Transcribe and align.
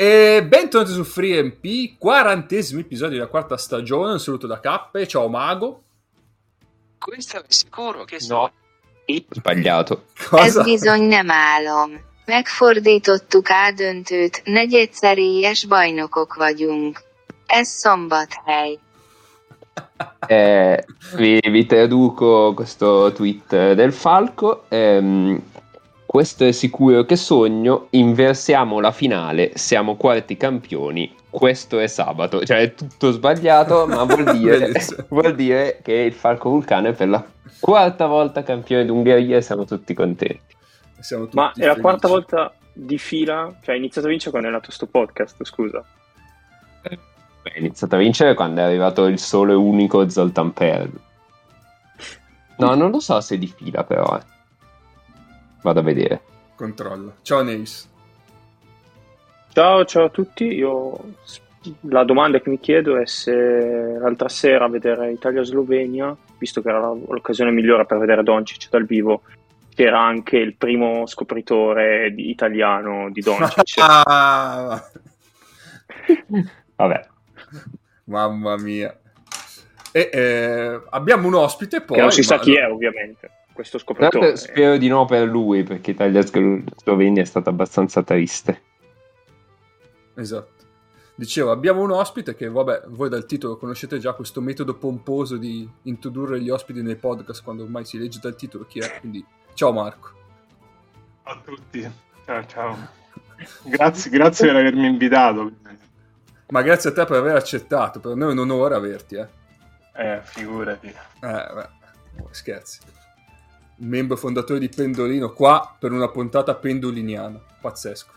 E 0.00 0.42
bentornati 0.42 0.94
su 0.94 1.04
FreeMP, 1.04 1.98
quarantesimo 1.98 2.80
episodio 2.80 3.18
della 3.18 3.28
quarta 3.28 3.58
stagione. 3.58 4.12
Un 4.12 4.18
saluto 4.18 4.46
da 4.46 4.58
Cappe, 4.58 5.06
ciao 5.06 5.28
Mago. 5.28 5.82
Questo 6.98 7.36
è 7.36 7.44
sicuro 7.48 8.04
che 8.04 8.16
No. 8.26 8.50
Sbagliato. 9.28 10.04
Cosa? 10.30 10.44
Ez 10.44 10.62
bizony 10.62 11.06
nem 11.06 11.30
álom. 11.30 12.00
Megfordítottuk 12.24 13.48
A 13.48 13.72
döntőt, 13.76 14.42
negyedszerélyes 14.44 15.64
bajnokok 15.64 16.34
vagyunk. 16.34 17.02
Ez 17.46 17.68
szombathely. 17.68 18.78
Eh, 20.26 20.84
vi, 21.16 21.40
vi 21.50 21.66
traduco 21.66 22.54
questo 22.54 23.12
tweet 23.12 23.74
del 23.74 23.92
Falco. 23.92 24.64
Ehm, 24.68 25.42
questo 26.10 26.44
è 26.44 26.50
sicuro 26.50 27.04
che 27.04 27.14
sogno. 27.14 27.86
Inversiamo 27.90 28.80
la 28.80 28.90
finale. 28.90 29.52
Siamo 29.54 29.94
quarti 29.94 30.36
campioni. 30.36 31.14
Questo 31.30 31.78
è 31.78 31.86
sabato. 31.86 32.44
Cioè, 32.44 32.58
è 32.58 32.74
tutto 32.74 33.12
sbagliato, 33.12 33.86
ma 33.86 34.02
vuol 34.02 34.36
dire, 34.36 34.72
vuol 35.06 35.36
dire 35.36 35.78
che 35.84 35.92
il 35.92 36.12
Falco 36.12 36.50
Vulcano 36.50 36.88
è 36.88 36.94
per 36.94 37.10
la 37.10 37.24
quarta 37.60 38.06
volta 38.06 38.42
campione 38.42 38.84
d'Ungheria 38.86 39.36
e 39.36 39.40
siamo 39.40 39.64
tutti 39.64 39.94
contenti. 39.94 40.56
Siamo 40.98 41.26
tutti 41.26 41.36
Ma 41.36 41.52
è 41.52 41.64
la 41.64 41.76
quarta 41.76 42.08
volta 42.08 42.52
di 42.72 42.98
fila 42.98 43.54
che 43.62 43.70
ha 43.70 43.76
iniziato 43.76 44.08
a 44.08 44.10
vincere 44.10 44.32
quando 44.32 44.48
è 44.48 44.50
nato 44.50 44.72
sto 44.72 44.88
podcast, 44.88 45.44
scusa. 45.44 45.84
Beh, 46.82 46.98
è 47.44 47.58
iniziato 47.60 47.94
a 47.94 47.98
vincere 47.98 48.34
quando 48.34 48.62
è 48.62 48.64
arrivato 48.64 49.06
il 49.06 49.20
solo 49.20 49.52
e 49.52 49.54
unico 49.54 50.08
Zoltan 50.08 50.52
Per. 50.52 50.90
No, 52.56 52.74
non 52.74 52.90
lo 52.90 52.98
so 52.98 53.20
se 53.20 53.38
di 53.38 53.46
fila, 53.46 53.84
però. 53.84 54.18
eh. 54.18 54.38
Vado 55.62 55.80
a 55.80 55.82
vedere. 55.82 56.20
Controllo. 56.54 57.16
Ciao 57.22 57.42
Neis. 57.42 57.88
Ciao, 59.52 59.84
ciao 59.84 60.04
a 60.04 60.10
tutti. 60.10 60.44
Io 60.44 61.14
la 61.82 62.04
domanda 62.04 62.40
che 62.40 62.48
mi 62.48 62.58
chiedo 62.58 62.96
è 62.96 63.06
se 63.06 63.32
l'altra 63.32 64.28
sera 64.28 64.64
a 64.64 64.68
vedere 64.68 65.10
Italia-Slovenia, 65.12 66.16
visto 66.38 66.62
che 66.62 66.68
era 66.68 66.80
l'occasione 66.80 67.50
migliore 67.50 67.84
per 67.84 67.98
vedere 67.98 68.22
Doncic 68.22 68.68
dal 68.70 68.86
vivo, 68.86 69.22
c'era 69.74 70.00
anche 70.00 70.38
il 70.38 70.56
primo 70.56 71.06
scopritore 71.06 72.12
di- 72.14 72.30
italiano 72.30 73.10
di 73.10 73.20
Doncic. 73.20 73.78
Ah, 73.78 74.82
Vabbè. 76.76 77.06
mamma 78.04 78.56
mia. 78.56 78.96
E 79.92 80.10
eh, 80.12 80.80
abbiamo 80.90 81.26
un 81.26 81.34
ospite 81.34 81.80
poi. 81.82 81.96
che 81.96 82.02
non 82.02 82.12
si 82.12 82.22
sa 82.22 82.38
chi 82.38 82.54
è, 82.54 82.70
ovviamente. 82.70 83.30
Questo 83.60 83.76
scopritore. 83.76 84.36
spero 84.36 84.78
di 84.78 84.88
no 84.88 85.04
per 85.04 85.28
lui, 85.28 85.64
perché 85.64 85.90
Italia-Slovenia 85.90 87.20
è 87.20 87.26
stata 87.26 87.50
abbastanza 87.50 88.02
triste. 88.02 88.62
Esatto. 90.14 90.64
Dicevo, 91.14 91.50
abbiamo 91.50 91.82
un 91.82 91.90
ospite 91.90 92.34
che, 92.34 92.48
vabbè, 92.48 92.84
voi 92.86 93.10
dal 93.10 93.26
titolo 93.26 93.58
conoscete 93.58 93.98
già 93.98 94.14
questo 94.14 94.40
metodo 94.40 94.76
pomposo 94.76 95.36
di 95.36 95.68
introdurre 95.82 96.40
gli 96.40 96.48
ospiti 96.48 96.80
nei 96.80 96.96
podcast 96.96 97.42
quando 97.42 97.64
ormai 97.64 97.84
si 97.84 97.98
legge 97.98 98.18
dal 98.18 98.34
titolo 98.34 98.64
chi 98.64 98.78
è. 98.78 98.98
Quindi, 98.98 99.22
ciao 99.52 99.72
Marco. 99.72 100.08
Ciao 101.22 101.34
a 101.34 101.40
tutti, 101.44 101.92
ciao 102.24 102.46
ciao. 102.46 102.78
Grazie, 103.64 104.10
grazie 104.10 104.46
per 104.46 104.56
avermi 104.56 104.86
invitato. 104.86 105.52
Ma 106.48 106.62
grazie 106.62 106.88
a 106.88 106.92
te 106.94 107.04
per 107.04 107.18
aver 107.18 107.36
accettato. 107.36 108.00
Per 108.00 108.14
noi 108.16 108.30
è 108.30 108.32
un 108.32 108.38
onore 108.38 108.74
averti, 108.74 109.16
eh. 109.16 109.28
Eh, 109.94 110.20
figurati. 110.22 110.86
Eh, 110.86 110.94
beh, 111.20 111.68
scherzi. 112.30 112.98
Membro 113.82 114.16
fondatore 114.16 114.58
di 114.58 114.68
Pendolino, 114.68 115.32
qua 115.32 115.74
per 115.78 115.92
una 115.92 116.08
puntata 116.08 116.54
pendoliniana. 116.54 117.40
Pazzesco. 117.60 118.12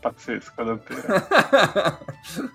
Pazzesco, 0.00 0.64
davvero. 0.64 2.08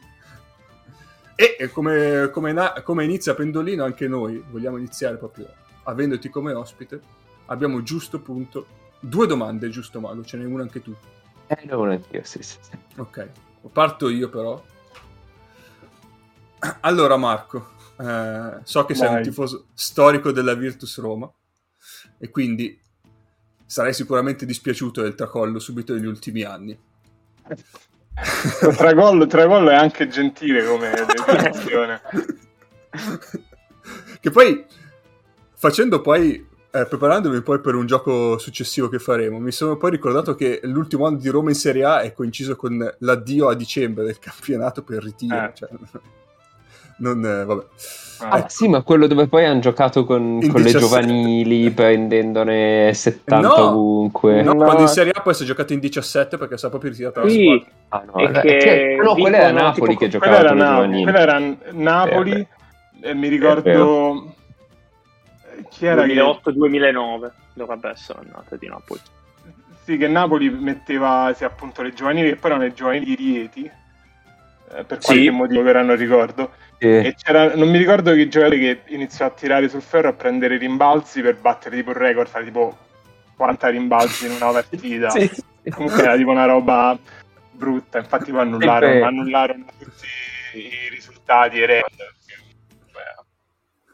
e 1.35 1.69
come, 1.71 2.29
come 2.31 2.51
na- 2.51 2.81
come 2.81 3.03
inizia 3.03 3.35
Pendolino, 3.35 3.83
anche 3.83 4.07
noi 4.07 4.43
vogliamo 4.49 4.77
iniziare 4.77 5.17
proprio 5.17 5.47
avendoti 5.83 6.29
come 6.29 6.53
ospite. 6.53 7.01
Abbiamo 7.45 7.83
giusto 7.83 8.19
punto 8.19 8.67
due 8.99 9.27
domande, 9.27 9.69
giusto 9.69 9.99
Mago? 9.99 10.23
Ce 10.23 10.37
n'è 10.37 10.45
una 10.45 10.63
anche 10.63 10.81
tu. 10.81 10.93
Eh, 11.47 11.65
no, 11.65 11.83
anch'io, 11.83 12.23
sì, 12.23 12.41
sì, 12.41 12.57
sì. 12.59 12.77
Ok, 12.97 13.29
parto 13.71 14.09
io 14.09 14.29
però. 14.29 14.61
Allora 16.81 17.15
Marco, 17.17 17.73
eh, 17.99 18.59
so 18.63 18.85
che 18.85 18.95
sei 18.95 19.07
Vai. 19.07 19.17
un 19.17 19.23
tifoso 19.23 19.65
storico 19.73 20.31
della 20.31 20.55
Virtus 20.55 20.99
Roma 20.99 21.31
e 22.17 22.29
quindi 22.29 22.79
sarai 23.65 23.93
sicuramente 23.93 24.45
dispiaciuto 24.45 25.01
del 25.01 25.15
tracollo 25.15 25.59
subito 25.59 25.93
negli 25.93 26.05
ultimi 26.05 26.43
anni. 26.43 26.77
Tracollo, 28.75 29.27
Tracollo 29.27 29.69
è 29.69 29.75
anche 29.75 30.07
gentile 30.07 30.65
come 30.65 30.91
definizione. 31.05 32.01
che 34.21 34.31
poi, 34.31 34.65
facendo 35.53 36.01
poi, 36.01 36.47
eh, 36.71 36.85
preparandomi 36.85 37.41
poi 37.41 37.59
per 37.59 37.75
un 37.75 37.85
gioco 37.85 38.37
successivo 38.37 38.87
che 38.87 38.99
faremo, 38.99 39.39
mi 39.39 39.51
sono 39.51 39.77
poi 39.77 39.91
ricordato 39.91 40.35
che 40.35 40.61
l'ultimo 40.63 41.05
anno 41.05 41.17
di 41.17 41.29
Roma 41.29 41.49
in 41.49 41.55
Serie 41.55 41.83
A 41.83 42.01
è 42.01 42.13
coinciso 42.13 42.55
con 42.55 42.95
l'addio 42.99 43.49
a 43.49 43.55
dicembre 43.55 44.05
del 44.05 44.19
campionato 44.19 44.83
per 44.83 45.03
ritiro. 45.03 45.35
Eh. 45.35 45.51
cioè, 45.53 45.69
non, 46.97 47.25
eh, 47.25 47.45
vabbè. 47.45 47.63
Ah, 48.21 48.29
Ah, 48.29 48.47
sì, 48.49 48.69
ma 48.69 48.81
quello 48.81 49.07
dove 49.07 49.27
poi 49.27 49.43
hanno 49.45 49.59
giocato 49.59 50.05
con, 50.05 50.39
con 50.39 50.61
le 50.61 50.71
17. 50.71 50.77
giovanili 50.79 51.69
prendendone 51.71 52.93
70 52.93 53.41
No, 53.41 53.53
ovunque. 53.69 54.41
No, 54.41 54.53
No. 54.53 54.63
quando 54.63 54.83
in 54.83 54.87
Serie 54.87 55.11
A 55.13 55.21
poi 55.21 55.33
si 55.33 55.43
è 55.43 55.45
giocato 55.45 55.73
in 55.73 55.79
17 55.79 56.37
perché 56.37 56.57
si 56.57 56.65
è 56.65 56.69
proprio 56.69 56.91
ritirata 56.91 57.21
la 57.21 57.29
Sì, 57.29 57.43
squadra. 57.43 57.67
Ah, 57.89 58.03
no, 58.05 58.13
E 58.19 58.23
eh, 58.23 58.41
che 58.41 58.59
cioè, 58.61 58.95
no, 59.03 59.13
quella 59.15 59.37
era 59.37 59.51
Napoli 59.51 59.91
tipo, 59.91 59.99
che 59.99 60.07
giocava 60.07 60.37
con 60.37 60.43
le 60.57 60.63
Napoli, 60.63 60.75
giovanili. 60.75 61.03
quella 61.03 61.19
era 61.19 61.55
Napoli 61.71 62.31
Eh, 63.01 63.09
e 63.09 63.13
mi 63.13 63.27
ricordo 63.27 64.33
chi 65.69 65.85
era 65.85 66.03
che, 66.03 66.13
2008-2009 66.13 67.31
dovrebbe 67.53 67.89
essere 67.89 68.19
l'annata 68.23 68.55
di 68.55 68.67
Napoli. 68.67 69.01
sì, 69.83 69.97
che 69.97 70.07
Napoli 70.07 70.49
metteva 70.49 71.31
sì, 71.35 71.43
appunto 71.43 71.81
le 71.81 71.93
giovanili 71.93 72.29
che 72.29 72.35
poi 72.37 72.49
erano 72.51 72.65
le 72.65 72.73
giovanili 72.73 73.05
di 73.05 73.15
Rieti 73.15 73.65
eh, 74.71 74.83
per 74.83 74.97
Sì. 74.99 75.05
qualche 75.05 75.31
motivo 75.31 75.63
che 75.63 75.69
ora 75.69 75.81
non 75.83 75.95
ricordo 75.97 76.43
Eh, 76.43 76.64
E 76.77 77.15
c'era, 77.17 77.55
non 77.55 77.69
mi 77.69 77.77
ricordo 77.77 78.13
che 78.13 78.27
giocatore 78.27 78.59
che 78.59 78.81
iniziò 78.87 79.25
a 79.25 79.29
tirare 79.29 79.69
sul 79.69 79.81
ferro 79.81 80.09
a 80.09 80.13
prendere 80.13 80.57
rimbalzi 80.57 81.21
per 81.21 81.37
battere 81.37 81.77
tipo 81.77 81.91
il 81.91 81.95
record, 81.95 82.27
fare 82.27 82.45
tipo 82.45 82.77
40 83.35 83.67
rimbalzi 83.69 84.25
in 84.25 84.33
una 84.33 84.51
partita. 84.51 85.09
sì. 85.11 85.29
Comunque 85.69 86.03
era 86.03 86.15
tipo 86.15 86.29
una 86.29 86.45
roba 86.45 86.97
brutta, 87.51 87.99
infatti 87.99 88.31
poi 88.31 88.41
annullarono, 88.41 89.05
annullarono 89.05 89.65
tutti 89.79 90.05
i 90.57 90.89
risultati 90.89 91.57
e 91.57 91.63
i 91.63 91.65
record. 91.65 92.13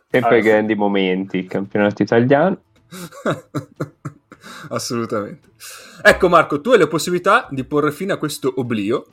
Sempre 0.09 0.41
sì. 0.41 0.47
grandi 0.49 0.75
momenti, 0.75 1.37
il 1.37 1.47
campionato 1.47 2.01
italiano. 2.01 2.61
Assolutamente. 4.69 5.49
Ecco 6.01 6.29
Marco, 6.29 6.61
tu 6.61 6.71
hai 6.71 6.79
la 6.79 6.87
possibilità 6.87 7.47
di 7.51 7.63
porre 7.63 7.91
fine 7.91 8.13
a 8.13 8.17
questo 8.17 8.51
oblio, 8.57 9.05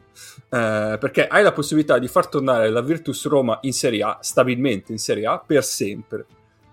eh, 0.51 0.97
perché 0.99 1.27
hai 1.27 1.43
la 1.43 1.53
possibilità 1.53 1.99
di 1.99 2.09
far 2.09 2.29
tornare 2.29 2.71
la 2.71 2.81
Virtus 2.81 3.27
Roma 3.27 3.59
in 3.63 3.73
Serie 3.73 4.03
A, 4.03 4.19
stabilmente 4.21 4.93
in 4.93 4.99
Serie 4.99 5.27
A, 5.27 5.39
per 5.39 5.65
sempre. 5.65 6.27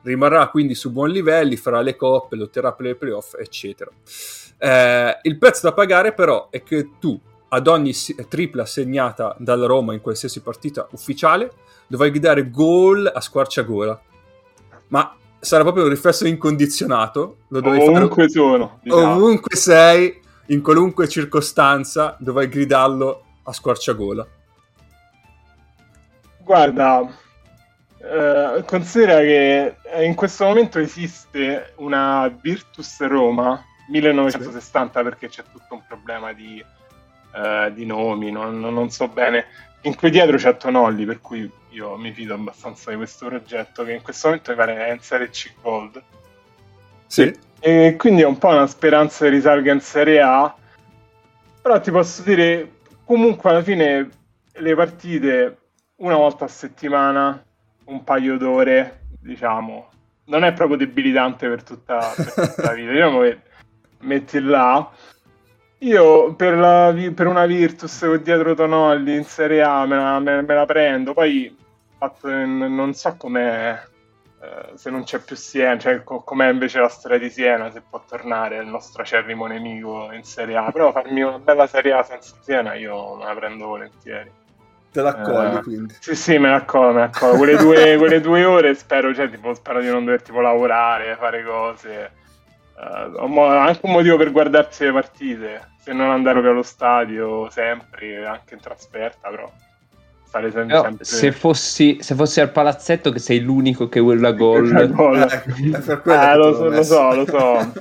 Rimarrà 0.04 0.48
quindi 0.50 0.75
su 0.75 0.92
buoni 0.92 1.13
livelli, 1.13 1.57
farà 1.57 1.81
le 1.81 1.96
coppe, 1.96 2.36
lotterà 2.36 2.74
per 2.74 2.86
le 2.86 2.96
playoff, 2.96 3.34
eccetera. 3.38 3.90
Eh, 4.58 5.19
il 5.24 5.38
prezzo 5.38 5.68
da 5.68 5.74
pagare 5.74 6.13
però 6.13 6.50
è 6.50 6.63
che 6.63 6.92
tu, 7.00 7.19
ad 7.50 7.68
ogni 7.68 7.94
tripla 8.28 8.66
segnata 8.66 9.36
dalla 9.40 9.66
Roma 9.66 9.94
in 9.94 10.01
qualsiasi 10.01 10.42
partita 10.42 10.88
ufficiale, 10.92 11.51
dovrai 11.88 12.12
gridare 12.12 12.50
gol 12.50 13.12
a 13.12 13.19
squarciagola. 13.19 14.01
Ma 14.88 15.18
sarà 15.46 15.62
proprio 15.62 15.84
un 15.84 15.90
riflesso 15.90 16.26
incondizionato, 16.28 17.38
lo 17.50 17.62
fare 17.62 17.84
Ovunque 17.84 18.30
sono. 18.30 18.80
diciamo. 18.82 19.14
ovunque 19.14 19.56
sei, 19.56 20.20
in 20.48 20.62
qualunque 20.62 21.08
circostanza, 21.08 22.18
dovrai 22.20 22.50
gridarlo 22.50 23.24
a 23.44 23.54
squarciagola. 23.54 24.28
Guarda, 26.40 27.08
eh, 28.00 28.64
considera 28.66 29.20
che 29.20 29.76
eh, 29.84 30.04
in 30.04 30.16
questo 30.16 30.46
momento 30.46 30.80
esiste 30.80 31.74
una 31.78 32.28
Virtus 32.42 33.02
Roma 33.02 33.64
1960 33.90 35.04
perché 35.04 35.28
c'è 35.30 35.44
tutto 35.52 35.76
un 35.76 35.84
problema 35.88 36.34
di, 36.34 36.64
eh, 37.36 37.72
di 37.74 37.86
nomi, 37.86 38.32
non, 38.32 38.60
non 38.60 38.90
so 38.90 39.08
bene. 39.08 39.46
In 39.82 39.96
cui 39.96 40.10
dietro 40.10 40.38
c'è 40.38 40.58
Tonolli, 40.58 41.06
per 41.06 41.22
cui 41.22 41.52
io 41.75 41.98
mi 41.98 42.12
fido 42.12 42.33
abbastanza 42.33 42.89
di 42.89 42.95
questo 42.95 43.27
progetto 43.27 43.83
che 43.83 43.94
in 43.94 44.01
questo 44.01 44.27
momento 44.27 44.51
mi 44.51 44.57
pare 44.57 44.88
è 44.88 44.92
in 44.92 45.00
Serie 45.01 45.30
C 45.30 45.54
Gold. 45.62 46.01
Sì. 47.07 47.38
E 47.60 47.95
quindi 47.98 48.22
è 48.22 48.25
un 48.25 48.38
po' 48.38 48.50
una 48.50 48.68
speranza 48.68 49.25
che 49.25 49.31
risalga 49.31 49.74
in 49.74 49.81
Serie 49.81 50.22
A. 50.22 50.56
Però 51.62 51.80
ti 51.80 51.92
posso 51.92 52.22
dire, 52.22 52.77
comunque 53.04 53.50
alla 53.50 53.62
fine 53.62 54.10
le 54.54 54.75
partite 54.75 55.57
una 55.98 56.16
volta 56.16 56.45
a 56.45 56.50
settimana, 56.50 57.44
un 57.86 58.04
paio 58.04 58.38
d'ore, 58.38 59.01
diciamo, 59.19 59.89
non 60.25 60.44
è 60.44 60.54
proprio 60.54 60.77
debilitante 60.77 61.48
per 61.48 61.63
tutta, 61.63 62.13
per 62.16 62.33
tutta 62.33 62.62
la 62.62 62.74
vita. 62.74 62.92
Diciamo 62.94 63.19
che 63.22 63.39
metti 64.00 64.39
là. 64.39 64.89
Io 65.80 66.33
per, 66.36 66.56
la, 66.56 66.95
per 67.13 67.27
una 67.27 67.45
Virtus 67.45 68.00
con 68.00 68.22
dietro 68.24 68.56
Tonolli 68.56 69.16
in 69.16 69.25
Serie 69.25 69.62
A 69.62 69.86
me 69.86 69.98
la, 69.98 70.19
me, 70.19 70.42
me 70.42 70.54
la 70.54 70.66
prendo, 70.66 71.13
poi 71.13 71.63
fatto, 72.10 72.30
non 72.30 72.94
so 72.94 73.16
com'è 73.18 73.80
eh, 74.42 74.78
se 74.78 74.90
non 74.90 75.04
c'è 75.04 75.19
più 75.19 75.36
Siena, 75.36 75.78
cioè 75.78 76.04
co- 76.04 76.22
com'è 76.22 76.50
invece 76.50 76.80
la 76.80 76.90
storia 76.90 77.18
di 77.18 77.30
Siena, 77.30 77.72
se 77.72 77.81
può 77.81 78.04
tornare 78.07 78.57
il 78.57 78.68
nostro 78.68 79.02
acerrimo 79.02 79.48
nemico 79.48 80.12
in 80.12 80.24
Serie 80.24 80.57
A, 80.57 80.72
però 80.72 80.92
farmi 80.92 81.22
una 81.22 81.40
bella 81.40 81.68
Serie 81.68 81.94
A 81.94 82.04
senza 82.04 82.36
Siena 82.42 82.74
io 82.75 83.16
me 83.16 83.25
la 83.25 83.34
prendo 83.34 83.66
volentieri. 83.68 84.31
Te 84.92 85.02
l'accogli 85.02 85.56
Eh, 85.56 85.62
quindi. 85.62 85.96
Sì, 86.00 86.16
sì, 86.16 86.38
me 86.38 86.50
la 86.50 86.57
accolgo, 86.57 86.94
me 86.94 87.00
la 87.00 87.06
accolgo. 87.06 87.38
Quelle 87.38 87.57
due, 87.57 87.96
quelle 88.00 88.22
due 88.22 88.46
ore 88.46 88.75
spero, 88.75 89.13
cioè, 89.13 89.30
tipo, 89.30 89.54
spero 89.54 89.81
di 89.81 89.90
non 89.90 90.06
dover 90.06 90.22
tipo 90.22 90.40
lavorare, 90.40 91.16
fare 91.16 91.44
cose. 91.44 92.12
Eh, 92.78 93.12
ho 93.16 93.28
mo- 93.28 93.48
anche 93.48 93.81
un 93.84 93.92
motivo 93.92 94.16
per 94.18 94.31
guardarsi 94.31 94.86
le 94.86 94.92
partite, 94.94 95.72
se 95.80 95.92
non 95.92 96.10
andare 96.10 96.40
allo 96.40 96.63
stadio 96.63 97.50
sempre, 97.50 98.25
anche 98.25 98.54
in 98.54 98.62
trasferta, 98.62 99.30
però 99.30 99.51
stare 100.27 100.51
sem- 100.51 100.68
Però 100.68 100.81
sempre... 100.83 101.06
se 101.06 101.31
fossi, 101.31 101.98
se 102.01 102.16
fossi 102.16 102.42
al 102.42 102.51
palazzetto 102.51 103.12
che 103.12 103.19
sei 103.19 103.39
l'unico 103.42 103.88
che 103.89 104.00
urla 104.00 104.30
La 104.30 104.31
gol, 104.36 104.92
gol. 104.92 105.22
Eh, 105.22 105.98
per 105.98 106.01
Eh, 106.06 106.36
lo 106.36 106.54
so, 106.56 106.69
lo 106.69 106.83
so, 106.83 107.13
lo 107.16 107.25
so. 107.25 107.74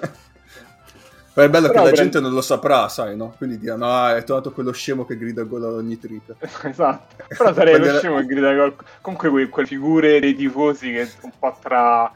Ma 1.37 1.43
è 1.43 1.49
bello 1.51 1.67
Però 1.67 1.81
che 1.83 1.89
la 1.89 1.93
prendo- 1.95 1.95
gente 1.97 2.21
non 2.21 2.33
lo 2.33 2.41
saprà, 2.43 2.89
sai, 2.89 3.17
no? 3.17 3.35
Quindi 3.37 3.59
diranno, 3.59 3.87
ah, 3.93 4.17
è 4.17 4.23
tornato 4.23 4.53
quello 4.53 4.71
scemo 4.71 5.05
che 5.05 5.17
grida 5.19 5.43
gol 5.43 5.65
ad 5.65 5.73
ogni 5.75 5.99
trip. 5.99 6.35
Esatto, 6.63 7.25
però 7.27 7.53
sarei 7.53 7.77
lo 7.79 7.99
scemo 7.99 8.19
che 8.19 8.27
grida 8.27 8.55
gol. 8.55 8.77
Comunque 9.01 9.31
que- 9.31 9.49
quelle 9.49 9.67
figure 9.69 10.21
dei 10.21 10.37
tifosi 10.37 10.93
che 10.93 11.11
un 11.23 11.33
po' 11.37 11.57
tra 11.61 12.09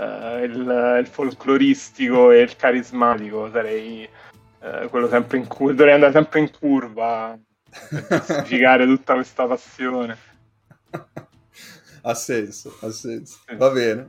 eh, 0.00 0.44
il, 0.44 0.96
il 1.00 1.06
folcloristico 1.06 2.30
e 2.30 2.40
il 2.40 2.56
carismatico 2.56 3.50
sarei 3.52 4.08
eh, 4.62 4.88
quello 4.88 5.08
sempre 5.10 5.36
in 5.36 5.46
curva, 5.46 5.74
dovrei 5.74 5.92
andare 5.94 6.12
sempre 6.12 6.40
in 6.40 6.50
curva 6.58 7.38
giustificare 7.90 8.86
tutta 8.86 9.14
questa 9.14 9.46
passione. 9.46 10.16
ha 12.02 12.14
senso, 12.14 12.76
ha 12.80 12.90
senso. 12.90 13.38
Va 13.56 13.70
bene. 13.70 14.08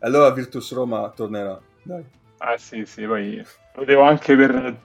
Allora 0.00 0.30
Virtus 0.30 0.72
Roma 0.72 1.08
tornerà. 1.10 1.60
Dai. 1.82 2.04
Ah 2.38 2.56
sì, 2.56 2.84
sì, 2.86 3.04
poi 3.04 3.44
lo 3.74 3.84
devo 3.84 4.02
anche 4.02 4.36
per... 4.36 4.76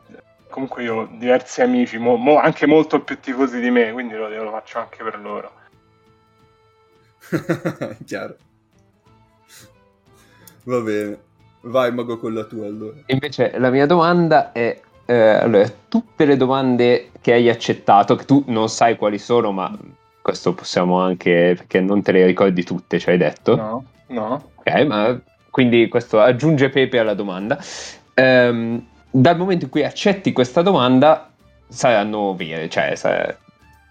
Comunque 0.49 0.83
io 0.83 0.95
ho 0.95 1.05
diversi 1.17 1.61
amici, 1.61 1.97
mo- 1.97 2.15
mo- 2.15 2.37
anche 2.39 2.67
molto 2.67 3.01
più 3.01 3.19
tifosi 3.19 3.59
di 3.59 3.71
me, 3.71 3.91
quindi 3.91 4.13
lo, 4.13 4.27
lo 4.29 4.51
faccio 4.51 4.77
anche 4.79 5.03
per 5.03 5.19
loro. 5.19 5.51
Chiaro. 8.05 8.37
Va 10.65 10.79
bene. 10.81 11.19
Vai 11.61 11.91
Mago 11.93 12.17
con 12.19 12.33
la 12.33 12.43
tua 12.43 12.65
allora. 12.67 12.97
invece 13.07 13.57
la 13.57 13.69
mia 13.69 13.85
domanda 13.85 14.51
è, 14.51 14.79
eh, 15.05 15.13
allora, 15.13 15.71
tutte 15.87 16.25
le 16.25 16.37
domande 16.37 17.11
che 17.21 17.33
hai 17.33 17.49
accettato, 17.49 18.15
che 18.15 18.25
tu 18.25 18.43
non 18.47 18.69
sai 18.69 18.95
quali 18.95 19.19
sono, 19.19 19.51
ma 19.51 19.75
questo 20.21 20.53
possiamo 20.53 20.99
anche, 20.99 21.53
perché 21.57 21.81
non 21.81 22.01
te 22.01 22.11
le 22.13 22.25
ricordi 22.25 22.63
tutte, 22.63 22.99
ci 22.99 23.09
hai 23.09 23.17
detto. 23.17 23.55
No, 23.55 23.85
no. 24.07 24.51
Ok, 24.55 24.85
ma 24.85 25.19
quindi 25.49 25.87
questo 25.89 26.19
aggiunge 26.19 26.69
pepe 26.69 26.99
alla 26.99 27.13
domanda. 27.13 27.59
Ehm, 28.13 28.85
dal 29.09 29.37
momento 29.37 29.65
in 29.65 29.71
cui 29.71 29.83
accetti 29.83 30.31
questa 30.31 30.61
domanda, 30.61 31.29
saranno 31.67 32.33
vere, 32.35 32.69
cioè 32.69 32.95
sa- 32.95 33.35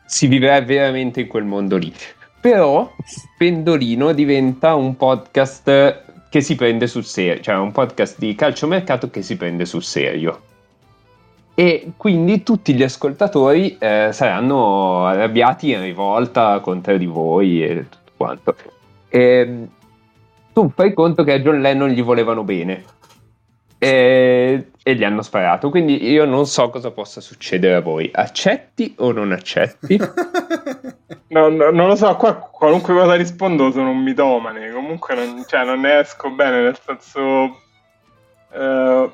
si 0.06 0.26
vivrà 0.26 0.61
veramente 0.61 1.20
in 1.20 1.26
quel 1.29 1.44
mondo 1.44 1.76
lì. 1.76 1.93
Però 2.41 2.91
Pendolino 3.38 4.12
diventa 4.12 4.75
un 4.75 4.97
podcast 4.97 6.03
che 6.29 6.41
si 6.41 6.56
prende 6.56 6.87
sul 6.87 7.05
serio, 7.05 7.43
cioè 7.43 7.56
un 7.56 7.73
podcast 7.73 8.19
di 8.19 8.35
calciomercato 8.35 9.11
che 9.11 9.23
si 9.23 9.37
prende 9.37 9.65
sul 9.65 9.82
serio. 9.82 10.41
E 11.55 11.93
quindi 11.97 12.43
tutti 12.43 12.75
gli 12.75 12.83
ascoltatori 12.83 13.77
eh, 13.79 14.09
saranno 14.13 15.07
arrabbiati 15.07 15.71
in 15.71 15.83
rivolta 15.83 16.61
contro 16.61 16.97
di 16.97 17.07
voi 17.07 17.63
e 17.63 17.89
tutto 17.89 18.13
quanto. 18.17 18.57
Ehm, 19.09 19.69
tu 20.53 20.71
fai 20.75 20.95
conto 20.95 21.25
che 21.25 21.35
a 21.35 21.41
John 21.41 21.61
Lennon 21.61 21.91
gli 21.91 22.03
volevano 22.03 22.43
bene 22.43 22.85
e, 23.79 24.71
e 24.83 24.95
gli 24.95 25.05
hanno 25.05 25.23
sparato. 25.23 25.69
Quindi 25.69 26.09
io 26.09 26.25
non 26.25 26.47
so 26.47 26.71
cosa 26.71 26.91
possa 26.91 27.21
succedere 27.21 27.75
a 27.75 27.81
voi. 27.81 28.11
Accetti 28.13 28.95
o 28.99 29.13
non 29.13 29.33
accetti? 29.33 29.99
No, 31.33 31.49
no, 31.49 31.71
non 31.71 31.89
lo 31.89 31.97
so, 31.97 32.15
qua 32.17 32.35
qualunque 32.35 32.93
cosa 32.93 33.15
rispondo 33.15 33.71
sono 33.71 33.89
un 33.89 34.03
mitomane, 34.03 34.71
comunque 34.71 35.15
non, 35.15 35.43
cioè, 35.47 35.65
non 35.65 35.81
ne 35.81 36.01
esco 36.01 36.29
bene, 36.31 36.61
nel 36.61 36.79
senso, 36.79 37.59
eh, 38.53 39.11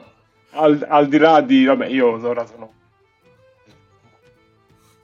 al, 0.53 0.85
al 0.89 1.09
di 1.09 1.19
là 1.19 1.41
di, 1.41 1.65
vabbè, 1.65 1.87
io 1.87 2.27
ora 2.27 2.47
sono, 2.47 2.73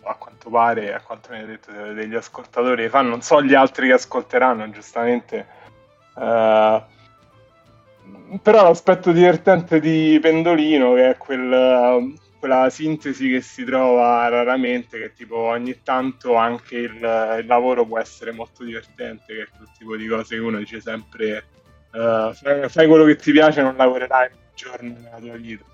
a 0.02 0.14
quanto 0.14 0.50
pare, 0.50 0.94
a 0.94 1.00
quanto 1.00 1.30
mi 1.32 1.40
ha 1.40 1.44
detto 1.44 1.70
degli 1.92 2.14
ascoltatori 2.14 2.84
che 2.84 2.88
fanno, 2.88 3.10
non 3.10 3.22
so 3.22 3.42
gli 3.42 3.54
altri 3.54 3.88
che 3.88 3.94
ascolteranno, 3.94 4.70
giustamente, 4.70 5.46
eh, 6.16 6.82
però 8.42 8.62
l'aspetto 8.62 9.12
divertente 9.12 9.80
di 9.80 10.18
Pendolino, 10.20 10.94
che 10.94 11.10
è 11.10 11.16
quel, 11.16 12.14
quella 12.38 12.70
sintesi 12.70 13.30
che 13.30 13.40
si 13.40 13.64
trova 13.64 14.28
raramente, 14.28 14.98
che 14.98 15.12
tipo 15.12 15.36
ogni 15.36 15.82
tanto 15.82 16.34
anche 16.34 16.76
il, 16.76 17.38
il 17.40 17.46
lavoro 17.46 17.86
può 17.86 17.98
essere 17.98 18.32
molto 18.32 18.64
divertente, 18.64 19.34
che 19.34 19.42
è 19.42 19.48
quel 19.56 19.68
tipo 19.76 19.96
di 19.96 20.06
cose 20.06 20.36
che 20.36 20.40
uno 20.40 20.58
dice 20.58 20.80
sempre 20.80 21.44
eh, 21.92 22.30
fai, 22.34 22.68
fai 22.68 22.86
quello 22.88 23.04
che 23.04 23.16
ti 23.16 23.30
piace 23.30 23.62
non 23.62 23.76
lavorerai 23.76 24.42
giorno 24.54 24.94
nella 24.98 25.18
tua 25.18 25.36
vita, 25.36 25.64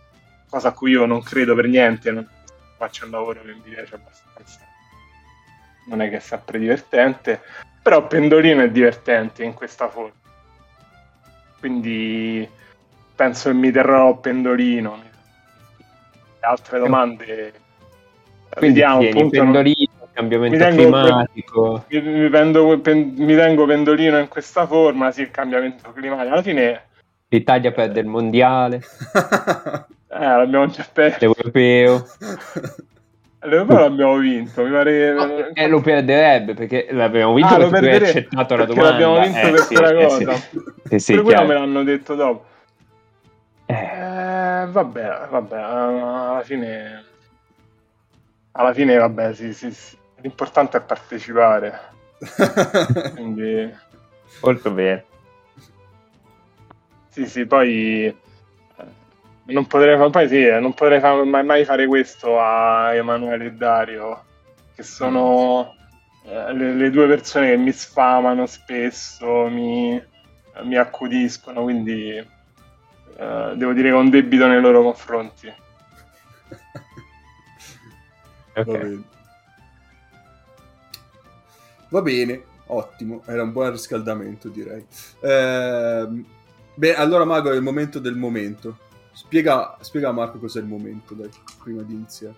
cosa 0.48 0.68
a 0.68 0.72
cui 0.72 0.90
io 0.92 1.06
non 1.06 1.22
credo 1.22 1.54
per 1.54 1.66
niente, 1.66 2.10
non 2.10 2.26
faccio 2.76 3.04
un 3.04 3.10
lavoro 3.10 3.42
che 3.42 3.52
mi 3.52 3.60
piace 3.60 3.94
abbastanza, 3.94 4.60
non 5.86 6.00
è 6.02 6.08
che 6.10 6.16
è 6.16 6.20
sempre 6.20 6.58
divertente, 6.58 7.40
però 7.82 8.06
Pendolino 8.06 8.62
è 8.62 8.70
divertente 8.70 9.42
in 9.44 9.54
questa 9.54 9.88
forma, 9.88 10.12
quindi 11.58 12.48
penso 13.14 13.50
che 13.50 13.54
mi 13.56 13.70
terrò 13.70 14.16
Pendolino. 14.18 15.08
Altre 16.42 16.78
domande? 16.78 17.52
Quindi 18.56 18.80
vediamo 18.80 19.00
tieni 19.00 19.18
appunto 19.18 19.36
non- 19.42 19.52
Pendolino, 19.52 20.08
cambiamento 20.12 20.56
Mi 20.56 20.62
tengo- 20.62 21.00
climatico. 21.00 21.84
mi, 21.88 22.00
mi 22.00 22.28
prendo- 22.30 22.66
mi 22.82 23.34
tengo 23.36 23.66
pendolino 23.66 24.18
in 24.18 24.28
questa 24.28 24.66
forma 24.66 25.10
sì 25.12 25.20
il 25.22 25.30
cambiamento 25.30 25.92
climatico. 25.92 26.32
Alla 26.32 26.42
fine 26.42 26.82
L'Italia 27.32 27.70
perde 27.70 28.00
il 28.00 28.06
mondiale, 28.06 28.76
eh, 30.10 30.18
l'abbiamo 30.18 30.66
già 30.66 30.84
perso 30.92 31.18
l'europeo. 31.20 32.04
l'Europeo 33.42 33.78
l'abbiamo 33.78 34.16
vinto 34.16 34.62
mi 34.64 34.70
pare 34.70 35.14
che 35.54 35.62
Eh, 35.62 35.68
lo 35.68 35.80
perderebbe 35.80 36.54
perché 36.54 36.88
l'abbiamo 36.90 37.32
vinto 37.34 37.54
Ah, 37.54 37.56
perché 37.58 37.76
hai 37.76 37.80
perderemo, 37.82 38.06
accettato 38.10 38.56
la 38.56 38.64
domanda. 38.64 38.90
l'abbiamo 38.90 39.20
vinto 39.20 39.38
Eh, 39.38 39.50
per 39.50 39.60
sì, 39.60 39.74
quella 39.74 39.90
eh, 39.90 40.04
cosa 40.04 40.32
sì. 40.34 40.60
Sì, 40.88 40.98
sì, 40.98 41.14
per 41.14 41.22
quello 41.22 41.44
me 41.46 41.54
l'hanno 41.54 41.82
detto 41.84 42.14
dopo 42.16 42.44
Eh, 43.66 43.74
eh, 43.74 44.66
vabbè 44.68 45.26
vabbè 45.30 45.56
alla 45.56 46.42
fine 46.44 47.04
alla 48.52 48.72
fine 48.74 48.96
vabbè 48.96 49.32
sì, 49.34 49.54
sì, 49.54 49.70
sì. 49.72 49.96
l'importante 50.22 50.78
è 50.78 50.80
partecipare 50.82 51.80
quindi 53.14 53.72
molto 54.42 54.70
bene. 54.72 55.04
Sì, 57.10 57.26
sì, 57.26 57.44
poi 57.44 58.06
eh, 58.06 58.14
non 59.46 59.66
potrei, 59.66 60.10
poi 60.10 60.28
sì, 60.28 60.46
eh, 60.46 60.60
non 60.60 60.74
potrei 60.74 61.00
mai, 61.26 61.44
mai 61.44 61.64
fare 61.64 61.86
questo 61.86 62.40
a 62.40 62.94
Emanuele 62.94 63.46
e 63.46 63.52
Dario, 63.52 64.24
che 64.74 64.82
sono 64.84 65.74
eh, 66.24 66.52
le, 66.52 66.74
le 66.74 66.90
due 66.90 67.08
persone 67.08 67.50
che 67.50 67.56
mi 67.56 67.72
sfamano 67.72 68.46
spesso, 68.46 69.48
mi, 69.48 70.00
mi 70.62 70.76
accudiscono, 70.76 71.62
quindi 71.62 72.16
eh, 72.16 73.52
devo 73.56 73.72
dire 73.72 73.88
che 73.88 73.94
ho 73.94 73.98
un 73.98 74.10
debito 74.10 74.46
nei 74.46 74.60
loro 74.60 74.82
confronti. 74.82 75.52
Ok. 78.54 78.66
Va 78.66 78.72
bene. 78.78 79.02
Va 81.88 82.02
bene, 82.02 82.44
ottimo, 82.66 83.22
era 83.26 83.42
un 83.42 83.50
buon 83.50 83.72
riscaldamento 83.72 84.48
direi. 84.48 84.86
Ehm, 85.22 86.24
beh, 86.80 86.94
allora 86.94 87.26
Mago 87.26 87.52
è 87.52 87.56
il 87.56 87.62
momento 87.62 87.98
del 87.98 88.16
momento. 88.16 88.78
Spiega, 89.12 89.76
spiega 89.80 90.08
a 90.08 90.12
Marco 90.12 90.38
cos'è 90.38 90.60
il 90.60 90.66
momento, 90.66 91.12
dai, 91.12 91.28
prima 91.62 91.82
di 91.82 91.92
iniziare. 91.92 92.34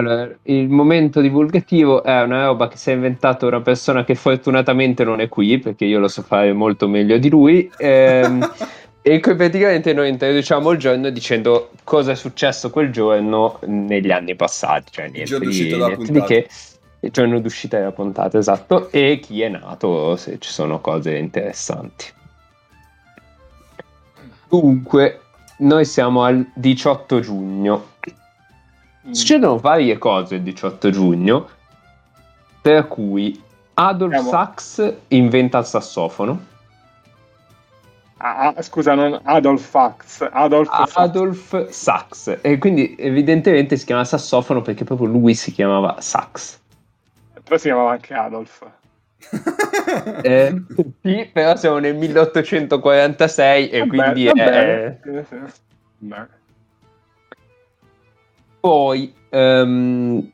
Allora, 0.00 0.30
il 0.44 0.68
momento 0.70 1.20
divulgativo 1.20 2.02
è 2.02 2.22
una 2.22 2.46
roba 2.46 2.68
che 2.68 2.78
si 2.78 2.90
è 2.90 2.94
inventato 2.94 3.46
una 3.46 3.60
persona 3.60 4.02
che 4.02 4.14
fortunatamente 4.14 5.04
non 5.04 5.20
è 5.20 5.28
qui, 5.28 5.58
perché 5.58 5.84
io 5.84 5.98
lo 5.98 6.08
so 6.08 6.22
fare 6.22 6.54
molto 6.54 6.88
meglio 6.88 7.18
di 7.18 7.28
lui. 7.28 7.70
Ehm, 7.76 8.50
e 9.02 9.20
qui 9.20 9.34
praticamente 9.34 9.92
noi 9.92 10.08
introduciamo 10.08 10.70
il 10.70 10.78
giorno 10.78 11.10
dicendo 11.10 11.72
cosa 11.84 12.12
è 12.12 12.14
successo 12.14 12.70
quel 12.70 12.90
giorno 12.90 13.58
negli 13.66 14.10
anni 14.10 14.34
passati, 14.34 14.90
cioè 14.90 15.08
niente, 15.08 15.24
giorno 15.24 15.50
di, 15.50 15.76
niente 15.76 16.12
di 16.12 16.22
che. 16.22 16.48
Il 17.02 17.10
giorno 17.10 17.40
d'uscita 17.40 17.78
della 17.78 17.92
puntata, 17.92 18.36
esatto, 18.36 18.90
e 18.90 19.20
chi 19.22 19.40
è 19.40 19.48
nato, 19.48 20.16
se 20.16 20.38
ci 20.38 20.50
sono 20.50 20.80
cose 20.80 21.16
interessanti. 21.16 22.06
Dunque, 24.48 25.20
noi 25.58 25.84
siamo 25.84 26.24
al 26.24 26.46
18 26.54 27.20
giugno. 27.20 27.89
Mm. 29.08 29.12
Succedono 29.12 29.56
varie 29.58 29.96
cose 29.98 30.36
il 30.36 30.42
18 30.42 30.90
giugno, 30.90 31.48
per 32.60 32.86
cui 32.86 33.40
Adolf 33.74 34.12
Siamo- 34.12 34.30
Sachs 34.30 34.94
inventa 35.08 35.58
il 35.58 35.64
sassofono. 35.64 36.48
Ah, 38.18 38.52
ah, 38.54 38.62
scusa, 38.62 38.94
non 38.94 39.18
Adolf 39.22 39.66
Fax. 39.66 40.28
Adolf. 40.30 40.68
Adolf 40.94 41.68
Sachs, 41.70 42.38
e 42.42 42.58
quindi 42.58 42.94
evidentemente 42.98 43.78
si 43.78 43.86
chiama 43.86 44.04
sassofono 44.04 44.60
perché 44.60 44.84
proprio 44.84 45.06
lui 45.06 45.34
si 45.34 45.52
chiamava 45.52 45.98
Sachs. 46.00 46.60
Però 47.42 47.56
si 47.56 47.68
chiamava 47.68 47.92
anche 47.92 48.14
Adolf. 48.14 48.66
Eh, 50.22 50.62
sì, 51.02 51.28
però 51.32 51.56
siamo 51.56 51.78
nel 51.78 51.96
1846 51.96 53.70
e 53.70 53.78
Vabbè, 53.80 53.88
quindi 53.88 54.24
va 54.26 54.32
è... 54.32 54.98
Beh. 55.98 56.26
Poi 58.60 59.14
ehm, 59.30 60.30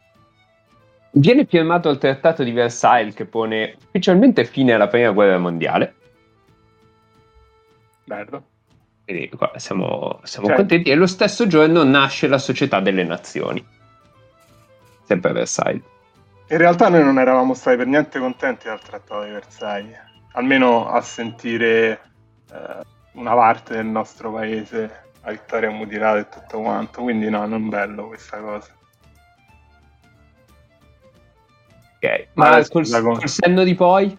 viene 1.13 1.45
firmato 1.47 1.89
il 1.89 1.99
trattato 1.99 2.43
di 2.43 2.51
Versailles 2.51 3.15
che 3.15 3.25
pone 3.25 3.77
ufficialmente 3.87 4.45
fine 4.45 4.73
alla 4.73 4.89
prima 4.89 5.11
guerra 5.11 5.39
mondiale. 5.39 5.95
Bello. 8.05 8.45
Quindi 9.05 9.29
qua 9.31 9.53
siamo, 9.57 10.21
siamo 10.25 10.49
Certo. 10.49 10.63
contenti. 10.63 10.91
E 10.91 10.95
lo 10.97 11.07
stesso 11.07 11.47
giorno 11.47 11.85
nasce 11.85 12.27
la 12.27 12.39
Società 12.39 12.81
delle 12.81 13.05
Nazioni. 13.05 13.65
Sempre 15.05 15.31
a 15.31 15.33
Versailles. 15.35 15.83
In 16.49 16.59
realtà 16.59 16.89
noi 16.89 17.03
non 17.03 17.19
eravamo 17.19 17.55
stati 17.55 17.77
per 17.77 17.87
niente 17.87 18.19
contenti 18.19 18.67
dal 18.67 18.81
Trattato 18.81 19.25
di 19.25 19.31
Versailles, 19.31 19.99
almeno 20.33 20.89
a 20.89 21.01
sentire 21.01 22.01
eh, 22.53 22.85
una 23.13 23.35
parte 23.35 23.75
del 23.75 23.87
nostro 23.87 24.33
paese 24.33 25.06
vittoria 25.31 25.71
mutilata 25.71 26.19
e 26.19 26.29
tutto 26.29 26.61
quanto, 26.61 27.03
quindi 27.03 27.29
no, 27.29 27.47
non 27.47 27.69
bello 27.69 28.09
questa 28.09 28.39
cosa. 28.39 28.75
Ok, 31.97 32.29
ma 32.35 32.51
Vabbè, 32.51 32.69
col, 32.69 32.89
col 32.89 33.29
senno 33.29 33.65
di 33.65 33.75
poi? 33.75 34.19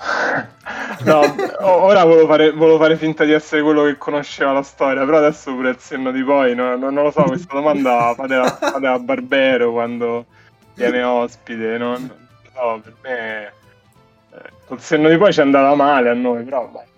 No, 1.04 1.34
ora 1.60 2.04
volevo 2.04 2.26
fare, 2.26 2.50
volevo 2.52 2.78
fare 2.78 2.96
finta 2.96 3.24
di 3.24 3.32
essere 3.32 3.62
quello 3.62 3.84
che 3.84 3.96
conosceva 3.96 4.52
la 4.52 4.62
storia, 4.62 5.04
però 5.04 5.16
adesso 5.16 5.54
pure 5.54 5.70
il 5.70 5.78
senno 5.78 6.10
di 6.10 6.22
poi, 6.22 6.54
no- 6.54 6.76
no- 6.76 6.90
non 6.90 7.04
lo 7.04 7.10
so, 7.10 7.24
questa 7.24 7.54
domanda 7.54 8.12
fatela, 8.16 8.44
fatela 8.50 8.92
a 8.92 8.98
Barbero 8.98 9.72
quando 9.72 10.26
viene 10.74 11.02
ospite, 11.02 11.78
no? 11.78 11.96
So, 11.96 12.80
per 12.82 12.94
me 13.02 13.46
eh, 13.46 14.50
col 14.66 14.80
senno 14.80 15.08
di 15.08 15.16
poi 15.16 15.32
ci 15.32 15.40
andava 15.40 15.74
male 15.74 16.10
a 16.10 16.14
noi, 16.14 16.44
però 16.44 16.68
vai. 16.68 16.89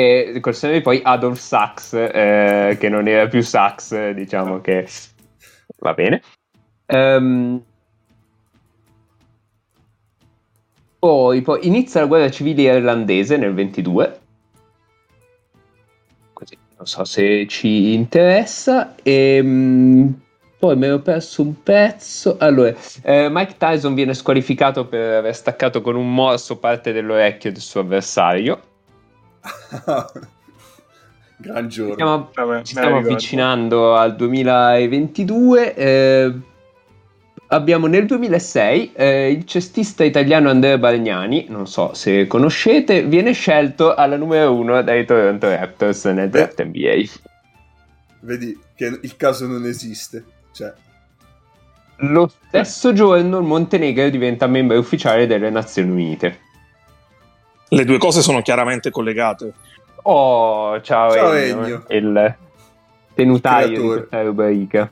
E 0.00 0.32
di 0.32 0.80
poi 0.80 1.02
Adolf 1.04 1.38
Sachs, 1.38 1.92
eh, 1.92 2.78
che 2.80 2.88
non 2.88 3.06
era 3.06 3.28
più 3.28 3.42
Sachs, 3.42 4.12
diciamo 4.12 4.62
che 4.62 4.88
va 5.80 5.92
bene. 5.92 6.22
Ehm, 6.86 7.62
poi, 10.98 11.42
poi 11.42 11.66
inizia 11.66 12.00
la 12.00 12.06
guerra 12.06 12.30
civile 12.30 12.62
irlandese 12.62 13.36
nel 13.36 13.52
22. 13.52 14.20
Così, 16.32 16.56
non 16.78 16.86
so 16.86 17.04
se 17.04 17.46
ci 17.46 17.92
interessa. 17.92 18.94
E, 19.02 19.42
poi 20.58 20.76
mi 20.76 20.86
ero 20.86 21.00
perso 21.00 21.42
un 21.42 21.62
pezzo. 21.62 22.36
Allora, 22.38 22.74
eh, 23.02 23.28
Mike 23.30 23.56
Tyson 23.58 23.92
viene 23.92 24.14
squalificato 24.14 24.86
per 24.86 25.16
aver 25.16 25.34
staccato 25.34 25.82
con 25.82 25.94
un 25.94 26.10
morso 26.10 26.56
parte 26.56 26.92
dell'orecchio 26.92 27.52
del 27.52 27.60
suo 27.60 27.80
avversario. 27.82 28.68
Gran 31.36 31.68
giorno. 31.68 31.94
Stiamo, 31.94 32.30
Vabbè, 32.34 32.62
ci 32.62 32.74
stiamo 32.74 32.96
avvicinando 32.98 33.94
al 33.94 34.14
2022. 34.14 35.74
eh, 35.74 36.34
abbiamo 37.52 37.86
nel 37.86 38.06
2006 38.06 38.92
eh, 38.94 39.30
il 39.30 39.44
cestista 39.44 40.04
italiano 40.04 40.50
Andrea 40.50 40.78
Bargnani, 40.78 41.46
non 41.48 41.66
so 41.66 41.94
se 41.94 42.26
conoscete, 42.26 43.04
viene 43.04 43.32
scelto 43.32 43.94
alla 43.94 44.16
numero 44.16 44.54
uno 44.54 44.82
dai 44.82 45.04
Toronto 45.04 45.48
Raptors 45.48 46.04
nel 46.06 46.28
draft 46.30 46.62
NBA. 46.62 47.04
Vedi 48.20 48.58
che 48.74 48.98
il 49.00 49.16
caso 49.16 49.46
non 49.46 49.64
esiste. 49.64 50.24
Cioè, 50.52 50.72
Lo 51.98 52.30
stesso 52.48 52.92
giorno 52.92 53.38
il 53.38 53.44
Montenegro 53.44 54.08
diventa 54.10 54.46
membro 54.46 54.78
ufficiale 54.78 55.26
delle 55.26 55.50
Nazioni 55.50 55.90
Unite. 55.90 56.48
Le 57.72 57.84
due 57.84 57.98
cose 57.98 58.20
sono 58.20 58.42
chiaramente 58.42 58.90
collegate. 58.90 59.52
Oh, 60.02 60.80
ciao, 60.80 61.12
Ciao, 61.12 61.32
Ennio, 61.32 61.84
Ennio. 61.88 62.08
il 62.18 62.34
tenutaio 63.14 63.68
di 63.68 63.86
questa 63.86 64.22
rubrica. 64.22 64.90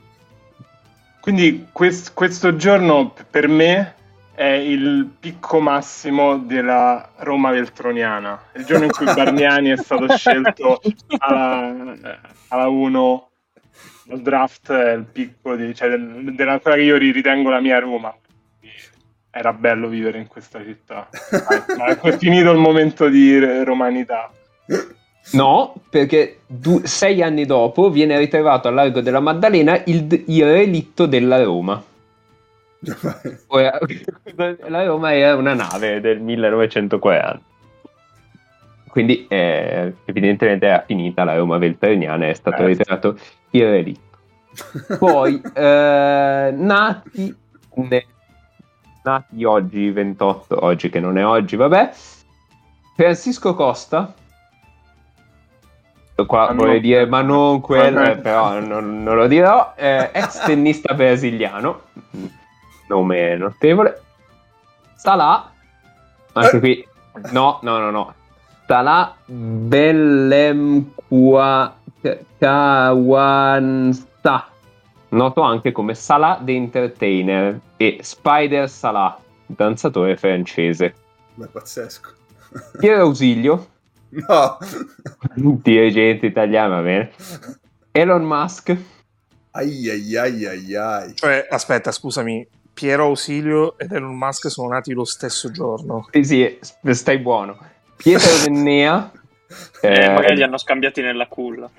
Quindi 1.19 1.67
quest- 1.71 2.13
questo 2.13 2.55
giorno 2.55 3.13
per 3.29 3.47
me 3.49 3.95
è 4.33 4.45
il 4.45 5.09
picco 5.19 5.59
massimo 5.59 6.37
della 6.37 7.09
Roma 7.17 7.51
veltroniana. 7.51 8.41
Il 8.55 8.63
giorno 8.65 8.85
in 8.85 8.91
cui 8.91 9.05
Bargnani 9.13 9.69
è 9.71 9.77
stato 9.77 10.07
scelto 10.15 10.79
alla, 11.19 11.73
alla 12.47 12.67
1 12.67 13.29
al 14.11 14.21
draft 14.21 14.71
è 14.71 14.93
il 14.93 15.03
picco 15.03 15.55
di, 15.55 15.75
cioè, 15.75 15.89
del- 15.89 16.33
della 16.33 16.59
quella 16.59 16.77
che 16.77 16.83
io 16.83 16.95
ri- 16.97 17.11
ritengo 17.11 17.49
la 17.49 17.59
mia 17.59 17.77
Roma. 17.79 18.15
Era 19.31 19.53
bello 19.53 19.87
vivere 19.87 20.17
in 20.17 20.27
questa 20.27 20.63
città. 20.63 21.07
Ma 21.77 21.85
è 22.01 22.17
finito 22.17 22.51
il 22.51 22.57
momento 22.57 23.07
di 23.09 23.63
romanità. 23.63 24.31
No, 25.33 25.75
perché 25.89 26.39
du- 26.47 26.81
sei 26.85 27.21
anni 27.21 27.45
dopo 27.45 27.91
viene 27.91 28.17
ritrovato 28.17 28.67
al 28.67 28.73
largo 28.73 29.01
della 29.01 29.19
Maddalena 29.19 29.79
il, 29.85 30.23
il 30.27 30.43
relitto 30.43 31.05
della 31.05 31.43
Roma. 31.43 31.81
Ora, 33.47 33.77
la 34.67 34.85
Roma 34.85 35.13
era 35.13 35.35
una 35.35 35.53
nave 35.53 35.99
del 36.01 36.19
1940. 36.21 37.41
Quindi 38.87 39.27
eh, 39.29 39.93
evidentemente 40.05 40.65
era 40.65 40.83
finita 40.87 41.23
la 41.23 41.35
Roma 41.35 41.59
veltroniana 41.59 42.25
e 42.25 42.29
è 42.31 42.33
stato 42.33 42.63
Eh. 42.63 42.67
ritrovato 42.67 43.19
il 43.51 43.69
relitto. 43.69 44.17
Poi, 44.97 45.39
eh, 45.53 46.53
nati, 46.55 47.35
ne- 47.75 48.05
nati 49.03 49.43
oggi 49.43 49.91
28, 49.91 50.63
oggi 50.63 50.89
che 50.89 50.99
non 50.99 51.17
è 51.17 51.25
oggi, 51.25 51.55
vabbè, 51.55 51.91
Francisco 52.95 53.55
Costa. 53.55 54.13
Qua 56.25 56.47
Ma 56.47 56.53
vorrei 56.53 56.73
non- 56.73 56.81
dire, 56.81 57.05
ma 57.05 57.21
non 57.21 57.61
quello, 57.61 58.01
eh, 58.01 58.17
però 58.17 58.59
non, 58.59 59.03
non 59.03 59.15
lo 59.15 59.27
dirò. 59.27 59.71
Eh, 59.77 60.09
ex 60.11 60.43
tennista 60.43 60.93
brasiliano, 60.93 61.83
nome 62.89 63.37
notevole. 63.37 64.01
Salah, 64.95 65.49
anche 66.33 66.59
qui, 66.59 66.85
no, 67.31 67.59
no, 67.61 67.77
no, 67.77 67.89
no. 67.89 68.13
Salah 68.67 69.15
Bellemqua 69.25 70.93
Kawansta, 72.37 74.47
noto 75.09 75.41
anche 75.41 75.71
come 75.71 75.95
Salah 75.95 76.39
the 76.43 76.53
Entertainer 76.53 77.59
e 77.81 77.99
Spider 78.01 78.69
Salah, 78.69 79.17
danzatore 79.45 80.17
francese. 80.17 80.93
Ma 81.35 81.45
è 81.45 81.47
pazzesco. 81.47 82.11
Piero 82.77 83.03
Ausilio, 83.03 83.67
No. 84.09 84.57
dirigente 85.35 86.25
italiano, 86.25 86.75
va 86.75 86.81
bene. 86.81 87.11
Elon 87.91 88.23
Musk, 88.23 88.75
Ai 89.51 89.89
ai 89.89 90.17
ai 90.17 90.45
ai 90.45 90.75
ai. 90.75 91.15
Cioè, 91.15 91.47
aspetta, 91.49 91.91
scusami, 91.91 92.45
Piero 92.73 93.05
Ausilio 93.05 93.77
ed 93.77 93.91
Elon 93.93 94.17
Musk 94.17 94.49
sono 94.49 94.67
nati 94.69 94.91
lo 94.93 95.05
stesso 95.05 95.49
giorno. 95.51 96.07
sì, 96.11 96.23
sì, 96.23 96.57
stai 96.93 97.19
buono. 97.19 97.57
Pietro 97.95 98.29
Vennea, 98.43 99.09
Eh, 99.81 100.03
eh, 100.03 100.09
magari 100.13 100.35
li 100.35 100.43
hanno 100.43 100.57
scambiati 100.57 101.01
nella 101.01 101.27
culla. 101.27 101.69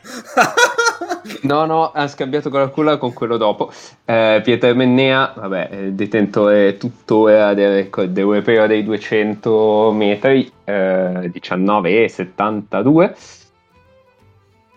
No, 1.42 1.64
no, 1.66 1.92
ha 1.92 2.08
scambiato 2.08 2.48
con 2.50 2.60
la 2.60 2.68
culla 2.68 2.96
con 2.96 3.12
quello 3.12 3.36
dopo. 3.36 3.70
Eh, 4.04 4.40
Pietro 4.42 4.74
Mennea, 4.74 5.32
vabbè, 5.36 5.68
eh, 5.70 5.92
detentore 5.92 6.76
tuttora 6.76 7.52
del 7.54 7.74
record 7.74 8.16
europeo 8.16 8.66
dei 8.66 8.82
200 8.82 9.92
metri, 9.92 10.50
eh, 10.64 11.30
19,72. 11.32 13.14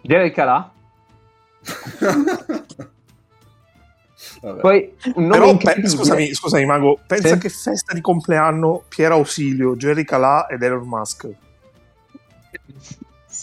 Derek 0.02 0.38
Alà, 0.38 0.72
Vabbè. 4.42 4.60
Poi 4.60 4.94
un 5.16 5.26
nome 5.28 5.58
Però, 5.58 5.58
pe- 5.58 5.88
scusami, 5.88 6.34
scusami, 6.34 6.66
Mago, 6.66 7.00
pensa 7.08 7.30
Sì. 7.36 7.38
che 7.40 7.50
festa 7.50 7.94
di 7.94 8.02
compleanno 8.02 8.84
Piero 8.90 9.16
Ausilio, 9.16 9.76
Jerry 9.78 10.04
Calà 10.04 10.48
ed 10.48 10.62
Elon 10.62 10.86
Musk. 10.88 11.30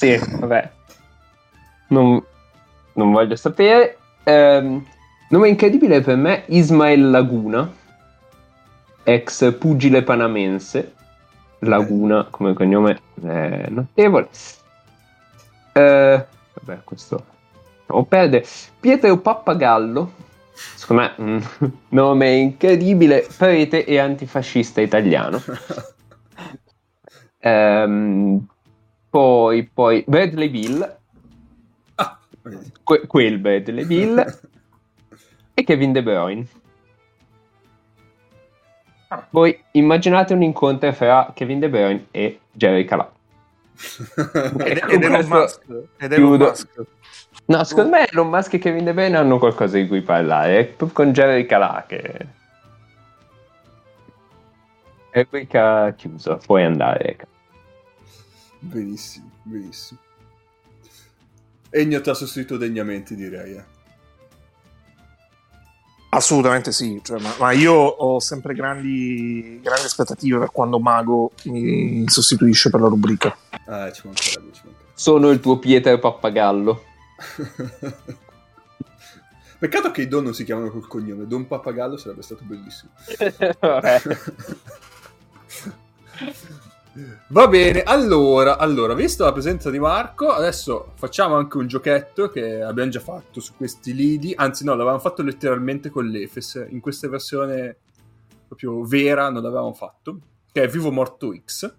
Sì, 0.01 0.17
vabbè. 0.17 0.71
Non, 1.89 2.25
non 2.95 3.13
voglio 3.13 3.37
sapere. 3.37 3.99
Ehm, 4.23 4.83
nome 5.29 5.49
incredibile 5.51 6.01
per 6.01 6.17
me, 6.17 6.45
Ismael 6.47 7.11
Laguna, 7.11 7.71
ex 9.03 9.59
pugile 9.59 10.03
panamense. 10.03 10.95
Laguna 11.59 12.27
come 12.31 12.55
cognome 12.55 12.99
è 13.23 13.67
notevole. 13.69 14.31
Eh, 15.75 16.27
vabbè, 16.55 16.81
questo 16.83 17.23
non 17.89 18.09
perde. 18.09 18.43
Pietro 18.81 19.19
Pappagallo, 19.19 20.13
secondo 20.77 21.03
me 21.03 21.13
un 21.19 21.47
nome 21.91 22.37
incredibile, 22.37 23.29
prete 23.37 23.85
e 23.85 23.99
antifascista 23.99 24.81
italiano. 24.81 25.43
Ehm, 27.43 28.47
poi, 29.11 29.69
poi 29.73 30.05
Bradley 30.07 30.49
Bill, 30.49 30.97
Ah, 31.97 32.19
que- 32.85 33.07
quel 33.07 33.39
Bradley 33.39 33.85
Bill 33.85 34.19
e 35.55 35.65
Kevin 35.65 35.93
De 35.93 36.03
Bruyne. 36.03 36.47
Ah. 39.09 39.27
Voi 39.31 39.61
immaginate 39.73 40.33
un 40.35 40.43
incontro 40.43 40.93
fra 40.93 41.33
Kevin 41.35 41.59
De 41.59 41.69
Bruyne 41.69 42.07
e 42.13 42.41
Jerry 42.53 42.85
Calà. 42.85 43.11
Ed, 44.59 44.77
Ecco, 44.77 44.87
ed 44.89 45.03
Elon 45.03 45.13
questo 45.27 45.35
Musk. 45.35 45.63
Ed 45.99 46.13
Elon. 46.13 46.39
Musk. 46.39 46.69
No, 47.47 47.65
secondo 47.65 47.91
me 47.91 48.07
Elon 48.09 48.29
Musk 48.29 48.55
e 48.55 48.59
Kevin 48.59 48.85
De 48.85 48.93
Bruyne 48.95 49.17
hanno 49.17 49.39
qualcosa 49.39 49.77
di 49.77 49.89
cui 49.89 50.03
parlare. 50.03 50.59
È 50.61 50.65
proprio 50.67 51.05
con 51.05 51.13
Jerry 51.13 51.45
Calà 51.47 51.85
che... 51.89 52.27
E 55.13 55.27
qui 55.27 55.47
che 55.49 55.59
ha 55.59 55.93
chiuso, 55.97 56.39
puoi 56.47 56.63
andare. 56.63 57.17
Benissimo, 58.61 59.31
benissimo. 59.43 60.01
Egno 61.71 62.01
ti 62.01 62.11
ha 62.11 62.15
sostituito 62.15 62.57
degnamente, 62.57 63.15
direi. 63.15 63.55
eh. 63.55 63.65
Assolutamente 66.13 66.73
sì, 66.73 67.01
cioè, 67.05 67.21
ma, 67.21 67.33
ma 67.39 67.53
io 67.53 67.73
ho 67.73 68.19
sempre 68.19 68.53
grandi, 68.55 69.61
grandi 69.63 69.85
aspettative 69.85 70.41
per 70.41 70.51
quando 70.51 70.81
Mago 70.81 71.31
mi 71.45 72.03
sostituisce 72.09 72.69
per 72.69 72.81
la 72.81 72.89
rubrica. 72.89 73.37
Ah, 73.67 73.93
ci 73.93 74.03
mancherebbe, 74.07 74.53
ci 74.53 74.63
mancherebbe. 74.65 74.91
Sono 74.95 75.31
il 75.31 75.39
tuo 75.39 75.61
Pietro 75.61 75.97
Pappagallo. 76.01 76.83
Peccato 79.61 79.93
che 79.93 80.03
i 80.03 80.09
Don 80.09 80.25
non 80.25 80.35
si 80.35 80.43
chiamano 80.43 80.71
col 80.71 80.89
cognome. 80.89 81.29
Don 81.29 81.47
Pappagallo 81.47 81.97
sarebbe 81.97 82.23
stato 82.23 82.43
bellissimo. 82.45 82.91
Va 87.29 87.47
bene, 87.47 87.83
allora, 87.83 88.59
allora, 88.59 88.95
vista 88.95 89.25
la 89.25 89.33
presenza 89.33 89.71
di 89.71 89.79
Marco, 89.79 90.31
adesso 90.31 90.93
facciamo 90.97 91.37
anche 91.37 91.57
un 91.57 91.69
giochetto 91.69 92.31
che 92.31 92.63
abbiamo 92.63 92.91
già 92.91 92.99
fatto 92.99 93.41
su 93.41 93.55
questi 93.57 93.95
lidi, 93.95 94.33
anzi 94.35 94.65
no, 94.65 94.73
l'avevamo 94.73 94.99
fatto 94.99 95.23
letteralmente 95.23 95.89
con 95.89 96.07
l'Efes, 96.07 96.67
in 96.69 96.81
questa 96.81 97.09
versione 97.09 97.77
proprio 98.49 98.83
vera 98.83 99.31
non 99.31 99.43
l'avevamo 99.43 99.73
fatto, 99.73 100.19
che 100.51 100.65
è 100.65 100.69
Vivo 100.69 100.91
Morto 100.91 101.33
X. 101.33 101.73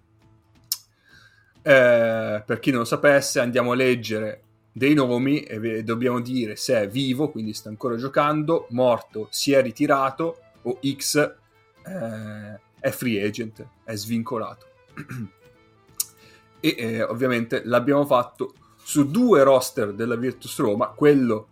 Eh, 1.60 2.42
per 2.44 2.58
chi 2.58 2.70
non 2.70 2.80
lo 2.80 2.86
sapesse, 2.86 3.38
andiamo 3.38 3.72
a 3.72 3.74
leggere 3.74 4.42
dei 4.72 4.94
nomi 4.94 5.42
e 5.42 5.84
dobbiamo 5.84 6.20
dire 6.20 6.56
se 6.56 6.80
è 6.80 6.88
vivo, 6.88 7.30
quindi 7.30 7.52
sta 7.52 7.68
ancora 7.68 7.96
giocando, 7.96 8.66
morto, 8.70 9.28
si 9.30 9.52
è 9.52 9.60
ritirato 9.60 10.38
o 10.62 10.78
X 10.82 11.16
eh, 11.84 12.60
è 12.80 12.90
free 12.90 13.22
agent, 13.22 13.66
è 13.84 13.94
svincolato. 13.94 14.70
E 16.60 16.74
eh, 16.78 17.02
ovviamente 17.02 17.62
l'abbiamo 17.64 18.06
fatto 18.06 18.54
su 18.82 19.10
due 19.10 19.42
roster 19.42 19.92
della 19.92 20.16
Virtus 20.16 20.58
Roma, 20.58 20.88
quello 20.88 21.48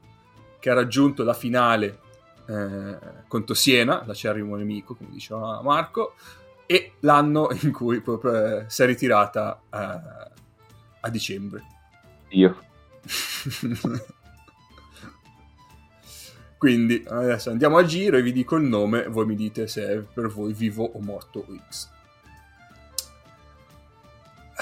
che 0.59 0.71
ha 0.71 0.75
raggiunto 0.75 1.25
la 1.25 1.35
finale 1.35 1.99
eh, 2.47 2.99
contro 3.29 3.55
Siena, 3.55 4.03
l'acerrimo 4.05 4.57
nemico, 4.57 4.95
come 4.95 5.11
diceva 5.11 5.61
Marco, 5.63 6.15
e 6.67 6.93
l'anno 7.01 7.49
in 7.63 7.73
cui 7.73 8.01
proprio, 8.01 8.61
eh, 8.61 8.65
si 8.69 8.83
è 8.83 8.87
ritirata 8.87 9.61
eh, 9.71 10.31
a 11.01 11.09
dicembre. 11.11 11.65
Io. 12.31 12.57
Quindi 16.59 17.03
adesso 17.09 17.51
andiamo 17.51 17.79
a 17.79 17.85
giro 17.85 18.19
e 18.19 18.23
vi 18.23 18.33
dico 18.33 18.57
il 18.57 18.65
nome, 18.65 19.09
voi 19.09 19.25
mi 19.25 19.35
dite 19.35 19.67
se 19.67 19.87
è 19.87 19.97
per 19.99 20.29
voi 20.29 20.53
vivo 20.53 20.85
o 20.85 21.01
morto 21.01 21.47
X. 21.69 21.89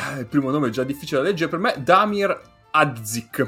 Ah, 0.01 0.19
Il 0.19 0.27
primo 0.27 0.51
nome 0.51 0.69
è 0.69 0.71
già 0.71 0.85
difficile 0.85 1.21
da 1.23 1.27
leggere 1.29 1.51
per 1.51 1.59
me, 1.59 1.75
Damir 1.79 2.41
Adzik. 2.71 3.47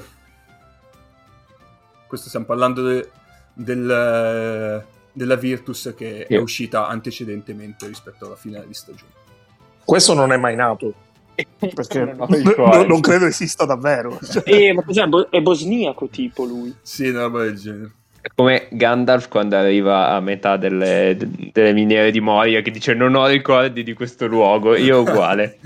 Questo 2.09 2.27
stiamo 2.29 2.47
parlando 2.47 2.83
de- 2.83 3.09
del, 3.53 4.85
della 5.13 5.37
Virtus 5.37 5.95
che 5.97 6.23
è 6.23 6.27
Sì. 6.29 6.35
uscita 6.37 6.89
antecedentemente 6.89 7.87
rispetto 7.87 8.27
alla 8.27 8.35
finale 8.37 8.67
di 8.67 8.75
stagione. 8.75 9.13
Questo 9.85 10.15
non 10.15 10.33
è 10.33 10.37
mai 10.37 10.57
nato, 10.57 10.93
perché 11.59 12.01
Non 12.05 12.17
ho 12.21 12.27
non, 12.77 12.87
non 12.87 13.01
credo 13.01 13.27
esista 13.27 13.65
davvero. 13.65 14.19
Cioè, 14.21 14.43
Eh, 14.51 14.73
ma 14.73 14.83
cos'è? 14.83 15.07
È 15.31 15.41
bosniaco 15.41 16.09
tipo 16.09 16.45
lui. 16.45 16.75
Sì, 16.83 17.09
una 17.09 17.23
roba 17.23 17.43
del 17.45 17.55
genere. 17.57 17.93
È 18.23 18.29
come 18.35 18.69
Gandalf 18.73 19.29
quando 19.29 19.57
arriva 19.57 20.09
a 20.11 20.21
metà 20.21 20.57
delle, 20.57 21.15
de- 21.17 21.51
delle 21.53 21.73
miniere 21.73 22.11
di 22.11 22.21
Moria 22.21 22.61
che 22.61 22.71
dice 22.71 22.93
non 22.93 23.15
ho 23.15 23.27
ricordi 23.27 23.83
di 23.85 23.93
questo 23.95 24.27
luogo, 24.27 24.75
io 24.77 25.01
uguale. 25.01 25.59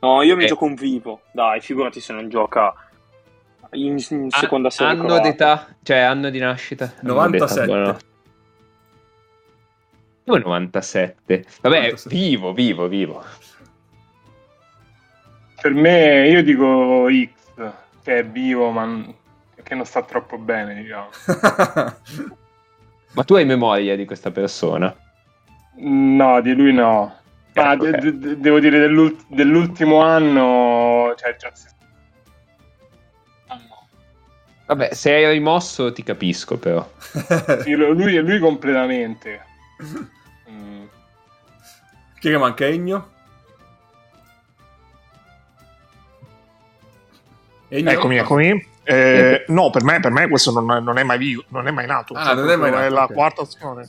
No, 0.03 0.23
io 0.23 0.35
mi 0.37 0.45
Eh. 0.45 0.47
gioco 0.47 0.65
un 0.65 0.75
vivo. 0.75 1.21
Dai, 1.33 1.61
figurati 1.61 2.01
se 2.01 2.13
non 2.15 2.29
gioca 2.31 2.75
in, 3.73 3.99
in 4.09 4.31
seconda 4.31 4.69
Ah, 4.69 4.71
serie. 4.71 4.93
anno 4.95 5.05
croata. 5.05 5.23
d'età, 5.23 5.67
cioè 5.83 5.99
anno 5.99 6.31
di 6.31 6.39
nascita. 6.39 6.95
Anno 7.03 7.13
97. 7.15 7.61
d'età, 7.61 7.67
buono. 7.83 7.99
Come 10.25 10.39
97? 10.39 11.45
Vabbè, 11.61 11.77
97. 11.77 12.09
vivo, 12.15 12.53
vivo, 12.55 12.89
vivo. 12.89 13.23
Per 15.61 15.75
me, 15.75 16.29
io 16.29 16.43
dico 16.43 17.07
X, 17.11 17.73
che 18.03 18.19
è 18.21 18.25
vivo, 18.25 18.71
ma 18.71 19.05
che 19.63 19.75
non 19.75 19.85
sta 19.85 20.03
troppo 20.03 20.39
bene, 20.39 20.75
diciamo. 20.81 21.11
Ma 23.13 23.25
tu 23.25 23.35
hai 23.35 23.45
memoria 23.45 23.97
di 23.97 24.07
questa 24.07 24.31
persona? 24.31 24.97
No, 25.77 26.41
di 26.41 26.55
lui 26.55 26.73
no. 26.73 27.17
Ma 27.55 27.73
Ecco, 27.73 27.85
de- 27.85 27.91
ok. 27.97 28.05
de- 28.09 28.41
devo 28.41 28.59
dire 28.61 28.79
dell'ult- 28.79 29.25
dell'ultimo 29.29 30.03
anno, 30.03 31.15
cioè 31.17 31.37
già 31.37 31.51
si- 31.55 31.69
Vabbè, 34.67 34.95
se 34.95 35.13
hai 35.13 35.29
rimosso 35.33 35.93
ti 35.93 36.05
capisco 36.05 36.57
però. 36.57 36.89
sì, 37.65 37.75
lui, 37.75 38.17
lui 38.19 38.39
completamente. 38.39 39.45
Mm. 40.51 40.85
Chi 42.19 42.29
è 42.29 42.33
che 42.33 42.39
manca 42.39 42.67
Egno? 42.67 43.09
Egno? 47.69 47.91
eccomi, 47.91 48.17
eccomi. 48.17 48.69
Eh, 48.83 49.45
no, 49.49 49.71
per 49.71 49.85
me, 49.85 50.01
per 50.01 50.11
me 50.11 50.29
questo 50.29 50.51
non 50.51 50.71
è, 50.73 50.81
non 50.81 50.99
è 50.99 51.03
mai 51.05 51.19
vivo, 51.19 51.45
non 51.49 51.69
è 51.69 51.71
mai 51.71 51.87
nato. 51.87 52.15
Ah, 52.15 52.25
Cioè, 52.25 52.35
non 52.35 52.51
è 52.51 52.57
mai 52.57 52.71
nato, 52.73 52.93
la 52.95 53.05
ok. 53.05 53.13
quarta 53.13 53.41
opzione. 53.43 53.89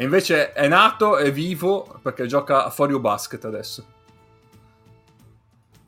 E 0.00 0.04
invece 0.04 0.54
è 0.54 0.66
nato, 0.66 1.18
è 1.18 1.30
vivo, 1.30 2.00
perché 2.02 2.24
gioca 2.24 2.64
a 2.64 2.70
Forio 2.70 3.00
Basket 3.00 3.44
adesso. 3.44 3.84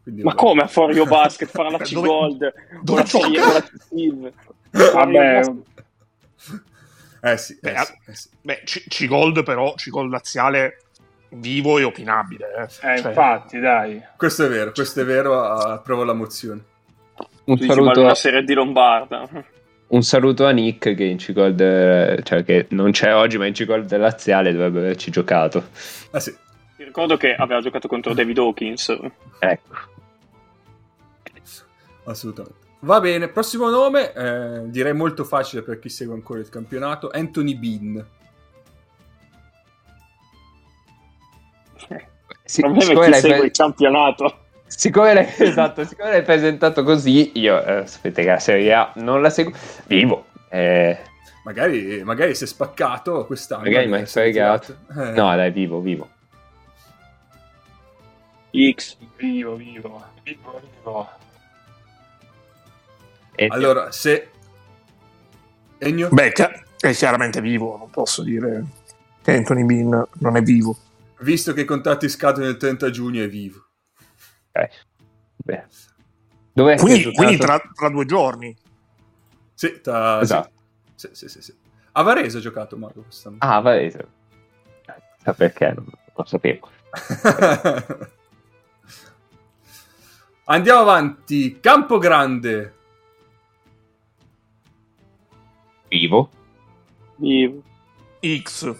Quindi, 0.02 0.22
Ma 0.22 0.34
vabbè. 0.34 0.42
come 0.42 0.62
a 0.64 0.66
Forio 0.66 1.06
Basket 1.06 1.48
fare 1.48 1.70
la 1.70 1.78
C 1.80 1.94
Dove- 1.94 2.52
Una 2.90 3.06
serie? 3.06 3.40
Vabbè, 4.70 5.40
Eh 7.24 7.36
sì, 7.38 7.58
Beh, 7.58 7.72
eh 7.72 7.84
sì, 7.84 7.92
eh 8.06 8.14
sì. 8.14 8.28
Beh, 8.42 8.62
C-Gold 8.64 9.44
però, 9.44 9.72
C-Gold 9.76 10.10
laziale 10.10 10.82
vivo 11.30 11.78
e 11.78 11.84
opinabile. 11.84 12.52
Eh. 12.54 12.62
eh, 12.64 12.68
Cioè, 12.68 13.08
infatti, 13.08 13.60
dai. 13.60 14.02
Questo 14.18 14.44
è 14.44 14.48
vero, 14.50 14.72
questo 14.72 15.00
è 15.00 15.04
vero, 15.06 15.42
approvo 15.42 16.04
la 16.04 16.12
mozione. 16.12 16.62
Un 17.44 17.54
dici, 17.54 17.66
vale 17.66 17.80
saluto, 17.80 18.00
una 18.02 18.14
serie 18.14 18.44
di 18.44 18.52
Lombarda. 18.52 19.26
Un 19.92 20.02
saluto 20.02 20.46
a 20.46 20.50
Nick 20.50 20.94
che 20.94 21.04
in 21.04 21.18
C-Gold, 21.18 21.60
eh, 21.60 22.20
cioè 22.22 22.44
che 22.44 22.66
non 22.70 22.92
c'è 22.92 23.14
oggi, 23.14 23.36
ma 23.38 23.46
in 23.46 23.52
C-Gold 23.52 23.94
laziale 23.96 24.52
dovrebbe 24.52 24.78
averci 24.78 25.10
giocato. 25.10 25.68
Ah 26.10 26.20
sì, 26.20 26.34
Ti 26.76 26.84
ricordo 26.84 27.16
che 27.16 27.34
aveva 27.34 27.60
giocato 27.60 27.88
contro 27.88 28.14
David 28.14 28.38
Hawkins. 28.38 28.96
Ecco. 29.38 29.90
assolutamente. 32.04 32.60
Va 32.80 33.00
bene, 33.00 33.28
prossimo 33.28 33.68
nome, 33.68 34.12
eh, 34.12 34.62
direi 34.70 34.92
molto 34.92 35.24
facile 35.24 35.62
per 35.62 35.78
chi 35.78 35.88
segue 35.88 36.14
ancora 36.14 36.40
il 36.40 36.48
campionato, 36.48 37.10
Anthony 37.12 37.54
Bean. 37.56 38.06
Sì, 42.44 42.60
Il 42.60 42.72
problema 42.72 43.04
è 43.04 43.08
l'hai 43.10 43.20
segue 43.20 43.44
il 43.44 43.50
campionato. 43.52 44.41
Siccome 44.76 45.14
l'hai, 45.14 45.28
esatto, 45.38 45.84
siccome 45.84 46.10
l'hai 46.10 46.22
presentato 46.22 46.82
così, 46.82 47.32
io 47.34 47.62
eh, 47.64 47.86
sapete 47.86 48.22
che 48.22 48.28
la 48.28 48.38
Serie 48.38 48.72
A 48.72 48.92
non 48.96 49.20
la 49.22 49.30
seguo. 49.30 49.52
Vivo. 49.86 50.26
Eh, 50.48 50.98
Magari, 51.44 52.04
magari 52.04 52.34
si 52.36 52.44
è 52.44 52.46
spaccato 52.46 53.26
quest'anno. 53.26 53.64
Magari 53.64 53.88
mi 53.88 53.96
hai 53.96 54.06
fregato. 54.06 54.76
Eh. 54.90 55.10
no, 55.10 55.34
dai, 55.34 55.50
vivo, 55.50 55.80
vivo. 55.80 56.08
X. 58.52 58.96
Vivo, 59.16 59.56
vivo, 59.56 60.04
vivo, 60.22 60.60
vivo. 60.62 61.10
E- 63.34 63.46
Allora, 63.50 63.90
se... 63.90 64.30
Ennio? 65.78 66.10
Beh, 66.10 66.32
è 66.78 66.92
chiaramente 66.92 67.40
vivo, 67.40 67.76
non 67.76 67.90
posso 67.90 68.22
dire 68.22 68.64
che 69.20 69.34
Anthony 69.34 69.64
Bean 69.64 70.06
non 70.18 70.36
è 70.36 70.42
vivo. 70.42 70.76
Visto 71.20 71.52
che 71.54 71.62
i 71.62 71.64
contatti 71.64 72.08
scadono 72.08 72.46
il 72.46 72.56
30 72.56 72.90
giugno 72.90 73.24
è 73.24 73.28
vivo. 73.28 73.66
Che 74.52 74.70
Quindi, 76.76 77.12
quindi 77.12 77.36
tra, 77.38 77.60
tra 77.74 77.88
due 77.88 78.04
giorni. 78.04 78.54
Sì, 79.54 79.80
ta- 79.80 80.20
Esatto. 80.20 80.50
sì. 80.94 81.08
Sì, 81.08 81.14
sì, 81.14 81.28
sì, 81.28 81.42
sì. 81.42 81.54
A 81.92 82.02
Varese 82.02 82.38
ha 82.38 82.40
giocato 82.40 82.76
Mago 82.76 83.02
quest'anno. 83.02 83.36
Ah, 83.40 83.60
Varese. 83.60 84.06
Sa 85.22 85.32
perché, 85.32 85.72
non 85.74 85.86
lo 86.14 86.24
sapevo. 86.24 86.68
Andiamo 90.44 90.80
avanti. 90.80 91.60
Campo 91.60 91.98
Grande. 91.98 92.74
Vivo. 95.88 96.30
Vivo. 97.16 97.62
X. 98.20 98.74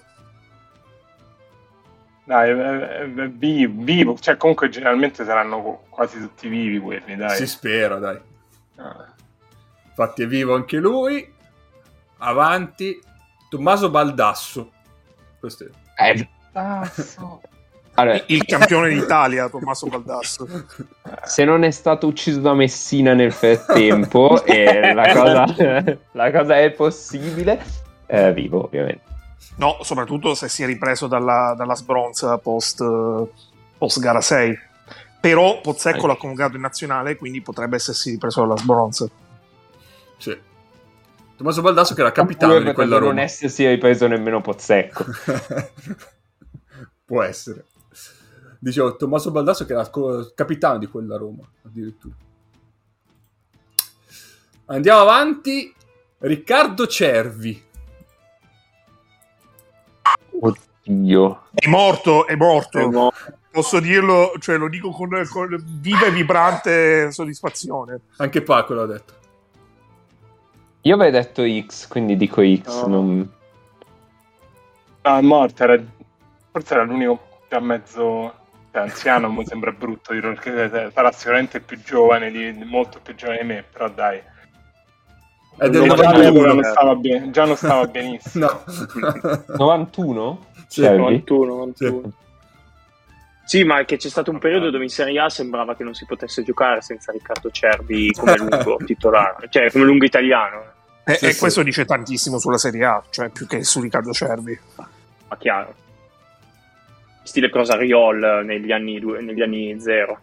Dai, 2.32 2.48
eh, 2.48 3.22
eh, 3.24 3.28
vivo, 3.28 3.82
vivo, 3.84 4.18
cioè 4.18 4.38
comunque 4.38 4.70
generalmente 4.70 5.22
saranno 5.22 5.82
quasi 5.90 6.18
tutti 6.18 6.48
vivi 6.48 6.78
quelli, 6.78 7.14
dai. 7.14 7.36
Si 7.36 7.46
spera, 7.46 7.96
dai. 7.98 8.18
Ah. 8.76 9.04
Infatti 9.88 10.22
è 10.22 10.26
vivo 10.26 10.54
anche 10.54 10.78
lui. 10.78 11.30
Avanti. 12.18 12.98
Tommaso 13.50 13.90
Baldasso. 13.90 14.72
Questo 15.38 15.68
è... 15.94 16.14
Eh, 16.14 16.26
allora, 17.94 18.22
Il 18.28 18.46
campione 18.46 18.88
d'Italia, 18.88 19.50
Tommaso 19.50 19.88
Baldasso. 19.88 20.48
se 21.24 21.44
non 21.44 21.64
è 21.64 21.70
stato 21.70 22.06
ucciso 22.06 22.40
da 22.40 22.54
Messina 22.54 23.12
nel 23.12 23.32
frattempo, 23.32 24.42
e 24.46 24.94
la 24.94 25.12
cosa, 25.12 25.44
la 26.12 26.30
cosa 26.30 26.58
è 26.58 26.70
possibile, 26.70 27.62
eh, 28.06 28.32
vivo 28.32 28.64
ovviamente. 28.64 29.11
No, 29.56 29.78
soprattutto 29.82 30.34
se 30.34 30.48
si 30.48 30.62
è 30.62 30.66
ripreso 30.66 31.06
dalla, 31.06 31.54
dalla 31.56 31.74
sbronza 31.74 32.36
post, 32.38 32.84
post 33.78 34.00
gara 34.00 34.20
6. 34.20 34.58
Però 35.20 35.60
Pozzecco 35.60 36.04
Eh. 36.04 36.08
l'ha 36.08 36.16
convocato 36.16 36.56
in 36.56 36.62
nazionale, 36.62 37.16
quindi 37.16 37.40
potrebbe 37.42 37.76
essersi 37.76 38.10
ripreso 38.10 38.40
dalla 38.40 38.56
sbronza. 38.56 39.06
Sì. 40.16 40.36
Tommaso 41.36 41.62
Baldasso 41.62 41.94
che 41.94 42.00
era 42.00 42.12
capitano 42.12 42.54
di 42.54 42.58
quella 42.60 42.72
potrebbe 42.74 42.98
non 43.00 43.08
Roma. 43.10 43.22
essersi 43.22 43.66
ripreso 43.68 44.06
nemmeno 44.08 44.40
Pozzecco. 44.40 45.04
Può 47.04 47.22
essere. 47.22 47.66
Dicevo, 48.58 48.96
Tommaso 48.96 49.30
Baldasso 49.30 49.64
che 49.64 49.72
era 49.74 49.88
capitano 50.34 50.78
di 50.78 50.86
quella 50.86 51.16
Roma, 51.16 51.48
addirittura. 51.64 52.14
Andiamo 54.66 55.00
avanti. 55.00 55.72
Riccardo 56.18 56.86
Cervi. 56.86 57.70
Oddio. 60.44 61.42
È 61.54 61.68
morto, 61.68 62.26
è 62.26 62.34
morto. 62.34 62.78
È 62.78 62.84
mo- 62.86 63.12
Posso 63.50 63.80
dirlo, 63.80 64.32
cioè 64.38 64.56
lo 64.56 64.68
dico 64.68 64.90
con, 64.90 65.10
con 65.30 65.62
viva 65.80 66.06
e 66.06 66.10
vibrante 66.10 67.12
soddisfazione. 67.12 68.00
Anche 68.16 68.40
Paco 68.42 68.72
l'ha 68.74 68.86
detto. 68.86 69.14
Io 70.82 70.94
avrei 70.94 71.10
detto 71.10 71.42
X, 71.46 71.86
quindi 71.86 72.16
dico 72.16 72.42
X. 72.42 72.82
No. 72.82 72.86
non- 72.88 73.32
No, 75.04 75.16
è 75.16 75.20
morto, 75.20 75.62
era- 75.64 75.82
forse 76.50 76.74
era 76.74 76.84
l'unico 76.84 77.40
già 77.48 77.60
mezzo 77.60 78.32
cioè, 78.72 78.82
anziano, 78.82 79.28
mi 79.30 79.44
sembra 79.46 79.70
brutto 79.70 80.12
dirlo, 80.12 80.32
perché 80.32 80.90
sarà 80.92 81.12
sicuramente 81.12 81.60
più 81.60 81.80
giovane, 81.82 82.30
di, 82.30 82.52
molto 82.64 83.00
più 83.02 83.14
giovane 83.14 83.40
di 83.40 83.46
me, 83.46 83.64
però 83.70 83.88
dai. 83.90 84.20
È 85.56 85.68
del 85.68 85.82
già 85.82 85.86
91. 85.94 86.08
all'epoca 86.08 86.52
non 86.52 86.62
stava, 86.64 86.94
ben- 86.94 87.32
già 87.32 87.44
non 87.44 87.56
stava 87.56 87.86
benissimo. 87.88 88.46
No. 88.46 89.44
91? 89.56 90.46
Sì, 90.66 90.80
Cervi? 90.82 90.98
91, 90.98 91.54
91. 91.54 92.12
Sì, 93.44 93.64
ma 93.64 93.80
è 93.80 93.84
che 93.84 93.96
c'è 93.96 94.08
stato 94.08 94.30
un 94.30 94.38
periodo 94.38 94.70
dove 94.70 94.84
in 94.84 94.90
Serie 94.90 95.18
A 95.20 95.28
sembrava 95.28 95.74
che 95.76 95.84
non 95.84 95.94
si 95.94 96.06
potesse 96.06 96.42
giocare 96.42 96.80
senza 96.80 97.12
Riccardo 97.12 97.50
Cervi 97.50 98.10
come 98.12 98.36
lungo 98.38 98.76
titolare, 98.84 99.48
cioè 99.50 99.70
come 99.70 99.84
lungo 99.84 100.04
italiano. 100.04 100.62
E, 101.04 101.14
Sì, 101.14 101.26
e 101.26 101.32
sì. 101.32 101.38
questo 101.40 101.62
dice 101.62 101.84
tantissimo 101.84 102.38
sulla 102.38 102.56
Serie 102.58 102.84
A, 102.84 103.02
cioè 103.10 103.28
più 103.28 103.46
che 103.46 103.62
su 103.64 103.80
Riccardo 103.80 104.12
Cervi. 104.12 104.58
Ma 105.28 105.36
chiaro. 105.36 105.74
Stile 107.24 107.50
Crosariol 107.50 108.42
negli 108.44 108.72
anni, 108.72 108.98
due- 108.98 109.20
negli 109.20 109.42
anni 109.42 109.78
zero. 109.80 110.18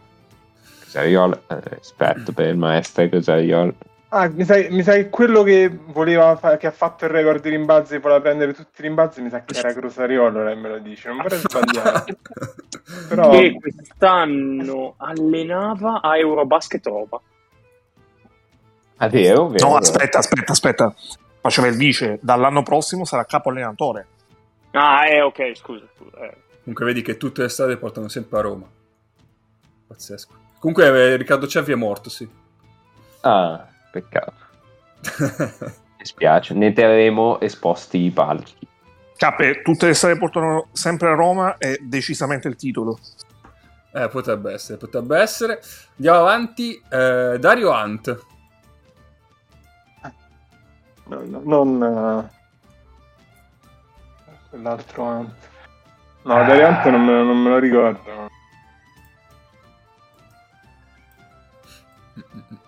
Cosariol, 0.84 1.40
eh, 1.48 1.60
rispetto 1.78 2.32
per 2.32 2.48
il 2.48 2.58
maestro 2.58 3.08
Cosariol. 3.10 3.74
Ah, 4.12 4.28
mi 4.28 4.44
sa, 4.44 4.56
mi 4.70 4.82
sa 4.82 4.94
che 4.94 5.10
quello 5.10 5.44
che 5.44 5.70
voleva 5.70 6.36
fa- 6.36 6.58
che 6.58 6.66
ha 6.66 6.72
fatto 6.72 7.06
il 7.06 7.12
record 7.12 7.44
di 7.44 7.50
rimbalzi 7.50 7.96
e 7.96 8.00
voleva 8.00 8.20
prendere 8.22 8.54
tutti 8.54 8.80
i 8.80 8.84
rimbalzi, 8.84 9.22
mi 9.22 9.30
sa 9.30 9.44
che 9.44 9.56
era 9.56 9.72
Crosariolo, 9.72 10.44
lei 10.44 10.56
me 10.56 10.70
lo 10.70 10.80
dice, 10.80 11.10
non 11.10 11.18
vorrei 11.18 11.38
sbagliare. 11.38 12.18
Però 13.08 13.30
Che 13.30 13.60
quest'anno 13.60 14.96
allenava 14.98 16.02
a 16.02 16.18
Eurobasket 16.18 16.86
Roma. 16.88 17.22
Ah, 18.98 19.08
vero? 19.10 19.48
vero. 19.50 19.68
No, 19.70 19.76
aspetta, 19.76 20.18
aspetta, 20.18 20.52
aspetta. 20.54 20.96
Faceva 21.40 21.68
il 21.68 21.78
vice, 21.78 22.18
dall'anno 22.22 22.64
prossimo 22.64 23.06
sarà 23.06 23.26
capo 23.26 23.50
allenatore. 23.50 24.08
Ah, 24.72 25.08
eh, 25.08 25.22
ok, 25.22 25.56
scusa. 25.56 25.86
scusa 25.96 26.18
eh. 26.26 26.38
Comunque 26.64 26.86
vedi 26.86 27.04
che 27.04 27.16
tutte 27.18 27.44
le 27.44 27.50
strade 27.50 27.78
portano 27.78 28.08
sempre 28.08 28.40
a 28.40 28.42
Roma. 28.42 28.66
Pazzesco. 29.88 30.34
Comunque 30.60 30.86
eh, 30.88 31.16
Riccardo 31.16 31.48
Cervi 31.48 31.72
è 31.72 31.76
morto, 31.76 32.10
sì. 32.10 32.28
Ah, 33.22 33.68
peccato. 33.92 34.34
Mi 36.00 36.06
spiace, 36.06 36.54
ne 36.54 36.72
terremo 36.74 37.40
esposti 37.42 38.00
i 38.00 38.12
palchi. 38.12 38.68
Cappe, 39.18 39.62
tutte 39.62 39.88
le 39.88 39.94
strade 39.94 40.18
portano 40.18 40.70
sempre 40.72 41.10
a 41.10 41.14
Roma 41.14 41.58
è 41.58 41.78
decisamente 41.82 42.48
il 42.48 42.56
titolo. 42.56 42.98
eh, 43.94 44.08
potrebbe 44.08 44.54
essere, 44.54 44.78
potrebbe 44.78 45.18
essere. 45.20 45.60
Andiamo 45.98 46.20
avanti. 46.20 46.82
Eh, 46.90 47.38
Dario 47.40 47.72
Hunt. 47.72 48.26
no, 51.08 51.22
no, 51.26 51.42
non 51.44 52.30
eh, 52.30 52.38
quell'altro 54.50 55.04
anche. 55.04 55.48
No, 56.24 56.34
Dariante 56.46 56.90
non 56.92 57.04
me, 57.04 57.24
non 57.24 57.38
me 57.38 57.50
lo 57.50 57.60
ricordo. 57.60 58.28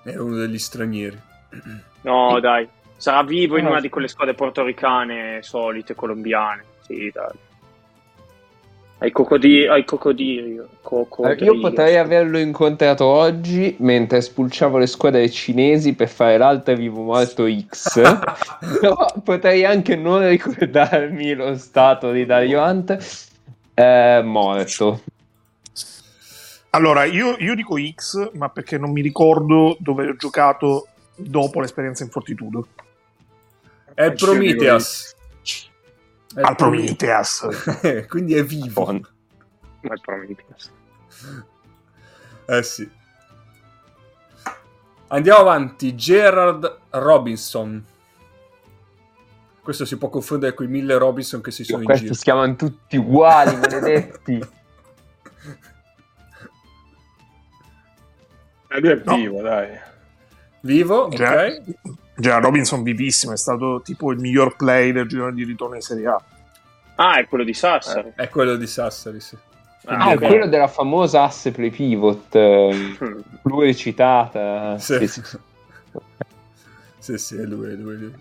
Era 0.04 0.24
uno 0.24 0.36
degli 0.36 0.58
stranieri. 0.58 1.20
No, 2.02 2.40
dai. 2.40 2.68
Sarà 2.98 3.24
vivo 3.24 3.58
in 3.58 3.66
una 3.66 3.80
di 3.80 3.90
quelle 3.90 4.08
squadre 4.08 4.34
portoricane 4.34 5.40
solite, 5.42 5.96
colombiane. 5.96 6.64
Sì, 6.82 7.12
dai. 7.14 7.50
Ai 9.00 9.12
coccodili. 9.12 9.68
Ai. 9.68 9.82
Eh, 9.82 9.86
coccodrilli. 10.82 11.44
Io 11.44 11.60
potrei 11.60 11.98
averlo 11.98 12.38
incontrato 12.38 13.06
oggi 13.06 13.76
mentre 13.80 14.22
spulciavo 14.22 14.78
le 14.78 14.86
squadre 14.86 15.28
cinesi 15.32 15.96
per 15.96 16.08
fare 16.08 16.38
l'alta 16.38 16.74
vivo 16.74 17.02
morto 17.02 17.48
X. 17.50 18.00
Però 18.80 19.12
potrei 19.24 19.66
anche 19.66 19.96
non 19.96 20.28
ricordarmi 20.28 21.34
lo 21.34 21.56
stato 21.58 22.12
di 22.12 22.26
Dario 22.28 22.62
Hunt. 22.62 22.98
È 23.74 24.22
morto. 24.22 25.02
Allora, 26.74 27.04
io, 27.04 27.36
io 27.38 27.54
dico 27.54 27.76
X, 27.78 28.32
ma 28.34 28.50
perché 28.50 28.78
non 28.78 28.92
mi 28.92 29.02
ricordo 29.02 29.76
dove 29.80 30.08
ho 30.08 30.16
giocato 30.16 30.88
dopo 31.16 31.60
l'esperienza 31.60 32.04
in 32.04 32.10
Fortitudo. 32.10 32.68
È 33.94 34.04
Anch'io 34.04 34.26
dico 34.26 34.32
Prometheus. 34.32 35.16
È 36.34 36.40
Al 36.42 36.56
Prometheus. 36.56 37.40
Prometheus. 37.40 38.06
Quindi 38.08 38.36
è 38.36 38.44
vivo. 38.46 38.86
Ma 38.86 39.94
è 39.94 40.00
Prometheus. 40.02 40.72
Eh 42.48 42.64
sì. 42.64 42.90
Andiamo 45.08 45.40
avanti. 45.42 45.94
Gerard 45.94 46.80
Robinson. 46.92 47.86
Questo 49.62 49.84
si 49.84 49.98
può 49.98 50.08
confondere 50.08 50.54
con 50.54 50.66
i 50.66 50.70
mille 50.70 50.98
Robinson 50.98 51.42
che 51.42 51.52
si 51.52 51.66
sono 51.66 51.80
in 51.80 51.86
Questi 51.86 52.06
giro. 52.06 52.16
si 52.16 52.24
chiamano 52.24 52.56
tutti 52.56 52.96
uguali, 52.96 53.58
maledetti. 53.58 54.40
Eh, 58.72 58.80
lui 58.80 58.90
è 58.90 59.02
No. 59.04 59.16
vivo, 59.16 59.42
dai. 59.42 59.68
Vivo, 60.62 61.10
Già, 61.10 61.46
ok. 61.46 61.62
già 62.16 62.38
Robinson 62.38 62.84
vivissimo, 62.84 63.34
è 63.34 63.38
stato 63.38 63.82
tipo 63.84 64.12
il 64.12 64.20
miglior 64.20 64.56
play 64.56 64.92
del 64.92 65.08
girone 65.08 65.34
di 65.34 65.44
ritorno 65.44 65.76
in 65.76 65.82
Serie 65.82 66.08
A. 66.08 66.22
Ah, 66.96 67.18
è 67.18 67.28
quello 67.28 67.44
di 67.44 67.54
Sassari. 67.54 68.12
È 68.16 68.30
quello 68.30 68.56
di 68.56 68.68
Sassari, 68.68 69.20
sì. 69.20 69.36
Ah, 69.86 70.06
Ah, 70.10 70.12
è 70.12 70.18
quello 70.18 70.46
della 70.48 70.68
famosa 70.68 71.24
asse 71.24 71.52
play 71.52 71.72
pivot, 71.72 72.34
eh, 72.36 72.96
Mm. 73.04 73.20
pluricitata. 73.42 74.78
Sì. 74.78 75.08
Sì, 75.08 75.22
sì. 75.24 75.38
Sì, 77.02 77.18
sì, 77.18 77.36
è 77.38 77.44
lui, 77.46 77.72
è 77.72 77.76
lui, 77.76 77.96
è 77.96 77.98
lui. 77.98 78.14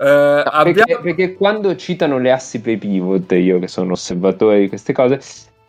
Eh, 0.00 0.42
No, 0.44 0.62
perché, 0.64 0.80
abbiamo... 0.82 1.02
perché 1.02 1.34
quando 1.34 1.76
citano 1.76 2.18
le 2.18 2.32
assi 2.32 2.60
play 2.60 2.76
pivot, 2.78 3.30
io 3.32 3.60
che 3.60 3.68
sono 3.68 3.92
osservatore 3.92 4.58
di 4.58 4.68
queste 4.68 4.92
cose, 4.92 5.20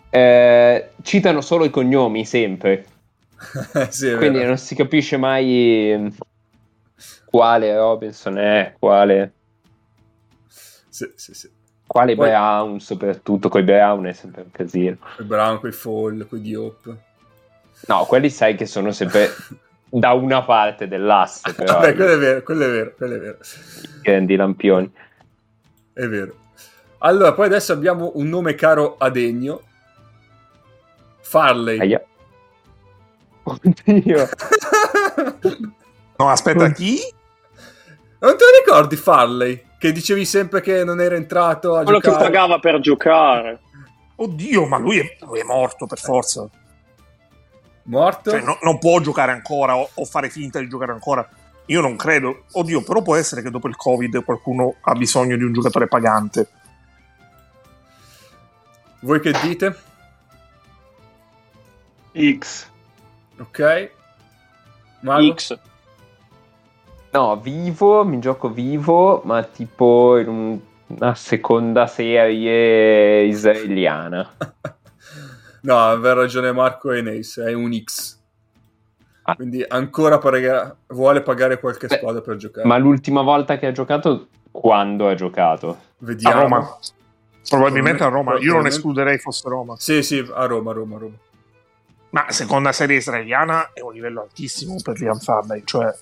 eh, 0.09 0.89
citano 1.03 1.41
solo 1.41 1.65
i 1.65 1.69
cognomi 1.69 2.25
sempre. 2.25 2.85
sì, 3.89 4.13
Quindi 4.15 4.37
vero. 4.39 4.47
non 4.49 4.57
si 4.57 4.75
capisce 4.75 5.17
mai 5.17 5.91
eh, 5.91 6.11
quale 7.25 7.75
Robinson 7.75 8.37
è, 8.37 8.75
quale, 8.77 9.33
Sì, 10.47 11.11
sì, 11.15 11.33
sì. 11.33 11.49
quale 11.87 12.15
Poi- 12.15 12.27
Brown, 12.27 12.79
soprattutto 12.79 13.49
con 13.49 13.61
i 13.61 13.63
Brown 13.63 14.05
è 14.05 14.13
sempre 14.13 14.41
un 14.41 14.51
casino. 14.51 14.97
Quei 15.15 15.27
Brown, 15.27 15.59
quei 15.59 15.71
Fall, 15.71 16.27
quei 16.27 16.41
Diop. 16.41 16.95
No, 17.87 18.05
quelli 18.05 18.29
sai 18.29 18.55
che 18.55 18.65
sono 18.65 18.91
sempre 18.91 19.29
da 19.89 20.11
una 20.13 20.43
parte 20.43 20.87
dell'asse, 20.87 21.53
però, 21.53 21.73
Vabbè, 21.79 21.95
quello 21.95 22.13
è 22.13 22.17
vero, 22.17 22.43
quello 22.43 22.65
è 22.65 22.69
vero, 22.69 22.93
quello 22.97 23.15
è 23.15 23.19
vero. 23.19 23.37
i 23.41 24.01
grandi 24.01 24.35
lampioni. 24.35 24.91
È 25.93 26.05
vero. 26.07 26.35
Allora, 26.99 27.33
poi 27.33 27.45
adesso 27.45 27.71
abbiamo 27.71 28.11
un 28.15 28.27
nome 28.27 28.55
caro 28.55 28.97
a 28.97 29.09
Degno. 29.09 29.61
Farley. 31.21 31.79
Aia. 31.79 32.03
Oddio. 33.49 34.29
No, 36.17 36.29
aspetta, 36.29 36.71
chi? 36.71 36.99
non 38.19 38.35
te 38.37 38.43
lo 38.43 38.63
ricordi 38.65 38.95
Farley? 38.95 39.63
Che 39.77 39.91
dicevi 39.93 40.25
sempre 40.25 40.59
che 40.61 40.83
non 40.83 40.99
era 40.99 41.15
entrato 41.15 41.75
a 41.77 41.83
Quello 41.83 41.99
che 41.99 42.09
giocare. 42.09 42.25
pagava 42.25 42.59
per 42.59 42.79
giocare. 42.81 43.59
Oddio, 44.15 44.65
ma 44.65 44.77
lui 44.77 44.99
è, 44.99 45.17
lui 45.21 45.39
è 45.39 45.43
morto 45.43 45.85
per 45.85 45.99
forza. 45.99 46.47
Morto? 47.83 48.29
Cioè, 48.31 48.41
no- 48.41 48.59
non 48.61 48.77
può 48.77 48.99
giocare 48.99 49.31
ancora 49.31 49.77
o, 49.77 49.89
o 49.93 50.05
fare 50.05 50.29
finta 50.29 50.59
di 50.59 50.67
giocare 50.67 50.91
ancora. 50.91 51.27
Io 51.67 51.79
non 51.81 51.95
credo. 51.95 52.43
Oddio, 52.51 52.83
però 52.83 53.01
può 53.01 53.15
essere 53.15 53.41
che 53.41 53.49
dopo 53.49 53.67
il 53.69 53.77
Covid 53.77 54.23
qualcuno 54.25 54.75
ha 54.81 54.93
bisogno 54.93 55.37
di 55.37 55.43
un 55.43 55.53
giocatore 55.53 55.87
pagante. 55.87 56.49
Voi 59.01 59.21
che 59.21 59.31
dite? 59.41 59.77
X. 62.37 62.67
Ok. 63.39 63.91
Mago? 65.01 65.33
X. 65.33 65.59
No, 67.11 67.39
vivo, 67.39 68.05
mi 68.05 68.19
gioco 68.19 68.49
vivo, 68.49 69.21
ma 69.25 69.41
tipo 69.43 70.17
in 70.17 70.27
un- 70.27 70.59
una 70.87 71.15
seconda 71.15 71.87
serie 71.87 73.23
israeliana. 73.23 74.29
no, 75.61 75.77
aveva 75.79 76.13
ragione 76.13 76.51
Marco 76.51 76.91
e 76.91 77.01
Neis, 77.01 77.37
è 77.39 77.53
un 77.53 77.73
X. 77.83 78.17
Ah. 79.23 79.35
Quindi 79.35 79.63
ancora 79.67 80.17
pagherà- 80.17 80.75
vuole 80.87 81.21
pagare 81.21 81.59
qualche 81.59 81.87
Beh, 81.87 81.97
squadra 81.97 82.21
per 82.21 82.35
giocare. 82.35 82.67
Ma 82.67 82.77
l'ultima 82.77 83.21
volta 83.21 83.57
che 83.57 83.67
ha 83.67 83.71
giocato, 83.71 84.27
quando 84.51 85.07
ha 85.07 85.15
giocato? 85.15 85.69
A 85.69 85.77
Vediamo. 85.99 86.41
Roma. 86.41 86.77
Probabilmente 87.47 88.03
a 88.03 88.07
Roma. 88.07 88.37
Io 88.39 88.53
non 88.53 88.67
escluderei 88.67 89.17
fosse 89.17 89.47
Roma. 89.49 89.75
Sì, 89.77 90.03
sì, 90.03 90.23
a 90.33 90.45
Roma, 90.45 90.71
a 90.71 90.73
Roma, 90.73 90.95
a 90.95 90.99
Roma. 90.99 91.15
Ma 92.11 92.31
seconda 92.31 92.71
serie 92.71 92.97
israeliana 92.97 93.71
è 93.73 93.81
un 93.81 93.93
livello 93.93 94.21
altissimo 94.23 94.75
per 94.81 94.99
Liam 94.99 95.19
Farley. 95.19 95.61
Cioè, 95.63 95.93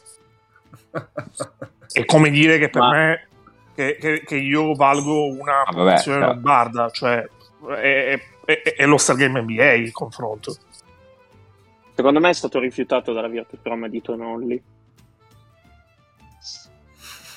è 1.91 2.05
come 2.05 2.29
dire 2.29 2.57
che 2.57 2.69
per 2.69 2.81
Ma- 2.81 2.91
me 2.91 3.27
che, 3.75 3.97
che- 3.99 4.23
che 4.25 4.35
io 4.35 4.73
valgo 4.73 5.27
una 5.27 5.61
Ah, 5.63 5.71
vabbè, 5.71 5.91
posizione 5.91 6.19
certo. 6.19 6.33
lombarda. 6.33 6.89
Cioè, 6.89 7.29
è, 7.67 8.13
è, 8.13 8.21
è, 8.45 8.61
è 8.77 8.85
lo 8.85 8.97
Star 8.97 9.15
Game 9.17 9.41
NBA 9.41 9.73
il 9.73 9.91
confronto. 9.91 10.55
Secondo 11.93 12.19
me 12.19 12.29
è 12.29 12.33
stato 12.33 12.59
rifiutato 12.59 13.11
dalla 13.11 13.27
Virtus 13.27 13.59
Roma 13.63 13.87
di 13.87 14.01
Tonolli. 14.01 14.63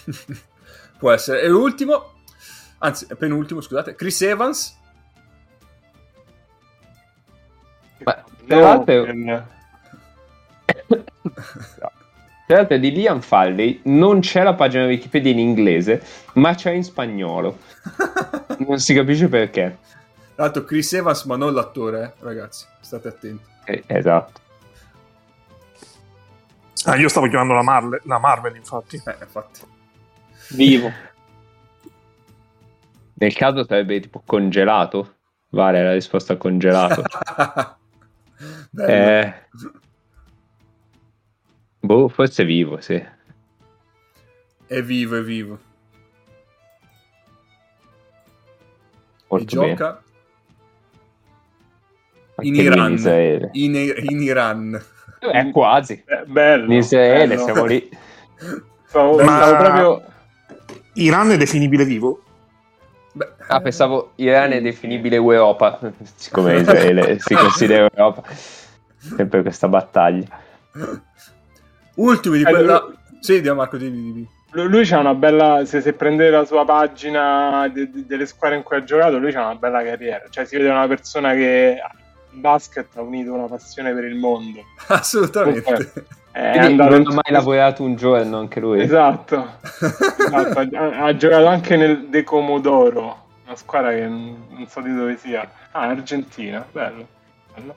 Può 0.98 1.10
essere. 1.12 1.42
E 1.42 1.48
l'ultimo, 1.48 2.12
anzi, 2.78 3.06
è 3.08 3.14
penultimo, 3.14 3.60
scusate, 3.60 3.94
Chris 3.94 4.20
Evans. 4.22 4.78
Tra 8.46 8.60
l'altro, 8.60 9.06
Eh, 10.64 10.84
tra 12.46 12.56
l'altro 12.56 12.76
di 12.78 12.90
Liam 12.92 13.20
Farley 13.20 13.80
non 13.84 14.20
c'è 14.20 14.42
la 14.42 14.54
pagina 14.54 14.86
Wikipedia 14.86 15.30
in 15.32 15.38
inglese, 15.38 16.02
ma 16.34 16.54
c'è 16.54 16.70
in 16.72 16.84
spagnolo. 16.84 17.58
Non 18.60 18.78
si 18.78 18.92
capisce 18.92 19.28
perché. 19.28 19.78
Tra 20.34 20.44
l'altro 20.44 20.64
Chris 20.64 20.92
Evans, 20.92 21.24
ma 21.24 21.36
non 21.36 21.54
l'attore, 21.54 22.02
eh, 22.02 22.12
ragazzi. 22.24 22.66
State 22.80 23.08
attenti. 23.08 23.42
Eh, 23.64 23.82
esatto. 23.86 24.40
Ah, 26.84 26.96
io 26.96 27.08
stavo 27.08 27.26
chiamando 27.28 27.54
la, 27.54 27.62
Marle- 27.62 28.00
la 28.04 28.18
Marvel, 28.18 28.56
infatti. 28.56 28.96
Eh, 28.96 29.16
infatti. 29.20 29.60
Vivo. 30.50 30.92
Nel 33.14 33.34
caso 33.34 33.64
sarebbe 33.64 33.98
tipo 34.00 34.22
congelato. 34.26 35.14
Vale 35.50 35.82
la 35.82 35.92
risposta 35.92 36.36
congelato. 36.36 37.02
Eh, 38.78 39.34
boh, 41.80 42.08
forse 42.08 42.44
vivo, 42.44 42.80
sì. 42.80 43.02
È 44.66 44.82
vivo, 44.82 45.16
è 45.16 45.22
vivo. 45.22 45.54
E 45.54 45.58
Molto 49.28 49.60
bene. 49.60 49.74
gioca 49.74 50.02
in 52.42 52.54
Iran. 52.54 53.48
In, 53.52 53.74
in 53.74 54.22
Iran. 54.22 54.82
Eh, 55.20 55.50
quasi. 55.50 56.02
eh, 56.06 56.24
bello. 56.26 56.64
In 56.64 56.72
Israele 56.72 57.34
bello. 57.34 57.44
siamo 57.44 57.64
lì. 57.64 57.88
Stavo, 58.86 59.22
Ma- 59.22 59.56
proprio... 59.56 60.02
Iran 60.94 61.30
è 61.30 61.36
definibile 61.36 61.84
vivo? 61.84 62.22
Beh, 63.12 63.28
Ah, 63.48 63.60
pensavo 63.60 64.12
Iran 64.16 64.52
è 64.52 64.60
definibile 64.60 65.16
Europa, 65.16 65.78
siccome 66.14 66.56
Israele 66.60 67.18
si 67.18 67.34
considera 67.34 67.88
Europa. 67.92 68.22
Sempre 68.98 69.42
questa 69.42 69.66
battaglia. 69.68 70.26
Ultimi 71.94 72.38
di 72.38 72.44
Eh, 72.44 72.50
quella... 72.50 72.80
lui- 72.86 72.96
Sì, 73.20 73.40
di 73.40 73.50
Marco, 73.52 73.76
dimmi, 73.76 74.12
dimmi. 74.12 74.28
Lui, 74.52 74.84
c'ha 74.84 74.98
una 74.98 75.14
bella. 75.14 75.64
Se, 75.64 75.80
se 75.80 75.92
prendete 75.92 76.30
la 76.30 76.44
sua 76.44 76.64
pagina 76.64 77.68
de- 77.72 77.88
de- 77.90 78.04
delle 78.06 78.26
squadre 78.26 78.56
in 78.56 78.62
cui 78.64 78.76
ha 78.76 78.84
giocato, 78.84 79.18
lui 79.18 79.32
c'ha 79.32 79.44
una 79.44 79.54
bella 79.54 79.82
carriera. 79.84 80.24
Cioè, 80.28 80.44
si 80.44 80.56
vede 80.56 80.68
una 80.70 80.88
persona 80.88 81.32
che 81.34 81.78
in 82.32 82.40
basket 82.40 82.88
ha 82.96 83.02
unito 83.02 83.32
una 83.32 83.46
passione 83.46 83.92
per 83.94 84.04
il 84.04 84.16
mondo. 84.16 84.60
Assolutamente. 84.88 85.70
È 85.72 86.02
Andato 86.32 86.98
non 86.98 87.06
ha 87.06 87.14
mai 87.14 87.32
lavorato 87.32 87.82
un 87.82 87.96
giorno 87.96 88.38
anche 88.38 88.60
lui. 88.60 88.82
Esatto. 88.82 89.58
Esatto, 90.20 90.76
Ha, 90.76 91.04
ha 91.04 91.16
giocato 91.16 91.46
anche 91.46 91.76
nel 91.76 92.06
De 92.08 92.22
Comodoro, 92.22 93.26
una 93.46 93.56
squadra 93.56 93.90
che 93.90 94.06
non 94.06 94.46
non 94.60 94.68
so 94.68 94.80
di 94.82 94.94
dove 94.94 95.16
sia. 95.16 95.50
Ah, 95.72 95.88
Argentina, 95.88 96.64
bello. 96.70 97.06
bello. 97.54 97.74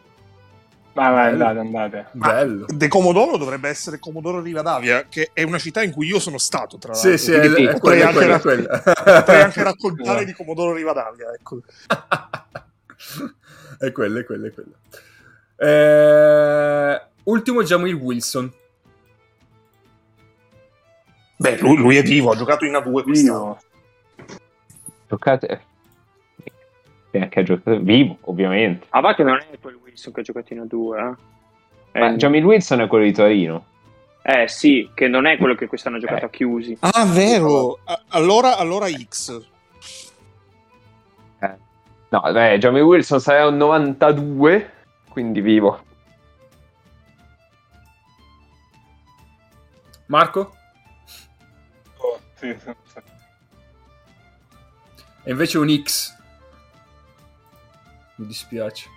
Vai, 0.93 1.11
vai, 1.11 1.31
Bello. 1.31 1.45
andate, 1.45 1.59
andate. 1.59 2.05
Bello. 2.11 2.65
De 2.67 2.87
Comodoro 2.87 3.37
dovrebbe 3.37 3.69
essere 3.69 3.97
Comodoro 3.97 4.41
Rivadavia, 4.41 5.05
che 5.09 5.31
è 5.33 5.41
una 5.41 5.57
città 5.57 5.81
in 5.81 5.91
cui 5.91 6.05
io 6.07 6.19
sono 6.19 6.37
stato, 6.37 6.77
tra 6.77 6.91
l'altro. 6.91 7.09
Sì, 7.11 7.17
sì, 7.17 7.31
è, 7.31 7.39
Quindi 7.39 7.65
è 7.65 7.79
quella, 7.79 8.09
è 8.09 8.25
anche, 8.25 8.41
quella, 8.41 8.81
potrei 8.83 9.41
anche 9.41 9.63
raccontare 9.63 10.25
di 10.25 10.33
Comodoro 10.33 10.73
Rivadavia, 10.73 11.31
ecco. 11.33 11.61
è 13.79 13.91
quella, 13.91 14.19
è 14.19 14.25
quella, 14.25 14.47
è 14.47 14.53
quella. 14.53 14.75
Eh, 15.55 17.01
ultimo 17.23 17.63
Jamil 17.63 17.93
Wilson. 17.95 18.51
Beh, 21.37 21.57
lui, 21.59 21.75
lui 21.77 21.97
è 21.97 22.03
vivo, 22.03 22.31
ha 22.31 22.35
giocato 22.35 22.65
in 22.65 22.73
A2 22.73 23.03
quest'anno. 23.03 23.57
Vivo. 24.25 24.35
Giocate. 25.09 25.61
E 27.11 27.19
anche 27.19 27.39
ha 27.39 27.43
giocato 27.43 27.79
vivo, 27.79 28.17
ovviamente. 28.21 28.87
Ah, 28.89 29.01
va 29.01 29.13
che 29.13 29.23
non 29.23 29.37
è 29.37 29.59
quel 29.59 29.77
Wilson 29.83 30.13
che 30.13 30.21
ha 30.21 30.23
giocato 30.23 30.53
in 30.53 30.61
A2, 30.61 30.97
eh? 30.97 31.99
Ma 31.99 32.11
Eh, 32.11 32.15
Jamil 32.15 32.43
Wilson 32.45 32.81
è 32.81 32.87
quello 32.87 33.03
di 33.03 33.11
Torino. 33.13 33.65
eh, 34.23 34.47
sì, 34.47 34.89
che 34.95 35.07
non 35.07 35.25
è 35.27 35.37
quello 35.37 35.53
che 35.53 35.67
quest'anno 35.67 35.97
ha 35.97 35.99
giocato 35.99 36.21
Eh. 36.21 36.25
a 36.25 36.29
chiusi. 36.29 36.77
Ah, 36.79 37.05
vero. 37.05 37.79
A- 37.83 38.01
Allora, 38.09 38.57
allora 38.57 38.87
X. 38.87 39.45
Eh. 41.39 41.55
No, 42.09 42.21
beh, 42.31 42.57
Jamil 42.57 42.81
Wilson 42.83 43.19
sarà 43.19 43.45
un 43.47 43.57
92, 43.57 44.71
quindi 45.09 45.41
vivo. 45.41 45.83
Marco? 50.07 50.55
Oh, 51.97 52.19
sì, 52.35 52.55
sì, 52.63 52.73
sì. 52.93 52.99
E 55.23 55.31
invece 55.31 55.57
un 55.57 55.81
X. 55.83 56.15
Mi 58.15 58.25
dispiace. 58.25 58.89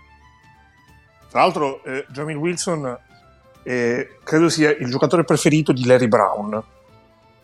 Tra 1.29 1.40
l'altro, 1.40 1.83
eh, 1.85 2.05
Jamil 2.09 2.37
Wilson 2.37 2.99
eh, 3.62 4.19
credo 4.23 4.49
sia 4.49 4.71
il 4.77 4.88
giocatore 4.90 5.25
preferito 5.25 5.73
di 5.73 5.85
Larry 5.85 6.09
Brown. 6.09 6.62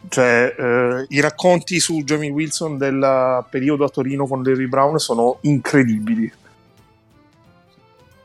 Cioè, 0.09 0.55
eh, 0.59 1.07
i 1.09 1.21
racconti 1.21 1.79
su 1.79 2.03
Jamil 2.03 2.33
Wilson 2.33 2.77
del 2.77 3.45
periodo 3.51 3.85
a 3.85 3.89
Torino 3.89 4.27
con 4.27 4.43
Larry 4.43 4.67
Brown 4.67 4.99
sono 4.99 5.39
incredibili. 5.43 6.33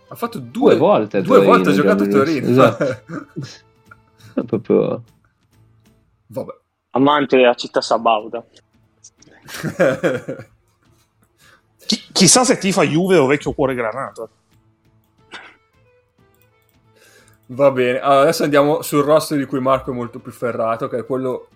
Ha 0.10 0.16
fatto 0.16 0.40
due, 0.40 0.72
Due 0.72 0.80
volte 0.80 1.18
a 1.18 1.22
Due 1.22 1.36
Torino, 1.36 1.54
volte 1.54 1.70
ha 1.70 1.74
giocato 1.74 2.04
a 2.04 2.08
Torino. 2.08 2.48
Esatto. 2.50 3.04
Proprio... 4.46 5.04
Vabbè. 6.28 6.54
Amante 6.92 7.46
a 7.46 7.54
città 7.54 7.82
sabauda. 7.82 8.44
Chi- 11.86 12.04
chissà 12.12 12.44
se 12.44 12.58
tifa 12.58 12.84
Juve 12.84 13.18
o 13.18 13.26
vecchio 13.28 13.54
cuore 13.54 13.74
granata. 13.74 14.28
Va 17.50 17.72
bene, 17.72 18.00
allora 18.00 18.22
adesso 18.24 18.44
andiamo 18.44 18.82
sul 18.82 19.04
roster 19.04 19.38
di 19.38 19.46
cui 19.46 19.62
Marco 19.62 19.92
è 19.92 19.94
molto 19.94 20.20
più 20.20 20.34
ferrato, 20.34 20.90
che 20.90 20.98
è 20.98 21.06
quello 21.06 21.48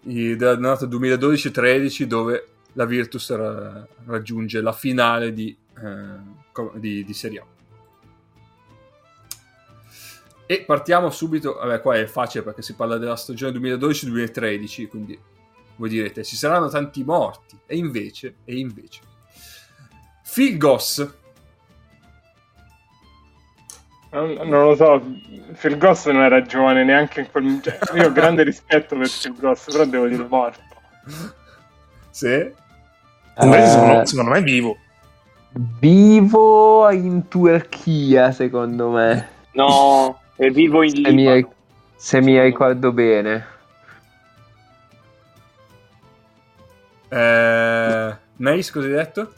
dell'annata 0.00 0.86
2012-13, 0.86 2.02
dove 2.02 2.48
la 2.72 2.84
Virtus 2.84 3.32
ra- 3.36 3.86
raggiunge 4.06 4.60
la 4.60 4.72
finale 4.72 5.32
di, 5.32 5.56
eh, 5.80 6.80
di- 6.80 7.04
di 7.04 7.14
Serie 7.14 7.38
A. 7.38 7.44
E 10.50 10.64
partiamo 10.64 11.10
subito, 11.10 11.58
vabbè 11.60 11.82
qua 11.82 11.96
è 11.96 12.06
facile 12.06 12.42
perché 12.42 12.62
si 12.62 12.74
parla 12.74 12.96
della 12.96 13.16
stagione 13.16 13.52
2012-2013, 13.58 14.88
quindi 14.88 15.20
voi 15.76 15.90
direte 15.90 16.24
ci 16.24 16.36
saranno 16.36 16.70
tanti 16.70 17.04
morti, 17.04 17.58
e 17.66 17.76
invece, 17.76 18.36
e 18.46 18.58
invece. 18.58 19.00
Phil 20.32 20.56
Goss, 20.56 21.06
Non, 24.10 24.48
lo 24.48 24.74
so, 24.74 25.02
Phil 25.60 25.76
Goss 25.76 26.06
non 26.06 26.22
era 26.22 26.40
giovane 26.40 26.82
neanche 26.82 27.20
in 27.20 27.30
quel... 27.30 27.60
Cioè, 27.62 27.78
io 28.00 28.06
ho 28.06 28.12
grande 28.12 28.42
rispetto 28.42 28.96
per 28.96 29.06
Phil 29.10 29.34
Goss, 29.38 29.70
però 29.70 29.84
devo 29.84 30.06
dire 30.06 30.26
morto. 30.26 30.62
sì? 32.08 32.52
Invece 33.40 33.64
Eh, 33.64 33.66
secondo, 33.68 34.06
secondo 34.06 34.30
me 34.30 34.38
è 34.38 34.42
vivo. 34.42 34.78
Vivo 35.78 36.90
in 36.90 37.28
Turchia, 37.28 38.32
secondo 38.32 38.88
me. 38.88 39.28
No, 39.52 40.18
è 40.38 40.50
vivo 40.50 40.84
in 40.84 40.90
Se 40.90 41.00
mi, 41.10 41.24
Libano. 41.24 41.54
se 41.96 42.20
mi 42.20 42.40
ricordo 42.40 42.92
bene. 42.92 43.46
Eh, 47.08 48.16
Neis, 48.36 48.70
cosa 48.70 48.86
hai 48.86 48.92
detto? 48.92 49.32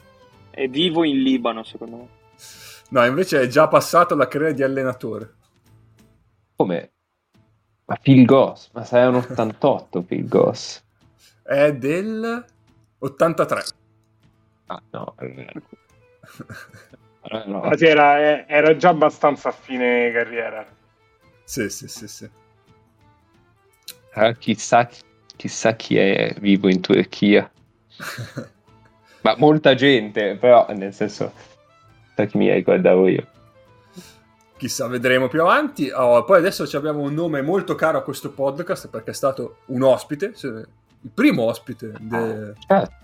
È 0.51 0.67
vivo 0.67 1.03
in 1.03 1.23
Libano, 1.23 1.63
secondo 1.63 1.95
me. 1.95 2.07
No, 2.89 3.03
invece 3.05 3.41
è 3.41 3.47
già 3.47 3.67
passato 3.67 4.13
la 4.15 4.27
carriera 4.27 4.53
di 4.53 4.61
allenatore. 4.61 5.33
Come? 6.55 6.91
Ma 7.85 7.95
Phil 7.95 8.25
Goss, 8.25 8.69
ma 8.73 8.83
sei 8.83 9.07
un 9.07 9.15
88 9.15 10.03
Phil 10.03 10.27
Goss. 10.27 10.83
È 11.41 11.73
del 11.73 12.45
83. 12.99 13.63
Ah, 14.67 14.81
no. 14.91 15.15
eh, 15.21 15.51
no. 17.47 17.71
Era, 17.71 18.19
eh, 18.19 18.45
era 18.47 18.75
già 18.75 18.89
abbastanza 18.89 19.49
a 19.49 19.51
fine 19.51 20.11
carriera. 20.11 20.63
Sì, 21.51 21.67
sì, 21.69 21.89
sì, 21.89 22.07
sì. 22.07 22.29
Eh, 24.13 24.37
chissà, 24.39 24.87
chissà 25.35 25.75
chi 25.75 25.97
è 25.97 26.33
vivo 26.39 26.69
in 26.69 26.79
Turchia. 26.79 27.51
Ma 29.19 29.35
molta 29.37 29.75
gente, 29.75 30.37
però, 30.37 30.65
nel 30.69 30.93
senso, 30.93 31.33
sa 32.15 32.23
chi 32.23 32.37
mi 32.37 32.49
ricordavo 32.53 33.05
io. 33.09 33.27
Chissà, 34.55 34.87
vedremo 34.87 35.27
più 35.27 35.41
avanti. 35.41 35.89
Oh, 35.93 36.23
poi 36.23 36.37
adesso 36.37 36.65
ci 36.65 36.77
abbiamo 36.77 37.01
un 37.01 37.13
nome 37.13 37.41
molto 37.41 37.75
caro 37.75 37.97
a 37.97 38.03
questo 38.03 38.31
podcast 38.31 38.87
perché 38.87 39.11
è 39.11 39.13
stato 39.13 39.57
un 39.65 39.83
ospite, 39.83 40.31
se- 40.33 40.47
il 41.01 41.09
primo 41.13 41.43
ospite 41.43 41.91
de- 41.99 42.53
Certo. 42.65 42.95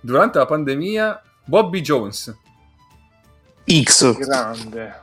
durante 0.00 0.38
la 0.38 0.46
pandemia, 0.46 1.20
Bobby 1.44 1.80
Jones. 1.80 2.38
X. 3.68 4.16
Grande. 4.16 4.94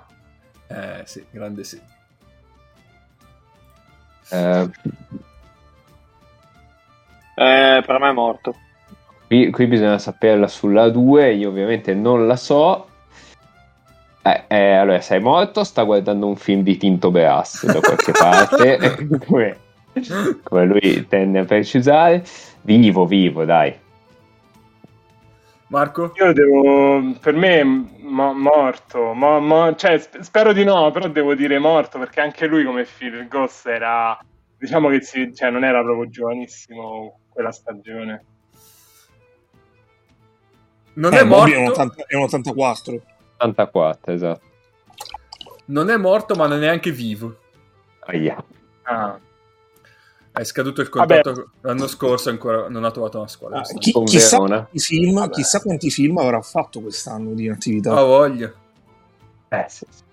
Eh 0.67 1.01
sì, 1.03 1.25
grande 1.29 1.65
sì. 1.65 1.89
Eh, 4.31 4.69
Eh, 7.35 7.81
per 7.85 7.99
me 7.99 8.09
è 8.09 8.13
morto. 8.13 8.55
qui, 9.27 9.49
qui 9.49 9.65
bisogna 9.65 9.97
saperla 9.97 10.47
sulla 10.47 10.89
2, 10.89 11.33
io 11.33 11.49
ovviamente 11.49 11.93
non 11.93 12.27
la 12.27 12.35
so. 12.35 12.87
Eh, 14.23 14.43
eh, 14.47 14.73
allora, 14.73 15.01
sei 15.01 15.19
morto, 15.19 15.63
sta 15.63 15.81
guardando 15.83 16.27
un 16.27 16.35
film 16.35 16.61
di 16.61 16.77
Tinto 16.77 17.09
Beras 17.09 17.65
da 17.65 17.79
qualche 17.79 18.11
parte, 18.11 19.07
come, 19.25 19.57
come 20.43 20.65
lui 20.65 21.07
tende 21.07 21.39
a 21.39 21.45
precisare. 21.45 22.23
Vivo, 22.61 23.05
vivo, 23.07 23.43
dai. 23.45 23.73
Marco? 25.71 26.11
Io 26.15 26.33
devo, 26.33 27.17
per 27.21 27.33
me, 27.33 27.63
mo- 27.63 28.33
morto, 28.33 29.13
mo- 29.13 29.39
mo- 29.39 29.73
cioè, 29.75 29.97
sp- 29.99 30.19
spero 30.19 30.51
di 30.51 30.65
no, 30.65 30.91
però 30.91 31.07
devo 31.07 31.33
dire 31.33 31.59
morto 31.59 31.97
perché 31.97 32.19
anche 32.19 32.45
lui 32.45 32.65
come 32.65 32.83
Phil 32.83 33.25
Goss 33.29 33.65
era, 33.67 34.19
diciamo 34.57 34.89
che 34.89 35.01
si, 35.01 35.33
cioè, 35.33 35.49
non 35.49 35.63
era 35.63 35.81
proprio 35.81 36.09
giovanissimo 36.09 37.19
quella 37.29 37.53
stagione. 37.53 38.25
Non 40.95 41.13
Eh, 41.13 41.19
è 41.21 41.25
Bobby 41.25 41.51
è 41.53 41.55
un, 41.55 41.63
morto, 41.63 41.79
80 41.81 42.05
è 42.05 42.15
un 42.15 42.23
84. 42.23 43.01
84, 43.37 44.11
esatto. 44.13 44.41
non 45.67 45.89
è 45.89 45.95
morto, 45.95 46.35
ma 46.35 46.47
non 46.47 46.57
è 46.57 46.59
neanche 46.65 46.91
vivo. 46.91 47.37
Aia. 48.07 48.43
Ah. 48.83 49.17
È 50.33 50.43
scaduto 50.43 50.79
il 50.81 50.87
contratto 50.89 51.51
l'anno 51.61 51.87
scorso 51.87 52.29
e 52.29 52.31
ancora 52.31 52.69
non 52.69 52.85
ha 52.85 52.91
trovato 52.91 53.17
una 53.17 53.27
squadra. 53.27 53.59
Ah, 53.59 53.63
chi- 53.63 53.91
chissà, 54.05 54.37
quanti 54.37 54.79
film, 54.79 55.29
chissà 55.29 55.61
quanti 55.61 55.91
film 55.91 56.17
avrà 56.17 56.41
fatto 56.41 56.79
quest'anno 56.79 57.33
di 57.33 57.49
attività. 57.49 57.95
Ha 57.95 58.03
voglia. 58.03 58.51
Eh, 59.49 59.65
sì, 59.67 59.85
sì. 59.89 60.03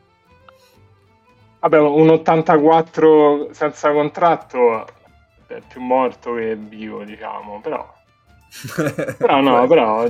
Vabbè, 1.61 1.79
un 1.79 2.09
84 2.09 3.49
senza 3.53 3.93
contratto 3.93 4.87
è 5.47 5.61
più 5.67 5.81
morto 5.81 6.35
che 6.35 6.57
vivo, 6.57 7.05
diciamo, 7.05 7.61
però... 7.61 7.95
Però 9.19 9.41
no, 9.43 9.67
però... 9.67 10.07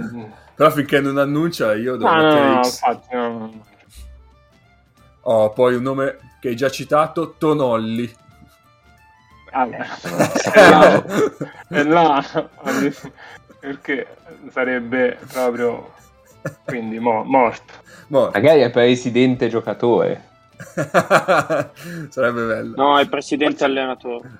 però 0.54 0.70
finché 0.70 1.00
non 1.00 1.18
annuncia 1.18 1.74
io 1.74 1.96
devo 1.96 2.08
No, 2.08 2.20
no, 2.20 2.52
no, 2.52 2.56
infatti, 2.64 3.14
no. 3.14 3.64
Oh, 5.22 5.50
poi 5.50 5.74
un 5.74 5.82
nome 5.82 6.18
che 6.40 6.48
hai 6.48 6.56
già 6.56 6.70
citato, 6.70 7.34
Tonolli. 7.36 8.10
Bravo. 9.50 11.04
E 11.68 11.82
là, 11.84 12.24
perché 13.60 14.06
sarebbe 14.50 15.18
proprio 15.32 15.92
quindi 16.64 16.98
mo- 16.98 17.24
morto. 17.24 17.72
Morto. 18.08 18.38
Magari 18.38 18.60
è 18.60 18.70
presidente 18.70 19.48
giocatore. 19.48 20.26
Sarebbe 22.08 22.46
bello. 22.46 22.74
No, 22.76 22.98
è 22.98 23.08
presidente 23.08 23.64
allenatore. 23.64 24.30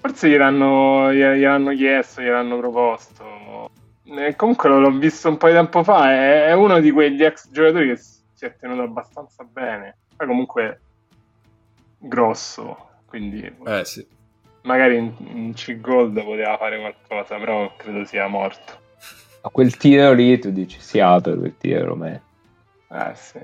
Forse 0.00 0.28
gliel'hanno, 0.28 1.12
gliel- 1.12 1.38
gliel'hanno 1.38 1.74
chiesto, 1.74 2.20
gliel'hanno 2.22 2.58
proposto. 2.58 3.70
E 4.04 4.34
comunque 4.36 4.68
l'ho 4.68 4.90
visto 4.90 5.28
un 5.28 5.36
po' 5.36 5.48
di 5.48 5.54
tempo 5.54 5.82
fa. 5.82 6.10
È, 6.10 6.46
è 6.46 6.52
uno 6.52 6.80
di 6.80 6.90
quegli 6.90 7.22
ex 7.22 7.48
giocatori 7.50 7.88
che 7.88 7.96
si 7.96 8.44
è 8.44 8.54
tenuto 8.56 8.82
abbastanza 8.82 9.44
bene. 9.44 9.96
Poi 10.16 10.26
comunque 10.26 10.80
grosso, 11.98 12.89
quindi 13.10 13.54
Eh 13.66 13.84
sì. 13.84 14.06
magari 14.62 14.96
in, 14.96 15.12
in 15.34 15.52
C-Gold 15.52 16.22
poteva 16.24 16.56
fare 16.56 16.78
qualcosa, 16.78 17.36
però 17.36 17.74
credo 17.76 18.04
sia 18.06 18.26
morto. 18.28 18.78
A 19.42 19.48
quel 19.50 19.76
tiro 19.76 20.12
lì 20.12 20.38
tu 20.38 20.50
dici 20.50 20.78
si 20.80 21.00
apre 21.00 21.36
quel 21.36 21.56
tiro, 21.58 21.94
ma 21.96 22.08
Eh 22.12 23.14
sì. 23.14 23.38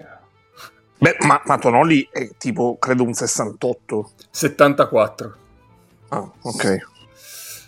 Beh, 0.98 1.16
ma, 1.26 1.42
ma 1.44 1.58
Tonoli 1.58 2.08
è 2.10 2.30
tipo, 2.38 2.78
credo, 2.78 3.02
un 3.02 3.12
68. 3.12 4.12
74. 4.30 5.36
Ah, 6.08 6.30
ok. 6.42 6.86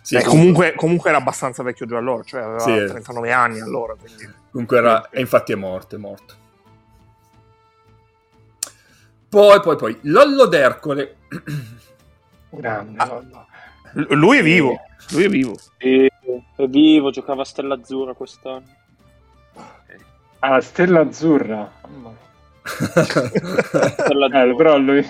Sì, 0.03 0.17
Beh, 0.17 0.25
comunque, 0.25 0.75
comunque 0.75 1.11
era 1.11 1.19
abbastanza 1.19 1.63
vecchio 1.63 1.85
già 1.85 1.99
allora, 1.99 2.23
cioè 2.23 2.41
aveva 2.41 2.61
Sì. 2.61 2.87
39 2.87 3.31
anni 3.33 3.61
allora. 3.61 3.95
Quindi. 3.95 4.27
Comunque 4.51 4.79
era, 4.79 5.11
e 5.11 5.21
infatti 5.21 5.53
è 5.53 5.57
morto, 5.57 5.97
è 5.97 5.99
morto. 5.99 6.35
Poi, 9.29 9.61
poi, 9.61 9.77
poi, 9.77 9.99
Lollo 10.03 10.47
d'Ercole. 10.47 11.17
Grande. 12.51 12.99
Ah. 12.99 13.07
Lollo. 13.07 13.47
L- 13.93 14.15
lui 14.15 14.39
è 14.39 14.43
vivo, 14.43 14.81
lui 15.11 15.25
è 15.25 15.29
vivo. 15.29 15.55
E- 15.79 16.11
è 16.57 16.67
vivo, 16.67 17.11
giocava 17.11 17.43
a 17.43 17.45
Stella 17.45 17.75
Azzurra 17.75 18.15
quest'anno. 18.15 18.65
Ah, 20.41 20.61
Stella 20.61 21.01
Azzurra. 21.01 21.71
Mamma 21.89 22.11
mia. 22.11 22.27
Stella 22.63 24.27
Eh, 24.33 24.39
Azzurra. 24.39 24.55
però 24.57 24.79
lui, 24.79 25.07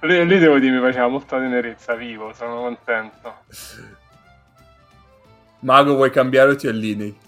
lui, 0.00 0.24
lui 0.26 0.38
devo 0.38 0.58
dire 0.58 0.74
mi 0.76 0.80
faceva 0.80 1.08
molta 1.08 1.38
tenerezza 1.38 1.94
vivo, 1.94 2.32
sono 2.34 2.60
contento. 2.60 3.34
Mago, 5.60 5.94
vuoi 5.94 6.10
cambiare 6.10 6.50
o 6.52 6.56
ti 6.56 6.68
allinei? 6.68 7.18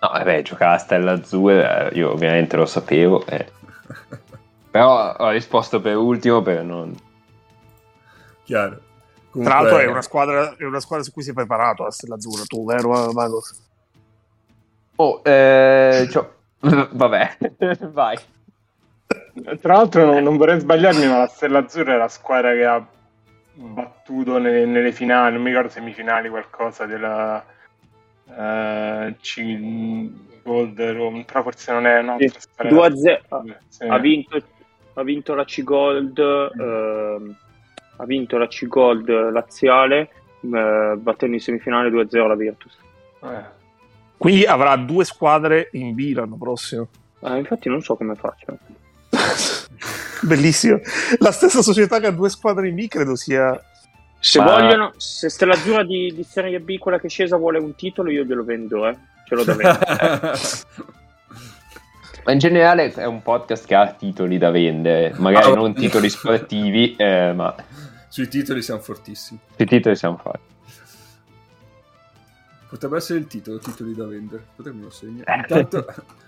No, 0.00 0.08
vabbè, 0.08 0.42
giocava 0.42 0.72
a 0.74 0.78
Stella 0.78 1.12
Azzurra, 1.12 1.90
io 1.92 2.10
ovviamente 2.12 2.56
lo 2.56 2.66
sapevo. 2.66 3.24
eh. 3.26 3.58
Però 4.70 5.14
ho 5.16 5.30
risposto 5.30 5.80
per 5.80 5.96
ultimo 5.96 6.42
per 6.42 6.62
non... 6.62 6.94
Chiaro. 8.44 8.70
Tra 8.74 8.80
Comunque- 9.30 9.54
l'altro 9.54 9.78
è 9.78 9.86
una, 9.86 10.02
squadra, 10.02 10.56
è 10.56 10.64
una 10.64 10.80
squadra 10.80 11.04
su 11.04 11.12
cui 11.12 11.22
si 11.22 11.30
è 11.30 11.32
preparato 11.32 11.84
la 11.84 11.90
Stella 11.90 12.14
Azzurra, 12.16 12.42
tu, 12.46 12.64
vero 12.64 13.12
Mago? 13.12 13.40
Oh, 14.96 15.20
eh, 15.24 16.08
c'ho- 16.12 16.34
Vabbè, 16.90 17.36
vai. 17.92 18.18
Tra 19.60 19.74
l'altro 19.74 20.04
non, 20.04 20.22
non 20.22 20.36
vorrei 20.36 20.58
sbagliarmi, 20.60 21.06
ma 21.06 21.18
la 21.18 21.26
Stella 21.26 21.58
Azzurra 21.60 21.94
è 21.94 21.96
la 21.96 22.08
squadra 22.08 22.52
che 22.52 22.64
ha 22.64 22.84
battuto 23.54 24.38
nelle, 24.38 24.64
nelle 24.66 24.92
finali, 24.92 25.34
non 25.34 25.42
mi 25.42 25.48
ricordo 25.50 25.68
semifinali, 25.70 26.28
qualcosa 26.28 26.86
della 26.86 27.44
uh, 28.24 29.14
C- 29.20 30.10
Gold 30.42 30.80
Rome, 30.80 31.24
però 31.24 31.42
forse 31.42 31.72
non 31.72 31.86
è 31.86 31.98
un'altra 32.00 32.28
Sì, 32.28 32.40
squadra. 32.40 32.88
2-0. 32.88 33.54
Sì. 33.68 33.84
ha 33.84 33.98
vinto, 33.98 34.42
ha 35.00 35.04
vinto 35.04 35.34
la 35.34 35.44
C-Gold 35.44 36.18
ehm, 36.18 37.34
ha 37.96 38.04
vinto 38.04 38.36
la 38.36 38.46
C-Gold 38.46 39.30
laziale 39.30 40.10
eh, 40.42 40.96
battendo 40.96 41.34
in 41.34 41.40
semifinale 41.40 41.90
2-0 41.90 42.26
la 42.26 42.36
Virtus 42.36 42.78
Eh. 43.22 43.58
Quindi 44.16 44.44
avrà 44.44 44.76
due 44.76 45.04
squadre 45.06 45.70
in 45.72 45.94
B 45.94 46.12
l'anno 46.14 46.36
prossimo. 46.36 46.88
Eh, 47.20 47.38
infatti 47.38 47.70
non 47.70 47.80
so 47.80 47.96
come 47.96 48.14
faccio 48.14 48.58
Bellissimo. 50.20 50.78
La 51.20 51.32
stessa 51.32 51.62
società 51.62 51.98
che 52.00 52.08
ha 52.08 52.10
due 52.10 52.28
squadre 52.28 52.68
in 52.68 52.74
B 52.74 52.86
credo 52.86 53.16
sia... 53.16 53.58
se 54.18 54.38
Ma- 54.38 54.44
vogliono 54.44 54.92
se 54.98 55.30
Stella 55.30 55.54
Azzurra 55.54 55.84
di, 55.84 56.12
di 56.14 56.22
Serie 56.22 56.60
B 56.60 56.76
quella 56.76 56.98
che 56.98 57.06
è 57.06 57.10
scesa 57.10 57.38
vuole 57.38 57.58
un 57.58 57.74
titolo 57.74 58.10
io 58.10 58.24
glielo 58.24 58.44
vendo 58.44 58.86
eh. 58.86 58.96
ce 59.26 59.34
l'ho 59.34 59.44
da 59.44 59.54
vendere 59.54 60.38
Ma 62.30 62.36
in 62.36 62.42
generale 62.42 62.92
è 62.92 63.06
un 63.06 63.22
podcast 63.22 63.66
che 63.66 63.74
ha 63.74 63.90
titoli 63.92 64.38
da 64.38 64.52
vendere, 64.52 65.12
magari 65.16 65.50
Ah, 65.50 65.54
non 65.56 65.74
titoli 65.74 66.08
sportivi, 66.10 66.94
eh, 66.94 67.32
ma 67.32 67.52
Sui 68.06 68.28
titoli 68.28 68.62
siamo 68.62 68.80
fortissimi. 68.80 69.40
sui 69.56 69.66
titoli 69.66 69.96
siamo 69.96 70.16
fatti. 70.16 70.38
Potrebbe 72.68 72.98
essere 72.98 73.18
il 73.18 73.26
titolo, 73.26 73.58
titoli 73.58 73.96
da 73.96 74.06
vendere. 74.06 74.44
Potremmo 74.54 74.84
lo 74.84 74.90
segnare. 74.90 75.40
Intanto 75.40 75.84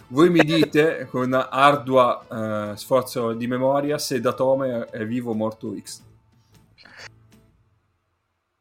voi 0.09 0.29
mi 0.29 0.41
dite 0.41 1.07
con 1.09 1.33
ardua 1.35 2.73
eh, 2.73 2.77
sforzo 2.77 3.33
di 3.35 3.47
memoria 3.47 3.97
se 3.97 4.19
Datome 4.21 4.87
è 4.91 5.07
vivo 5.07 5.31
o 5.31 5.35
morto 5.35 5.73
X. 5.81 6.03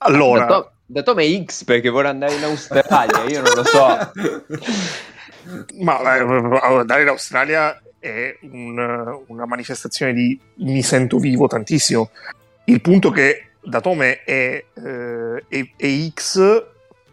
Allora, 0.04 0.46
Da, 0.46 0.54
To- 0.62 0.72
da 0.86 1.02
Tome 1.02 1.44
X 1.44 1.64
perché 1.64 1.90
vuole 1.90 2.08
andare 2.10 2.36
in 2.36 2.44
Australia, 2.44 3.24
io 3.28 3.42
non 3.42 3.52
lo 3.56 3.64
so. 3.64 4.12
ma 5.80 6.02
eh, 6.16 6.20
andare 6.78 7.02
in 7.04 7.08
Australia 7.08 7.82
è 8.00 8.38
un- 8.42 9.24
una 9.28 9.46
manifestazione 9.46 10.14
di 10.14 10.40
mi 10.58 10.82
sento 10.82 11.18
vivo 11.18 11.48
tantissimo. 11.48 12.10
Il 12.66 12.82
punto 12.82 13.10
che 13.12 13.46
Datome 13.64 14.24
è, 14.24 14.64
eh, 14.74 15.46
è- 15.48 15.72
è 15.76 16.10
X 16.14 16.66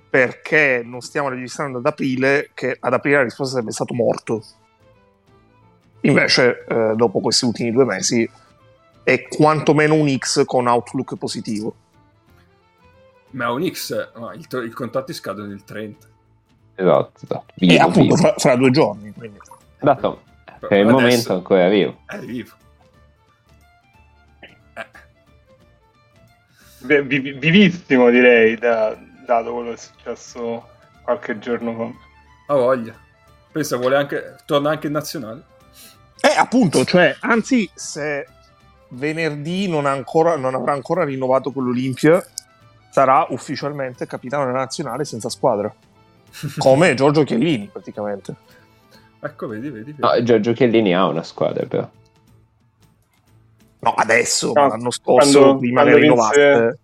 perché 0.09 0.81
non 0.83 1.03
stiamo 1.03 1.29
registrando 1.29 1.79
ad 1.79 1.87
aprile, 1.87 2.51
che 2.55 2.76
ad 2.81 2.95
aprile 2.95 3.16
la 3.16 3.22
risposta 3.24 3.55
sarebbe 3.55 3.72
stato 3.72 3.93
morto. 3.93 4.43
Invece, 6.03 6.64
eh, 6.66 6.93
dopo 6.97 7.20
questi 7.20 7.45
ultimi 7.45 7.70
due 7.70 7.85
mesi, 7.85 8.29
è 9.03 9.29
quantomeno 9.29 9.95
un 9.95 10.09
X 10.16 10.45
con 10.47 10.66
outlook 10.66 11.16
positivo. 11.16 11.74
Ma 13.31 13.51
un 13.51 13.68
X, 13.70 14.12
no, 14.14 14.33
il, 14.33 14.47
i 14.66 14.70
contatti 14.70 15.12
scadono 15.12 15.53
il 15.53 15.64
30. 15.64 16.07
Esatto, 16.81 17.12
esatto. 17.20 17.45
E 17.57 17.66
Vivo, 17.66 17.83
appunto 17.83 18.01
vivo. 18.03 18.16
fra, 18.16 18.35
fra 18.37 18.55
due 18.57 18.70
giorni. 18.70 19.12
Quindi. 19.12 19.39
Tome. 19.81 20.16
Per 20.61 20.79
il 20.79 20.87
momento 20.87 21.33
ancora 21.35 21.68
vivo. 21.68 21.99
È 22.07 22.18
vivo. 22.18 22.53
Eh, 24.74 24.87
Vi- 27.03 27.18
vi- 27.18 27.33
vivissimo 27.33 28.09
direi, 28.11 28.57
da- 28.57 28.97
dato 29.26 29.53
quello 29.53 29.70
che 29.70 29.74
è 29.74 29.79
successo 29.79 30.68
qualche 31.03 31.39
giorno 31.41 31.74
fa. 31.74 32.53
ha 32.53 32.57
voglia. 32.57 32.95
Pensa, 33.51 33.76
vuole 33.76 33.97
anche, 33.97 34.37
torna 34.47 34.70
anche 34.70 34.87
in 34.87 34.93
nazionale. 34.93 35.43
Eh, 36.20 36.37
appunto, 36.39 36.85
cioè, 36.85 37.16
anzi, 37.20 37.68
se 37.74 38.26
venerdì 38.91 39.68
non, 39.68 39.87
ha 39.87 39.91
ancora, 39.91 40.37
non 40.37 40.55
avrà 40.55 40.72
ancora 40.72 41.05
rinnovato 41.05 41.51
con 41.51 41.64
l'Olimpia, 41.64 42.24
sarà 42.91 43.26
ufficialmente 43.31 44.07
capitano 44.07 44.45
della 44.47 44.59
nazionale 44.59 45.05
senza 45.05 45.29
squadra. 45.29 45.72
Come 46.59 46.95
Giorgio 46.95 47.24
Chiellini, 47.24 47.68
praticamente. 47.72 48.35
Ecco, 49.20 49.49
vedi, 49.49 49.70
vedi. 49.70 49.93
vedi. 49.93 50.01
No, 50.01 50.22
Giorgio 50.22 50.53
Chiellini 50.53 50.95
ha 50.95 51.07
una 51.07 51.22
squadra 51.22 51.66
però. 51.66 51.89
No, 53.81 53.91
adesso, 53.95 54.53
No, 54.55 54.68
l'anno 54.68 54.91
scorso, 54.91 55.39
quando- 55.41 55.59
prima 55.59 55.83
quando 55.83 56.01
vinse- 56.01 56.79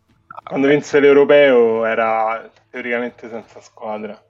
Quando 0.44 0.68
vinse 0.68 1.00
l'Europeo 1.00 1.84
era 1.84 2.50
teoricamente 2.70 3.28
senza 3.28 3.60
squadra. 3.60 4.20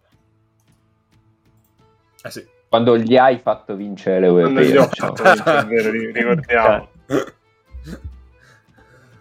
Eh 2.23 2.31
sì. 2.31 2.47
Quando 2.69 2.97
gli 2.97 3.17
hai 3.17 3.39
fatto 3.39 3.75
vincere 3.77 4.29
Quando 4.29 4.61
gli 4.61 4.77
ho 4.77 4.87
l'Europeo. 4.89 5.13
diciamo. 5.13 5.15
fatto 5.15 5.33
vincere, 5.35 5.65
vero, 5.67 5.91
ri- 5.91 6.13
ricordiamo. 6.13 6.89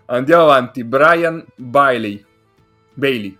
Andiamo 0.05 0.43
avanti. 0.43 0.83
Brian 0.83 1.43
Bailey. 1.55 2.23
Bailey. 2.93 3.37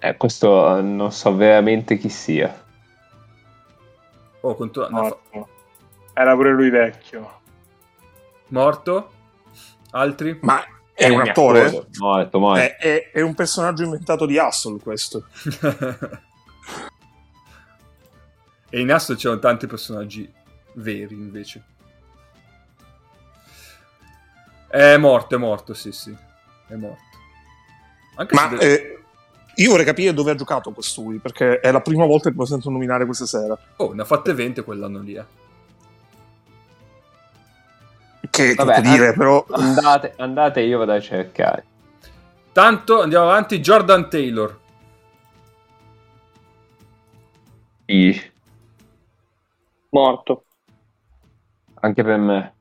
Eh, 0.00 0.16
questo 0.16 0.76
eh, 0.78 0.82
non 0.82 1.10
so 1.12 1.34
veramente 1.34 1.96
chi 1.98 2.08
sia. 2.08 2.64
Oh, 4.40 4.54
contro- 4.54 4.88
no, 4.88 5.04
fa- 5.08 5.18
Morto. 5.32 5.48
Era 6.12 6.34
pure 6.34 6.52
lui 6.52 6.70
vecchio. 6.70 7.40
morto. 8.48 9.12
Altri? 9.90 10.38
Ma 10.42 10.62
è 10.92 11.06
Eh, 11.06 11.10
un 11.10 11.20
attore? 11.22 11.86
Morto, 11.98 12.38
morto. 12.38 12.60
È, 12.60 12.76
è- 12.76 13.10
è 13.12 13.20
un 13.20 13.34
personaggio 13.34 13.82
inventato 13.84 14.26
di 14.26 14.36
Hustle, 14.38 14.78
questo. 14.80 15.26
e 18.70 18.80
in 18.80 18.92
Astro 18.92 19.14
c'erano 19.14 19.40
tanti 19.40 19.66
personaggi 19.66 20.30
veri, 20.74 21.14
invece. 21.14 21.62
È 24.68 24.96
morto, 24.98 25.34
è 25.34 25.38
morto, 25.38 25.72
sì, 25.74 25.90
sì. 25.92 26.14
È 26.66 26.74
morto. 26.74 27.02
Anche 28.16 28.34
Ma 28.34 28.48
se... 28.58 28.72
eh, 28.74 29.02
io 29.62 29.70
vorrei 29.70 29.84
capire 29.84 30.12
dove 30.12 30.32
ha 30.32 30.34
giocato 30.34 30.72
costui, 30.72 31.18
perché 31.18 31.60
è 31.60 31.70
la 31.70 31.80
prima 31.80 32.04
volta 32.04 32.30
che 32.30 32.36
lo 32.36 32.44
sento 32.44 32.70
nominare 32.70 33.04
questa 33.04 33.26
sera. 33.26 33.58
Oh, 33.76 33.92
ne 33.92 34.02
ha 34.02 34.04
fatte 34.04 34.34
20 34.34 34.62
quell'anno 34.62 35.00
lì, 35.00 35.14
eh. 35.14 35.24
Che 38.30 38.54
Vabbè, 38.54 38.80
dire, 38.82 39.12
però... 39.14 39.44
andate, 39.50 40.14
andate, 40.16 40.60
io 40.60 40.78
vado 40.78 40.92
a 40.92 41.00
cercare. 41.00 41.64
Tanto 42.52 43.00
andiamo 43.00 43.24
avanti. 43.24 43.60
Jordan 43.60 44.10
Taylor. 44.10 44.58
Sì, 47.86 48.20
morto 49.90 50.44
anche 51.80 52.02
per 52.02 52.18
me. 52.18 52.54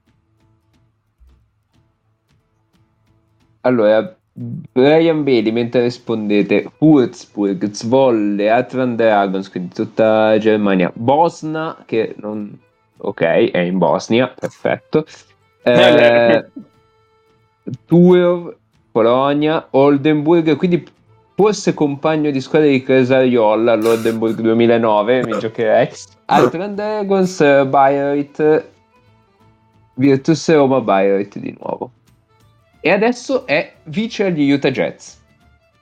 Allora, 3.62 4.16
Brian 4.40 5.24
Bailey, 5.24 5.52
mentre 5.52 5.82
rispondete 5.82 6.70
Würzburg, 6.78 7.72
Zwolle, 7.72 8.52
Atran 8.52 8.96
Dragons, 8.96 9.50
quindi 9.50 9.74
tutta 9.74 10.38
Germania, 10.38 10.92
Bosna, 10.94 11.84
che 11.86 12.14
non... 12.20 12.56
Ok, 13.00 13.22
è 13.24 13.58
in 13.58 13.78
Bosnia, 13.78 14.28
perfetto. 14.28 15.06
Eh, 15.68 16.46
Turov, 17.88 18.56
Polonia, 18.90 19.68
Oldenburg, 19.72 20.56
quindi 20.56 20.82
forse 21.36 21.74
compagno 21.74 22.32
di 22.32 22.40
squadra 22.40 22.70
di 22.70 22.82
Cresariola 22.82 23.74
all'Oldenburg 23.74 24.40
2009, 24.40 25.26
mi 25.26 25.36
giocherei. 25.42 25.90
Atran 26.24 26.74
Dragons, 26.74 27.38
Bayreuth, 27.66 28.66
Virtus 29.96 30.54
Roma, 30.54 30.80
Bayreuth 30.80 31.38
di 31.38 31.54
nuovo. 31.60 31.92
E 32.80 32.92
adesso 32.92 33.46
è 33.46 33.74
vice 33.84 34.26
agli 34.26 34.52
Utah 34.52 34.72
Jazz, 34.72 35.14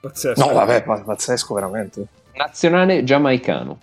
Pazzesco. 0.00 0.46
No, 0.46 0.52
vabbè, 0.54 0.82
pa- 0.84 1.02
pazzesco, 1.02 1.54
veramente. 1.54 2.06
nazionale 2.34 3.02
giamaicano. 3.04 3.80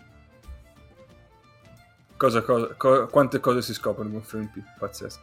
Cosa, 2.18 2.42
cosa- 2.42 2.74
co- 2.78 3.08
quante 3.08 3.40
cose 3.40 3.62
si 3.62 3.74
scoprono 3.74 4.10
con 4.12 4.22
Frame 4.22 4.52
P? 4.54 4.60
Pazzesco. 4.80 5.22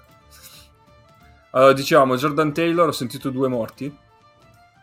Allora, 1.52 1.72
diciamo, 1.72 2.16
Jordan 2.16 2.52
Taylor, 2.52 2.88
ho 2.88 2.92
sentito 2.92 3.30
due 3.30 3.48
morti. 3.48 3.96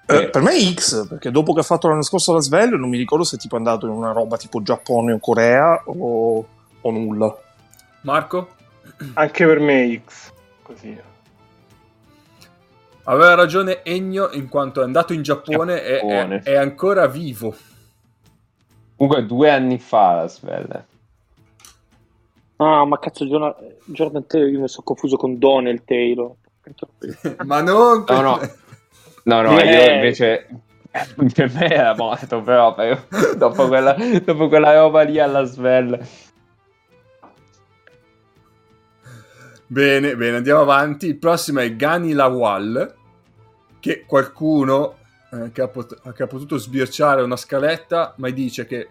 Eh, 0.09 0.29
per 0.29 0.41
me 0.41 0.51
è 0.55 0.73
X, 0.73 1.07
perché 1.07 1.31
dopo 1.31 1.53
che 1.53 1.59
ha 1.59 1.63
fatto 1.63 1.87
l'anno 1.89 2.01
scorso 2.01 2.33
la 2.33 2.39
Svel, 2.39 2.79
non 2.79 2.89
mi 2.89 2.97
ricordo 2.97 3.23
se 3.25 3.35
è 3.35 3.39
tipo 3.39 3.57
andato 3.57 3.85
in 3.85 3.91
una 3.91 4.11
roba 4.11 4.37
tipo 4.37 4.61
Giappone 4.61 5.11
o 5.13 5.19
Corea 5.19 5.81
o, 5.85 6.47
o 6.81 6.91
nulla. 6.91 7.37
Marco? 8.01 8.55
Anche 9.13 9.45
per 9.45 9.59
me 9.59 10.01
X. 10.05 10.31
Così. 10.61 10.97
Aveva 13.09 13.35
ragione 13.35 13.83
Ennio 13.85 14.31
in 14.31 14.49
quanto 14.49 14.81
è 14.81 14.83
andato 14.83 15.13
in 15.13 15.21
Giappone, 15.21 15.81
e- 15.81 15.99
Giappone. 16.01 16.37
È, 16.39 16.51
è 16.51 16.55
ancora 16.55 17.07
vivo. 17.07 17.55
Comunque 18.97 19.25
due 19.25 19.49
anni 19.49 19.79
fa 19.79 20.15
la 20.15 20.27
svella. 20.27 20.85
ah 22.57 22.85
ma 22.85 22.99
cazzo 22.99 23.25
Jordan, 23.25 23.53
Jordan 23.85 24.25
Taylor 24.27 24.49
io 24.49 24.59
mi 24.61 24.67
sono 24.67 24.83
confuso 24.83 25.15
con 25.15 25.37
Donald 25.37 25.83
Taylor 25.85 26.33
Ma 27.45 27.61
non... 27.61 28.03
No, 28.07 28.21
no. 28.21 28.39
No, 29.23 29.41
no, 29.41 29.59
Eh. 29.59 29.69
io 29.71 29.93
invece 29.93 30.47
Per 31.33 31.53
me 31.53 31.69
era 31.69 31.95
morto, 31.95 32.41
però, 32.41 32.73
però 32.73 32.97
dopo, 33.37 33.67
quella, 33.67 33.95
dopo 34.25 34.47
quella 34.49 34.73
roba 34.73 35.03
lì 35.03 35.19
alla 35.19 35.43
Svel. 35.43 35.97
Bene, 39.67 40.15
bene, 40.15 40.37
andiamo 40.37 40.61
avanti. 40.61 41.07
Il 41.07 41.17
prossimo 41.17 41.59
è 41.59 41.75
Gani 41.75 42.13
Lawal, 42.13 42.95
che 43.79 44.05
qualcuno 44.05 44.97
eh, 45.31 45.51
che, 45.51 45.61
ha 45.61 45.67
pot- 45.67 46.13
che 46.13 46.23
ha 46.23 46.27
potuto 46.27 46.57
sbirciare 46.57 47.21
una 47.21 47.35
scaletta, 47.35 48.13
ma 48.17 48.29
dice 48.29 48.65
che 48.65 48.89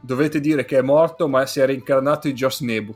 dovete 0.00 0.40
dire 0.40 0.64
che 0.64 0.78
è 0.78 0.82
morto, 0.82 1.28
ma 1.28 1.46
si 1.46 1.60
è 1.60 1.66
reincarnato 1.66 2.28
in 2.28 2.34
Josh 2.34 2.60
Nebu. 2.60 2.94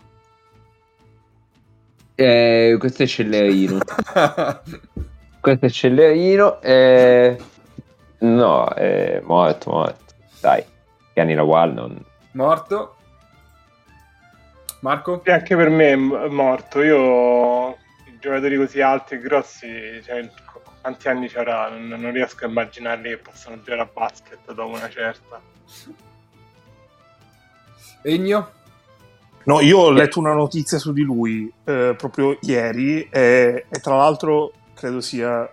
Eh, 2.14 2.76
questo 2.78 3.02
è 3.02 3.06
Cellerino. 3.06 3.78
questo 5.40 5.66
è 5.66 5.70
Cellerino. 5.70 6.60
Eh... 6.60 7.38
No, 8.18 8.68
è 8.74 9.20
morto, 9.24 9.70
morto. 9.70 10.14
Dai, 10.40 10.62
Gianni 11.14 11.34
Lawal 11.34 11.72
non... 11.72 12.04
Morto. 12.32 12.96
Marco? 14.80 15.22
E 15.24 15.32
anche 15.32 15.56
per 15.56 15.68
me 15.68 15.92
è 15.92 15.96
morto. 15.96 16.82
Io 16.82 17.76
giocatori 18.20 18.56
così 18.56 18.80
alti 18.80 19.14
e 19.14 19.18
grossi, 19.18 20.02
cioè, 20.04 20.28
quanti 20.80 21.08
anni 21.08 21.28
ci 21.28 21.36
avrà? 21.36 21.68
Non, 21.68 21.88
non 21.88 22.12
riesco 22.12 22.44
a 22.44 22.48
immaginarli 22.48 23.08
che 23.08 23.18
possano 23.18 23.56
giocare 23.58 23.80
a 23.82 23.88
basket 23.92 24.52
dopo 24.52 24.76
una 24.76 24.88
certa. 24.88 25.40
Egno? 28.02 28.50
No, 29.44 29.60
io 29.60 29.78
ho 29.78 29.90
letto 29.90 30.18
una 30.18 30.34
notizia 30.34 30.78
su 30.78 30.92
di 30.92 31.02
lui 31.02 31.50
eh, 31.64 31.94
proprio 31.96 32.36
ieri 32.42 33.08
e, 33.10 33.66
e 33.68 33.80
tra 33.80 33.96
l'altro 33.96 34.52
credo 34.74 35.00
sia 35.00 35.50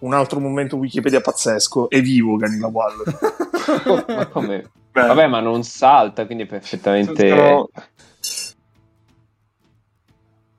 un 0.00 0.12
altro 0.12 0.40
momento 0.40 0.76
Wikipedia 0.76 1.20
pazzesco. 1.20 1.88
È 1.88 2.00
vivo 2.00 2.36
Ganila 2.36 2.66
Wall. 2.66 3.02
ma 4.08 4.26
come? 4.26 4.70
Beh, 4.92 5.06
Vabbè, 5.06 5.26
ma 5.26 5.40
non 5.40 5.64
salta, 5.64 6.26
quindi 6.26 6.44
è 6.44 6.46
perfettamente... 6.46 7.28
sono, 7.28 7.68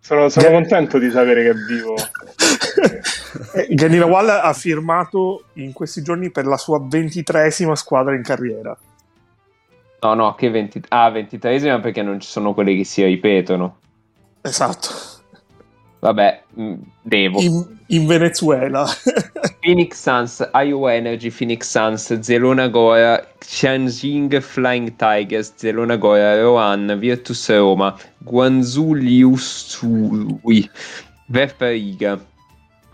sono, 0.05 0.29
sono 0.29 0.49
Beh. 0.49 0.53
contento 0.53 0.99
di 0.99 1.09
sapere 1.09 1.41
che 1.41 1.49
è 1.49 1.53
vivo. 1.53 1.95
Eh, 3.53 3.67
Ganila 3.71 4.05
Wall 4.05 4.29
ha 4.29 4.53
firmato 4.53 5.45
in 5.53 5.73
questi 5.73 6.01
giorni 6.01 6.31
per 6.31 6.45
la 6.45 6.55
sua 6.55 6.79
ventitresima 6.81 7.75
squadra 7.75 8.15
in 8.15 8.23
carriera. 8.23 8.77
No, 9.99 10.13
no, 10.13 10.35
che 10.35 10.49
20... 10.49 10.83
Ah, 10.89 11.09
23esima 11.09 11.81
perché 11.81 12.01
non 12.01 12.21
ci 12.21 12.29
sono 12.29 12.53
quelli 12.53 12.77
che 12.77 12.85
si 12.85 13.03
ripetono. 13.03 13.79
Esatto. 14.41 15.14
Vabbè, 16.05 16.41
mh, 16.53 16.73
devo. 17.01 17.41
In, 17.41 17.65
in 17.87 18.05
Venezuela. 18.05 18.85
Phoenix 19.63 19.97
Suns, 19.97 20.47
Iowa 20.53 20.93
Energy, 20.93 21.31
Phoenix 21.31 21.67
Suns, 21.67 22.13
Zelona 22.19 22.69
Gora, 22.69 23.25
Tianjin 23.39 24.29
Flying 24.39 24.95
Tigers, 24.97 25.51
Zelona 25.57 25.97
Gora, 25.97 26.39
Rohan, 26.39 26.95
Virtus 26.99 27.49
Roma, 27.49 27.95
Guangzhou 28.23 28.93
Liusui, 28.93 30.69
Verpariga, 31.27 32.19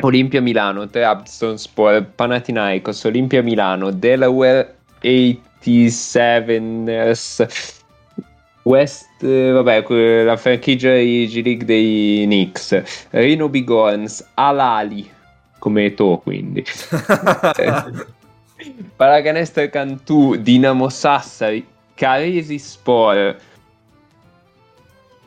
Olimpia 0.01 0.41
Milano, 0.41 0.87
Trabzonspor, 0.87 2.05
Panathinaikos, 2.15 3.03
Olimpia 3.03 3.43
Milano, 3.43 3.91
Delaware 3.91 4.73
87ers, 5.03 7.41
West, 8.63 9.23
eh, 9.23 9.51
vabbè, 9.51 10.23
la 10.23 10.37
franchigia 10.37 10.93
di 10.95 11.25
G-League 11.27 11.65
dei 11.65 12.23
Knicks, 12.25 13.07
Reno 13.09 13.49
Bigorns, 13.49 14.29
Alali, 14.35 15.09
come 15.59 15.93
to 15.93 16.19
quindi. 16.23 16.63
Paracanestro 18.95 19.67
Cantù, 19.69 20.35
Dinamo 20.35 20.89
Sassari, 20.89 21.65
Caresi 21.95 22.59
Spor, 22.59 23.35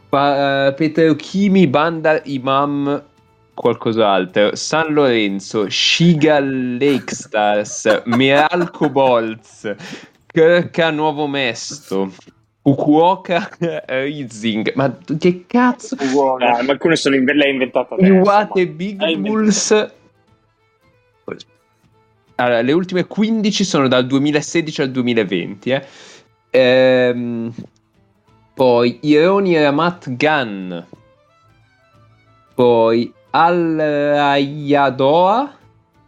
pa- 0.09 0.73
Petrochimi, 0.77 1.67
Bandar 1.67 2.21
Imam, 2.25 3.03
qualcos'altro, 3.55 4.55
San 4.55 4.93
Lorenzo, 4.93 5.69
Shiga 5.69 6.39
Lake 6.39 7.13
Stars, 7.13 8.03
Meralco 8.05 8.89
Bolz, 8.89 9.75
Kirka 10.27 10.91
Nuovo 10.91 11.27
Mesto, 11.27 12.13
Fukuoka 12.67 13.51
Rising, 13.87 14.73
ma 14.77 14.91
che 15.19 15.45
cazzo? 15.47 15.97
Eh, 15.99 16.63
ma 16.63 16.73
alcune 16.73 16.97
sono 16.97 17.15
in- 17.15 17.27
l'hai 17.27 17.51
inventata 17.51 17.95
adesso. 17.95 18.11
Iwate 18.11 18.67
Big 18.69 19.17
Bulls. 19.19 19.93
Allora, 22.37 22.63
le 22.63 22.73
ultime 22.73 23.05
15 23.07 23.65
sono 23.65 23.87
dal 23.87 24.07
2016 24.07 24.81
al 24.81 24.91
2020. 24.91 25.71
eh. 25.71 25.87
Ehm, 26.51 27.53
poi 28.55 28.99
Ironi 29.03 29.57
Ramat 29.61 30.17
Gan. 30.17 30.87
Poi 32.55 33.13
Al 33.31 33.79
Ayadoa. 33.79 35.59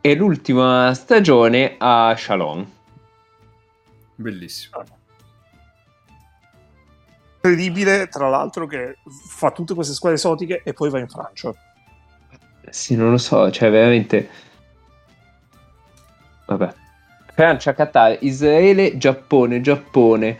E 0.00 0.14
l'ultima 0.14 0.94
stagione 0.94 1.74
a 1.78 2.14
Shalom. 2.16 2.64
Bellissimo. 4.14 4.84
Incredibile, 7.46 8.08
tra 8.08 8.28
l'altro, 8.28 8.66
che 8.66 8.98
fa 9.28 9.52
tutte 9.52 9.74
queste 9.74 9.94
squadre 9.94 10.18
esotiche 10.18 10.62
e 10.64 10.72
poi 10.72 10.90
va 10.90 10.98
in 10.98 11.08
Francia. 11.08 11.54
Sì, 12.68 12.96
non 12.96 13.12
lo 13.12 13.18
so, 13.18 13.50
cioè 13.52 13.70
veramente... 13.70 14.28
Vabbè. 16.46 16.74
Francia, 17.34 17.74
Qatar, 17.74 18.18
Israele, 18.20 18.96
Giappone, 18.96 19.60
Giappone. 19.60 20.36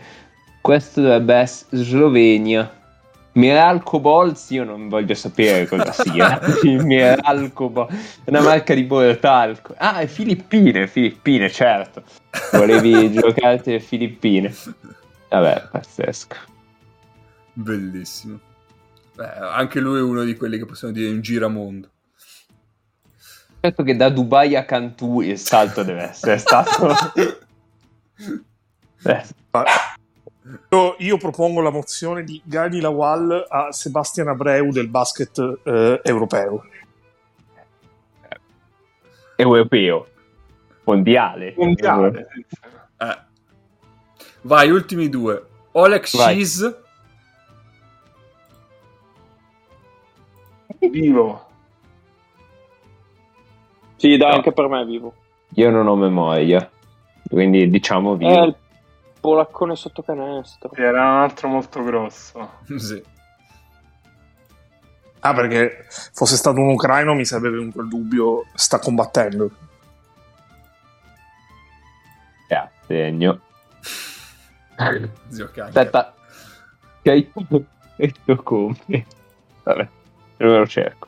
Questo 0.59 1.01
dovrebbe 1.01 1.35
essere 1.35 1.81
Slovenia. 1.83 2.69
Miralco 3.33 3.99
Bolz, 3.99 4.49
io 4.49 4.63
non 4.63 4.89
voglio 4.89 5.13
sapere 5.13 5.67
cosa 5.67 5.93
sia. 5.93 6.39
Miralco 6.63 7.69
Bolz, 7.69 8.19
una 8.25 8.41
marca 8.41 8.73
di 8.73 8.83
Bortalco. 8.83 9.75
Ah, 9.77 9.99
è 9.99 10.07
Filippine, 10.07 10.87
Filippine, 10.87 11.49
certo. 11.49 12.03
Volevi 12.51 13.13
giocarti 13.17 13.71
le 13.71 13.79
Filippine. 13.79 14.53
Vabbè, 15.29 15.67
pazzesco. 15.71 16.55
Bellissimo. 17.57 18.39
Eh, 19.17 19.23
anche 19.23 19.79
lui 19.79 19.97
è 19.97 20.01
uno 20.01 20.23
di 20.23 20.35
quelli 20.35 20.59
che 20.59 20.65
possiamo 20.65 20.93
dire 20.93 21.09
un 21.09 21.21
giramondo. 21.21 21.89
Certo 23.59 23.81
che 23.81 23.95
da 23.95 24.09
Dubai 24.09 24.55
a 24.55 24.63
Cantù 24.63 25.21
il 25.21 25.39
salto 25.39 25.81
deve 25.83 26.03
essere 26.03 26.37
stato... 26.37 26.93
Eh, 29.03 29.23
Io, 30.71 30.95
io 30.97 31.17
propongo 31.17 31.61
la 31.61 31.69
mozione 31.69 32.23
di 32.23 32.41
Gani 32.43 32.81
Lawal 32.81 33.45
a 33.47 33.71
Sebastian 33.71 34.27
Abreu 34.27 34.71
del 34.71 34.89
basket 34.89 35.37
eh, 35.63 36.01
europeo. 36.03 36.63
europeo. 39.35 40.07
Mondiale. 40.83 41.53
Mondiale. 41.55 42.27
Eh. 42.97 43.17
Vai, 44.41 44.71
ultimi 44.71 45.09
due. 45.09 45.45
Oleg 45.73 46.07
Vai. 46.11 46.43
Vivo. 50.79 51.45
Sì, 53.95 54.15
dai, 54.17 54.29
No. 54.29 54.35
anche 54.35 54.51
per 54.51 54.67
me 54.67 54.81
è 54.81 54.85
vivo. 54.85 55.13
Io 55.55 55.69
non 55.71 55.87
ho 55.87 55.95
memoria, 55.95 56.69
quindi 57.29 57.69
diciamo 57.69 58.13
È 58.13 58.17
vivo. 58.17 58.43
il 58.43 58.55
polaccone 59.19 59.75
sotto 59.75 60.03
canestro. 60.03 60.71
Era 60.73 61.01
un 61.01 61.21
altro 61.21 61.47
molto 61.47 61.83
grosso. 61.83 62.51
Sì. 62.77 63.03
Ah, 65.19 65.33
perché 65.33 65.85
fosse 65.89 66.35
stato 66.37 66.59
un 66.61 66.69
ucraino 66.69 67.13
mi 67.15 67.25
sarebbe 67.25 67.49
venuto 67.49 67.81
il 67.81 67.87
dubbio, 67.89 68.45
sta 68.53 68.77
combattendo. 68.79 69.49
Eh, 72.47 72.69
segno. 72.85 73.41
Zio 75.29 75.47
Cacca. 75.47 75.65
Aspetta. 75.65 76.13
Che 77.01 77.09
hai 77.11 77.31
detto 77.95 78.35
come? 78.43 79.05
Vabbè, 79.63 79.89
lo 80.45 80.67
cerco. 80.67 81.07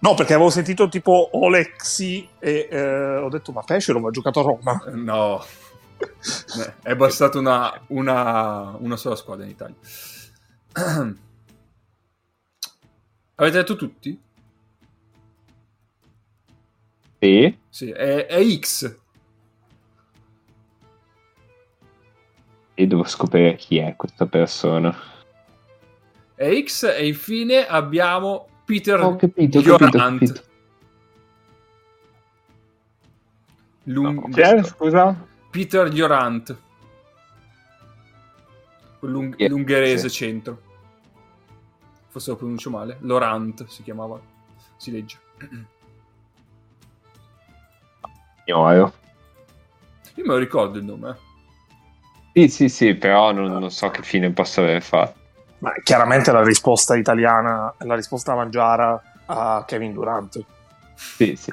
No, 0.00 0.14
perché 0.14 0.32
avevo 0.32 0.50
sentito 0.50 0.88
tipo 0.88 1.28
Olexi 1.32 2.26
e 2.38 2.68
eh, 2.70 3.16
ho 3.16 3.28
detto 3.28 3.52
ma 3.52 3.62
Pesce 3.62 3.92
ha 3.92 4.10
giocato 4.10 4.40
a 4.40 4.42
Roma. 4.42 4.82
Eh, 4.86 4.92
No. 4.92 5.44
È 6.82 6.94
bastata 6.96 7.38
una, 7.38 7.78
una, 7.88 8.74
una 8.78 8.96
sola 8.96 9.16
squadra 9.16 9.44
in 9.44 9.50
Italia. 9.50 9.76
Avete 13.36 13.56
detto 13.56 13.76
tutti? 13.76 14.18
Sì? 17.18 17.58
Sì, 17.68 17.90
è, 17.90 18.26
è 18.26 18.58
X. 18.58 18.96
E 22.74 22.86
devo 22.86 23.04
scoprire 23.04 23.56
chi 23.56 23.76
è 23.78 23.94
questa 23.96 24.24
persona. 24.24 24.96
È 26.34 26.62
X 26.62 26.84
e 26.84 27.06
infine 27.06 27.66
abbiamo 27.66 28.49
Peter 28.70 29.00
Ho 29.00 29.16
capito, 29.16 29.58
ho 29.58 29.62
capito, 29.62 29.74
ho 29.74 29.90
Giorant. 29.90 30.18
capito. 30.18 30.42
Lung- 33.84 34.30
Chi 34.32 34.40
è, 34.40 34.62
scusa? 34.62 35.26
Peter 35.50 35.92
Llorant. 35.92 36.56
L'ung- 39.00 39.34
Yeah, 39.38 39.48
l'ungherese 39.48 40.08
sì. 40.08 40.14
centro. 40.14 40.60
Forse 42.06 42.30
lo 42.30 42.36
pronuncio 42.36 42.70
male. 42.70 42.98
Lorant 43.00 43.66
si 43.66 43.82
chiamava. 43.82 44.20
Si 44.76 44.92
legge. 44.92 45.18
Ignoro. 48.46 48.92
Io 50.14 50.24
me 50.24 50.32
lo 50.32 50.36
ricordo 50.36 50.78
il 50.78 50.84
nome. 50.84 51.10
eh. 51.10 51.16
Sì, 52.32 52.48
sì, 52.48 52.68
sì, 52.68 52.94
però 52.94 53.32
non, 53.32 53.50
non 53.50 53.70
so 53.72 53.90
che 53.90 54.02
fine 54.02 54.30
possa 54.32 54.60
aver 54.60 54.80
fatto. 54.82 55.18
Ma 55.60 55.72
chiaramente 55.82 56.32
la 56.32 56.42
risposta 56.42 56.96
italiana, 56.96 57.72
la 57.78 57.94
risposta 57.94 58.34
mangiara 58.34 59.00
a 59.26 59.64
Kevin 59.66 59.92
Durant. 59.92 60.44
Sì, 60.94 61.36
sì, 61.36 61.52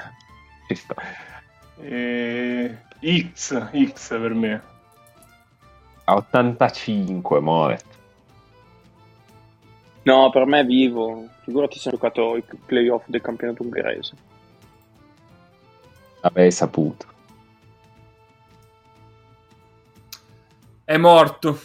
ci 0.68 0.76
sta. 0.76 0.96
E... 1.80 2.78
X, 3.00 3.70
X 3.94 4.10
per 4.10 4.34
me. 4.34 4.62
A 6.06 6.16
85, 6.16 7.40
muore. 7.42 7.80
No, 10.04 10.30
per 10.30 10.46
me 10.46 10.62
è 10.62 10.66
vivo. 10.66 11.28
Figurati 11.44 11.78
se 11.78 11.90
ha 11.90 11.92
giocato 11.92 12.38
i 12.38 12.44
playoff 12.66 13.04
del 13.08 13.22
campionato 13.22 13.64
ungherese. 13.64 14.16
Avrei 16.22 16.52
saputo. 16.52 17.06
È 20.84 20.98
morto. 20.98 21.60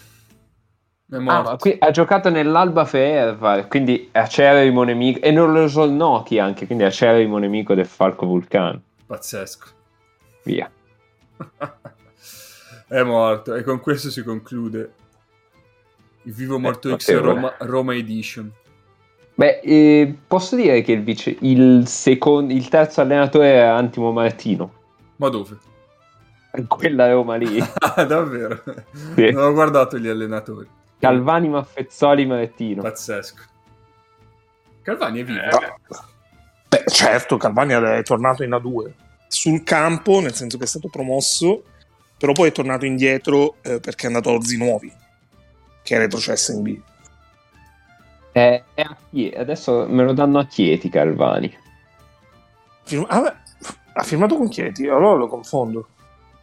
Ah, 1.27 1.57
qui 1.59 1.77
ha 1.79 1.91
giocato 1.91 2.31
nell'Alba 2.31 2.87
Fervar, 2.87 3.69
quindi 3.69 4.09
acerrimo 4.13 4.83
nemico. 4.83 5.21
E 5.21 5.31
non 5.31 5.53
lo 5.53 5.69
Solnoki 5.69 6.39
anche, 6.39 6.65
quindi 6.65 6.85
acerrimo 6.85 7.37
nemico 7.37 7.75
del 7.75 7.85
Falco 7.85 8.25
Vulcano. 8.25 8.81
Pazzesco. 9.05 9.67
Via. 10.45 10.71
è 12.89 13.03
morto. 13.03 13.55
E 13.55 13.63
con 13.63 13.81
questo 13.81 14.11
si 14.11 14.23
conclude 14.23 14.93
il 16.23 16.33
Vivo 16.33 16.59
Morto 16.59 16.89
Eh, 16.89 16.99
X. 16.99 17.15
Roma, 17.21 17.55
Roma 17.59 17.95
Edition. 17.95 18.51
Beh, 19.35 19.61
eh, 19.63 20.15
posso 20.27 20.57
dire 20.57 20.81
che 20.81 20.93
il, 20.93 21.03
vice- 21.03 21.37
il, 21.41 21.87
secondo, 21.87 22.55
il 22.55 22.69
terzo 22.69 23.03
allenatore 23.03 23.49
era 23.49 23.77
Antimo 23.77 24.13
Martino. 24.13 24.73
Ma 25.17 25.29
dove? 25.29 25.59
Quella 26.69 27.11
Roma 27.11 27.37
lì. 27.37 27.63
Ah, 27.95 28.05
davvero? 28.05 28.63
Sì. 29.15 29.31
Non 29.31 29.45
ho 29.45 29.53
guardato 29.53 29.99
gli 29.99 30.09
allenatori. 30.09 30.67
Calvani, 31.03 31.49
Maffezzoli, 31.49 32.27
Martino. 32.27 32.81
Pazzesco. 32.81 33.43
Calvani 34.83 35.19
è 35.21 35.25
vivo. 35.25 35.41
Eh, 35.41 35.75
Beh, 36.69 36.85
certo, 36.87 37.37
Calvani 37.37 37.73
è 37.73 38.03
tornato 38.05 38.45
in 38.45 38.51
A2 38.51 38.93
sul 39.27 39.65
campo, 39.65 40.21
nel 40.21 40.33
senso 40.33 40.59
che 40.59 40.65
è 40.65 40.67
stato 40.69 40.89
promosso, 40.89 41.65
però 42.17 42.31
poi 42.31 42.51
è 42.51 42.53
tornato 42.53 42.85
indietro 42.85 43.57
eh, 43.63 43.81
perché 43.81 44.05
è 44.05 44.07
andato 44.07 44.29
a 44.31 44.35
Orzi 44.35 44.57
Nuovi, 44.57 44.93
che 45.83 45.97
è 45.97 45.99
retrocesso 45.99 46.53
in 46.53 46.63
B. 46.63 46.81
È- 48.31 48.63
è 48.73 48.81
a 48.83 48.97
Chie- 49.11 49.37
adesso 49.37 49.85
me 49.89 50.05
lo 50.05 50.13
danno 50.13 50.39
a 50.39 50.47
Chieti 50.47 50.89
Calvani. 50.89 51.53
Firma- 52.85 53.09
ah, 53.09 53.21
beh, 53.23 53.35
ha 53.95 54.03
firmato 54.05 54.37
con 54.37 54.49
Chieti, 54.49 54.87
allora 54.87 55.17
lo 55.17 55.27
confondo. 55.27 55.89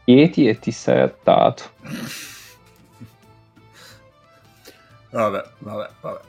Chieti 0.04 0.48
e 0.50 0.60
ti 0.60 0.72
sei 0.72 1.00
attato. 1.00 1.64
Vabbè, 5.12 5.44
vabbè, 5.60 5.90
vabbè. 6.02 6.20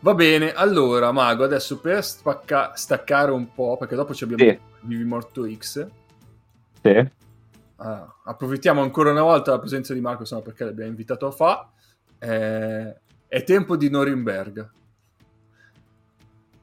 Va 0.00 0.14
bene, 0.14 0.52
allora, 0.52 1.12
Mago, 1.12 1.44
adesso 1.44 1.80
per 1.80 2.04
spacca- 2.04 2.74
staccare 2.74 3.30
un 3.30 3.52
po', 3.54 3.76
perché 3.78 3.94
dopo 3.94 4.12
ci 4.14 4.24
abbiamo 4.24 4.42
Sì. 4.44 4.58
Vivi 4.80 5.04
Morto 5.04 5.50
X, 5.50 5.86
Sì. 6.82 7.10
ah, 7.76 8.14
approfittiamo 8.24 8.82
ancora 8.82 9.12
una 9.12 9.22
volta 9.22 9.50
della 9.50 9.60
presenza 9.60 9.94
di 9.94 10.00
Marco, 10.00 10.20
insomma, 10.22 10.42
perché 10.42 10.64
l'abbiamo 10.64 10.90
invitato 10.90 11.26
a 11.26 11.30
fa. 11.30 11.70
Eh, 12.18 12.96
è 13.26 13.44
tempo 13.44 13.76
di 13.76 13.88
Norimberga. 13.88 14.70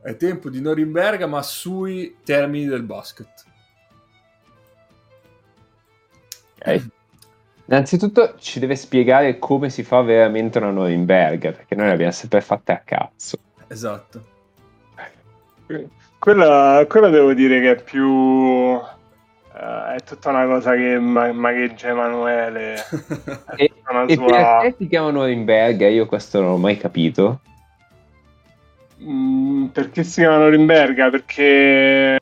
È 0.04 0.16
tempo 0.18 0.50
di 0.50 0.62
Norimberga, 0.62 1.26
ma 1.26 1.42
sui 1.42 2.18
termini 2.24 2.66
del 2.66 2.84
basket. 2.84 3.44
Ok. 6.60 6.88
Innanzitutto 7.72 8.36
ci 8.38 8.60
deve 8.60 8.76
spiegare 8.76 9.40
come 9.40 9.70
si 9.70 9.84
fa 9.84 10.02
veramente 10.02 10.58
una 10.58 10.72
Norimberga, 10.72 11.54
perché 11.54 11.74
noi 11.74 11.88
l'abbiamo 11.88 12.12
sempre 12.12 12.42
fatta 12.42 12.74
a 12.74 12.82
cazzo. 12.84 13.38
Esatto. 13.68 14.26
Quella, 16.20 16.86
quella 16.90 17.08
devo 17.08 17.34
dire 17.34 17.62
che 17.62 17.72
è 17.72 17.82
più... 17.82 18.78
eh, 19.56 19.96
è 19.96 20.00
tutta 20.06 20.32
una 20.32 20.46
cosa 20.48 20.76
che 20.76 21.00
ma- 21.00 21.32
magheggia 21.32 21.88
Emanuele. 21.88 22.76
E, 23.56 23.72
e 24.08 24.16
sua... 24.16 24.26
perché 24.26 24.76
si 24.78 24.88
chiama 24.90 25.12
Norimberga? 25.12 25.88
Io 25.88 26.08
questo 26.08 26.42
non 26.42 26.50
l'ho 26.50 26.58
mai 26.58 26.76
capito. 26.76 27.40
Mm, 29.02 29.68
perché 29.68 30.04
si 30.04 30.20
chiama 30.20 30.40
Norimberga? 30.40 31.10
Perché... 31.10 32.20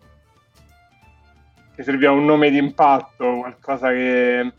che 1.76 1.84
serviva 1.84 2.12
un 2.12 2.26
nome 2.26 2.52
di 2.52 2.58
impatto, 2.60 3.40
qualcosa 3.40 3.90
che... 3.90 4.54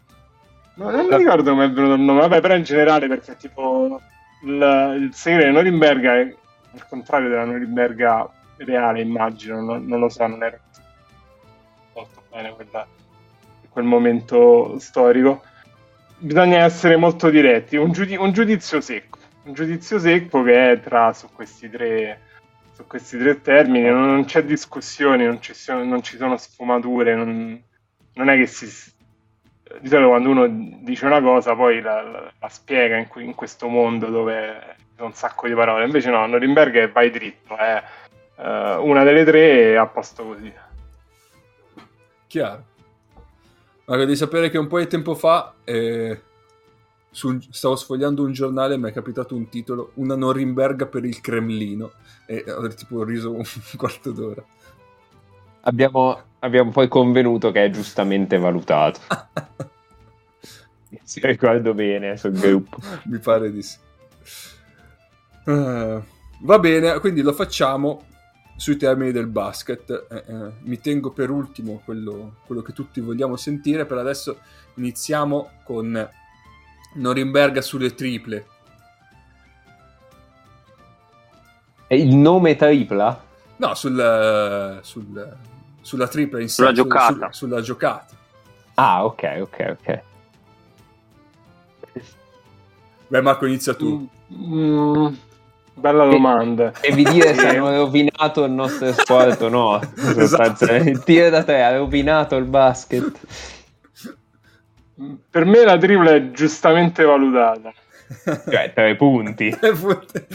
No, 0.81 0.91
non 0.91 1.07
mi 1.09 1.16
ricordo 1.16 1.51
come 1.51 1.66
è 1.66 1.70
venuto 1.70 1.93
il 1.93 2.01
nome, 2.01 2.20
vabbè, 2.20 2.41
però 2.41 2.55
in 2.55 2.62
generale 2.62 3.07
perché 3.07 3.37
tipo 3.37 4.01
il, 4.45 4.97
il 4.99 5.11
segreto 5.12 5.49
di 5.49 5.53
Norimberga 5.53 6.14
è 6.18 6.35
al 6.72 6.89
contrario 6.89 7.28
della 7.28 7.45
Norimberga 7.45 8.31
reale, 8.57 9.03
immagino, 9.03 9.61
non, 9.61 9.85
non 9.85 9.99
lo 9.99 10.09
so, 10.09 10.26
non 10.26 10.43
ero 10.43 10.59
molto 11.95 12.22
bene 12.31 12.55
quella- 12.55 12.87
quel 13.68 13.85
momento 13.85 14.78
storico. 14.78 15.43
Bisogna 16.16 16.64
essere 16.64 16.97
molto 16.97 17.28
diretti, 17.28 17.76
un, 17.76 17.93
giudi- 17.93 18.16
un 18.16 18.33
giudizio 18.33 18.81
secco, 18.81 19.18
un 19.45 19.53
giudizio 19.53 19.99
secco 19.99 20.43
che 20.43 20.70
è 20.72 20.81
tra 20.81 21.12
su 21.12 21.28
questi 21.31 21.68
tre, 21.68 22.20
su 22.72 22.87
questi 22.87 23.18
tre 23.18 23.43
termini, 23.43 23.87
non, 23.91 24.07
non 24.07 24.24
c'è 24.24 24.43
discussione, 24.45 25.26
non 25.26 25.43
ci 25.43 25.53
sono, 25.53 25.85
non 25.85 26.03
ci 26.03 26.16
sono 26.16 26.39
sfumature, 26.39 27.14
non, 27.14 27.62
non 28.14 28.28
è 28.31 28.37
che 28.37 28.47
si... 28.47 28.66
Di 29.79 29.89
solito 29.89 30.09
quando 30.09 30.31
uno 30.31 30.47
dice 30.83 31.07
una 31.07 31.21
cosa 31.21 31.55
poi 31.55 31.81
la, 31.81 32.03
la- 32.03 32.33
la 32.39 32.49
spiega 32.49 32.97
in, 32.97 33.09
in 33.16 33.35
questo 33.35 33.68
mondo 33.68 34.07
dove 34.07 34.77
ci 34.79 34.85
sono 34.97 35.09
un 35.09 35.14
sacco 35.14 35.47
di 35.47 35.55
parole, 35.55 35.85
invece 35.85 36.11
no, 36.11 36.27
Norimberga 36.27 36.81
è 36.83 36.91
vai 36.91 37.11
dritto, 37.11 37.57
è 37.57 37.83
eh, 38.37 38.75
una 38.81 39.05
delle 39.05 39.25
tre 39.25 39.71
e 39.71 39.77
a 39.77 39.87
posto 39.87 40.25
così. 40.25 40.53
Chiaro. 42.27 42.64
Ma 43.87 43.97
devi 43.97 44.16
sapere 44.16 44.51
che 44.51 44.59
un 44.59 44.66
po' 44.68 44.79
di 44.79 44.87
tempo 44.87 45.14
fa 45.14 45.55
eh, 45.64 46.21
un- 47.23 47.43
stavo 47.51 47.75
sfogliando 47.77 48.23
un 48.23 48.33
giornale 48.33 48.75
e 48.75 48.79
mi 48.79 48.89
è 48.89 48.93
capitato 48.93 49.35
un 49.35 49.49
titolo 49.49 49.91
Una 49.95 50.14
Norimberga 50.14 50.87
per 50.87 51.05
il 51.05 51.21
Cremlino 51.21 51.93
e 52.27 52.45
ho 52.49 52.66
tipo 52.68 53.03
riso 53.05 53.33
un 53.33 53.43
quarto 53.77 54.12
d'ora. 54.12 54.45
Abbiamo, 55.63 56.21
abbiamo 56.41 56.71
poi 56.71 56.89
convenuto 56.89 57.51
che 57.51 57.65
è 57.65 57.71
giustamente 57.71 58.39
valutato. 58.39 59.01
Se 61.03 61.21
ricordo 61.23 61.75
bene 61.75 62.17
sul 62.17 62.33
gruppo. 62.33 62.79
Mi 63.05 63.19
pare 63.19 63.53
di 63.53 63.63
sì. 63.63 63.77
Ah, 65.45 66.03
va 66.41 66.59
bene, 66.59 66.99
quindi 67.01 67.23
lo 67.23 67.33
facciamo 67.33 68.07
sui 68.57 68.77
termini 68.77 69.11
del 69.13 69.27
basket. 69.27 70.07
Eh, 70.11 70.25
eh, 70.27 70.53
mi 70.61 70.81
tengo 70.81 71.11
per 71.11 71.31
ultimo 71.31 71.81
quello, 71.85 72.37
quello 72.47 72.63
che 72.63 72.73
tutti 72.73 73.01
vogliamo 73.01 73.37
sentire. 73.37 73.87
Per 73.87 73.99
adesso 73.99 74.39
iniziamo 74.75 75.51
con 75.65 76.09
Norimberga 76.95 77.61
sulle 77.61 77.95
triple. 77.95 78.47
E 81.87 81.97
il 81.97 82.15
nome 82.15 82.55
tripla? 82.55 83.29
No, 83.61 83.75
sul, 83.75 84.79
sul- 84.83 85.37
sulla 85.83 86.09
tripla 86.09 86.41
in 86.41 86.49
sé, 86.49 86.55
Sulla 86.55 86.69
su- 86.71 86.75
giocata. 86.75 87.13
su- 87.31 87.47
sulla 87.47 87.61
giocata. 87.61 88.15
Ah, 88.75 89.05
ok, 89.05 89.39
ok, 89.43 89.77
ok. 89.79 90.01
Beh, 93.09 93.21
Marco, 93.21 93.45
inizia 93.45 93.75
tu. 93.75 94.09
Mm, 94.33 95.07
bella 95.75 96.07
domanda. 96.07 96.73
Devi 96.81 97.03
dire 97.05 97.35
se 97.35 97.49
hanno 97.59 97.71
rovinato 97.77 98.45
il 98.45 98.53
nostro 98.53 98.93
sport 98.93 99.43
o 99.43 99.49
no. 99.51 99.81
Esatto. 100.17 100.67
Tiro 101.05 101.29
da 101.29 101.43
tre 101.43 101.63
ha 101.63 101.77
rovinato 101.77 102.37
il 102.37 102.45
basket. 102.47 103.19
Per 105.31 105.45
me 105.45 105.65
la 105.65 105.77
tripla 105.77 106.13
è 106.15 106.31
giustamente 106.31 107.05
valutata. 107.05 107.73
Cioè, 108.25 108.73
tre 108.75 108.97
punti. 108.97 109.51
Tre 109.51 109.73
punti. 109.73 110.27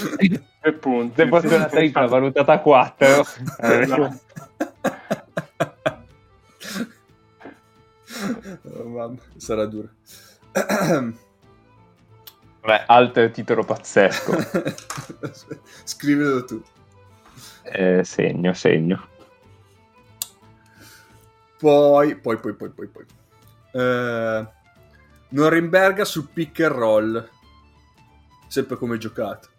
Tre 0.62 0.74
punti. 0.74 1.16
Se 1.16 1.28
fosse 1.28 1.56
una 1.56 1.66
tripla 1.66 2.08
valutata 2.08 2.54
a 2.54 2.60
4. 2.60 3.26
Esatto. 3.60 4.20
Oh, 8.64 8.88
mamma, 8.88 9.18
sarà 9.38 9.66
duro. 9.66 9.90
Beh, 12.66 12.84
altro 12.88 13.30
titolo 13.30 13.64
pazzesco. 13.64 14.34
Scrivilo 15.84 16.46
tu. 16.46 16.64
Eh, 17.64 18.04
segno, 18.04 18.54
segno. 18.54 19.08
Poi, 21.60 22.16
poi, 22.16 22.38
poi, 22.38 22.54
poi, 22.54 22.70
poi, 22.70 22.88
poi. 22.88 23.06
Eh, 23.72 24.48
Norimberga 25.30 26.06
sul 26.06 26.30
pick 26.32 26.62
and 26.62 26.72
roll. 26.72 27.30
Sempre 28.48 28.78
come 28.78 28.98
giocato. 28.98 29.50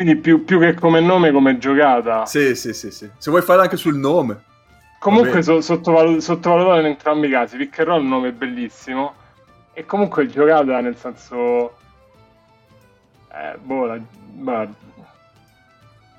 Quindi 0.00 0.16
più, 0.16 0.44
più 0.44 0.58
che 0.58 0.72
come 0.72 1.00
nome, 1.00 1.30
come 1.30 1.58
giocata. 1.58 2.24
Sì, 2.24 2.54
sì, 2.54 2.72
sì, 2.72 2.90
sì. 2.90 3.10
Se 3.18 3.28
vuoi 3.28 3.42
fare 3.42 3.60
anche 3.60 3.76
sul 3.76 3.96
nome. 3.96 4.44
Comunque 4.98 5.42
so, 5.42 5.60
sottovalu- 5.60 6.20
sottovalutato 6.20 6.80
in 6.80 6.86
entrambi 6.86 7.26
i 7.26 7.30
casi. 7.30 7.58
Pick 7.58 7.80
and 7.80 7.88
è 7.88 7.92
un 7.92 8.08
nome 8.08 8.32
bellissimo. 8.32 9.14
E 9.74 9.84
comunque 9.84 10.26
giocata 10.26 10.80
nel 10.80 10.96
senso... 10.96 11.76
Eh, 13.30 13.58
boh, 13.58 13.84
la, 13.84 13.98
boh, 13.98 14.68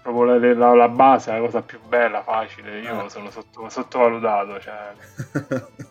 proprio 0.04 0.38
la, 0.38 0.54
la, 0.54 0.76
la, 0.76 0.88
base 0.88 1.32
è 1.32 1.34
la 1.34 1.40
cosa 1.40 1.62
più 1.64 1.80
bella, 1.88 2.22
facile. 2.22 2.82
Io 2.82 3.00
ah. 3.00 3.10
sono 3.10 3.32
sotto, 3.32 3.68
sottovalutato. 3.68 4.60
Cioè... 4.60 4.94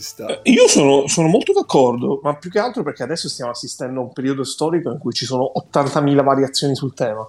Ci 0.00 0.06
sta. 0.06 0.40
Eh, 0.40 0.50
io 0.50 0.66
sono, 0.66 1.06
sono, 1.08 1.28
molto 1.28 1.52
d'accordo, 1.52 2.20
ma 2.22 2.34
più 2.34 2.48
che 2.48 2.58
altro 2.58 2.82
perché 2.82 3.02
adesso 3.02 3.28
stiamo 3.28 3.50
assistendo 3.50 4.00
a 4.00 4.04
un 4.04 4.14
periodo 4.14 4.44
storico 4.44 4.90
in 4.90 4.96
cui 4.98 5.12
ci 5.12 5.26
sono 5.26 5.52
80.000 5.54 6.24
variazioni 6.24 6.74
sul 6.74 6.94
tema. 6.94 7.28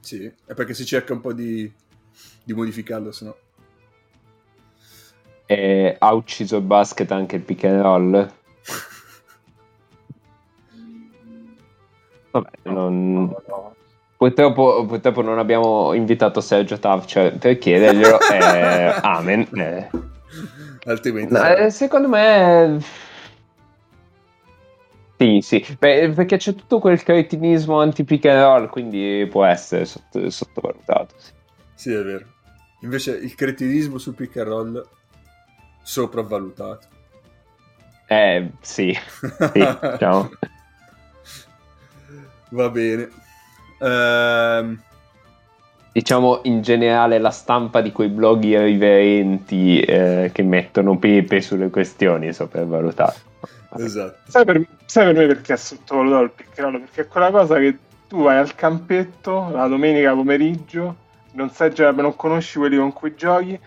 Sì, 0.00 0.24
è 0.24 0.54
perché 0.54 0.72
si 0.72 0.86
cerca 0.86 1.12
un 1.12 1.20
po' 1.20 1.34
di, 1.34 1.70
di 2.42 2.54
modificarlo, 2.54 3.12
se 3.12 3.24
no. 3.26 3.36
E 5.44 5.94
ha 5.98 6.14
ucciso 6.14 6.56
il 6.56 6.62
basket 6.62 7.10
anche 7.10 7.36
il 7.36 7.42
pick 7.42 7.64
and 7.64 7.82
roll? 7.82 8.12
Vabbè, 12.30 12.50
non... 12.62 13.24
No, 13.24 13.42
no. 13.46 13.76
Purtroppo, 14.22 14.86
purtroppo, 14.86 15.20
non 15.20 15.40
abbiamo 15.40 15.94
invitato 15.94 16.40
Sergio 16.40 16.78
Tavcia 16.78 17.32
per 17.32 17.58
chiederglielo. 17.58 18.20
eh, 18.30 18.94
amen. 19.02 19.48
Eh. 19.50 19.90
Altrimenti. 20.84 21.32
No, 21.32 21.44
eh, 21.44 21.70
secondo 21.70 22.06
me. 22.06 22.80
Sì, 25.18 25.40
sì, 25.42 25.76
Beh, 25.76 26.10
perché 26.10 26.36
c'è 26.36 26.54
tutto 26.54 26.78
quel 26.78 27.02
cretinismo 27.02 27.80
anti-pick 27.80 28.26
and 28.26 28.40
roll, 28.40 28.68
quindi 28.68 29.26
può 29.28 29.44
essere 29.44 29.86
sotto, 29.86 30.30
sottovalutato. 30.30 31.16
Sì. 31.18 31.32
sì, 31.74 31.92
è 31.92 32.02
vero. 32.04 32.24
Invece 32.82 33.16
il 33.16 33.34
cretinismo 33.34 33.98
sul 33.98 34.14
pick 34.14 34.36
and 34.36 34.46
roll 34.46 34.88
sopravvalutato. 35.82 36.86
Eh, 38.06 38.52
sì. 38.60 38.96
sì 39.26 39.50
diciamo. 39.90 40.30
Va 42.50 42.70
bene. 42.70 43.21
Ehm... 43.82 44.82
Diciamo 45.92 46.40
in 46.44 46.62
generale 46.62 47.18
la 47.18 47.30
stampa 47.30 47.82
di 47.82 47.92
quei 47.92 48.08
blog 48.08 48.42
irriverenti 48.44 49.78
eh, 49.80 50.30
che 50.32 50.42
mettono 50.42 50.96
pepe 50.96 51.42
sulle 51.42 51.68
questioni 51.68 52.28
è 52.28 52.32
sopravvalutata. 52.32 53.14
Esatto. 53.76 54.30
Sai 54.30 54.44
per, 54.46 54.66
sai 54.86 55.12
per, 55.12 55.14
me 55.14 55.26
perché 55.26 55.52
è 55.52 55.56
sottovalutato 55.56 56.22
il 56.22 56.30
pick 56.30 56.54
Perché 56.54 57.00
è 57.02 57.06
quella 57.06 57.30
cosa 57.30 57.58
che 57.58 57.76
tu 58.08 58.22
vai 58.22 58.36
al 58.36 58.54
campetto 58.54 59.48
la 59.50 59.66
domenica 59.66 60.12
pomeriggio, 60.12 60.96
non, 61.32 61.50
sai 61.50 61.72
già, 61.72 61.90
non 61.92 62.14
conosci 62.14 62.58
quelli 62.58 62.76
con 62.76 62.92
cui 62.92 63.14
giochi, 63.14 63.58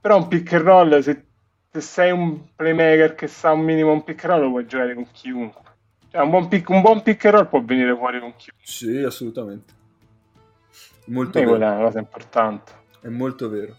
però 0.00 0.16
un 0.16 0.28
pick 0.28 0.52
and 0.52 0.62
roll, 0.62 1.00
se, 1.00 1.24
se 1.72 1.80
sei 1.80 2.10
un 2.12 2.38
playmaker 2.54 3.14
che 3.14 3.26
sa 3.26 3.50
un 3.52 3.60
minimo 3.60 3.92
un 3.92 4.04
pick 4.04 4.24
and 4.24 4.32
roll, 4.32 4.42
lo 4.44 4.50
puoi 4.50 4.66
giocare 4.66 4.94
con 4.94 5.06
chiunque. 5.10 5.69
Cioè, 6.10 6.22
un 6.22 6.30
buon 6.30 6.48
pick, 6.48 6.68
un 6.68 6.80
buon 6.80 7.02
pick 7.02 7.24
and 7.26 7.34
roll 7.34 7.48
può 7.48 7.62
venire 7.62 7.94
fuori 7.96 8.18
con 8.18 8.34
chiunque. 8.36 8.66
Sì, 8.66 8.98
assolutamente. 8.98 9.72
Molto 11.06 11.38
e 11.38 11.40
vero. 11.42 11.50
quella 11.52 11.72
è 11.72 11.76
una 11.76 11.84
cosa 11.84 11.98
importante. 12.00 12.72
È 13.00 13.08
molto 13.08 13.48
vero. 13.48 13.76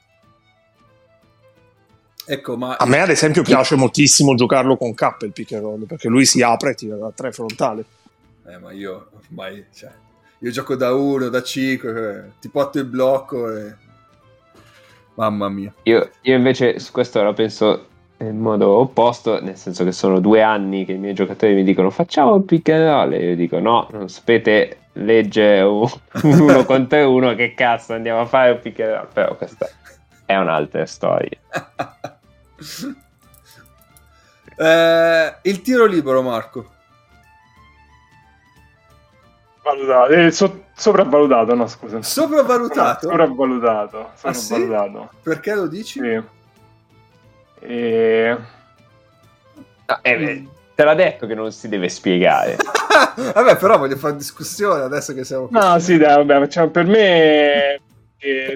Ecco, 2.25 2.55
ma... 2.55 2.77
A 2.77 2.85
me 2.85 2.99
ad 2.99 3.09
esempio 3.09 3.43
piace 3.43 3.75
moltissimo 3.75 4.35
giocarlo 4.35 4.77
con 4.77 4.93
K 4.93 5.15
il 5.21 5.33
pick 5.33 5.51
and 5.53 5.61
roll, 5.63 5.85
perché 5.85 6.07
lui 6.07 6.25
si 6.25 6.41
apre 6.41 6.71
e 6.71 6.75
tira 6.75 6.95
da 6.95 7.11
tre 7.11 7.31
frontali. 7.33 7.83
Eh, 8.45 8.57
ma 8.59 8.71
io 8.71 9.09
ormai... 9.27 9.65
Cioè, 9.73 9.91
io 10.39 10.51
gioco 10.51 10.75
da 10.75 10.93
1, 10.93 11.29
da 11.29 11.43
5, 11.43 11.89
eh, 11.89 12.31
ti 12.39 12.49
porto 12.49 12.79
il 12.79 12.85
blocco 12.85 13.55
e... 13.55 13.75
Mamma 15.15 15.49
mia. 15.49 15.73
Io, 15.83 16.09
io 16.21 16.35
invece 16.35 16.79
su 16.79 16.91
questo 16.91 17.21
la 17.21 17.33
penso 17.33 17.89
in 18.21 18.39
modo 18.39 18.69
opposto, 18.77 19.41
nel 19.41 19.57
senso 19.57 19.83
che 19.83 19.91
sono 19.91 20.19
due 20.19 20.41
anni 20.41 20.85
che 20.85 20.93
i 20.93 20.97
miei 20.97 21.13
giocatori 21.13 21.53
mi 21.53 21.63
dicono 21.63 21.89
facciamo 21.89 22.35
il 22.35 22.43
pick 22.43 22.69
and 22.69 22.85
roll 22.85 23.13
e 23.13 23.29
io 23.29 23.35
dico 23.35 23.59
no, 23.59 23.87
non 23.91 24.09
sapete 24.09 24.77
legge 24.93 25.59
uno 26.23 26.65
contro 26.65 27.11
uno 27.11 27.33
che 27.35 27.53
cazzo 27.53 27.93
andiamo 27.93 28.21
a 28.21 28.25
fare 28.25 28.51
un 28.51 28.59
pick 28.59 28.79
and 28.79 28.91
roll, 28.91 29.07
però 29.11 29.35
questa 29.35 29.67
è 30.25 30.35
un'altra 30.37 30.85
storia. 30.85 31.37
eh, 34.57 35.35
il 35.41 35.61
tiro 35.61 35.85
libero 35.85 36.21
Marco. 36.21 36.69
Valutato, 39.63 40.11
eh, 40.13 40.31
so- 40.31 40.63
sopravvalutato, 40.73 41.53
no 41.53 41.67
scusa. 41.67 42.01
Sopravvalutato? 42.01 43.07
sopravvalutato, 43.09 44.09
sopravvalutato. 44.15 44.97
Ah, 44.97 45.03
sì? 45.09 45.17
Perché 45.21 45.53
lo 45.53 45.67
dici? 45.67 45.99
Sì. 45.99 46.39
E... 47.61 48.37
No, 49.85 49.99
eh, 50.01 50.47
te 50.75 50.83
l'ha 50.83 50.95
detto 50.95 51.27
che 51.27 51.35
non 51.35 51.51
si 51.51 51.69
deve 51.69 51.89
spiegare. 51.89 52.57
vabbè, 53.33 53.57
però 53.57 53.77
voglio 53.77 53.97
fare 53.97 54.15
discussione 54.15 54.83
adesso 54.83 55.13
che 55.13 55.23
siamo... 55.23 55.47
No, 55.51 55.79
sì, 55.79 55.97
dai, 55.97 56.25
vabbè, 56.25 56.47
cioè, 56.47 56.67
per 56.69 56.85
me... 56.85 57.79
È... 58.17 58.55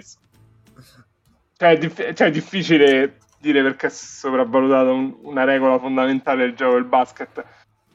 Cioè, 1.57 1.69
è, 1.69 1.77
diff- 1.77 2.13
cioè, 2.13 2.27
è 2.27 2.31
difficile 2.31 3.17
dire 3.39 3.61
perché 3.61 3.87
è 3.87 3.89
sopravvalutato 3.89 4.91
un- 4.93 5.15
una 5.21 5.43
regola 5.43 5.79
fondamentale 5.79 6.45
del 6.45 6.55
gioco 6.55 6.73
del 6.73 6.83
basket. 6.83 7.43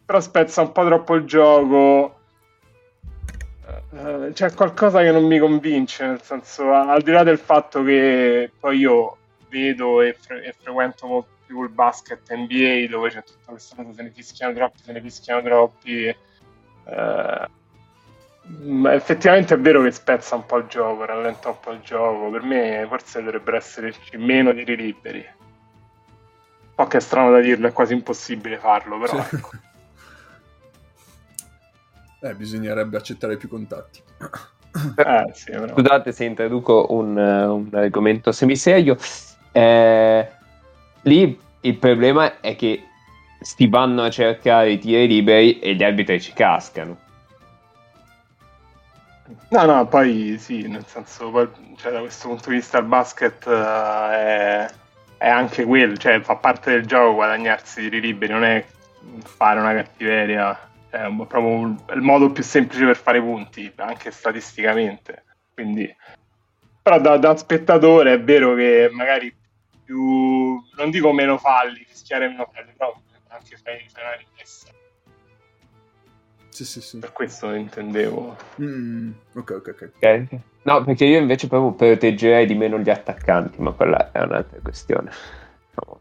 Però 0.05 0.21
spezza 0.21 0.63
un 0.63 0.73
po' 0.73 0.85
troppo 0.85 1.15
il 1.15 1.25
gioco. 1.25 2.15
Uh, 3.91 4.33
c'è 4.33 4.53
qualcosa 4.55 5.01
che 5.01 5.11
non 5.11 5.25
mi 5.25 5.39
convince, 5.39 6.07
nel 6.07 6.23
senso, 6.23 6.73
al 6.73 7.03
di 7.03 7.11
là 7.11 7.23
del 7.23 7.39
fatto 7.39 7.83
che 7.83 8.51
poi 8.59 8.79
io 8.79 9.17
vedo 9.51 10.01
e, 10.01 10.15
fre- 10.15 10.45
e 10.45 10.53
frequento 10.53 11.07
molto 11.07 11.31
più 11.45 11.63
il 11.65 11.71
basket 11.71 12.33
NBA 12.33 12.87
dove 12.89 13.11
c'è 13.11 13.23
tutta 13.25 13.51
questa 13.51 13.75
cosa, 13.75 13.93
se 13.93 14.03
ne 14.03 14.11
fischiano 14.11 14.55
troppi, 14.55 14.79
se 14.83 14.93
ne 14.93 15.01
fischiano 15.01 15.43
troppi. 15.43 16.07
Eh, 16.07 17.49
ma 18.63 18.93
effettivamente 18.95 19.55
è 19.55 19.59
vero 19.59 19.83
che 19.83 19.91
spezza 19.91 20.35
un 20.37 20.47
po' 20.47 20.59
il 20.59 20.67
gioco, 20.67 21.05
rallenta 21.05 21.49
un 21.51 21.61
po' 21.61 21.73
il 21.73 21.81
gioco. 21.81 22.31
Per 22.31 22.43
me 22.43 22.87
forse 22.89 23.23
dovrebbero 23.23 23.57
esserci 23.57 24.17
meno 24.17 24.55
tiri 24.55 24.77
liberi. 24.77 25.19
Un 25.19 26.75
po' 26.75 26.87
che 26.87 26.97
è 26.99 27.01
strano 27.01 27.31
da 27.31 27.41
dirlo, 27.41 27.67
è 27.67 27.73
quasi 27.73 27.95
impossibile 27.95 28.59
farlo, 28.59 28.99
però. 28.99 29.23
Sì. 29.23 29.37
Ecco. 29.37 29.51
Eh, 32.23 32.35
bisognerebbe 32.35 32.99
accettare 32.99 33.39
più 33.39 33.49
contatti. 33.49 34.03
Eh, 34.97 35.31
sì, 35.33 35.53
Scusate 35.53 36.13
se 36.13 36.25
introduco 36.25 36.89
un, 36.91 37.17
un 37.17 37.71
argomento 37.73 38.31
semiserio. 38.31 38.99
Eh, 39.53 40.29
lì 41.03 41.39
il 41.61 41.77
problema 41.77 42.41
è 42.41 42.57
che 42.57 42.85
si 43.41 43.67
vanno 43.69 44.03
a 44.03 44.11
cercare 44.11 44.73
i 44.73 44.79
tiri 44.79 45.07
liberi 45.07 45.59
e 45.59 45.75
gli 45.75 45.83
arbitri 45.83 46.21
ci 46.21 46.33
cascano. 46.33 47.09
No, 49.49 49.65
no, 49.65 49.87
poi 49.87 50.37
sì, 50.39 50.69
nel 50.69 50.85
senso, 50.87 51.31
cioè, 51.77 51.93
da 51.93 52.01
questo 52.01 52.29
punto 52.29 52.51
di 52.51 52.57
vista 52.57 52.79
il 52.79 52.85
basket 52.85 53.47
uh, 53.47 54.11
è, 54.11 54.71
è, 55.17 55.29
anche 55.29 55.65
quello, 55.65 55.97
cioè 55.97 56.21
fa 56.21 56.37
parte 56.37 56.73
del 56.73 56.87
gioco 56.87 57.15
guadagnarsi 57.15 57.81
i 57.81 57.83
tiri 57.85 58.01
liberi, 58.01 58.33
non 58.33 58.45
è 58.45 58.65
fare 59.25 59.59
una 59.59 59.75
cattiveria, 59.75 60.57
è 60.89 61.05
un, 61.05 61.27
proprio 61.27 61.77
il 61.95 62.01
modo 62.01 62.31
più 62.31 62.43
semplice 62.43 62.85
per 62.85 62.97
fare 62.97 63.21
punti, 63.21 63.73
anche 63.77 64.11
statisticamente. 64.11 65.25
Quindi, 65.53 65.93
però 66.83 67.01
da, 67.01 67.17
da 67.17 67.37
spettatore 67.37 68.15
è 68.15 68.21
vero 68.21 68.55
che 68.55 68.89
magari 68.93 69.35
più, 69.91 70.63
non 70.77 70.91
dico 70.91 71.13
meno 71.13 71.37
falli, 71.37 71.85
fischiare 71.85 72.29
meno 72.29 72.49
falli, 72.53 72.71
però 72.77 72.97
anche 73.29 73.57
fai, 73.57 73.85
fai 73.93 74.05
una 74.05 74.15
riflessione. 74.15 74.79
Sì, 76.51 76.65
sì, 76.65 76.81
sì. 76.81 76.99
Per 76.99 77.13
questo 77.13 77.53
intendevo. 77.53 78.37
Mm, 78.63 79.11
ok, 79.35 79.51
ok, 79.51 79.67
ok. 79.69 79.91
Okay. 79.97 80.29
No, 80.63 80.85
perché 80.85 81.07
io 81.07 81.19
invece 81.19 81.49
proprio 81.49 81.73
proteggerei 81.73 82.47
di 82.47 82.55
meno 82.55 82.79
gli 82.79 82.91
attaccanti, 82.91 83.61
ma 83.61 83.73
quella 83.73 84.13
è 84.13 84.21
un'altra 84.23 84.61
questione. 84.63 85.11
No. 85.75 86.01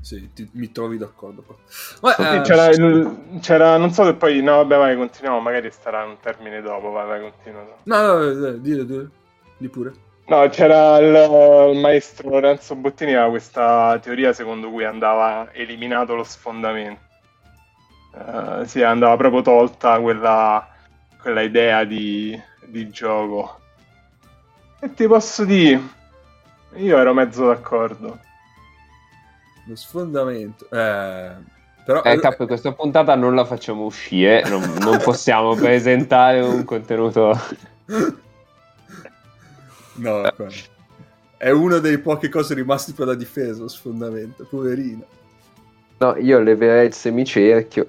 Sì, 0.00 0.30
ti, 0.34 0.48
mi 0.52 0.70
trovi 0.70 0.98
d'accordo. 0.98 1.44
Ma, 2.02 2.12
sì, 2.12 2.22
eh, 2.22 2.40
c'era, 2.42 2.68
il, 2.68 3.38
c'era, 3.40 3.76
non 3.78 3.92
so 3.92 4.04
se 4.04 4.14
poi, 4.14 4.42
no, 4.42 4.56
vabbè, 4.56 4.76
vai, 4.76 4.96
continuiamo, 4.96 5.40
magari 5.40 5.70
starà 5.70 6.04
un 6.04 6.18
termine 6.20 6.60
dopo, 6.60 6.90
vai, 6.90 7.06
vai, 7.06 7.20
continua. 7.20 7.64
No, 7.84 8.02
no, 8.02 8.32
no, 8.32 8.50
di, 8.52 8.84
di, 8.84 9.08
di 9.56 9.68
pure. 9.68 10.08
No, 10.30 10.48
c'era 10.48 10.98
il, 10.98 11.72
il, 11.74 11.80
maestro 11.80 12.28
Lorenzo 12.28 12.76
Bottini 12.76 13.14
aveva 13.14 13.30
questa 13.30 13.98
teoria 14.00 14.32
secondo 14.32 14.70
cui 14.70 14.84
andava 14.84 15.52
eliminato 15.52 16.14
lo 16.14 16.22
sfondamento. 16.22 17.00
Uh, 18.12 18.64
sì, 18.64 18.80
andava 18.80 19.16
proprio 19.16 19.42
tolta 19.42 19.98
quella, 19.98 20.68
quella 21.20 21.40
idea 21.40 21.82
di, 21.82 22.40
di, 22.64 22.88
gioco. 22.90 23.58
E 24.78 24.94
ti 24.94 25.08
posso 25.08 25.44
dire, 25.44 25.80
Io 26.74 26.96
ero 26.96 27.12
mezzo 27.12 27.48
d'accordo. 27.48 28.20
Lo 29.66 29.74
sfondamento. 29.74 30.64
Eh, 30.70 31.32
però... 31.84 32.02
Eh, 32.04 32.20
Cap, 32.20 32.46
questa 32.46 32.70
puntata 32.70 33.16
non 33.16 33.34
la 33.34 33.44
facciamo 33.44 33.82
uscire, 33.82 34.44
non, 34.48 34.62
non 34.78 35.00
possiamo 35.02 35.56
presentare 35.58 36.38
un 36.40 36.64
contenuto... 36.64 37.36
No, 40.00 40.32
qua. 40.34 40.56
è 41.36 41.50
una 41.50 41.78
delle 41.78 41.98
poche 42.00 42.28
cose 42.28 42.54
rimaste 42.54 42.92
per 42.92 43.06
la 43.06 43.14
difesa, 43.14 43.62
lo 43.62 43.68
sfondamento, 43.68 44.46
poverino. 44.46 45.06
No, 45.98 46.16
io 46.16 46.40
leverei 46.40 46.86
il 46.86 46.94
semicerchio. 46.94 47.86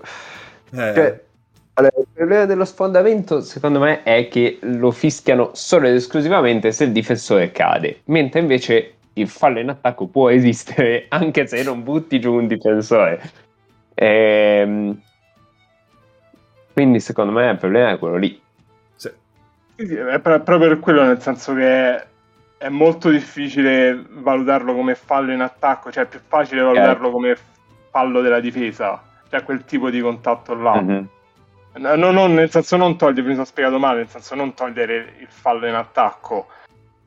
Eh, 0.71 0.93
Cioè, 0.93 1.25
allora, 1.73 1.93
il 1.99 2.07
problema 2.13 2.45
dello 2.45 2.65
sfondamento, 2.65 3.41
secondo 3.41 3.79
me, 3.79 4.03
è 4.03 4.27
che 4.27 4.59
lo 4.61 4.91
fischiano 4.91 5.51
solo 5.53 5.87
ed 5.87 5.95
esclusivamente 5.95 6.71
se 6.71 6.83
il 6.85 6.91
difensore 6.91 7.51
cade, 7.51 8.01
mentre 8.05 8.41
invece 8.41 8.95
il 9.13 9.27
fallo 9.29 9.59
in 9.59 9.69
attacco 9.69 10.07
può 10.07 10.29
esistere 10.29 11.05
anche 11.09 11.47
se 11.47 11.63
non 11.63 11.83
butti 11.83 12.19
giù 12.19 12.33
un 12.33 12.47
difensore. 12.47 13.21
Ehm, 13.95 15.01
Quindi, 16.73 16.99
secondo 16.99 17.31
me, 17.33 17.49
il 17.51 17.57
problema 17.57 17.91
è 17.91 17.97
quello 17.99 18.17
lì. 18.17 18.41
Sì. 19.75 19.95
È 19.95 20.19
pro- 20.19 20.41
proprio 20.41 20.69
per 20.69 20.79
quello, 20.79 21.03
nel 21.03 21.21
senso 21.21 21.53
che 21.53 22.05
è 22.57 22.69
molto 22.69 23.09
difficile 23.09 24.03
valutarlo 24.09 24.73
come 24.75 24.95
fallo 24.95 25.31
in 25.31 25.41
attacco, 25.41 25.91
cioè 25.91 26.03
è 26.03 26.07
più 26.07 26.19
facile 26.25 26.61
valutarlo 26.61 27.09
come 27.11 27.35
fallo 27.89 28.21
della 28.21 28.39
difesa, 28.39 29.01
cioè 29.29 29.43
quel 29.43 29.65
tipo 29.65 29.89
di 29.89 29.99
contatto 29.99 30.53
là. 30.55 30.81
Mhm. 30.81 31.07
No, 31.73 31.95
no, 31.95 32.11
non- 32.11 32.33
nel 32.33 32.49
senso 32.51 32.75
non 32.77 32.97
togliere, 32.97 33.27
mi 33.27 33.33
sono 33.33 33.45
spiegato 33.45 33.79
male, 33.79 33.99
nel 33.99 34.09
senso 34.09 34.35
non 34.35 34.53
togliere 34.53 35.13
il 35.19 35.27
fallo 35.29 35.65
in 35.67 35.73
attacco, 35.73 36.47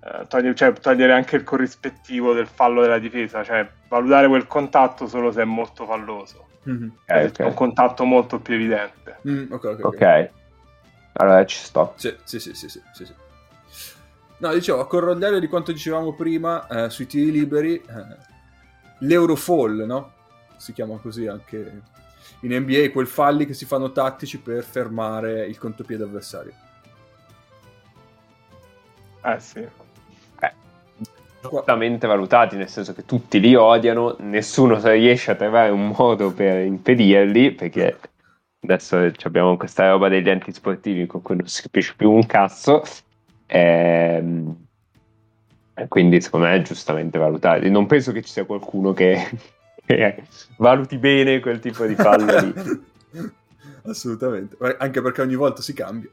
eh, 0.03 0.27
togliere, 0.27 0.55
cioè 0.55 0.73
togliere 0.73 1.13
anche 1.13 1.37
il 1.37 1.45
corrispettivo 1.45 2.33
del 2.33 2.47
fallo 2.47 2.81
della 2.81 2.99
difesa, 2.99 3.45
cioè 3.45 3.69
valutare 3.89 4.27
quel 4.27 4.47
contatto 4.47 5.07
solo 5.07 5.31
se 5.31 5.43
è 5.43 5.45
molto 5.45 5.85
falloso, 5.85 6.47
Mhm. 6.65 6.93
Ok, 7.03 7.15
è 7.15 7.25
ok. 7.27 7.39
un 7.41 7.55
contatto 7.55 8.05
molto 8.05 8.41
più 8.41 8.55
evidente. 8.55 9.19
Mm, 9.29 9.53
ok, 9.53 9.65
ok. 9.65 9.85
ok. 9.85 10.31
Allora 11.15 11.45
ci 11.45 11.57
sto. 11.57 11.95
Sì, 11.97 12.15
sì, 12.25 12.41
sì, 12.41 12.55
sì, 12.55 12.69
sì, 12.69 12.81
sì, 12.93 13.05
sì. 13.05 13.15
No, 14.39 14.53
dicevo, 14.53 14.81
a 14.81 14.87
corollario 14.87 15.39
di 15.39 15.47
quanto 15.47 15.73
dicevamo 15.73 16.15
prima 16.15 16.67
eh, 16.67 16.91
sui 16.91 17.07
tiri 17.07 17.31
liberi, 17.31 17.77
eh, 17.77 18.17
l'Eurofall, 18.99 19.85
no? 19.87 20.13
Si 20.57 20.73
chiama 20.73 20.97
così 20.99 21.27
anche 21.27 21.83
in 22.41 22.55
NBA, 22.55 22.91
quel 22.91 23.07
falli 23.07 23.47
che 23.47 23.55
si 23.55 23.65
fanno 23.65 23.93
tattici 23.93 24.39
per 24.39 24.65
fermare 24.65 25.47
il 25.47 25.59
contropiede 25.59 26.05
avversario. 26.05 26.53
Eh 29.23 29.41
sì. 29.41 29.67
Giustamente 31.41 32.07
valutati, 32.07 32.57
nel 32.57 32.69
senso 32.69 32.95
che 32.95 33.05
tutti 33.05 33.39
li 33.39 33.55
odiano, 33.55 34.17
nessuno 34.21 34.81
riesce 34.83 35.31
a 35.31 35.35
trovare 35.35 35.71
un 35.71 35.89
modo 35.89 36.33
per 36.33 36.65
impedirli, 36.65 37.53
perché 37.53 37.99
adesso 38.65 39.11
abbiamo 39.23 39.57
questa 39.57 39.91
roba 39.91 40.09
degli 40.09 40.29
antisportivi 40.29 41.07
con 41.07 41.23
cui 41.23 41.37
non 41.37 41.47
si 41.47 41.63
capisce 41.63 41.95
più 41.97 42.11
un 42.11 42.27
cazzo. 42.27 42.83
Ehm, 43.47 44.57
E 45.77 45.89
quindi 45.89 46.21
secondo 46.21 46.47
me 46.47 46.55
è 46.57 46.63
giustamente 46.63 47.19
valutati. 47.19 47.69
Non 47.69 47.87
penso 47.87 48.13
che 48.13 48.23
ci 48.23 48.31
sia 48.33 48.45
qualcuno 48.45 48.93
che, 48.93 49.29
che 49.85 50.25
valuti 50.59 50.99
bene 50.99 51.41
quel 51.41 51.59
tipo 51.59 51.85
di 51.85 51.95
fallo 51.95 52.39
lì. 52.41 52.55
Assolutamente, 53.87 54.57
anche 54.79 55.03
perché 55.03 55.21
ogni 55.21 55.35
volta 55.35 55.61
si 55.61 55.75
cambia. 55.75 56.09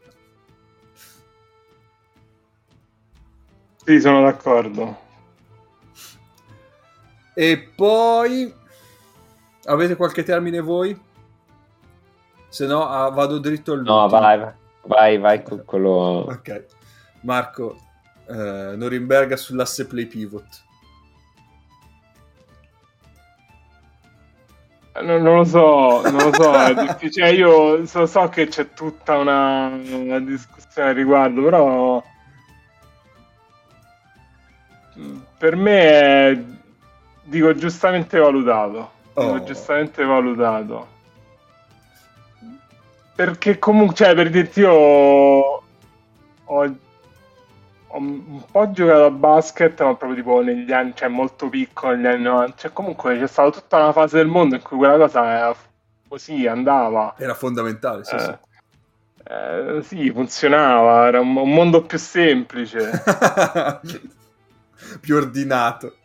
Sì, 3.86 4.00
sono 4.00 4.22
d'accordo. 4.22 5.00
E 7.34 7.72
poi 7.76 8.54
avete 9.66 9.96
qualche 9.96 10.24
termine 10.24 10.60
voi? 10.60 11.00
Se 12.52 12.66
no, 12.66 12.86
ah, 12.86 13.10
vado 13.10 13.40
dritto 13.40 13.72
al 13.72 13.82
No, 13.82 14.10
vai, 14.10 14.38
vai, 14.82 15.18
vai, 15.18 15.42
con 15.42 15.64
quello. 15.64 16.26
Ok. 16.28 16.66
Marco, 17.22 17.78
eh, 18.28 18.74
Norimberga 18.76 19.38
sull'asse 19.38 19.88
play 19.88 20.06
pivot. 20.06 20.64
Non, 25.02 25.22
non 25.22 25.38
lo 25.38 25.44
so, 25.46 26.02
non 26.02 26.24
lo 26.30 26.34
so, 26.34 26.54
è 26.54 26.74
difficile. 26.88 27.28
Cioè, 27.28 27.38
io 27.38 27.86
so, 27.86 28.06
so 28.06 28.28
che 28.28 28.48
c'è 28.48 28.74
tutta 28.74 29.18
una, 29.18 29.68
una 29.68 30.20
discussione 30.20 30.90
al 30.90 30.96
riguardo, 30.96 31.42
però 31.42 32.04
per 35.38 35.56
me 35.56 35.80
è, 35.80 36.44
dico 37.24 37.56
giustamente 37.56 38.20
valutato. 38.20 38.92
Dico 39.16 39.22
Oh. 39.32 39.44
giustamente 39.44 40.04
valutato. 40.04 40.91
Perché 43.24 43.60
comunque, 43.60 43.94
cioè, 43.94 44.16
per 44.16 44.32
dirti 44.32 44.62
io 44.62 44.72
ho, 44.72 45.64
ho 46.46 46.78
un 47.92 48.44
po' 48.50 48.72
giocato 48.72 49.06
a 49.06 49.12
basket, 49.12 49.80
ma 49.84 49.94
proprio 49.94 50.16
tipo 50.16 50.42
negli 50.42 50.72
anni, 50.72 50.94
cioè 50.96 51.08
molto 51.08 51.48
piccolo, 51.48 51.94
negli 51.94 52.08
anni 52.08 52.24
90. 52.24 52.56
Cioè, 52.58 52.74
comunque 52.74 53.20
c'è 53.20 53.28
stata 53.28 53.52
tutta 53.52 53.78
una 53.78 53.92
fase 53.92 54.18
del 54.18 54.26
mondo 54.26 54.56
in 54.56 54.64
cui 54.64 54.76
quella 54.76 54.98
cosa 54.98 55.24
era 55.24 55.56
così, 56.08 56.48
andava. 56.48 57.14
Era 57.16 57.36
fondamentale, 57.36 58.04
sì, 58.06 58.18
sì. 58.18 58.30
Eh, 59.24 59.78
eh, 59.78 59.84
sì, 59.84 60.10
funzionava, 60.10 61.06
era 61.06 61.20
un, 61.20 61.36
un 61.36 61.54
mondo 61.54 61.84
più 61.84 62.00
semplice. 62.00 62.90
Più 65.00 65.16
ordinato. 65.16 65.96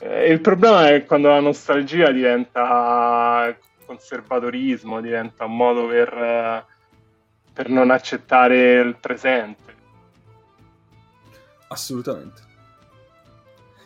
Eh, 0.00 0.30
il 0.30 0.42
problema 0.42 0.90
è 0.90 1.06
quando 1.06 1.28
la 1.28 1.40
nostalgia 1.40 2.10
diventa 2.12 3.56
conservatorismo, 3.86 5.00
diventa 5.00 5.44
un 5.44 5.56
modo 5.56 5.86
per, 5.86 6.12
eh, 6.12 6.64
per 7.52 7.68
non 7.68 7.90
accettare 7.90 8.80
il 8.80 8.96
presente. 8.96 9.74
Assolutamente. 11.68 12.42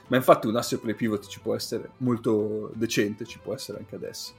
Ma 0.08 0.16
infatti 0.16 0.48
un 0.48 0.56
asse 0.56 0.78
play 0.78 0.94
pivot 0.94 1.26
ci 1.28 1.40
può 1.40 1.54
essere 1.54 1.90
molto 1.98 2.72
decente, 2.74 3.24
ci 3.24 3.38
può 3.38 3.54
essere 3.54 3.78
anche 3.78 3.94
adesso. 3.94 4.34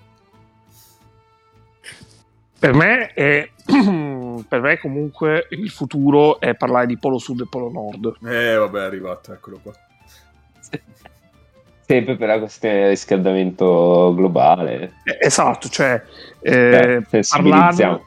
Per 2.60 2.74
me, 2.74 3.14
è, 3.14 3.50
per 4.48 4.62
me 4.62 4.78
comunque 4.80 5.48
il 5.52 5.70
futuro 5.70 6.40
è 6.40 6.56
parlare 6.56 6.88
di 6.88 6.98
polo 6.98 7.18
sud 7.18 7.42
e 7.42 7.48
polo 7.50 7.72
nord. 7.72 8.18
Eh, 8.24 8.56
vabbè, 8.56 8.80
è 8.80 8.84
arrivato, 8.84 9.34
eccolo 9.34 9.60
qua. 9.64 9.74
Sempre 11.92 12.16
per 12.16 12.28
la 12.30 12.40
questione 12.40 12.76
del 12.80 12.88
riscaldamento 12.90 14.14
globale. 14.16 14.94
Eh, 15.04 15.18
Esatto, 15.20 15.68
cioè 15.68 16.02
Beh, 16.40 16.96
eh, 16.96 17.02
sensibilizziamo. 17.10 17.74
parlando, 17.98 18.04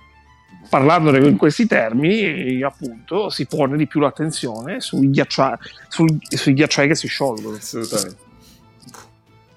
parlandone 0.71 1.19
in 1.29 1.37
questi 1.37 1.67
termini, 1.67 2.63
appunto, 2.63 3.29
si 3.29 3.47
pone 3.47 3.77
di 3.77 3.87
più 3.87 4.01
l'attenzione 4.01 4.81
sui 4.81 5.11
ghiacciai, 5.11 5.57
sul- 5.89 6.17
sui 6.21 6.55
ghiacciai 6.55 6.89
che 6.89 6.95
si 6.95 7.07
sciolgono. 7.09 7.57
Assolutamente. 7.57 8.17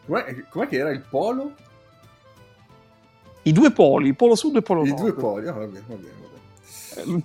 Com'è, 0.06 0.36
com'è 0.50 0.68
che 0.68 0.78
era 0.78 0.90
il 0.90 1.04
polo? 1.10 1.54
I 3.44 3.52
due 3.54 3.72
poli, 3.72 4.14
polo 4.14 4.36
sud 4.36 4.58
e 4.58 4.62
polo 4.62 4.84
I 4.84 4.90
nord. 4.90 5.02
due 5.02 5.14
poli, 5.14 5.48
ah, 5.48 5.54
va 5.54 5.66
bene, 5.66 5.84
va 5.88 5.96
bene, 5.96 6.14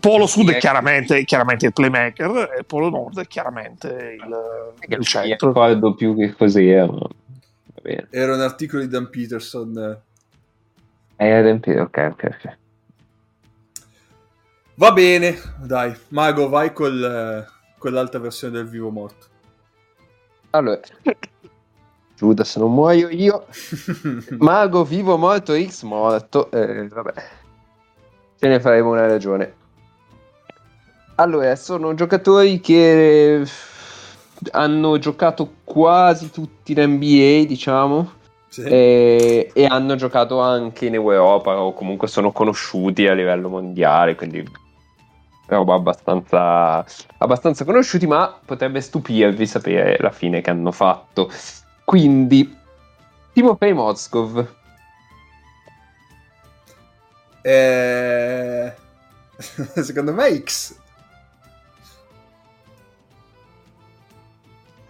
polo 0.01 0.27
sud 0.27 0.51
è 0.51 0.57
chiaramente, 0.59 1.25
chiaramente 1.25 1.67
il 1.67 1.73
playmaker 1.73 2.51
e 2.55 2.59
il 2.59 2.65
polo 2.67 2.89
nord 2.91 3.21
è 3.21 3.27
chiaramente 3.27 3.89
il, 3.89 4.75
Che 4.87 4.97
il 4.97 4.97
non 4.97 5.03
centro. 5.03 5.49
ricordo 5.49 5.95
più 5.95 6.17
che 6.17 6.33
cos'era, 6.35 6.87
ma 6.87 6.99
va 6.99 7.81
bene. 7.83 8.07
Era 8.11 8.35
un 8.35 8.41
articolo 8.41 8.83
di 8.83 8.89
Dan 8.89 9.09
Peterson. 9.11 9.77
eh. 9.79 10.11
È 11.17 11.31
adempito, 11.31 11.81
ok, 11.83 12.09
ok, 12.13 12.25
ok. 12.25 12.59
Va 14.75 14.93
bene, 14.93 15.39
dai. 15.59 15.95
Mago, 16.09 16.49
vai 16.49 16.73
col, 16.73 17.03
eh, 17.05 17.75
con 17.79 17.93
l'alta 17.93 18.19
versione 18.19 18.55
del 18.55 18.67
vivo 18.69 18.91
morto. 18.91 19.27
Allora, 20.51 20.81
Giuda, 22.17 22.45
se 22.45 22.59
non 22.61 22.73
muoio 22.73 23.09
io, 23.09 23.47
Mago 24.39 24.85
vivo 24.85 25.17
morto, 25.17 25.55
X 25.55 25.83
morto, 25.83 26.51
eh, 26.51 26.89
vabbè, 26.89 27.15
ce 28.39 28.49
ne 28.49 28.61
faremo 28.61 28.91
una 28.91 29.07
ragione. 29.07 29.55
Allora, 31.17 31.55
sono 31.57 31.95
giocatori 31.95 32.61
che 32.61 33.45
hanno 34.53 34.99
giocato 34.99 35.53
quasi 35.65 36.31
tutti 36.31 36.73
in 36.73 36.81
NBA, 36.83 37.47
diciamo, 37.47 38.13
Sì. 38.49 38.63
e, 38.63 39.51
e 39.55 39.65
hanno 39.67 39.95
giocato 39.95 40.41
anche 40.41 40.87
in 40.87 40.95
Europa 40.95 41.59
o 41.61 41.73
comunque 41.75 42.09
sono 42.09 42.33
conosciuti 42.33 43.07
a 43.07 43.15
livello 43.15 43.49
mondiale, 43.49 44.15
quindi 44.15 44.45
roba 45.47 45.75
abbastanza, 45.75 46.85
abbastanza 47.19 47.65
conosciuti, 47.65 48.07
ma 48.07 48.35
potrebbe 48.45 48.81
stupirvi 48.81 49.47
sapere 49.47 49.99
la 50.01 50.11
fine 50.11 50.41
che 50.41 50.51
hanno 50.51 50.73
fatto. 50.73 51.31
Quindi, 51.85 52.57
Timofey 53.33 53.73
Mozgov, 53.73 54.61
Eh, 57.45 58.73
Secondo 59.83 60.13
me 60.13 60.43
X. 60.45 60.77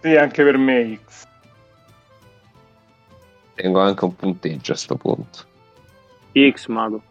Sì, 0.03 0.17
anche 0.17 0.43
per 0.43 0.57
me 0.57 0.99
X. 1.07 1.25
Tengo 3.53 3.79
anche 3.79 4.03
un 4.03 4.13
punteggio 4.13 4.73
a 4.73 4.75
sto 4.75 4.97
punto. 4.97 5.45
X, 6.33 6.67
mago. 6.67 7.01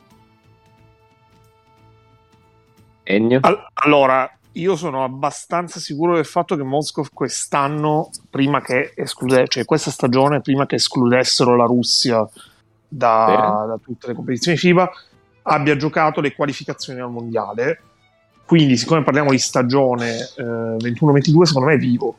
Ennio? 3.04 3.38
Al- 3.40 3.66
allora, 3.72 4.30
io 4.52 4.76
sono 4.76 5.04
abbastanza 5.04 5.80
sicuro 5.80 6.16
del 6.16 6.26
fatto 6.26 6.54
che 6.54 6.62
Moscov 6.62 7.08
quest'anno, 7.14 8.10
prima 8.28 8.60
che 8.60 8.92
esclude, 8.94 9.48
cioè 9.48 9.64
questa 9.64 9.90
stagione, 9.90 10.42
prima 10.42 10.66
che 10.66 10.74
escludessero 10.74 11.56
la 11.56 11.64
Russia 11.64 12.28
da, 12.86 13.64
da 13.68 13.78
tutte 13.82 14.08
le 14.08 14.14
competizioni 14.14 14.58
FIBA, 14.58 14.90
abbia 15.44 15.76
giocato 15.76 16.20
le 16.20 16.34
qualificazioni 16.34 17.00
al 17.00 17.10
mondiale. 17.10 17.80
Quindi, 18.44 18.76
siccome 18.76 19.02
parliamo 19.02 19.30
di 19.30 19.38
stagione 19.38 20.18
eh, 20.36 20.42
21-22, 20.42 21.42
secondo 21.44 21.68
me 21.68 21.74
è 21.74 21.78
vivo. 21.78 22.16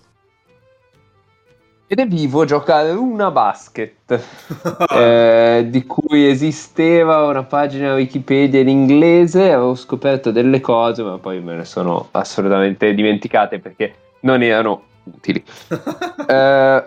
Ed 1.93 1.99
è 1.99 2.07
vivo 2.07 2.43
giocare 2.43 2.89
una 2.89 3.29
basket 3.29 4.19
eh, 4.97 5.67
di 5.69 5.85
cui 5.85 6.27
esisteva 6.27 7.27
una 7.27 7.43
pagina 7.43 7.93
Wikipedia 7.93 8.61
in 8.61 8.67
inglese, 8.67 9.51
avevo 9.51 9.75
scoperto 9.75 10.31
delle 10.31 10.59
cose, 10.59 11.03
ma 11.03 11.19
poi 11.19 11.39
me 11.39 11.55
ne 11.55 11.65
sono 11.65 12.07
assolutamente 12.09 12.95
dimenticate 12.95 13.59
perché 13.59 13.95
non 14.21 14.41
erano 14.41 14.83
utili. 15.03 15.43
Eh, 16.25 16.83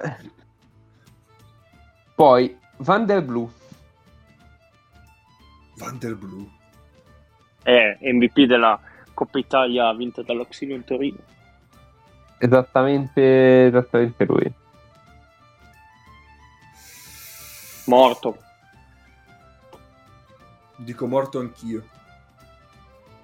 poi 2.17 2.59
Van 2.79 3.07
der 3.07 3.23
Blue. 3.23 3.49
Van 5.77 5.99
der 6.01 6.17
Blue. 6.17 6.49
È 7.63 7.97
MVP 8.01 8.41
della 8.41 8.81
Coppa 9.15 9.39
Italia 9.39 9.93
vinta 9.93 10.23
dall'Auxilium 10.23 10.83
Torino. 10.83 11.19
Esattamente, 12.39 13.67
esattamente 13.67 14.25
lui. 14.25 14.65
Morto. 17.87 18.37
Dico 20.77 21.07
morto 21.07 21.39
anch'io. 21.39 21.83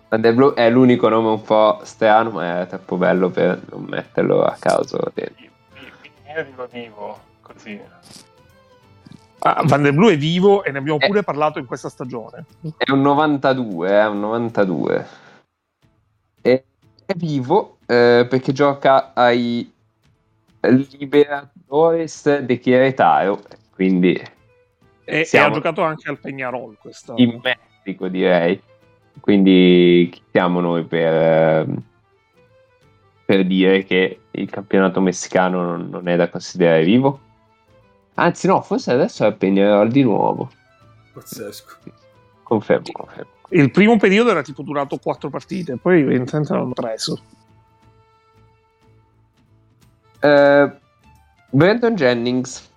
Van 0.08 0.20
der 0.20 0.34
Blue 0.34 0.54
è 0.54 0.68
l'unico 0.70 1.08
nome 1.08 1.28
un 1.28 1.42
po' 1.42 1.80
strano, 1.84 2.30
ma 2.30 2.60
è 2.60 2.66
troppo 2.66 2.96
bello 2.96 3.30
per 3.30 3.60
non 3.70 3.84
metterlo 3.84 4.42
a 4.44 4.56
caso 4.58 4.98
dentro. 5.14 5.44
Io 6.34 6.44
dico 6.44 6.66
vivo, 6.70 7.18
così. 7.40 7.80
Ah, 9.40 9.62
Van 9.64 9.82
der 9.82 9.92
Blue 9.92 10.12
è 10.12 10.16
vivo 10.16 10.62
e 10.64 10.70
ne 10.70 10.78
abbiamo 10.78 10.98
Eh. 11.00 11.06
pure 11.06 11.22
parlato 11.22 11.58
in 11.58 11.66
questa 11.66 11.88
stagione. 11.88 12.44
È 12.76 12.90
un 12.90 13.00
92, 13.00 13.88
è 13.90 14.06
un 14.06 14.20
92. 14.20 15.06
E 16.42 16.64
è 17.04 17.14
vivo 17.14 17.78
eh, 17.86 18.26
perché 18.28 18.52
gioca 18.52 19.12
ai 19.14 19.70
Libertadores 20.60 22.38
de 22.38 22.60
Querétaro, 22.60 23.40
quindi 23.74 24.22
E, 25.04 25.28
e 25.30 25.38
ha 25.38 25.50
giocato 25.50 25.82
anche 25.82 26.08
al 26.08 26.18
Peñarol 26.20 26.76
questa. 26.78 27.14
in 27.16 27.40
Messico 27.42 28.08
direi. 28.08 28.60
Quindi 29.20 30.08
chi 30.10 30.22
siamo 30.30 30.60
noi 30.60 30.84
per, 30.84 31.66
per 33.24 33.46
dire 33.46 33.84
che 33.84 34.20
il 34.30 34.50
campionato 34.50 35.00
messicano 35.00 35.62
non, 35.62 35.88
non 35.90 36.08
è 36.08 36.16
da 36.16 36.28
considerare 36.28 36.84
vivo? 36.84 37.20
Anzi 38.14 38.46
no, 38.46 38.60
forse 38.62 38.92
adesso 38.92 39.26
è 39.26 39.32
Peñarol 39.32 39.88
di 39.88 40.02
nuovo. 40.02 40.50
Pazzesco. 41.12 41.76
Confermo, 42.42 42.86
confermo. 42.92 43.30
Il 43.50 43.70
primo 43.70 43.96
periodo 43.98 44.30
era 44.30 44.42
tipo 44.42 44.62
durato 44.62 44.96
quattro 44.96 45.28
partite, 45.28 45.76
poi 45.76 46.00
evidentemente 46.00 46.52
l'hanno 46.54 46.72
preso. 46.72 47.20
Eh, 50.20 50.72
Brandon 51.50 51.94
Jennings. 51.94 52.70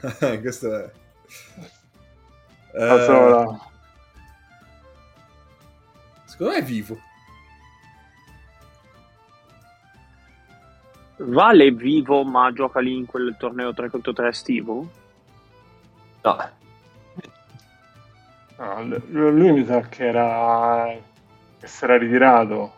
Questo 0.40 0.74
è... 0.78 0.90
Eh, 2.74 2.98
secondo 6.24 6.52
me 6.52 6.56
è 6.58 6.62
vivo. 6.62 6.98
Vale 11.20 11.66
è 11.66 11.72
vivo, 11.72 12.22
ma 12.24 12.52
gioca 12.52 12.78
lì 12.80 12.96
in 12.96 13.06
quel 13.06 13.34
torneo 13.38 13.74
3 13.74 13.90
contro 13.90 14.12
3 14.12 14.28
estivo? 14.28 14.88
No, 16.22 16.56
No, 18.58 19.30
lui 19.30 19.52
mi 19.52 19.64
sa 19.64 19.80
che 19.82 20.06
era 20.06 20.86
che 21.60 21.66
si 21.66 21.84
era 21.84 21.96
ritirato. 21.96 22.72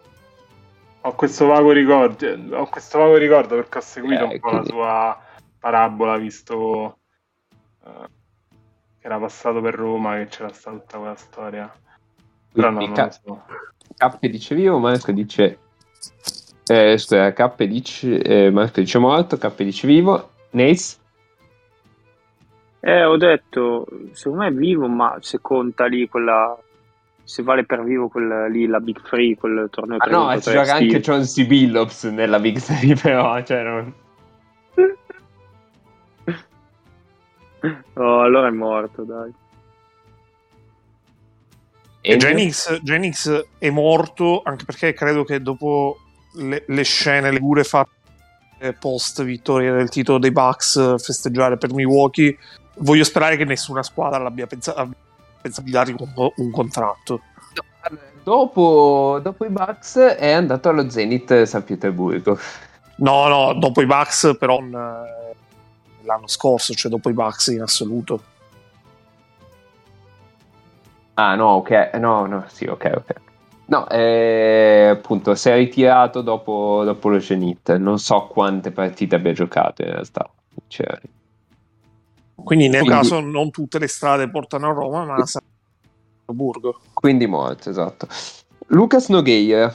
Ho 1.03 1.14
questo 1.14 1.47
vago 1.47 1.71
ricordo, 1.73 2.27
ho 2.57 2.66
questo 2.68 2.99
vago 2.99 3.16
ricordo 3.16 3.55
perché 3.57 3.79
ho 3.79 3.83
seguito 3.83 4.25
Eh, 4.25 4.33
un 4.35 4.41
po' 4.41 4.47
la 4.49 4.53
quindi- 4.59 4.68
sua 4.71 5.21
parabola, 5.59 6.16
visto 6.18 6.99
eh, 7.85 8.09
che 9.01 9.07
era 9.07 9.18
passato 9.18 9.61
per 9.61 9.74
Roma, 9.74 10.16
che 10.16 10.26
c'era 10.26 10.53
stata 10.53 10.78
tutta 10.78 10.99
quella 10.99 11.16
storia. 11.16 11.72
Però 12.53 12.70
no, 12.70 12.93
K, 12.93 13.09
so. 13.11 13.43
K 13.97 14.28
dice 14.28 14.55
vivo, 14.55 14.78
Marco 14.78 15.12
dice... 15.12 15.59
Eh, 16.66 16.99
scusa, 16.99 17.33
K 17.33 17.64
dice... 17.66 18.20
eh, 18.22 18.51
Marco 18.51 18.81
dice 18.81 18.99
morto, 18.99 19.39
K 19.39 19.55
dice 19.62 19.87
vivo. 19.87 20.31
Nace? 20.51 20.97
Eh, 22.81 23.05
ho 23.05 23.16
detto, 23.16 23.87
secondo 24.12 24.45
me 24.45 24.49
è 24.49 24.53
vivo, 24.53 24.89
ma 24.89 25.16
se 25.20 25.39
conta 25.41 25.87
lì 25.87 26.09
quella... 26.09 26.59
Se 27.22 27.43
vale 27.45 27.64
per 27.64 27.85
vivo 27.85 28.09
quella 28.09 28.49
lì, 28.49 28.66
la 28.66 28.81
Big 28.81 29.01
Free, 29.03 29.37
quel 29.37 29.68
torneo 29.70 29.99
Ah 29.99 30.05
3 30.05 30.11
no, 30.11 30.18
contro 30.24 30.41
ci 30.41 30.51
3 30.51 30.53
gioca 30.53 30.72
estivo. 30.72 30.93
anche 30.93 31.01
John 31.01 31.22
C. 31.22 31.47
Billups 31.47 32.05
nella 32.05 32.41
Big 32.41 32.59
3 32.59 32.95
però, 33.01 33.43
cioè 33.45 33.62
non... 33.62 33.95
Oh, 37.95 38.21
allora 38.21 38.49
è 38.49 38.53
morto, 38.53 39.03
dai. 39.03 39.33
E? 42.03 42.17
Jennings, 42.17 42.81
Jennings 42.83 43.47
è 43.59 43.69
morto 43.71 44.41
anche 44.43 44.65
perché 44.65 44.95
credo 44.95 45.23
che 45.25 45.43
dopo 45.43 45.99
le, 46.37 46.65
le 46.67 46.83
scene, 46.83 47.31
le 47.31 47.39
cure 47.39 47.63
fatte 47.65 48.77
post 48.79 49.23
vittoria 49.23 49.73
del 49.73 49.89
titolo 49.89 50.19
dei 50.19 50.31
Bucks, 50.31 50.77
eh, 50.77 50.99
festeggiare 50.99 51.57
per 51.57 51.73
Milwaukee, 51.73 52.37
voglio 52.79 53.05
sperare 53.05 53.37
che 53.37 53.45
nessuna 53.45 53.83
squadra 53.83 54.19
l'abbia 54.19 54.47
pensato, 54.47 54.79
abbia 54.79 54.97
pensato 55.41 55.67
di 55.67 55.73
dargli 55.73 55.95
un, 55.97 56.31
un 56.37 56.51
contratto. 56.51 57.23
Dopo, 58.23 59.19
dopo 59.23 59.45
i 59.47 59.49
Bucks 59.49 59.97
è 59.97 60.31
andato 60.31 60.69
allo 60.69 60.89
Zenit 60.91 61.43
San 61.45 61.65
Pietroburgo. 61.65 62.39
No, 62.97 63.29
no, 63.29 63.55
dopo 63.55 63.81
i 63.81 63.87
Bucks 63.87 64.37
però 64.39 64.59
eh, 64.59 65.20
l'anno 66.03 66.26
scorso, 66.26 66.74
cioè 66.74 66.90
dopo 66.90 67.09
i 67.11 67.12
Bucks 67.12 67.48
in 67.48 67.62
assoluto. 67.62 68.22
Ah 71.14 71.34
no, 71.34 71.48
ok, 71.57 71.90
no, 71.94 72.26
no, 72.26 72.44
sì, 72.48 72.64
ok, 72.66 72.92
ok. 72.96 73.12
No, 73.66 73.88
eh, 73.88 74.88
appunto, 74.90 75.34
si 75.34 75.48
è 75.48 75.55
ritirato 75.55 76.22
dopo, 76.22 76.82
dopo 76.84 77.09
lo 77.09 77.20
Zenit. 77.20 77.76
Non 77.76 77.98
so 77.98 78.26
quante 78.26 78.72
partite 78.72 79.14
abbia 79.16 79.32
giocato 79.32 79.82
in 79.82 79.90
realtà. 79.90 80.28
Cioè, 80.66 80.98
Quindi 82.34 82.68
nel 82.68 82.80
Quindi- 82.82 82.96
caso 83.01 83.20
non 83.20 83.51
tutte 83.51 83.78
le 83.78 83.86
strade 83.86 84.28
portano 84.30 84.70
a 84.70 84.72
Roma, 84.72 85.05
ma 85.05 85.14
a 85.16 85.26
San 85.26 85.42
Pietroburgo. 86.24 86.80
quindi 86.94 87.26
morto, 87.26 87.70
esatto. 87.70 88.09
Lucas 88.68 89.09
Nogueira. 89.09 89.72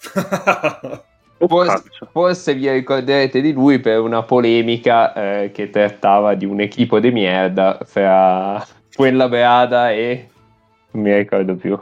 Oh, 1.42 1.48
Forse, 1.48 1.90
forse 2.12 2.54
vi 2.54 2.70
ricorderete 2.70 3.40
di 3.40 3.52
lui 3.52 3.80
per 3.80 3.98
una 3.98 4.22
polemica 4.22 5.12
eh, 5.12 5.50
che 5.50 5.70
trattava 5.70 6.34
di 6.34 6.44
un 6.44 6.60
equipo 6.60 7.00
di 7.00 7.10
merda 7.10 7.80
fra 7.82 8.64
quella 8.94 9.28
Beada 9.28 9.90
e 9.90 10.28
non 10.92 11.02
mi 11.02 11.12
ricordo 11.16 11.56
più. 11.56 11.76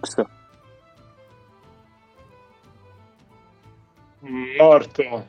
X. 0.00 0.24
Morto. 4.56 5.28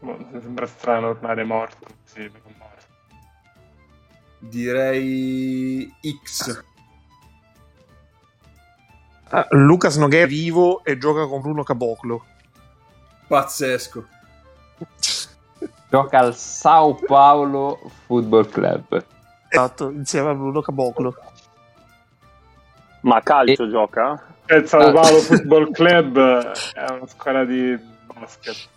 Boh, 0.00 0.18
sembra 0.40 0.66
strano 0.66 1.14
tornare 1.14 1.44
morto. 1.44 1.86
Sì, 2.04 2.20
è 2.20 2.30
morto. 2.58 2.86
Direi 4.40 5.90
X. 6.22 6.66
Ah, 9.30 9.46
Lucas 9.50 9.96
Noguera 9.96 10.24
è 10.24 10.28
vivo 10.28 10.82
e 10.84 10.96
gioca 10.98 11.26
con 11.26 11.40
Bruno 11.40 11.62
Caboclo. 11.62 12.24
Pazzesco. 13.26 14.06
Gioca 15.90 16.18
al 16.18 16.34
Sao 16.34 16.94
Paulo 16.94 17.78
Football 18.06 18.48
Club. 18.50 19.04
Esatto, 19.48 19.90
insieme 19.90 20.30
a 20.30 20.34
Bruno 20.34 20.60
Caboclo. 20.60 21.14
Ma 23.02 23.16
a 23.16 23.22
calcio 23.22 23.68
gioca? 23.68 24.22
Eh, 24.46 24.56
Il 24.56 24.68
Sao 24.68 24.80
Ah. 24.80 24.92
Paulo 24.92 25.18
Football 25.20 25.70
Club 25.72 26.18
è 26.18 26.90
una 26.92 27.06
squadra 27.06 27.44
di 27.44 27.78
basket. 28.06 28.68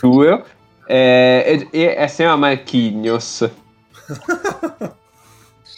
Giuro. 0.00 0.44
Eh, 0.86 1.68
e, 1.70 1.80
e 1.80 2.02
assieme 2.02 2.30
a 2.30 2.36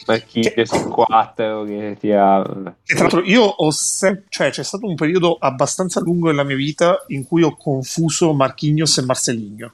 Marquinhos. 0.09 0.55
Marchini 0.57 0.67
su 0.67 0.89
4 0.89 1.65
che 1.65 1.97
ti 2.01 2.13
ha... 2.13 2.41
E 2.41 2.95
tra 2.95 3.01
l'altro 3.01 3.23
io 3.23 3.43
ho 3.43 3.71
sempre, 3.71 4.25
cioè 4.29 4.51
c'è 4.51 4.63
stato 4.63 4.87
un 4.87 4.95
periodo 4.95 5.37
abbastanza 5.39 6.01
lungo 6.01 6.29
nella 6.29 6.45
mia 6.45 6.57
vita 6.57 7.05
in 7.09 7.27
cui 7.27 7.43
ho 7.43 7.57
confuso 7.57 8.33
Marquinhos 8.33 8.99
e 8.99 9.03
Marcelinho. 9.03 9.73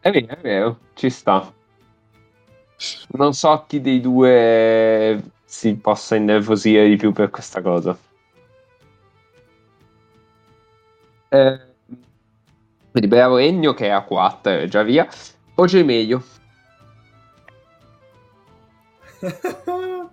È 0.00 0.10
vero, 0.10 0.26
è 0.28 0.38
vero, 0.40 0.78
ci 0.94 1.10
sta. 1.10 1.52
Non 3.08 3.34
so 3.34 3.64
chi 3.66 3.80
dei 3.80 4.00
due 4.00 5.22
si 5.44 5.74
possa 5.74 6.14
innervosire 6.16 6.88
di 6.88 6.96
più 6.96 7.12
per 7.12 7.30
questa 7.30 7.60
cosa. 7.60 7.98
Eh, 11.30 11.60
quindi 12.90 13.08
bravo 13.08 13.36
Ennio 13.36 13.74
che 13.74 13.86
è 13.86 13.90
a 13.90 14.02
4, 14.02 14.66
già 14.66 14.82
via. 14.82 15.06
O 15.54 15.66
Gemeglio. 19.64 20.10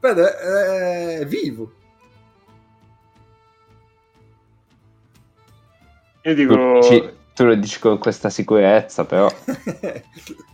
Vede, 0.00 1.18
è 1.20 1.26
vivo. 1.26 1.72
Io 6.24 6.34
Tu, 6.46 6.56
dico... 6.56 6.78
dici- 6.80 7.16
tu 7.34 7.44
lo 7.44 7.54
dici 7.54 7.78
con 7.80 7.98
questa 7.98 8.30
sicurezza, 8.30 9.04
però. 9.04 9.28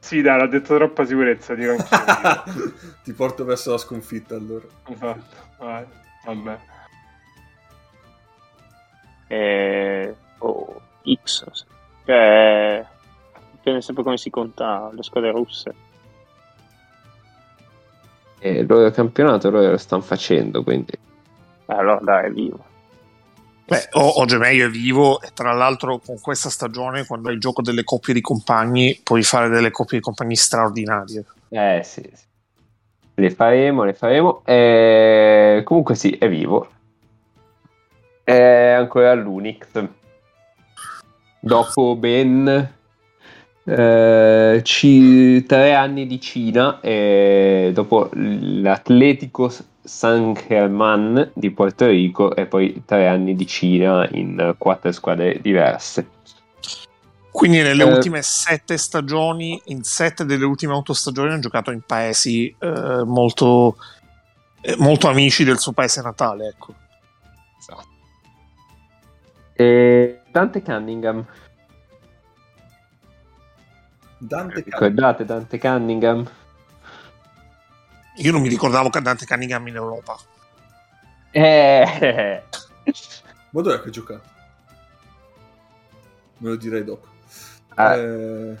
Sì, 0.00 0.20
dai, 0.20 0.36
l'ha 0.38 0.46
detto 0.46 0.74
troppa 0.76 1.06
sicurezza, 1.06 1.54
dico 1.54 1.70
anch'io. 1.70 2.74
Ti 3.02 3.12
porto 3.14 3.44
verso 3.46 3.70
la 3.70 3.78
sconfitta 3.78 4.36
allora. 4.36 4.66
esatto, 4.86 5.36
vai, 5.58 5.86
vabbè. 6.26 6.58
Eh, 9.28 10.14
o 10.38 10.82
X. 11.24 11.64
Cioè, 12.04 12.86
dipende 13.64 13.80
sempre 13.80 14.02
come 14.02 14.18
si 14.18 14.28
conta 14.28 14.90
le 14.92 15.02
squadre 15.02 15.30
russe. 15.30 15.74
E 18.38 18.62
loro 18.64 18.90
campionato 18.90 19.48
loro 19.48 19.70
lo 19.70 19.76
stanno 19.78 20.02
facendo, 20.02 20.62
quindi. 20.62 20.92
Eh, 20.92 21.74
allora 21.74 21.98
dai, 22.02 22.26
è 22.26 22.30
vivo. 22.30 22.62
Beh, 23.66 23.88
o, 23.92 24.06
o 24.06 24.24
Gemeglio 24.26 24.66
è 24.66 24.68
vivo 24.68 25.22
e 25.22 25.30
tra 25.32 25.52
l'altro 25.54 25.98
con 25.98 26.20
questa 26.20 26.50
stagione, 26.50 27.06
quando 27.06 27.28
hai 27.28 27.34
il 27.34 27.40
gioco 27.40 27.62
delle 27.62 27.84
coppie 27.84 28.12
di 28.12 28.20
compagni, 28.20 29.00
puoi 29.02 29.22
fare 29.22 29.48
delle 29.48 29.70
coppie 29.70 29.96
di 29.96 30.04
compagni 30.04 30.36
straordinarie. 30.36 31.24
Eh 31.48 31.80
sì, 31.82 32.02
sì. 32.12 32.24
Le 33.14 33.30
faremo, 33.30 33.84
le 33.84 33.94
faremo. 33.94 34.42
Eh, 34.44 35.62
comunque 35.64 35.94
sì, 35.94 36.10
è 36.10 36.28
vivo. 36.28 36.68
È 38.22 38.72
ancora 38.76 39.12
all'Unix. 39.12 39.88
Dopo 41.40 41.96
ben 41.96 42.82
eh, 43.64 44.60
ci- 44.62 45.44
tre 45.46 45.74
anni 45.74 46.06
di 46.06 46.20
Cina, 46.20 46.80
e 46.80 47.70
dopo 47.72 48.10
l'Atletico 48.12 49.52
San 49.82 50.32
Germán 50.32 51.30
di 51.34 51.50
Porto 51.50 51.86
Rico 51.86 52.34
e 52.34 52.46
poi 52.46 52.82
tre 52.86 53.06
anni 53.06 53.34
di 53.34 53.46
Cina 53.46 54.08
in 54.12 54.54
quattro 54.56 54.92
squadre 54.92 55.40
diverse. 55.40 56.08
Quindi 57.30 57.62
nelle 57.62 57.82
Eh. 57.82 57.92
ultime 57.92 58.22
sette 58.22 58.78
stagioni, 58.78 59.60
in 59.66 59.82
sette 59.82 60.24
delle 60.24 60.44
ultime 60.44 60.72
otto 60.72 60.92
stagioni, 60.92 61.32
ha 61.32 61.38
giocato 61.38 61.70
in 61.72 61.80
paesi 61.80 62.54
eh, 62.58 63.02
molto, 63.04 63.76
eh, 64.60 64.76
molto 64.78 65.08
amici 65.08 65.42
del 65.42 65.58
suo 65.58 65.72
paese 65.72 66.00
natale. 66.00 66.46
Ecco. 66.46 66.74
Esatto. 67.58 67.88
E 69.56 70.20
Dante 70.30 70.62
Cunningham. 70.62 71.26
Dante 74.26 74.62
Ricordate 74.62 75.24
Dante 75.24 75.58
Cunningham? 75.58 76.28
Io 78.16 78.32
non 78.32 78.40
mi 78.40 78.48
ricordavo 78.48 78.88
che 78.88 79.00
Dante 79.00 79.26
Cunningham 79.26 79.66
in 79.68 79.74
Europa. 79.74 80.16
Eh, 81.30 82.42
Ma 83.50 83.60
dov'è 83.60 83.80
che 83.80 83.88
ha 83.88 83.90
giocato? 83.90 84.22
Me 86.38 86.48
lo 86.50 86.56
direi 86.56 86.84
dopo. 86.84 87.06
Ah. 87.74 87.96
Eh, 87.96 88.56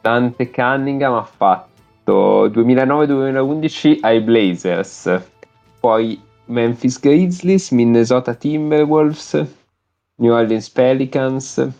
Dante 0.00 0.50
Cunningham 0.50 1.14
ha 1.14 1.24
fatto 1.24 2.48
2009-2011 2.48 3.98
ai 4.00 4.20
Blazers, 4.20 5.20
poi 5.78 6.20
Memphis 6.46 6.98
Grizzlies, 6.98 7.70
Minnesota 7.70 8.34
Timberwolves, 8.34 9.46
New 10.16 10.32
Orleans 10.32 10.68
Pelicans, 10.70 11.70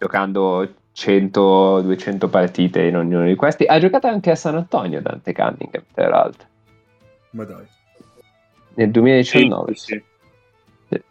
giocando 0.00 0.66
100-200 0.94 2.30
partite 2.30 2.80
in 2.80 2.96
ognuno 2.96 3.26
di 3.26 3.34
questi. 3.34 3.64
Ha 3.64 3.78
giocato 3.78 4.06
anche 4.06 4.30
a 4.30 4.34
San 4.34 4.56
Antonio 4.56 5.02
Dante 5.02 5.34
Cunningham, 5.34 5.84
tra 5.92 6.08
l'altro, 6.08 6.48
ma 7.32 7.44
dai. 7.44 7.66
nel 8.74 8.90
2019. 8.90 9.74
Sì, 9.74 10.02
sì. 10.88 11.02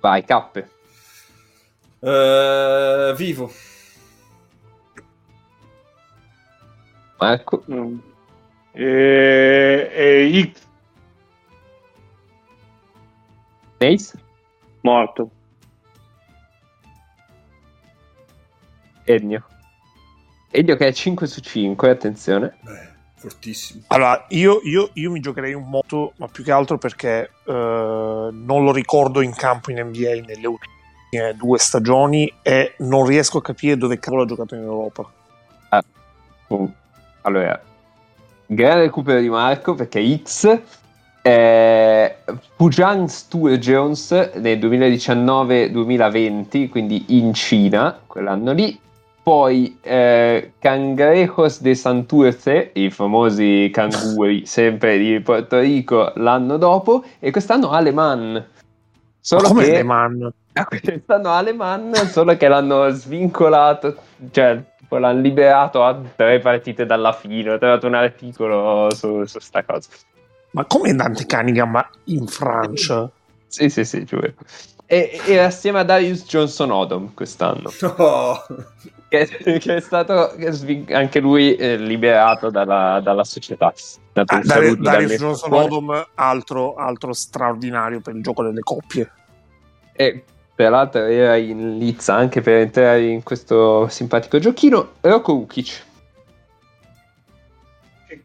Vai, 0.00 0.24
cappe. 0.24 0.70
Eh, 2.00 3.12
vivo. 3.14 3.50
Marco. 7.18 7.64
Mm. 7.70 7.98
E, 8.72 9.90
e 9.92 10.52
X, 10.54 10.66
Nace. 13.80 14.27
Morto. 14.82 15.30
Ennio. 19.04 19.44
Ennio 20.50 20.76
che 20.76 20.86
è 20.86 20.92
5 20.92 21.26
su 21.26 21.40
5, 21.40 21.90
attenzione. 21.90 22.56
Beh, 22.60 22.88
fortissimo. 23.16 23.82
Allora, 23.88 24.24
io, 24.30 24.60
io- 24.64 24.90
io 24.94 25.10
mi 25.10 25.20
giocherei 25.20 25.54
un 25.54 25.68
moto, 25.68 26.12
ma 26.16 26.26
più 26.28 26.42
che 26.44 26.52
altro 26.52 26.78
perché 26.78 27.30
eh, 27.44 27.52
non 27.52 28.64
lo 28.64 28.72
ricordo 28.72 29.20
in 29.20 29.34
campo 29.34 29.70
in 29.70 29.80
NBA 29.80 30.24
nelle 30.26 30.46
ultime 30.46 31.34
due 31.36 31.58
stagioni 31.58 32.30
e 32.42 32.74
non 32.78 33.06
riesco 33.06 33.38
a 33.38 33.42
capire 33.42 33.76
dove 33.78 33.98
cavolo 33.98 34.22
ha 34.22 34.26
giocato 34.26 34.54
in 34.54 34.62
Europa. 34.62 35.10
Oh, 36.50 36.72
Allora, 37.22 37.62
grande 38.46 38.84
recupero 38.84 39.20
di 39.20 39.28
Marco 39.28 39.74
perché 39.74 40.22
X 40.22 40.60
eh, 41.28 42.16
Pujan 42.56 43.06
Jones 43.58 44.30
nel 44.36 44.58
2019-2020, 44.58 46.70
quindi 46.70 47.04
in 47.08 47.34
Cina, 47.34 48.00
quell'anno 48.06 48.52
lì. 48.52 48.80
Poi 49.22 49.76
eh, 49.82 50.52
Cangrejos 50.58 51.60
de 51.60 51.74
Santurce, 51.74 52.70
i 52.72 52.88
famosi 52.90 53.68
canguri 53.70 54.46
sempre 54.48 54.96
di 54.96 55.20
Porto 55.20 55.58
Rico 55.58 56.12
l'anno 56.16 56.56
dopo, 56.56 57.04
e 57.18 57.30
quest'anno 57.30 57.68
Aleman. 57.70 58.32
Ma 58.32 58.46
Solo 59.20 59.48
come 59.48 59.64
che 59.64 59.72
Le 59.72 59.82
Man? 59.82 60.32
Ah, 60.54 60.64
quest'anno 60.64 61.28
Aleman, 61.28 61.92
solo 62.06 62.38
che 62.38 62.48
l'hanno 62.48 62.88
svincolato, 62.88 63.96
cioè 64.30 64.62
tipo, 64.78 64.96
l'hanno 64.96 65.20
liberato 65.20 65.84
a 65.84 65.94
tre 66.16 66.38
partite 66.38 66.86
dalla 66.86 67.12
fine. 67.12 67.50
Ho 67.50 67.58
trovato 67.58 67.86
un 67.86 67.92
articolo 67.94 68.88
su, 68.94 69.26
su 69.26 69.38
sta 69.40 69.62
cosa. 69.62 69.90
Ma 70.52 70.64
come 70.64 70.94
Dante 70.94 71.26
Cunningham 71.26 71.88
in 72.04 72.26
Francia? 72.26 73.10
Sì, 73.50 73.70
sì, 73.70 73.82
sì, 73.86 74.04
giuro. 74.04 74.30
E, 74.84 75.20
e 75.26 75.38
assieme 75.38 75.78
a 75.78 75.82
Darius 75.82 76.26
Johnson 76.26 76.70
Odom 76.70 77.14
quest'anno, 77.14 77.72
No. 77.80 78.44
che, 79.08 79.58
che 79.58 79.76
è 79.76 79.80
stato 79.80 80.34
anche 80.90 81.18
lui 81.18 81.54
eh, 81.56 81.78
liberato 81.78 82.50
dalla, 82.50 83.00
dalla 83.02 83.24
società. 83.24 83.72
Dato 84.12 84.34
Ah, 84.34 84.40
Darius 84.44 84.76
mio 84.76 85.16
Johnson. 85.16 85.52
Odom, 85.52 86.06
altro, 86.14 86.74
altro 86.74 87.14
straordinario 87.14 88.00
per 88.00 88.14
il 88.16 88.22
gioco 88.22 88.42
delle 88.42 88.60
coppie. 88.60 89.10
E 89.92 90.24
tra 90.54 90.68
l'altro 90.68 91.04
era 91.04 91.36
in 91.36 91.78
lizza 91.78 92.14
anche 92.14 92.42
per 92.42 92.56
entrare 92.56 93.06
in 93.06 93.22
questo 93.22 93.88
simpatico 93.88 94.38
giochino. 94.38 94.92
Rocco 95.00 95.34
Ukic. 95.34 95.86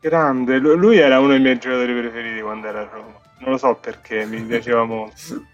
Grande, 0.03 0.57
Lu- 0.57 0.75
lui 0.75 0.97
era 0.97 1.19
uno 1.19 1.29
dei 1.29 1.39
miei 1.39 1.57
giocatori 1.57 1.93
preferiti 1.93 2.41
quando 2.41 2.67
era 2.67 2.81
a 2.81 2.89
Roma. 2.91 3.19
Non 3.39 3.51
lo 3.51 3.57
so 3.57 3.75
perché, 3.75 4.25
mi 4.25 4.41
piaceva 4.43 4.83
molto. 4.83 5.45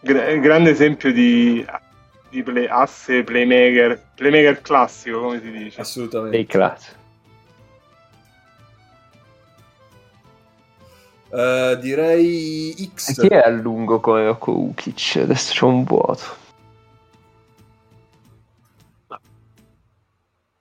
Gra- 0.00 0.32
grande 0.36 0.70
esempio 0.70 1.12
di, 1.12 1.66
di 2.30 2.42
play- 2.44 2.68
asse 2.68 3.24
playmaker, 3.24 4.00
playmaker 4.14 4.60
classico, 4.60 5.20
come 5.20 5.40
si 5.40 5.50
dice. 5.50 5.80
Assolutamente. 5.80 6.36
dei 6.36 6.46
class. 6.46 6.94
Eh, 11.30 11.78
direi 11.80 12.90
X. 12.94 13.20
Chi 13.20 13.26
è 13.26 13.38
a 13.38 13.48
lungo 13.48 14.00
come 14.00 14.28
Ukic? 14.28 15.16
Adesso 15.22 15.52
c'è 15.52 15.64
un 15.64 15.84
vuoto. 15.84 16.46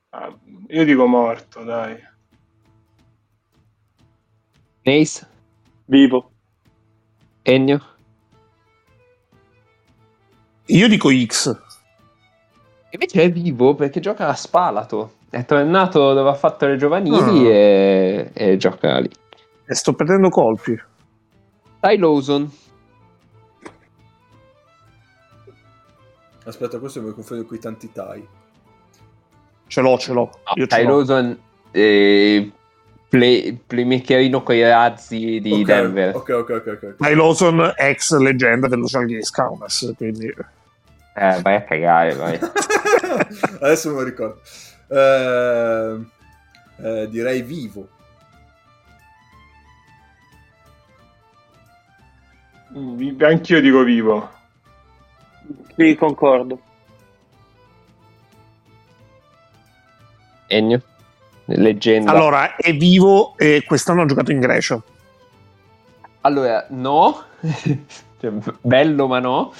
Ah, 0.09 0.35
io 0.69 0.83
dico 0.83 1.05
morto, 1.05 1.63
dai. 1.63 2.15
Nace? 4.87 5.27
Vivo. 5.85 6.31
Ennio? 7.43 7.81
Io 10.67 10.87
dico 10.87 11.09
X. 11.11 11.61
Invece 12.91 13.21
è 13.23 13.31
vivo 13.31 13.75
perché 13.75 13.99
gioca 13.99 14.29
a 14.29 14.33
Spalato. 14.33 15.15
È 15.29 15.43
tornato 15.43 16.13
dove 16.13 16.29
ha 16.29 16.33
fatto 16.35 16.67
le 16.67 16.77
giovanili 16.77 17.47
Ah. 17.47 17.51
e, 17.53 18.31
e 18.33 18.55
gioca 18.57 18.97
lì. 18.99 19.09
E 19.65 19.75
sto 19.75 19.91
perdendo 19.93 20.29
colpi. 20.29 20.81
Ty 21.81 21.97
Lawson. 21.97 22.49
Aspetta, 26.45 26.79
questo 26.79 27.01
mi 27.01 27.11
confondo 27.11 27.45
con 27.45 27.57
i 27.57 27.59
tanti 27.59 27.91
Tai. 27.91 28.25
Ce 29.67 29.81
l'ho, 29.81 29.97
ce 29.97 30.13
l'ho. 30.13 30.29
No, 30.45 30.53
Io 30.55 30.65
ce 30.65 30.77
Ty 30.77 30.83
l'ho. 30.85 30.95
Lawson, 30.95 31.39
eh, 31.71 32.51
play, 33.17 33.53
playmakerino 33.65 34.43
con 34.43 34.55
i 34.55 34.61
razzi 34.61 35.39
di 35.41 35.51
Ok, 35.51 35.63
Denver. 35.63 36.15
Ok, 36.15 36.29
ok, 36.29 36.49
ok. 36.49 36.67
ok. 36.67 36.95
Ty 36.97 37.13
Lawson, 37.15 37.73
ex 37.75 38.15
leggenda 38.17 38.67
dello 38.67 38.85
Charlie 38.85 39.23
Scounas, 39.23 39.93
quindi... 39.97 40.27
Eh, 41.19 41.41
vai 41.41 41.55
a 41.55 41.63
cagare, 41.63 42.13
vai. 42.13 42.39
Adesso 43.59 43.89
me 43.89 43.95
lo 43.95 44.03
ricordo. 44.03 44.39
Eh, 44.89 45.97
eh, 46.83 47.07
direi 47.09 47.41
vivo. 47.41 47.89
Vi- 52.69 53.17
Anch'io 53.19 53.59
dico 53.61 53.81
vivo. 53.83 54.29
Sì, 55.75 55.95
concordo. 55.95 56.61
Ennio. 60.49 60.81
Leggenda. 61.47 62.11
Allora, 62.11 62.55
è 62.55 62.75
vivo 62.75 63.37
e 63.37 63.63
quest'anno 63.65 64.01
ha 64.01 64.05
giocato 64.05 64.31
in 64.31 64.39
Grecia. 64.39 64.81
Allora, 66.21 66.65
no. 66.69 67.23
Cioè, 68.19 68.31
bello 68.61 69.07
ma 69.07 69.19
no. 69.19 69.53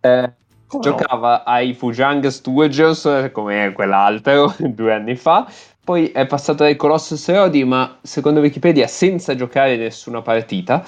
Eh, 0.00 0.32
Come 0.66 0.84
no? 0.84 0.96
giocava 0.96 1.44
ai 1.44 1.72
Fujang 1.72 2.26
Studios 2.26 3.30
come 3.30 3.72
quell'altro 3.72 4.52
due 4.58 4.92
anni 4.92 5.14
fa. 5.14 5.48
Poi 5.84 6.08
è 6.10 6.26
passato 6.26 6.64
ai 6.64 6.74
Colossus 6.76 7.28
Rodi, 7.30 7.64
ma 7.64 7.98
secondo 8.02 8.40
Wikipedia 8.40 8.88
senza 8.88 9.34
giocare 9.36 9.76
nessuna 9.76 10.20
partita. 10.20 10.84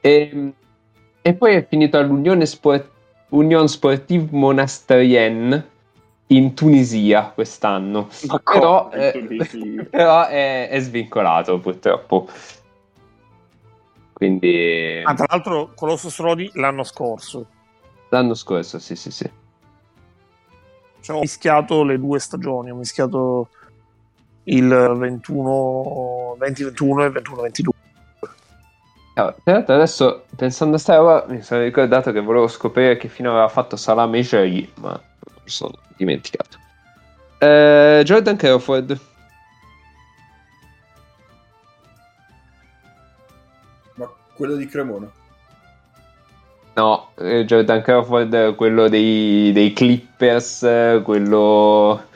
E, 0.00 0.52
e 1.20 1.34
poi 1.34 1.54
è 1.54 1.66
finito 1.66 1.98
all'Unione 1.98 2.46
Sport- 2.46 2.90
Union 3.30 3.68
Sportive 3.68 4.28
Monastrienne 4.30 5.76
in 6.28 6.54
Tunisia 6.54 7.30
quest'anno. 7.34 8.08
Ma 8.26 8.38
Però, 8.38 8.90
eh, 8.92 9.86
però 9.90 10.26
è, 10.26 10.68
è 10.68 10.80
svincolato 10.80 11.58
purtroppo. 11.58 12.28
Quindi 14.12 15.00
Ah, 15.04 15.14
tra 15.14 15.26
l'altro, 15.28 15.70
Colossus 15.74 16.18
Rodi 16.18 16.50
l'anno 16.54 16.82
scorso. 16.82 17.46
l'anno 18.08 18.34
scorso, 18.34 18.78
sì, 18.78 18.96
sì, 18.96 19.10
sì. 19.10 19.30
Cioè, 21.00 21.16
ho 21.16 21.20
mischiato 21.20 21.84
le 21.84 21.98
due 21.98 22.18
stagioni. 22.18 22.70
Ho 22.70 22.74
mischiato 22.74 23.48
il 24.44 24.68
21, 24.68 26.34
2021 26.38 27.04
e 27.04 27.06
il 27.06 27.12
21-22. 27.12 27.68
Ah, 29.14 29.34
tra 29.42 29.54
l'altro 29.54 29.74
adesso 29.74 30.24
pensando 30.36 30.76
a 30.76 30.78
sta 30.78 30.94
roba 30.94 31.24
mi 31.28 31.42
sono 31.42 31.62
ricordato 31.62 32.12
che 32.12 32.20
volevo 32.20 32.46
scoprire 32.46 32.96
che 32.96 33.08
fine 33.08 33.26
aveva 33.26 33.48
fatto 33.48 33.76
Salah 33.76 34.06
Mejri, 34.06 34.70
ma 34.76 35.00
sono 35.48 35.74
dimenticato. 35.96 36.56
Eh, 37.38 38.02
Jordan 38.04 38.36
Crawford. 38.36 38.98
Ma 43.94 44.10
quello 44.34 44.54
di 44.56 44.66
Cremona. 44.66 45.10
No, 46.74 47.10
eh, 47.16 47.44
Jordan 47.44 47.82
Crawford, 47.82 48.32
è 48.34 48.54
quello 48.54 48.88
dei, 48.88 49.50
dei 49.52 49.72
Clippers, 49.72 51.00
quello... 51.02 52.06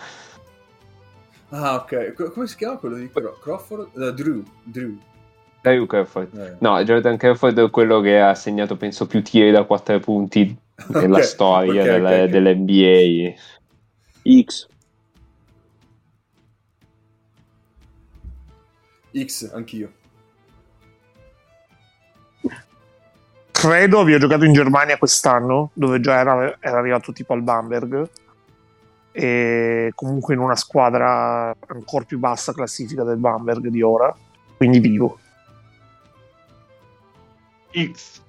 Ah, 1.48 1.74
ok. 1.74 2.12
Co- 2.14 2.30
come 2.30 2.46
si 2.46 2.56
chiama 2.56 2.76
quello 2.76 2.94
di 2.94 3.10
Cro- 3.10 3.38
Crawford? 3.42 3.88
Eh, 4.00 4.14
Drew. 4.14 4.42
Drew. 4.62 4.96
Drew 5.62 5.86
Crawford. 5.86 6.38
Eh. 6.38 6.56
No, 6.60 6.82
Jordan 6.84 7.16
Crawford 7.16 7.58
è 7.58 7.70
quello 7.70 8.00
che 8.00 8.20
ha 8.20 8.34
segnato, 8.34 8.76
penso, 8.76 9.06
più 9.06 9.22
tiri 9.22 9.50
da 9.50 9.64
4 9.64 9.98
punti 9.98 10.56
nella 10.88 11.18
Ok, 11.18 11.22
storia 11.24 11.82
ok, 11.82 11.88
della- 11.88 12.08
ok, 12.10 12.22
ok. 12.24 12.28
dell'NBA. 12.30 13.34
X. 14.42 14.66
X, 19.14 19.50
anch'io. 19.52 19.92
Credo 23.50 24.00
abbia 24.00 24.18
giocato 24.18 24.44
in 24.44 24.52
Germania 24.52 24.96
quest'anno, 24.98 25.70
dove 25.74 26.00
già 26.00 26.18
era, 26.18 26.56
era 26.58 26.78
arrivato 26.78 27.12
tipo 27.12 27.32
al 27.32 27.42
Bamberg. 27.42 28.08
E 29.12 29.92
comunque 29.94 30.34
in 30.34 30.40
una 30.40 30.56
squadra 30.56 31.54
ancora 31.66 32.04
più 32.04 32.18
bassa 32.18 32.52
classifica 32.52 33.04
del 33.04 33.18
Bamberg 33.18 33.68
di 33.68 33.82
ora. 33.82 34.12
Quindi 34.56 34.78
vivo. 34.80 35.18
X. 37.72 38.20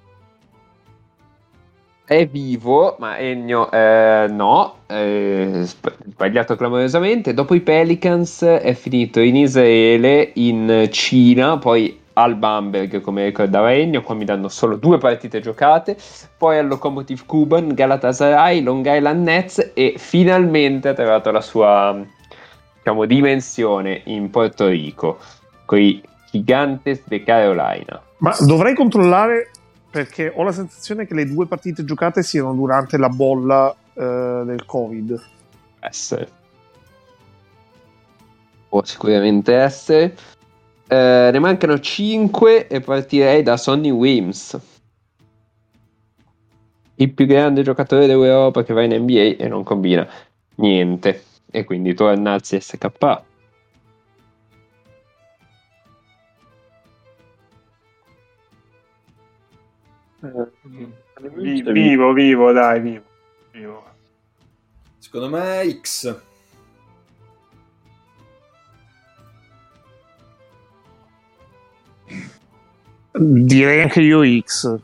È 2.06 2.28
vivo, 2.28 2.98
ma 3.00 3.18
Ennio 3.18 3.72
eh, 3.72 4.28
no, 4.30 4.80
eh, 4.88 5.62
sbagliato 5.64 6.58
clamorosamente. 6.58 7.34
Dopo 7.34 7.56
i 7.56 7.62
Pelicans 7.62 8.44
è 8.44 8.74
finito 8.74 9.22
in 9.22 9.38
Israele, 9.38 10.32
in 10.34 10.90
Cina, 10.92 11.58
poi 11.58 12.02
al 12.14 12.36
Bamberg, 12.36 13.00
come 13.00 13.24
ricordava 13.24 13.74
Ennio, 13.74 14.02
qua 14.02 14.16
mi 14.16 14.26
danno 14.26 14.50
solo 14.50 14.76
due 14.76 14.98
partite 14.98 15.40
giocate, 15.40 15.96
poi 16.38 16.58
al 16.58 16.68
Lokomotiv 16.68 17.26
Kuban, 17.26 17.74
Galatasaray, 17.74 18.62
Long 18.62 18.86
Island 18.86 19.24
Nets 19.24 19.72
e 19.74 19.96
finalmente 19.98 20.90
ha 20.90 20.94
trovato 20.94 21.32
la 21.32 21.42
sua 21.42 21.98
diciamo, 22.78 23.06
dimensione 23.06 24.02
in 24.06 24.30
Porto 24.30 24.68
Rico, 24.68 25.20
con 25.66 25.80
i 25.80 26.04
Gigantes 26.30 27.02
de 27.08 27.24
Carolina. 27.24 28.02
Ma 28.18 28.36
dovrei 28.46 28.76
controllare 28.76 29.52
perché 29.94 30.34
ho 30.36 30.41
la 30.41 30.52
sensazione 30.52 31.06
che 31.06 31.14
le 31.14 31.28
due 31.28 31.45
partite 31.45 31.86
giocate 31.86 32.24
siano 32.24 32.52
durante 32.56 32.98
la 32.98 33.10
bolla 33.10 33.72
eh, 33.94 34.41
del 34.44 34.65
Covid. 34.65 35.24
essere. 35.82 36.28
Può 38.70 38.84
sicuramente 38.84 39.53
essere. 39.53 40.15
Eh, 40.88 41.30
ne 41.32 41.38
mancano 41.38 41.80
5 41.80 42.65
e 42.65 42.82
partirei 42.82 43.44
da 43.44 43.56
Sonny 43.56 43.91
Wims. 43.91 44.60
Il 46.95 47.14
più 47.14 47.28
grande 47.28 47.61
giocatore 47.61 48.07
d'Europa 48.07 48.64
che 48.64 48.74
va 48.74 48.82
in 48.82 48.95
NBA 48.95 49.36
e 49.38 49.48
non 49.48 49.61
combina 49.61 50.07
niente. 50.56 51.24
E 51.52 51.65
quindi 51.65 51.94
torna 51.94 52.34
al 52.34 52.41
CSK. 52.41 53.22
Vi- 60.24 61.62
vivo, 61.72 62.14
vivo, 62.14 62.52
dai, 62.54 62.80
vivo. 62.80 63.04
vivo. 63.52 63.84
Secondo 65.00 65.30
me 65.30 65.80
X. 65.82 66.16
Direi 73.16 73.82
anche 73.82 74.02
io 74.02 74.24
X. 74.41 74.80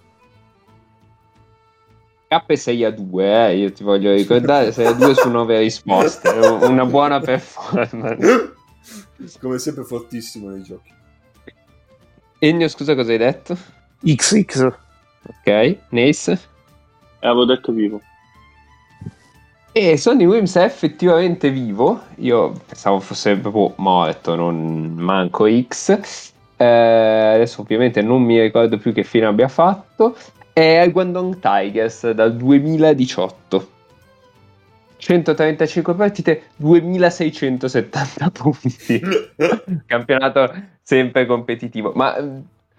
K 2.27 2.43
è 2.45 2.55
6 2.55 2.83
a 2.85 2.91
2, 2.91 3.47
eh, 3.47 3.57
io 3.57 3.71
ti 3.71 3.83
voglio 3.83 4.13
ricordare, 4.13 4.71
6 4.71 4.85
a 4.85 4.93
2 4.93 5.15
su 5.15 5.29
9 5.31 5.57
risposte, 5.59 6.31
è 6.31 6.37
un- 6.47 6.61
una 6.71 6.85
buona 6.85 7.19
performance. 7.19 8.53
Come 9.41 9.57
sempre 9.57 9.83
fortissimo 9.83 10.49
nei 10.49 10.61
giochi. 10.61 10.93
Ennio, 12.37 12.67
scusa 12.67 12.93
cosa 12.93 13.11
hai 13.11 13.17
detto? 13.17 13.57
XX. 14.03 14.77
Ok, 15.27 15.77
Nace? 15.89 16.31
Eh, 17.19 17.27
avevo 17.27 17.45
detto 17.45 17.71
vivo. 17.71 18.01
E 19.71 19.97
Sonny 19.97 20.25
Williams 20.25 20.55
è 20.55 20.63
effettivamente 20.63 21.51
vivo. 21.51 22.01
Io 22.17 22.51
pensavo 22.65 22.99
fosse 22.99 23.37
proprio 23.37 23.73
morto, 23.77 24.35
non 24.35 24.95
manco 24.97 25.47
X. 25.49 26.33
Eh, 26.57 26.65
adesso 26.65 27.61
ovviamente 27.61 28.01
non 28.01 28.23
mi 28.23 28.41
ricordo 28.41 28.77
più 28.77 28.91
che 28.93 29.03
fine 29.03 29.25
abbia 29.25 29.47
fatto. 29.47 30.17
È 30.51 30.77
al 30.77 30.91
Guangdong 30.91 31.39
Tigers 31.39 32.09
dal 32.11 32.35
2018. 32.35 33.77
135 34.97 35.93
partite, 35.95 36.43
2670 36.57 38.29
punti. 38.31 39.01
Campionato 39.85 40.53
sempre 40.81 41.25
competitivo. 41.25 41.93
Ma 41.95 42.17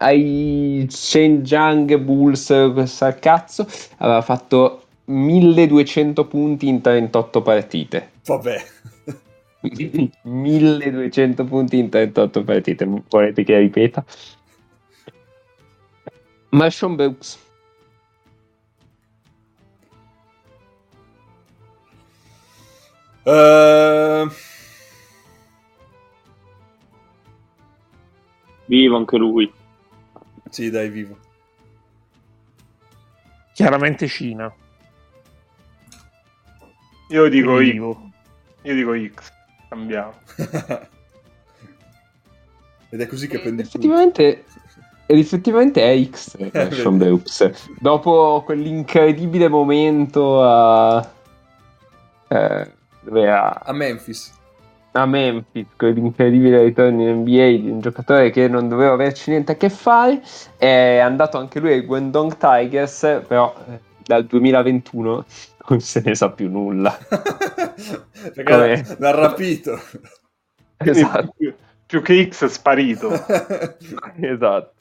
ai 0.01 0.87
Shenzhen 0.89 1.85
Bulls, 2.03 2.47
questa 2.73 3.13
cazzo, 3.15 3.67
aveva 3.97 4.21
fatto 4.21 4.85
1200 5.05 6.25
punti 6.25 6.67
in 6.67 6.81
38 6.81 7.41
partite. 7.41 8.11
Vabbè. 8.25 8.63
1200 10.23 11.43
punti 11.43 11.77
in 11.77 11.89
38 11.89 12.43
partite. 12.43 13.03
Volete 13.09 13.43
che 13.43 13.59
ripeta? 13.59 14.03
Marshawn 16.49 16.95
Brooks. 16.95 17.39
Uh... 23.23 24.29
Vivo 28.65 28.97
anche 28.97 29.17
lui. 29.17 29.51
Sì, 30.51 30.69
dai, 30.69 30.89
vivo. 30.89 31.17
Chiaramente 33.53 34.07
Cina. 34.07 34.53
Io 37.09 37.27
dico 37.29 37.57
X. 37.57 37.59
Vivo. 37.59 38.11
Io 38.63 38.75
dico 38.75 38.93
X. 39.13 39.31
Cambiamo. 39.69 40.13
Ed 42.89 42.99
è 42.99 43.07
così 43.07 43.27
che 43.27 43.39
prendi 43.39 43.61
il 43.61 43.69
punto. 43.69 43.87
Effettivamente, 43.87 44.43
ed 45.05 45.17
effettivamente 45.17 45.81
è 45.81 46.03
X 46.09 46.35
eh, 46.39 46.49
vedi. 46.49 46.75
Sean 46.75 46.97
Brooks. 46.97 47.69
Dopo 47.79 48.43
quell'incredibile 48.45 49.47
momento 49.47 50.43
a... 50.43 51.09
eh, 52.27 52.71
dove 53.01 53.21
era? 53.21 53.63
A 53.63 53.71
Memphis. 53.71 54.39
A 54.93 55.05
Memphis, 55.05 55.67
quell'incredibile 55.77 56.63
ritorno 56.63 57.01
in 57.01 57.17
NBA 57.19 57.61
di 57.61 57.69
un 57.69 57.79
giocatore 57.79 58.29
che 58.29 58.47
non 58.47 58.67
doveva 58.67 58.93
averci 58.93 59.29
niente 59.29 59.53
a 59.53 59.55
che 59.55 59.69
fare, 59.69 60.21
è 60.57 60.97
andato 60.97 61.37
anche 61.37 61.59
lui 61.59 61.71
ai 61.73 61.81
Guangdong 61.85 62.35
Tigers, 62.37 63.21
però 63.27 63.55
eh, 63.69 63.79
dal 64.03 64.25
2021 64.25 65.25
non 65.69 65.79
se 65.79 66.01
ne 66.03 66.15
sa 66.15 66.29
più 66.31 66.49
nulla. 66.49 66.97
Perché 67.07 68.43
Come? 68.43 68.83
l'ha, 68.83 68.95
l'ha 68.97 69.11
rapito. 69.11 69.79
esatto, 70.77 71.33
Più, 71.37 71.53
più 71.85 72.01
che 72.01 72.27
X 72.29 72.45
è 72.45 72.49
sparito. 72.49 73.11
esatto. 74.19 74.73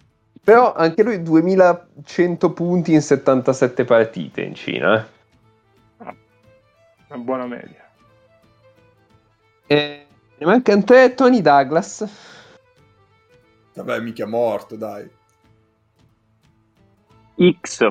Però 0.42 0.72
anche 0.72 1.02
lui 1.02 1.22
2100 1.22 2.52
punti 2.52 2.92
in 2.94 3.02
77 3.02 3.84
partite 3.84 4.40
in 4.40 4.54
Cina. 4.54 4.96
eh. 4.98 5.18
Una 7.08 7.18
buona 7.18 7.46
media. 7.46 7.89
E 9.72 10.06
ne 10.36 10.46
mancano 10.46 10.82
tre 10.82 11.14
Tony 11.14 11.40
Douglas. 11.40 12.04
Vabbè, 13.72 14.00
mica 14.00 14.26
morto, 14.26 14.74
dai. 14.74 15.08
X. 17.60 17.86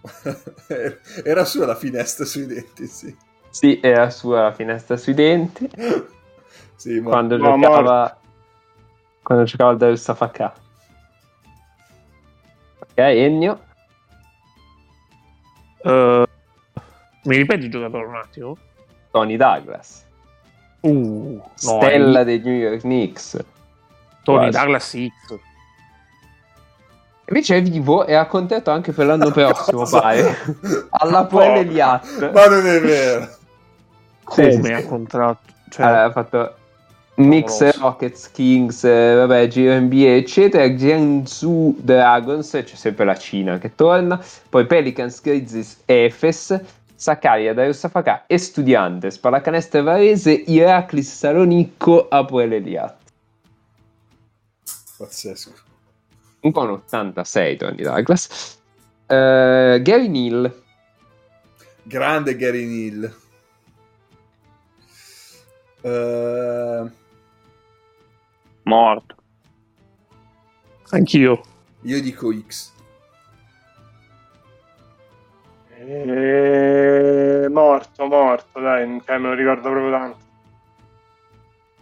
Era 1.22 1.44
su 1.44 1.62
la 1.62 1.74
finestra 1.74 2.24
sui 2.24 2.46
denti, 2.46 2.86
sì. 2.86 3.14
Sì, 3.50 3.78
era 3.82 4.08
sua 4.10 4.52
finestra 4.52 4.96
sui 4.96 5.12
denti. 5.12 5.68
Sì, 6.76 7.00
ma... 7.00 7.08
quando 7.08 7.38
No, 7.38 7.58
giocava 7.58 8.20
quando 9.22 9.44
giocava 9.44 9.70
al 9.70 9.78
Darussa 9.78 10.14
Fakà. 10.14 10.54
Ok, 12.80 12.98
Ennio. 12.98 13.64
Eh, 15.82 16.26
mi 17.22 17.36
ripeti 17.36 17.64
il 17.64 17.70
giocatore 17.70 18.04
un 18.04 18.16
attimo? 18.16 18.58
Tony 19.10 19.38
Douglas. 19.38 20.05
Uh, 20.88 21.34
no, 21.36 21.50
Stella 21.54 22.20
è- 22.20 22.24
dei 22.24 22.40
New 22.40 22.54
York 22.54 22.80
Knicks. 22.80 23.36
Tony 24.22 24.50
quasi. 24.50 24.58
Douglas 24.58 24.90
X. 24.90 25.38
Invece 27.28 27.56
è 27.56 27.62
vivo 27.62 28.06
e 28.06 28.14
ha 28.14 28.26
contratto 28.26 28.70
anche 28.70 28.92
per 28.92 29.06
l'anno 29.06 29.30
prossimo, 29.32 29.84
pare. 29.88 30.36
Alla 30.90 31.24
Puel 31.24 31.58
Eliat. 31.58 32.30
Ma 32.32 32.46
non 32.46 32.66
è 32.66 32.80
vero. 32.80 33.28
Come 34.24 34.62
sì, 34.62 34.72
ha 34.72 34.84
contratto? 34.84 35.52
Cioè, 35.70 35.86
Allora, 35.86 36.04
ha 36.04 36.12
fatto 36.12 36.54
Knicks. 37.14 37.78
Rockets, 37.78 38.30
Kings, 38.30 38.84
eh, 38.84 39.14
vabbè, 39.14 39.48
Giro 39.48 39.74
NBA, 39.80 40.14
eccetera. 40.16 40.68
Jiangsu 40.68 41.76
Dragons, 41.80 42.50
c'è 42.50 42.74
sempre 42.76 43.04
la 43.04 43.16
Cina 43.16 43.58
che 43.58 43.74
torna. 43.74 44.20
Poi 44.48 44.66
Pelicans, 44.66 45.20
Grizzlies, 45.20 45.80
Efes, 45.84 46.60
Sakarya, 46.96 47.52
Darussa 47.54 47.88
Fakà, 47.88 48.24
Estudiantes, 48.26 49.18
Pallacanestro 49.18 49.82
Varese, 49.82 50.32
Iraklis 50.32 51.12
Salonicco, 51.12 52.08
Apoel 52.08 52.52
Eliat. 52.54 52.96
Pazzesco. 54.96 55.52
Un 56.40 56.52
po' 56.52 56.62
un 56.62 56.70
86 56.70 57.56
Tony 57.58 57.82
Douglas. 57.82 58.58
Eh, 59.06 59.80
Gary 59.82 60.08
Neal, 60.08 60.62
Grande 61.82 62.34
Gary 62.36 62.64
Neal. 62.66 63.14
Eh, 65.82 66.90
Morto. 68.64 69.14
anch'io. 70.90 71.40
io 71.82 72.00
dico 72.00 72.32
X. 72.32 72.72
E... 75.88 77.46
Morto, 77.48 78.06
morto, 78.06 78.60
dai, 78.60 79.00
cioè, 79.04 79.18
me 79.18 79.28
lo 79.28 79.34
ricordo 79.34 79.70
proprio 79.70 79.90
tanto. 79.90 80.16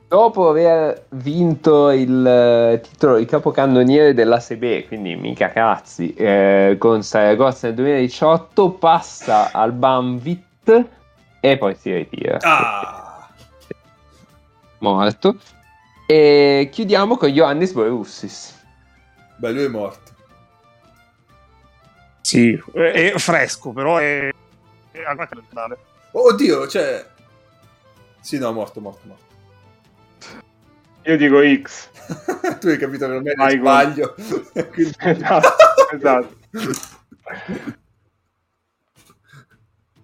dopo 0.06 0.50
aver 0.50 1.06
vinto 1.10 1.90
il 1.90 2.26
eh, 2.26 2.80
titolo 2.82 3.16
di 3.16 3.24
capocannoniere 3.24 4.12
della 4.12 4.38
SB, 4.38 4.86
quindi 4.86 5.16
mica 5.16 5.48
cazzi, 5.48 6.12
eh, 6.14 6.76
con 6.78 7.02
Saragossa 7.02 7.68
nel 7.68 7.76
2018, 7.76 8.70
passa 8.72 9.50
al 9.52 9.72
Banvit 9.72 10.88
e 11.40 11.56
poi 11.56 11.74
si 11.74 11.92
ritira. 11.92 12.38
Ah! 12.42 13.28
Morto. 14.78 15.36
E 16.06 16.68
chiudiamo 16.70 17.16
con 17.16 17.30
Ioannis 17.30 17.72
Borussis. 17.72 18.62
Beh, 19.38 19.50
lui 19.50 19.64
è 19.64 19.68
morto. 19.68 20.03
Sì, 22.24 22.58
è, 22.72 23.12
è 23.12 23.18
fresco, 23.18 23.72
però 23.72 23.98
è, 23.98 24.30
è. 24.92 25.02
Oddio, 26.12 26.66
cioè... 26.66 27.06
Sì, 28.20 28.38
no, 28.38 28.50
morto, 28.50 28.80
morto, 28.80 29.06
morto. 29.06 29.24
Io 31.02 31.18
dico 31.18 31.42
X. 31.42 31.90
tu 32.60 32.68
hai 32.68 32.78
capito 32.78 33.06
che 33.06 33.12
non 33.12 33.22
Vai, 33.36 33.58
sbaglio. 33.58 34.14
Quindi- 34.14 34.94
Esatto, 35.00 35.90
esatto. 35.92 36.36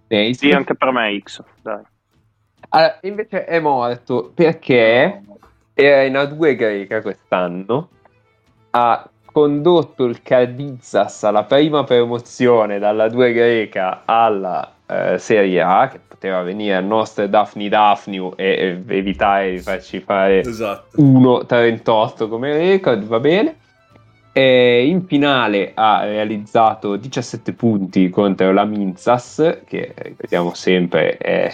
Sì, 0.08 0.50
anche 0.50 0.74
per 0.74 0.92
me 0.92 1.18
X. 1.20 1.42
Dai. 1.62 1.82
Allora, 2.68 2.98
invece 3.00 3.46
è 3.46 3.58
morto 3.60 4.30
perché 4.34 5.22
era 5.72 6.02
in 6.02 6.12
A2 6.16 6.54
greca 6.54 7.00
quest'anno, 7.00 7.88
ha 8.72 9.10
condotto 9.32 10.04
il 10.04 10.22
Cardizas 10.22 11.24
alla 11.24 11.44
prima 11.44 11.84
promozione 11.84 12.78
dalla 12.78 13.08
2 13.08 13.32
greca 13.32 14.02
alla 14.04 14.72
eh, 14.86 15.18
Serie 15.18 15.60
A, 15.62 15.88
che 15.88 16.00
poteva 16.06 16.42
venire 16.42 16.74
al 16.74 16.84
nostro 16.84 17.26
Daphne 17.26 17.68
Daphne 17.68 18.32
e, 18.36 18.82
e 18.86 18.96
evitare 18.96 19.52
di 19.52 19.58
farci 19.58 20.00
fare 20.00 20.40
Esatto. 20.40 21.00
1.38 21.00 22.28
come 22.28 22.56
record, 22.56 23.04
va 23.04 23.20
bene. 23.20 23.56
E 24.32 24.86
in 24.86 25.06
finale 25.06 25.72
ha 25.74 26.04
realizzato 26.04 26.96
17 26.96 27.52
punti 27.52 28.10
contro 28.10 28.52
la 28.52 28.64
Minzas, 28.64 29.60
che 29.66 29.92
ricordiamo 29.96 30.54
sempre 30.54 31.16
è, 31.16 31.52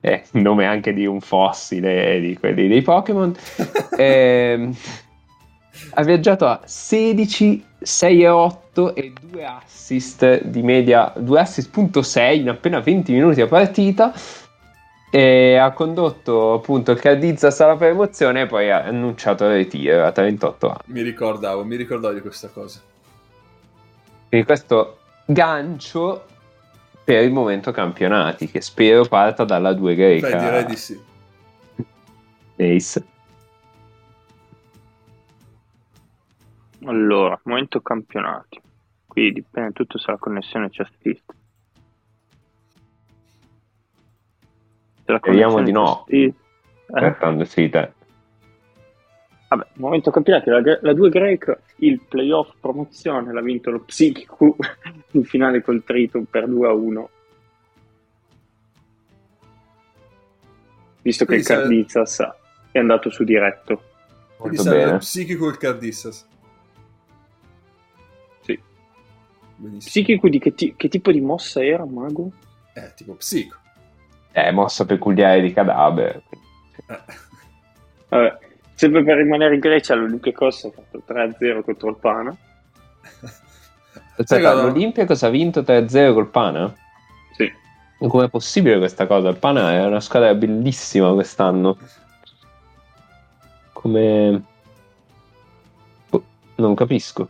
è 0.00 0.22
il 0.32 0.42
nome 0.42 0.66
anche 0.66 0.92
di 0.92 1.06
un 1.06 1.20
fossile 1.20 2.20
di 2.20 2.36
quelli 2.36 2.66
dei 2.66 2.82
Pokémon. 2.82 3.34
Ha 5.90 6.02
viaggiato 6.02 6.46
a 6.46 6.60
16, 6.64 7.64
6 7.80 8.22
e 8.22 8.28
8 8.28 8.94
e 8.94 9.12
2 9.20 9.44
assist 9.44 10.42
di 10.42 10.62
media, 10.62 11.12
2 11.16 11.40
assist.6 11.40 12.40
in 12.40 12.48
appena 12.48 12.80
20 12.80 13.12
minuti 13.12 13.40
a 13.40 13.46
partita 13.46 14.12
e 15.10 15.56
ha 15.56 15.70
condotto 15.72 16.54
appunto 16.54 16.90
il 16.92 17.00
Cardizas 17.00 17.60
alla 17.60 17.76
promozione 17.76 18.42
e 18.42 18.46
poi 18.46 18.70
ha 18.70 18.82
annunciato 18.84 19.44
il 19.44 19.54
ritiro 19.54 20.04
a 20.04 20.12
38 20.12 20.68
anni. 20.68 20.80
Mi 20.86 21.02
ricordavo, 21.02 21.64
mi 21.64 21.76
ricordavo 21.76 22.14
di 22.14 22.20
questa 22.20 22.48
cosa. 22.48 22.80
Quindi 24.28 24.46
questo 24.46 24.98
gancio 25.24 26.24
per 27.04 27.22
il 27.22 27.32
momento 27.32 27.70
campionati 27.70 28.50
che 28.50 28.60
spero 28.60 29.04
parta 29.04 29.44
dalla 29.44 29.72
2 29.72 29.94
greca. 29.94 30.28
Beh, 30.28 30.38
direi 30.38 30.66
di 30.66 30.76
sì. 30.76 31.00
Ace. 32.56 33.04
Allora, 36.84 37.38
momento 37.44 37.80
campionati. 37.80 38.60
Qui 39.06 39.32
dipende 39.32 39.72
tutto 39.72 39.98
se 39.98 40.10
la 40.10 40.18
connessione 40.18 40.68
c'è 40.68 40.84
la 45.12 45.18
Speriamo 45.18 45.62
di 45.62 45.72
no. 45.72 46.04
assist- 46.06 46.08
eh, 46.12 46.34
Trattando 46.86 47.44
sì, 47.44 47.68
te. 47.68 47.92
Vabbè, 49.48 49.66
momento 49.74 50.10
campionati, 50.10 50.50
la, 50.50 50.60
la 50.80 50.92
2 50.92 51.08
Greek, 51.08 51.58
il 51.76 52.00
playoff 52.00 52.52
promozione 52.60 53.32
l'ha 53.32 53.40
vinto 53.40 53.70
lo 53.70 53.80
Psichico 53.80 54.56
in 55.12 55.24
finale 55.24 55.62
col 55.62 55.84
Triton 55.84 56.26
per 56.26 56.48
2 56.48 56.68
a 56.68 56.72
1. 56.72 57.10
Visto 61.02 61.24
che 61.24 61.40
Quindi 61.40 61.52
il 61.52 61.58
Cardizas 61.58 62.28
è 62.72 62.78
andato 62.78 63.10
su 63.10 63.22
diretto. 63.22 63.82
Quindi 64.36 64.56
Molto 64.56 64.62
sarà 64.62 64.76
bene. 64.76 64.92
lo 64.92 64.98
psichico 64.98 65.48
il 65.48 65.56
Cardissas. 65.56 66.26
Benissimo. 69.56 69.90
Psichico 69.90 70.28
di 70.28 70.38
che, 70.38 70.54
ti- 70.54 70.74
che 70.76 70.88
tipo 70.88 71.10
di 71.10 71.20
mossa 71.20 71.64
era, 71.64 71.84
mago? 71.84 72.30
Eh, 72.74 72.92
tipo 72.94 73.14
psico. 73.14 73.56
È 74.30 74.50
mossa 74.50 74.84
peculiare 74.84 75.40
di 75.40 75.52
cadavere. 75.52 76.22
Vabbè, 78.08 78.38
sempre 78.74 79.02
per 79.02 79.16
rimanere 79.16 79.54
in 79.54 79.60
Grecia, 79.60 79.94
l'Olympiacos 79.94 80.64
ha 80.64 80.70
fatto 80.70 81.02
3-0 81.06 81.62
contro 81.62 81.88
il 81.88 81.96
Pana. 81.96 82.36
Aspetta, 84.18 84.52
l'Olympiacos 84.52 85.22
ha 85.22 85.30
vinto 85.30 85.60
3-0 85.62 86.12
col 86.12 86.28
Pana? 86.28 86.74
Sì. 87.32 87.50
Com'è 87.98 88.28
possibile 88.28 88.76
questa 88.76 89.06
cosa? 89.06 89.30
Il 89.30 89.36
Pana 89.36 89.72
è 89.72 89.86
una 89.86 90.00
squadra 90.00 90.34
bellissima 90.34 91.12
quest'anno. 91.14 91.78
Come... 93.72 94.42
Oh, 96.10 96.22
non 96.56 96.74
capisco. 96.74 97.28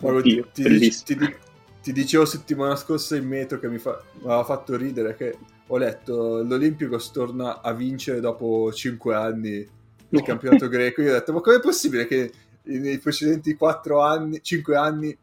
Oddio, 0.00 0.48
ti, 0.52 0.62
ti, 0.78 0.90
ti- 1.04 1.36
ti 1.82 1.92
dicevo 1.92 2.24
settimana 2.24 2.76
scorsa 2.76 3.16
in 3.16 3.26
metro 3.26 3.58
che 3.58 3.68
mi, 3.68 3.78
fa- 3.78 4.02
mi 4.14 4.24
aveva 4.24 4.44
fatto 4.44 4.76
ridere 4.76 5.14
che 5.14 5.36
ho 5.66 5.76
letto 5.78 6.42
l'Olimpicos 6.42 7.10
torna 7.12 7.60
a 7.62 7.72
vincere 7.72 8.20
dopo 8.20 8.72
5 8.72 9.14
anni 9.14 9.50
il 9.52 9.68
No. 10.08 10.22
campionato 10.22 10.66
greco. 10.68 11.00
Io 11.02 11.10
ho 11.10 11.14
detto, 11.14 11.32
ma 11.32 11.40
com'è 11.40 11.60
possibile 11.60 12.06
che 12.06 12.32
nei 12.64 12.98
precedenti 12.98 13.54
4 13.54 14.00
anni, 14.00 14.42
5 14.42 14.76
anni 14.76 15.16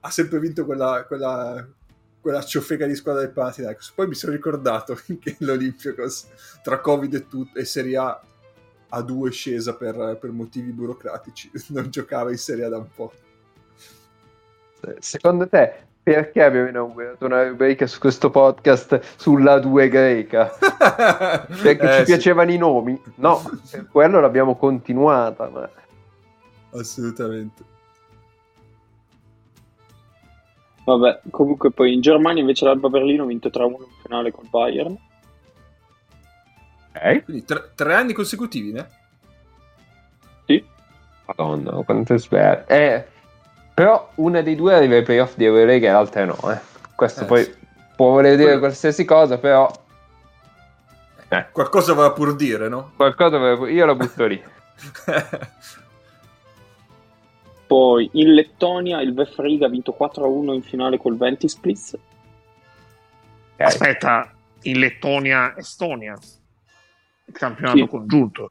ha 0.00 0.10
sempre 0.10 0.40
vinto 0.40 0.64
quella, 0.64 1.04
quella, 1.06 1.66
quella 2.20 2.42
ciofeca 2.42 2.86
di 2.86 2.96
squadra 2.96 3.22
del 3.22 3.30
Panathinaikos? 3.30 3.92
Poi 3.94 4.08
mi 4.08 4.14
sono 4.14 4.32
ricordato 4.32 4.98
che 5.20 5.36
l'Olimpicos 5.38 6.26
tra 6.62 6.80
Covid 6.80 7.14
e, 7.14 7.28
tutto, 7.28 7.58
e 7.58 7.64
Serie 7.64 7.96
A 7.96 8.20
a 8.88 9.02
2 9.02 9.30
scesa 9.30 9.74
per, 9.76 10.18
per 10.20 10.30
motivi 10.32 10.70
burocratici, 10.72 11.50
non 11.70 11.88
giocava 11.90 12.30
in 12.30 12.38
Serie 12.38 12.64
A 12.64 12.68
da 12.68 12.78
un 12.78 12.88
po'. 12.94 13.12
Secondo 14.98 15.48
te 15.48 15.72
perché 16.02 16.42
abbiamo 16.42 16.68
inaugurato 16.68 17.24
una 17.24 17.48
rubrica 17.48 17.86
su 17.86 17.98
questo 17.98 18.30
podcast 18.30 19.00
sulla 19.16 19.58
2 19.58 19.88
greca? 19.88 20.50
Perché 21.62 21.70
Eh, 21.82 21.90
ci 21.92 21.98
sì. 21.98 22.04
piacevano 22.04 22.50
i 22.52 22.58
nomi? 22.58 23.00
No, 23.16 23.42
per 23.70 23.86
quello 23.90 24.20
l'abbiamo 24.20 24.54
continuata. 24.56 25.48
Ma... 25.48 25.68
Assolutamente. 26.78 27.62
Vabbè, 30.84 31.20
comunque 31.30 31.70
poi 31.70 31.94
in 31.94 32.02
Germania 32.02 32.42
invece 32.42 32.66
l'Alba 32.66 32.90
Berlino 32.90 33.22
ha 33.22 33.26
vinto 33.26 33.48
3-1 33.48 33.70
in 33.70 33.86
finale 34.02 34.30
col 34.30 34.46
Bayern. 34.50 34.96
Quindi 37.24 37.44
tre, 37.44 37.70
tre 37.74 37.94
anni 37.94 38.12
consecutivi, 38.12 38.72
ne? 38.72 38.88
Sì. 40.44 40.62
Madonna, 41.26 41.70
quanto 41.84 42.12
è 42.12 42.18
sbagliato. 42.18 42.70
Eh, 42.72 43.06
però 43.74 44.10
una 44.16 44.40
dei 44.40 44.54
due 44.54 44.74
arriva 44.74 44.94
ai 44.94 45.02
playoff 45.02 45.34
di 45.36 45.44
Eurolega 45.44 45.88
e 45.88 45.92
l'altra 45.92 46.24
no. 46.24 46.36
Eh. 46.50 46.58
Questo 46.94 47.22
Eh, 47.22 47.26
poi 47.26 47.42
sì. 47.44 47.54
può 47.96 48.10
voler 48.10 48.32
dire 48.32 48.44
Quello- 48.44 48.60
qualsiasi 48.60 49.04
cosa, 49.04 49.38
però 49.38 49.70
Qualcosa 51.50 51.94
va 51.94 52.12
pur 52.12 52.36
dire, 52.36 52.68
no? 52.68 52.92
qualcosa 52.94 53.38
ve- 53.38 53.72
io 53.72 53.84
la 53.84 53.94
butto 53.96 54.24
lì. 54.26 54.40
Poi 57.66 58.08
in 58.12 58.34
Lettonia 58.34 59.00
il 59.00 59.14
Vefriga 59.14 59.66
ha 59.66 59.68
vinto 59.68 59.96
4-1 59.98 60.52
in 60.54 60.62
finale 60.62 60.96
col 60.98 61.16
Ventisplis. 61.16 61.96
Aspetta, 63.56 64.30
in 64.62 64.78
Lettonia, 64.78 65.56
Estonia, 65.56 66.16
il 67.24 67.32
campionato 67.32 67.78
Sì. 67.78 67.86
congiunto. 67.88 68.50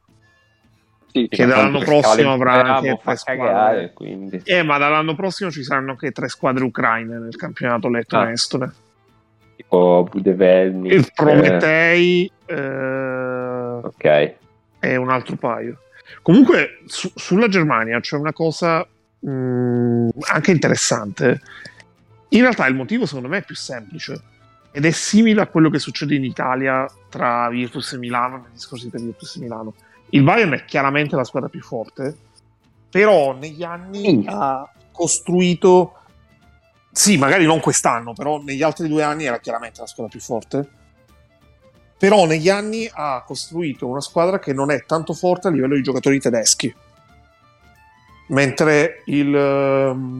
Sì, 1.16 1.28
Che 1.28 1.46
dall'anno 1.46 1.78
prossimo 1.78 2.32
avrà 2.32 2.74
anche 2.74 2.98
tre 3.00 3.14
squadre. 3.16 3.92
cagare. 3.94 4.40
Eh, 4.42 4.62
ma 4.64 4.78
dall'anno 4.78 5.14
prossimo 5.14 5.48
ci 5.52 5.62
saranno 5.62 5.92
anche 5.92 6.10
tre 6.10 6.28
squadre 6.28 6.64
ucraine 6.64 7.18
nel 7.20 7.36
campionato 7.36 7.88
lettone 7.88 8.26
Ah. 8.26 8.32
estone. 8.32 8.72
Tipo 9.54 10.08
Budevelni. 10.10 10.88
Il 10.88 11.04
eh, 11.06 11.12
Prometei 11.14 12.28
eh, 12.46 13.80
ok. 13.80 14.34
e 14.80 14.96
un 14.96 15.08
altro 15.08 15.36
paio. 15.36 15.78
Comunque, 16.20 16.80
su- 16.86 17.12
sulla 17.14 17.46
Germania 17.46 18.00
c'è 18.00 18.16
una 18.16 18.32
cosa 18.32 18.84
mh, 19.20 20.08
anche 20.32 20.50
interessante. 20.50 21.40
In 22.30 22.40
realtà 22.40 22.66
il 22.66 22.74
motivo, 22.74 23.06
secondo 23.06 23.28
me, 23.28 23.36
è 23.38 23.44
più 23.44 23.54
semplice 23.54 24.20
ed 24.72 24.84
è 24.84 24.90
simile 24.90 25.42
a 25.42 25.46
quello 25.46 25.70
che 25.70 25.78
succede 25.78 26.16
in 26.16 26.24
Italia 26.24 26.90
tra 27.08 27.48
Virtus 27.50 27.92
e 27.92 27.98
Milano 27.98 28.38
negli 28.48 28.58
scorsi 28.58 28.88
per 28.88 29.00
Virtus 29.00 29.36
e 29.36 29.38
Milano. 29.38 29.74
Il 30.14 30.22
Bayern 30.22 30.52
è 30.52 30.64
chiaramente 30.64 31.16
la 31.16 31.24
squadra 31.24 31.48
più 31.48 31.60
forte, 31.60 32.16
però 32.88 33.32
negli 33.32 33.64
anni 33.64 34.18
Mm. 34.18 34.28
ha 34.28 34.70
costruito. 34.92 35.94
Sì, 36.92 37.16
magari 37.18 37.44
non 37.44 37.58
quest'anno, 37.58 38.12
però 38.12 38.40
negli 38.40 38.62
altri 38.62 38.86
due 38.86 39.02
anni 39.02 39.24
era 39.24 39.40
chiaramente 39.40 39.80
la 39.80 39.88
squadra 39.88 40.12
più 40.12 40.20
forte. 40.20 40.68
Però 41.98 42.26
negli 42.26 42.48
anni 42.48 42.88
ha 42.92 43.24
costruito 43.26 43.88
una 43.88 44.00
squadra 44.00 44.38
che 44.38 44.52
non 44.52 44.70
è 44.70 44.84
tanto 44.84 45.14
forte 45.14 45.48
a 45.48 45.50
livello 45.50 45.74
di 45.74 45.82
giocatori 45.82 46.20
tedeschi. 46.20 46.72
Mentre 48.28 49.02
il, 49.06 49.34
ehm, 49.34 50.18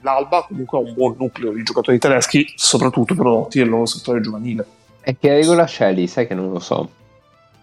l'Alba 0.00 0.46
comunque 0.48 0.78
ha 0.78 0.80
un 0.82 0.94
buon 0.94 1.14
nucleo 1.16 1.52
di 1.52 1.62
giocatori 1.62 1.98
tedeschi, 2.00 2.52
soprattutto 2.56 3.14
prodotti 3.14 3.58
nel 3.60 3.68
loro 3.68 3.86
settore 3.86 4.20
giovanile. 4.20 4.66
E 5.00 5.16
che 5.16 5.28
regola 5.28 5.64
c'è 5.64 5.92
lì? 5.92 6.08
Sai 6.08 6.26
che 6.26 6.34
non 6.34 6.50
lo 6.50 6.58
so. 6.58 6.90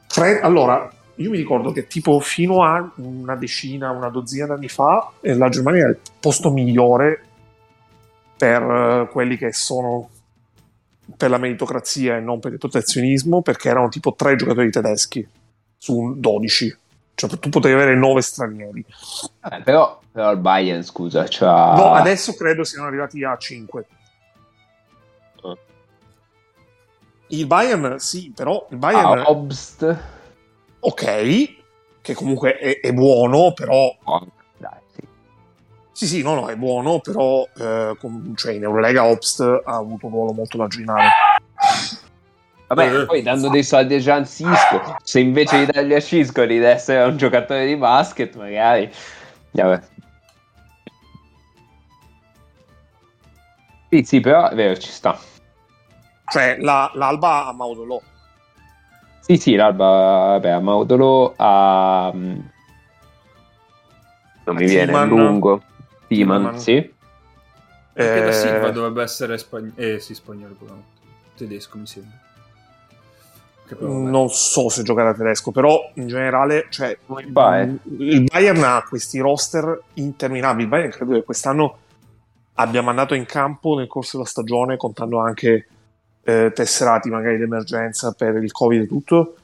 Fred- 0.07 0.41
allora, 0.43 0.89
io 1.15 1.29
mi 1.29 1.37
ricordo 1.37 1.71
che 1.71 1.87
tipo 1.87 2.19
fino 2.19 2.63
a 2.63 2.91
una 2.97 3.35
decina, 3.35 3.91
una 3.91 4.09
dozzina 4.09 4.47
d'anni 4.47 4.67
fa, 4.67 5.11
eh, 5.21 5.33
la 5.35 5.49
Germania 5.49 5.81
era 5.83 5.89
il 5.91 5.99
posto 6.19 6.51
migliore 6.51 7.23
per 8.37 8.61
eh, 8.61 9.09
quelli 9.11 9.37
che 9.37 9.53
sono 9.53 10.09
per 11.17 11.29
la 11.29 11.37
meritocrazia 11.37 12.17
e 12.17 12.19
non 12.19 12.39
per 12.39 12.53
il 12.53 12.57
protezionismo, 12.57 13.41
perché 13.41 13.69
erano 13.69 13.89
tipo 13.89 14.13
tre 14.15 14.35
giocatori 14.35 14.71
tedeschi 14.71 15.25
su 15.77 15.97
un 15.97 16.19
12. 16.19 16.77
Cioè, 17.13 17.39
tu 17.39 17.49
potevi 17.49 17.73
avere 17.73 17.95
nove 17.95 18.21
stranieri. 18.21 18.83
Vabbè, 19.39 19.61
però, 19.61 20.01
però 20.11 20.31
il 20.31 20.39
Bayern, 20.39 20.83
scusa, 20.83 21.25
c'ha... 21.29 21.75
No, 21.75 21.93
adesso 21.93 22.33
credo 22.33 22.65
siano 22.65 22.87
arrivati 22.87 23.23
a 23.23 23.37
5. 23.37 23.85
Ah. 25.43 25.57
Il 27.27 27.47
Bayern, 27.47 27.99
sì, 27.99 28.33
però 28.35 28.67
il 28.69 28.75
Ah, 28.75 28.79
Bayern, 28.79 29.23
Obst. 29.27 29.97
Ok, 30.85 31.55
che 32.01 32.13
comunque 32.13 32.57
è, 32.57 32.79
è 32.79 32.93
buono, 32.93 33.53
però 33.53 33.95
Oh, 34.03 34.27
dai, 34.57 34.79
sì. 34.93 35.01
Sì, 35.91 36.05
sì, 36.07 36.21
no, 36.21 36.35
no, 36.35 36.47
è 36.47 36.55
buono, 36.55 36.99
però 36.99 37.47
eh, 37.57 37.95
com- 37.99 38.35
cioè, 38.35 38.53
in 38.53 38.63
Eurolega 38.63 39.05
Obst 39.05 39.39
ha 39.41 39.75
avuto 39.75 40.05
un 40.07 40.11
ruolo 40.11 40.33
molto 40.33 40.57
marginale. 40.57 41.07
Vabbè, 42.67 43.01
Eh. 43.01 43.05
poi 43.05 43.21
dando 43.21 43.49
dei 43.49 43.63
soldi 43.63 43.95
a 43.95 43.99
Gian 43.99 44.25
Cisco, 44.25 44.97
se 45.03 45.19
invece 45.19 45.57
di 45.65 45.71
darli 45.71 45.93
a 45.93 45.99
Cisco 46.01 46.43
li 46.43 46.57
desse 46.59 46.97
a 46.97 47.05
un 47.05 47.15
giocatore 47.17 47.65
di 47.65 47.75
basket, 47.75 48.35
magari... 48.35 48.91
Vabbè. 49.51 49.81
Sì, 53.89 54.03
sì, 54.03 54.19
però 54.19 54.49
è 54.49 54.55
vero, 54.55 54.75
ci 54.77 54.89
sta. 54.89 55.17
Cioè, 56.31 56.57
la- 56.59 56.91
l'Alba 56.95 57.45
ha 57.45 57.53
Maudolò. 57.53 58.01
Sì, 59.25 59.37
sì, 59.37 59.55
l'Alba, 59.55 59.85
vabbè, 59.85 60.49
a 60.49 60.59
Maudolo 60.59 61.33
a... 61.35 62.11
mm, 62.13 62.39
Non 64.45 64.55
mi 64.55 64.63
A 64.63 64.67
viene, 64.67 64.85
Timan. 64.85 65.07
lungo. 65.09 65.63
Timan, 66.07 66.37
Timan. 66.41 66.59
sì. 66.59 66.93
Perché 67.93 68.21
da 68.21 68.29
Eh, 68.29 68.33
Silva 68.33 68.69
dovrebbe 68.69 69.01
essere 69.01 69.37
spagnolo. 69.39 69.73
Eh 69.77 69.99
sì, 69.99 70.13
spagnolo, 70.13 70.53
però. 70.53 70.75
Tedesco, 71.35 71.77
mi 71.79 71.87
sembra. 71.87 72.17
Però, 73.67 73.87
vabbè. 73.91 74.09
non 74.11 74.29
so 74.29 74.69
se 74.69 74.83
giocherà 74.83 75.15
tedesco, 75.15 75.49
però 75.51 75.89
in 75.95 76.07
generale, 76.07 76.67
cioè, 76.69 76.95
fa, 77.33 77.61
eh? 77.61 77.65
mm, 77.65 77.75
il 77.97 78.23
Bayern 78.25 78.61
ha 78.63 78.85
questi 78.87 79.17
roster 79.19 79.81
interminabili. 79.95 80.63
Il 80.63 80.69
Bayern 80.69 80.91
credo 80.91 81.13
che 81.13 81.23
quest'anno 81.23 81.77
abbia 82.55 82.83
mandato 82.83 83.15
in 83.15 83.25
campo 83.25 83.75
nel 83.75 83.87
corso 83.87 84.17
della 84.17 84.29
stagione, 84.29 84.77
contando 84.77 85.17
anche 85.17 85.67
eh, 86.25 86.51
tesserati 86.53 87.09
magari 87.09 87.37
d'emergenza 87.37 88.11
per 88.13 88.35
il 88.41 88.51
Covid 88.51 88.81
e 88.81 88.87
tutto, 88.87 89.35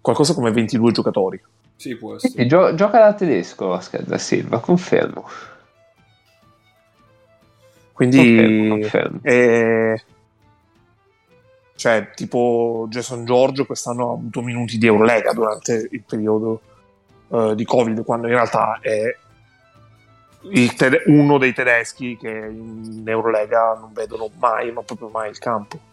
qualcosa 0.00 0.32
come 0.32 0.52
22 0.52 0.92
giocatori. 0.92 1.42
Sì, 1.74 1.96
può 1.96 2.14
essere. 2.14 2.32
sì, 2.34 2.46
gio- 2.46 2.74
gioca 2.74 3.00
da 3.00 3.14
tedesco 3.14 3.66
Oscar 3.66 4.02
da 4.04 4.16
Silva, 4.16 4.60
confermo. 4.60 5.28
Quindi 7.92 8.16
Confermo, 8.16 8.78
confermo. 8.78 9.18
E... 9.22 10.02
Cioè, 11.74 12.10
tipo 12.14 12.86
Jason 12.90 13.24
Giorgio 13.24 13.66
quest'anno 13.66 14.10
ha 14.10 14.12
avuto 14.12 14.42
minuti 14.42 14.78
di 14.78 14.86
Eurolega 14.86 15.32
durante 15.32 15.88
il 15.90 16.02
periodo 16.06 16.60
eh, 17.28 17.54
di 17.56 17.64
Covid, 17.64 18.04
quando 18.04 18.26
in 18.28 18.34
realtà 18.34 18.78
è 18.80 19.16
il 20.42 20.74
tede- 20.74 21.02
uno 21.06 21.38
dei 21.38 21.52
tedeschi 21.52 22.16
che 22.16 22.28
in 22.28 23.02
Eurolega 23.04 23.76
non 23.80 23.92
vedono 23.92 24.30
mai, 24.38 24.70
ma 24.70 24.82
proprio 24.82 25.08
mai 25.08 25.30
il 25.30 25.38
campo. 25.38 25.88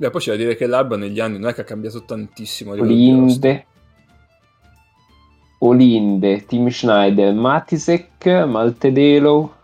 Beh, 0.00 0.08
poi 0.08 0.18
c'è 0.22 0.30
da 0.30 0.36
dire 0.38 0.56
che 0.56 0.66
l'Alba 0.66 0.96
negli 0.96 1.20
anni 1.20 1.38
non 1.38 1.50
è 1.50 1.52
che 1.52 1.60
ha 1.60 1.64
cambiato 1.64 2.06
tantissimo. 2.06 2.72
Olinde. 2.72 3.66
Olinde, 5.58 6.46
Tim 6.46 6.70
Schneider, 6.70 7.34
Matisek, 7.34 8.24
Maltedelo, 8.24 9.56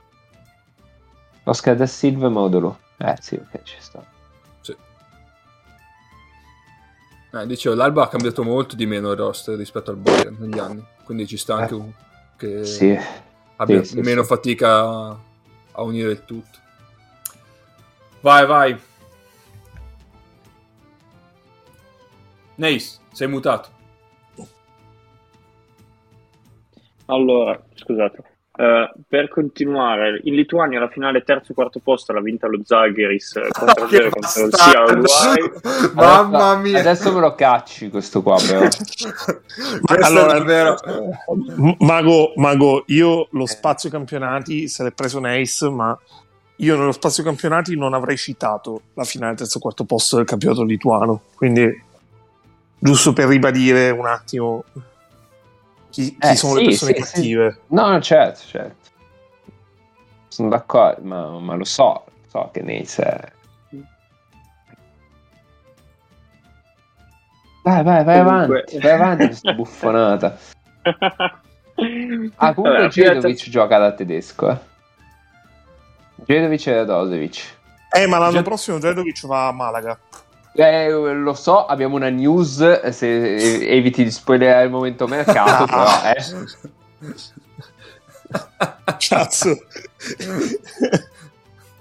Oscar 1.44 1.74
da 1.74 1.86
Silva 1.86 2.26
e 2.26 2.28
Modolo. 2.28 2.80
Eh 2.98 3.14
sì, 3.18 3.36
ok, 3.36 3.62
ci 3.62 3.76
sta. 3.78 4.04
Sì. 4.60 4.76
Eh, 7.32 7.46
dicevo, 7.46 7.74
l'Alba 7.74 8.02
ha 8.02 8.08
cambiato 8.08 8.42
molto 8.44 8.76
di 8.76 8.84
meno 8.84 9.10
il 9.12 9.16
roster 9.16 9.56
rispetto 9.56 9.90
al 9.90 9.96
Bayern 9.96 10.36
negli 10.38 10.58
anni, 10.58 10.84
quindi 11.04 11.26
ci 11.26 11.38
sta 11.38 11.54
anche 11.54 11.72
Eh. 11.72 11.78
un, 11.78 11.90
che 12.36 12.64
Sì. 12.66 12.94
abbia 13.56 13.82
Sì, 13.82 13.92
sì, 13.92 14.00
meno 14.00 14.22
fatica 14.22 15.18
a 15.72 15.82
unire 15.82 16.10
il 16.10 16.26
tutto. 16.26 16.58
Vai, 18.20 18.44
vai. 18.44 18.78
Neis, 22.56 23.00
sei 23.12 23.28
mutato. 23.28 23.68
Allora, 27.06 27.60
scusate. 27.74 28.22
Eh, 28.58 28.90
per 29.06 29.28
continuare, 29.28 30.18
in 30.24 30.34
Lituania 30.34 30.80
la 30.80 30.88
finale 30.88 31.22
terzo 31.22 31.52
e 31.52 31.54
quarto 31.54 31.78
posto 31.78 32.14
l'ha 32.14 32.22
vinta 32.22 32.46
lo 32.46 32.58
Zalgiris 32.64 33.36
eh, 33.36 33.48
contro 33.50 33.84
contro 34.08 34.46
il. 34.46 34.54
Sia 34.54 35.92
Mamma 35.92 36.52
Adesso- 36.52 36.60
mia. 36.62 36.78
Adesso 36.80 37.12
me 37.12 37.20
lo 37.20 37.34
cacci 37.34 37.90
questo 37.90 38.22
qua, 38.22 38.36
però. 38.36 38.60
Questo 38.66 40.04
allora, 40.06 40.36
è 40.36 40.38
davvero... 40.38 40.76
M- 41.56 41.76
Mago, 41.80 42.32
Mago, 42.36 42.84
io 42.86 43.28
lo 43.30 43.46
spazio 43.46 43.90
campionati 43.90 44.68
se 44.68 44.82
l'è 44.84 44.92
preso 44.92 45.18
Neis, 45.20 45.60
ma 45.62 45.96
io 46.56 46.76
nello 46.78 46.92
spazio 46.92 47.22
campionati 47.22 47.76
non 47.76 47.92
avrei 47.92 48.16
citato 48.16 48.80
la 48.94 49.04
finale 49.04 49.34
terzo 49.34 49.58
e 49.58 49.60
quarto 49.60 49.84
posto 49.84 50.16
del 50.16 50.24
campionato 50.24 50.62
lituano. 50.62 51.20
Quindi, 51.34 51.84
giusto 52.78 53.12
per 53.12 53.26
ribadire 53.28 53.90
un 53.90 54.06
attimo 54.06 54.64
chi, 55.90 56.10
chi 56.10 56.16
Eh, 56.20 56.36
sono 56.36 56.54
sì, 56.54 56.58
le 56.60 56.64
persone 56.66 56.92
sì, 56.94 57.02
sì. 57.02 57.12
cattive. 57.14 57.58
No, 57.68 57.88
no, 57.88 58.00
certo, 58.00 58.40
certo. 58.46 58.90
Sono 60.28 60.48
d'accordo, 60.50 61.02
ma, 61.02 61.38
ma 61.38 61.54
lo 61.54 61.64
so, 61.64 62.04
so 62.28 62.50
che 62.52 62.60
Nace 62.62 63.02
è... 63.02 63.32
Vai, 67.62 67.82
vai, 67.82 68.04
vai 68.04 68.22
Comunque- 68.22 68.58
avanti, 68.60 68.78
vai 68.78 68.92
avanti 68.92 69.16
con 69.18 69.26
questa 69.28 69.52
buffonata. 69.52 70.38
Ah, 72.36 72.54
comunque 72.54 72.88
Jedovic 72.88 73.50
gioca 73.50 73.76
da 73.76 73.92
tedesco, 73.92 74.48
eh. 74.50 74.58
Jedovic 76.24 76.66
e 76.68 76.72
Radosevic. 76.74 77.54
Eh, 77.94 78.06
ma 78.06 78.16
l'anno 78.16 78.32
Già- 78.32 78.42
prossimo 78.42 78.78
Jedovic 78.78 79.26
va 79.26 79.48
a 79.48 79.52
Malaga. 79.52 79.98
Eh, 80.58 80.90
lo 80.90 81.34
so, 81.34 81.66
abbiamo 81.66 81.96
una 81.96 82.08
news, 82.08 82.88
se 82.88 83.66
eviti 83.66 84.02
di 84.04 84.10
spoilerare 84.10 84.64
il 84.64 84.70
momento 84.70 85.06
mercato, 85.06 85.66
però, 85.70 85.86
eh. 86.14 86.22
Cazzo. 88.98 89.56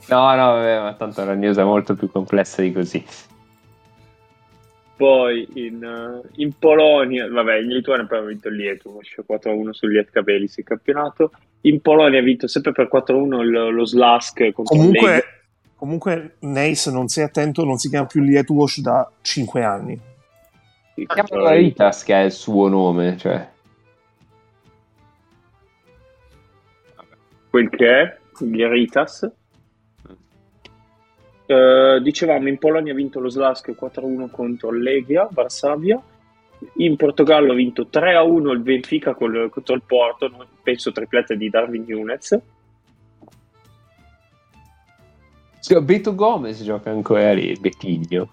No, 0.07 0.35
no, 0.35 0.51
vabbè, 0.53 0.79
ma 0.81 0.93
tanto 0.93 1.23
la 1.23 1.33
news 1.33 1.57
è 1.57 1.63
molto 1.63 1.95
più 1.95 2.11
complessa 2.11 2.61
di 2.61 2.71
così. 2.71 3.03
Poi 4.97 5.47
in, 5.55 5.83
eh, 5.83 6.27
in 6.41 6.53
Polonia, 6.57 7.27
vabbè, 7.29 7.57
in 7.57 7.67
Lituania 7.67 8.05
poi 8.05 8.17
ha 8.17 8.21
vinto 8.21 8.47
il 8.47 8.55
Lietu, 8.55 8.97
uscì 8.97 9.15
4-1 9.25 9.71
sul 9.71 9.91
Lietka 9.91 10.21
Belis 10.21 10.57
il 10.57 10.63
campionato. 10.63 11.31
In 11.61 11.81
Polonia 11.81 12.19
ha 12.19 12.23
vinto 12.23 12.47
sempre 12.47 12.71
per 12.71 12.87
4-1 12.87 13.41
il- 13.41 13.73
lo 13.73 13.85
Slask 13.85 14.51
contro 14.53 14.63
comunque, 14.63 15.34
comunque 15.85 16.37
Neis, 16.39 16.87
non 16.87 17.07
sei 17.07 17.25
attento, 17.25 17.63
non 17.63 17.77
si 17.77 17.89
chiama 17.89 18.07
più 18.07 18.21
Lietuosh 18.21 18.81
da 18.81 19.07
5 19.21 19.63
anni. 19.63 19.99
Sì, 20.95 21.05
Chiamalo 21.05 21.47
cioè, 21.47 21.57
Ritas 21.57 22.03
che 22.03 22.13
è 22.15 22.23
il 22.23 22.31
suo 22.31 22.67
nome, 22.67 23.17
cioè. 23.17 23.53
quel 27.51 27.69
che 27.69 28.01
è, 28.01 28.17
il 28.39 28.67
Ritas. 28.67 29.31
Eh, 31.45 31.99
dicevamo 32.01 32.49
in 32.49 32.57
Polonia 32.57 32.91
ha 32.91 32.95
vinto 32.95 33.19
lo 33.19 33.29
Slask 33.29 33.69
4-1 33.79 34.31
contro 34.31 34.71
il 34.71 34.81
Legia 34.81 35.29
Varsavia 35.31 36.01
in 36.77 36.95
Portogallo 36.95 37.51
ha 37.51 37.55
vinto 37.55 37.87
3-1 37.93 38.49
il 38.49 38.61
Benfica 38.61 39.13
col- 39.13 39.51
contro 39.51 39.75
il 39.75 39.83
Porto 39.85 40.47
penso 40.63 40.91
triplette 40.91 41.37
di 41.37 41.47
Darwin 41.51 41.85
Nunes 41.87 42.41
Beto 45.81 46.15
Gomez 46.15 46.61
gioca 46.63 46.91
ancora 46.91 47.33
lì, 47.33 47.57
Betigno. 47.59 48.29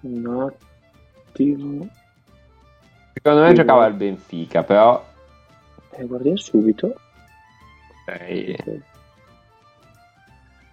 un 0.00 0.50
attimo 1.32 1.88
Secondo 3.12 3.40
me 3.42 3.48
Sì, 3.48 3.54
giocava 3.54 3.80
no. 3.80 3.86
al 3.86 3.94
Benfica, 3.94 4.62
però... 4.62 5.04
eh, 5.90 6.04
guardiamo 6.04 6.36
subito 6.36 6.94
eh, 8.06 8.56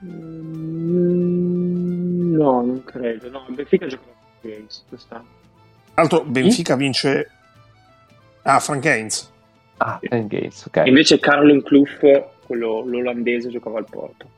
Mm, 0.03 2.33
no 2.35 2.61
non 2.65 2.83
credo 2.83 3.29
no 3.29 3.45
il 3.47 3.53
Benfica 3.55 3.85
gioca 3.85 4.03
con 4.03 4.13
Games 4.51 4.83
quest'anno 4.89 5.25
Tra 5.93 6.01
l'altro 6.01 6.23
Benfica 6.23 6.75
vince... 6.75 7.29
Ah, 8.43 8.59
Frank 8.59 8.83
Heinz. 8.85 9.29
Ah, 9.77 9.99
Ten 10.01 10.27
Gates, 10.27 10.65
ok. 10.65 10.83
invece 10.85 11.19
Carlo 11.19 11.61
Clough 11.61 12.27
quello 12.51 12.83
l'olandese 12.85 13.47
giocava 13.47 13.77
al 13.77 13.87
Porto 13.89 14.29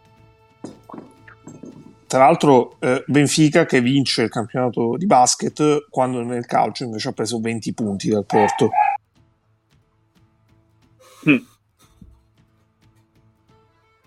Tra 2.06 2.19
l'altro 2.19 2.76
eh, 2.80 3.03
Benfica 3.07 3.65
che 3.65 3.81
vince 3.81 4.22
il 4.22 4.30
campionato 4.30 4.98
di 4.98 5.07
basket 5.07 5.88
quando 5.90 6.22
nel 6.22 6.45
calcio 6.45 6.84
invece 6.84 7.10
ha 7.10 7.14
preso 7.14 7.40
20 7.40 7.73
punti 7.73 8.10
dal 8.10 8.26
Porto. 8.26 8.69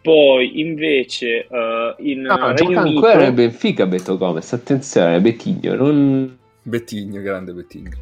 Poi 0.03 0.61
invece 0.61 1.49
eh, 1.49 1.95
in 1.99 2.21
No, 2.21 2.37
Regno 2.37 2.55
gioca 2.55 2.81
Unito 2.83 3.07
ancora 3.07 3.17
nel 3.17 3.33
Benfica 3.33 3.87
Beto 3.87 4.17
Gomez, 4.17 4.53
attenzione, 4.53 5.21
Betigno, 5.21 5.75
non, 5.75 6.39
Bettigno, 6.63 7.21
grande 7.23 7.53
Bettigno. 7.53 7.97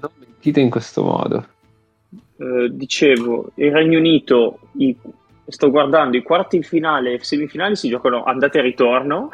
non 0.00 0.10
mentite 0.18 0.60
in 0.60 0.68
questo 0.68 1.02
modo. 1.02 1.46
Eh, 2.40 2.68
dicevo, 2.70 3.50
il 3.56 3.70
Regno 3.70 3.98
Unito, 3.98 4.58
i- 4.78 4.96
sto 5.46 5.70
guardando 5.70 6.16
i 6.16 6.22
quarti 6.22 6.58
di 6.58 6.62
finale 6.64 7.14
e 7.14 7.24
semifinali 7.24 7.76
si 7.76 7.88
giocano 7.88 8.24
andate 8.24 8.58
e 8.58 8.62
ritorno. 8.62 9.28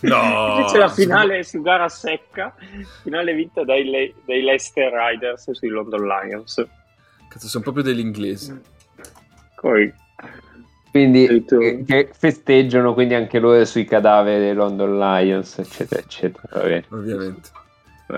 No! 0.00 0.56
Invece 0.58 0.78
la 0.78 0.88
finale 0.88 1.44
su 1.44 1.60
gara 1.62 1.88
secca, 1.88 2.54
finale 3.02 3.34
vinta 3.34 3.62
dai, 3.64 3.84
Le- 3.88 4.14
dai 4.24 4.42
Leicester 4.42 4.92
Riders 4.92 5.50
sui 5.52 5.68
London 5.68 6.04
Lions. 6.06 6.66
Cazzo, 7.28 7.46
sono 7.46 7.62
proprio 7.62 7.84
degli 7.84 8.00
inglesi. 8.00 8.58
Poi, 9.60 9.92
Quindi 10.90 11.44
che, 11.86 12.10
festeggiano 12.12 12.92
quindi 12.94 13.14
anche 13.14 13.38
loro 13.38 13.64
sui 13.64 13.84
cadaveri 13.84 14.40
dei 14.40 14.54
London 14.54 14.98
Lions, 14.98 15.58
eccetera, 15.58 16.00
eccetera. 16.00 16.60
Ovviamente. 16.90 17.48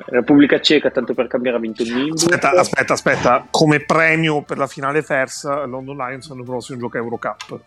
Repubblica 0.06 0.60
Ceca, 0.60 0.90
tanto 0.90 1.14
per 1.14 1.26
cambiare, 1.26 1.56
ha 1.56 1.60
vinto 1.60 1.82
il 1.82 1.94
Nimburg. 1.94 2.14
Aspetta, 2.14 2.50
aspetta, 2.50 2.92
aspetta. 2.92 3.46
Come 3.50 3.80
premio 3.80 4.42
per 4.42 4.58
la 4.58 4.66
finale 4.66 5.02
persa, 5.02 5.64
London 5.64 5.96
Lions 5.96 6.28
l'anno 6.28 6.42
prossimo 6.42 6.78
gioca 6.78 6.98
Eurocup. 6.98 7.60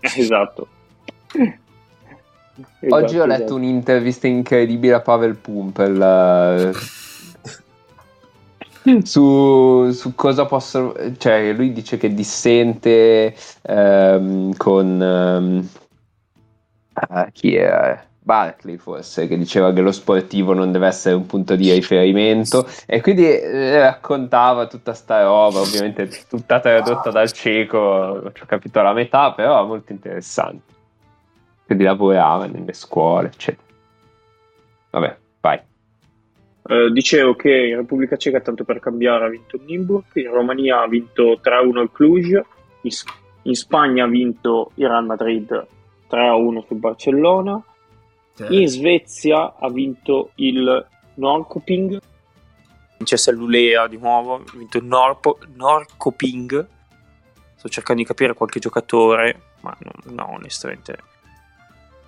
Esatto. 0.00 0.68
Oggi 2.88 3.04
Esatto, 3.04 3.22
ho 3.22 3.26
letto 3.26 3.42
esatto. 3.42 3.54
un'intervista 3.54 4.26
incredibile 4.26 4.94
a 4.94 5.00
Pavel 5.00 5.36
Pumpel 5.36 6.72
eh, 8.82 9.02
su, 9.04 9.90
su 9.92 10.14
cosa 10.14 10.44
possono... 10.46 10.94
Cioè, 11.16 11.52
lui 11.52 11.72
dice 11.72 11.96
che 11.98 12.12
dissente 12.12 13.34
ehm, 13.62 14.56
con... 14.56 15.02
ehm, 15.02 15.68
ah, 16.94 17.28
chi 17.30 17.54
era? 17.54 18.07
Barkley 18.28 18.76
forse, 18.76 19.26
che 19.26 19.38
diceva 19.38 19.72
che 19.72 19.80
lo 19.80 19.90
sportivo 19.90 20.52
non 20.52 20.70
deve 20.70 20.88
essere 20.88 21.14
un 21.14 21.24
punto 21.24 21.56
di 21.56 21.72
riferimento 21.72 22.68
e 22.84 23.00
quindi 23.00 23.24
eh, 23.24 23.80
raccontava 23.80 24.66
tutta 24.66 24.92
sta 24.92 25.22
roba, 25.22 25.60
ovviamente 25.60 26.10
tutta 26.28 26.60
tradotta 26.60 27.10
dal 27.10 27.32
cieco, 27.32 28.30
ci 28.34 28.42
ho 28.42 28.46
capito 28.46 28.82
la 28.82 28.92
metà, 28.92 29.32
però 29.32 29.64
molto 29.64 29.92
interessante. 29.92 30.74
Quindi 31.64 31.84
lavorava 31.84 32.44
nelle 32.44 32.74
scuole, 32.74 33.28
eccetera. 33.28 33.66
Vabbè, 34.90 35.16
vai. 35.40 35.60
Eh, 36.68 36.90
dicevo 36.92 37.34
che 37.34 37.50
in 37.50 37.76
Repubblica 37.76 38.16
Ceca, 38.16 38.40
tanto 38.40 38.64
per 38.64 38.78
cambiare, 38.78 39.24
ha 39.24 39.28
vinto 39.28 39.56
il 39.56 39.62
Nimburg, 39.64 40.04
in 40.16 40.30
Romania 40.30 40.82
ha 40.82 40.86
vinto 40.86 41.40
3-1 41.42 41.80
il 41.80 41.90
Cluj, 41.90 42.40
in, 43.42 43.54
Spagna 43.54 44.04
ha 44.04 44.08
vinto 44.08 44.72
il 44.74 44.86
Real 44.86 45.06
Madrid 45.06 45.66
3-1 46.10 46.66
sul 46.66 46.76
Barcellona, 46.76 47.62
in 48.48 48.68
Svezia 48.68 49.54
ha 49.58 49.68
vinto 49.70 50.30
il 50.36 50.86
Norrköping, 51.14 52.00
Vincenzo 52.98 53.30
Lulea 53.32 53.86
di 53.86 53.96
nuovo, 53.96 54.34
ha 54.36 54.42
vinto 54.56 54.78
il 54.78 54.84
Norpo- 54.84 55.38
Norrköping, 55.54 56.66
sto 57.56 57.68
cercando 57.68 58.02
di 58.02 58.06
capire 58.08 58.34
qualche 58.34 58.58
giocatore, 58.60 59.40
ma 59.60 59.76
no, 59.80 59.92
no, 60.14 60.32
onestamente, 60.34 60.96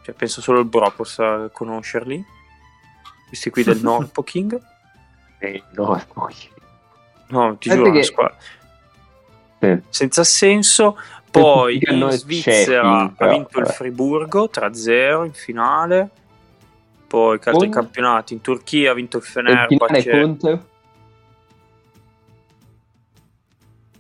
cioè, 0.03 0.15
penso 0.15 0.41
solo 0.41 0.61
il 0.61 0.67
Bro 0.67 0.93
possa 0.97 1.49
conoscerli, 1.51 2.25
questi 3.29 3.51
qui 3.51 3.63
del 3.65 3.79
Norrköping. 3.83 4.61
Eh, 5.39 5.63
no. 5.73 6.01
No, 7.29 7.57
ti 7.57 7.71
giuro, 7.71 7.85
che- 7.85 7.89
una 7.91 8.03
squadra. 8.03 8.37
Sì. 9.61 9.79
senza 9.91 10.25
senso. 10.25 10.99
Poi 11.31 11.79
Perché 11.79 11.95
in 11.95 12.11
Svizzera 12.11 13.03
ha 13.03 13.09
però, 13.17 13.31
vinto 13.31 13.59
il 13.59 13.65
vabbè. 13.65 13.75
Friburgo 13.77 14.49
3-0 14.53 15.25
in 15.27 15.33
finale. 15.33 16.11
Poi 17.11 17.41
che 17.41 17.49
altri 17.51 17.69
Con? 17.71 17.75
campionati? 17.83 18.35
In 18.35 18.41
Turchia 18.41 18.93
ha 18.93 18.95
vinto 18.95 19.17
il 19.17 19.25
Fenerbahce. 19.25 20.11
contro? 20.21 20.67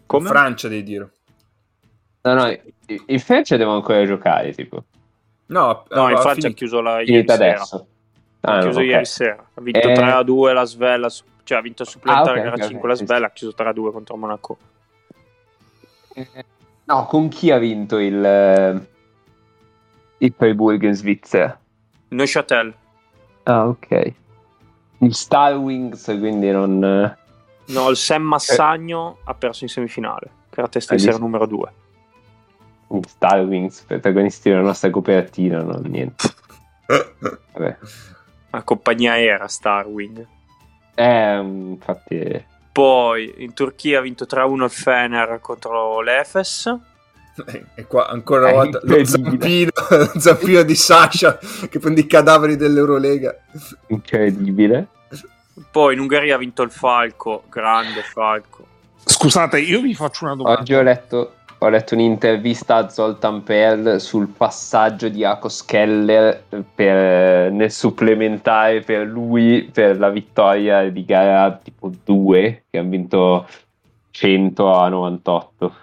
Come? 0.06 0.28
Francia 0.28 0.68
devi 0.68 0.82
dire. 0.84 1.10
No, 2.22 2.34
no, 2.34 2.46
i- 2.50 3.02
il 3.06 3.20
Freccia 3.20 3.56
devono 3.56 3.78
ancora 3.78 4.04
giocare, 4.06 4.52
tipo. 4.52 4.84
No, 5.46 5.84
No, 5.90 6.08
in 6.08 6.16
ha 6.16 6.20
Francia 6.20 6.46
ha 6.46 6.50
chiuso 6.52 6.80
la 6.80 7.00
ieri 7.00 7.28
adesso. 7.28 7.88
Ha 8.42 8.58
Ah, 8.58 8.60
chiuso 8.60 8.78
no, 8.78 8.84
ok. 8.84 8.90
ieri 8.92 9.04
sera. 9.06 9.44
Ha 9.54 9.60
vinto 9.60 9.88
Eh. 9.88 9.92
3-2 9.92 10.52
la 10.52 10.64
Svella, 10.64 11.08
cioè 11.42 11.58
ha 11.58 11.60
vinto 11.60 11.82
supplementare 11.82 12.38
Ah, 12.38 12.42
ok, 12.42 12.48
gara 12.50 12.62
ok, 12.62 12.68
5 12.70 12.78
ok, 12.88 12.88
la 12.88 12.94
sì, 12.94 13.04
Svella, 13.06 13.26
ha 13.26 13.30
chiuso 13.30 13.54
3-2 13.54 13.90
contro 13.90 14.16
Monaco. 14.16 14.58
Eh, 16.14 16.44
No, 16.84 17.06
con 17.06 17.28
chi 17.28 17.50
ha 17.50 17.58
vinto 17.58 17.98
il, 17.98 18.24
eh, 18.24 18.88
il 20.18 20.32
Freiburg 20.36 20.82
in 20.84 20.94
Svizzera? 20.94 21.60
Neuchâtel. 22.08 22.74
Ah, 23.44 23.66
ok. 23.66 24.12
Il 24.98 25.14
Star 25.14 25.56
Wings, 25.56 26.04
quindi 26.04 26.50
non... 26.50 26.82
eh, 26.84 27.18
No, 27.72 27.88
il 27.88 27.96
Sam 27.96 28.22
Massagno 28.22 29.18
ha 29.24 29.34
perso 29.34 29.64
in 29.64 29.70
semifinale, 29.70 30.30
che 30.50 30.58
era 30.60 30.68
testa 30.68 30.94
di 30.94 31.00
Hai 31.00 31.06
serie 31.06 31.20
numero 31.20 31.46
2. 31.46 31.72
il 32.92 33.06
Star 33.08 33.40
Wings, 33.40 33.82
protagonisti 33.82 34.50
della 34.50 34.62
nostra 34.62 34.90
copertina, 34.90 35.62
no, 35.62 35.78
niente. 35.84 36.28
Vabbè. 37.52 37.78
La 38.50 38.62
compagnia 38.62 39.12
aerea 39.12 39.46
Starwing. 39.46 40.26
Eh, 40.94 41.36
infatti... 41.38 42.44
Poi 42.72 43.34
in 43.38 43.54
Turchia 43.54 43.98
ha 43.98 44.02
vinto 44.02 44.26
3-1 44.28 44.62
il 44.64 44.70
Fener 44.70 45.38
contro 45.40 46.00
l'Efes. 46.00 46.78
E 47.74 47.86
qua 47.86 48.08
ancora 48.08 48.46
una 48.46 48.52
volta 48.52 48.80
lo 48.82 49.04
zampino, 49.04 49.70
lo 49.90 50.12
zampino 50.18 50.62
di 50.62 50.74
Sasha 50.74 51.38
che 51.68 51.78
prende 51.78 52.00
i 52.00 52.06
cadaveri 52.06 52.56
dell'Eurolega. 52.56 53.34
Incredibile. 53.88 54.88
Poi 55.70 55.94
in 55.94 56.00
Ungheria 56.00 56.34
ha 56.34 56.38
vinto 56.38 56.62
il 56.62 56.70
Falco, 56.70 57.44
grande 57.48 58.02
Falco. 58.02 58.66
Scusate, 59.04 59.60
io 59.60 59.80
vi 59.80 59.94
faccio 59.94 60.24
una 60.24 60.34
domanda. 60.34 60.60
Oggi 60.60 60.74
ho 60.74 60.82
letto, 60.82 61.34
ho 61.58 61.68
letto 61.68 61.94
un'intervista 61.94 62.76
a 62.76 62.88
Zoltan 62.88 63.42
Perl 63.42 64.00
sul 64.00 64.28
passaggio 64.28 65.08
di 65.08 65.24
Akos 65.24 65.64
Keller 65.64 66.42
per- 66.74 67.50
nel 67.50 67.70
supplementare 67.70 68.80
per 68.80 69.06
lui 69.06 69.68
per 69.72 69.98
la 69.98 70.10
vittoria 70.10 70.88
di 70.90 71.04
gara 71.04 71.58
tipo 71.62 71.90
2 72.04 72.64
che 72.70 72.78
hanno 72.78 72.88
vinto 72.88 73.46
100 74.10 74.72
a 74.72 74.88
98. 74.88 75.74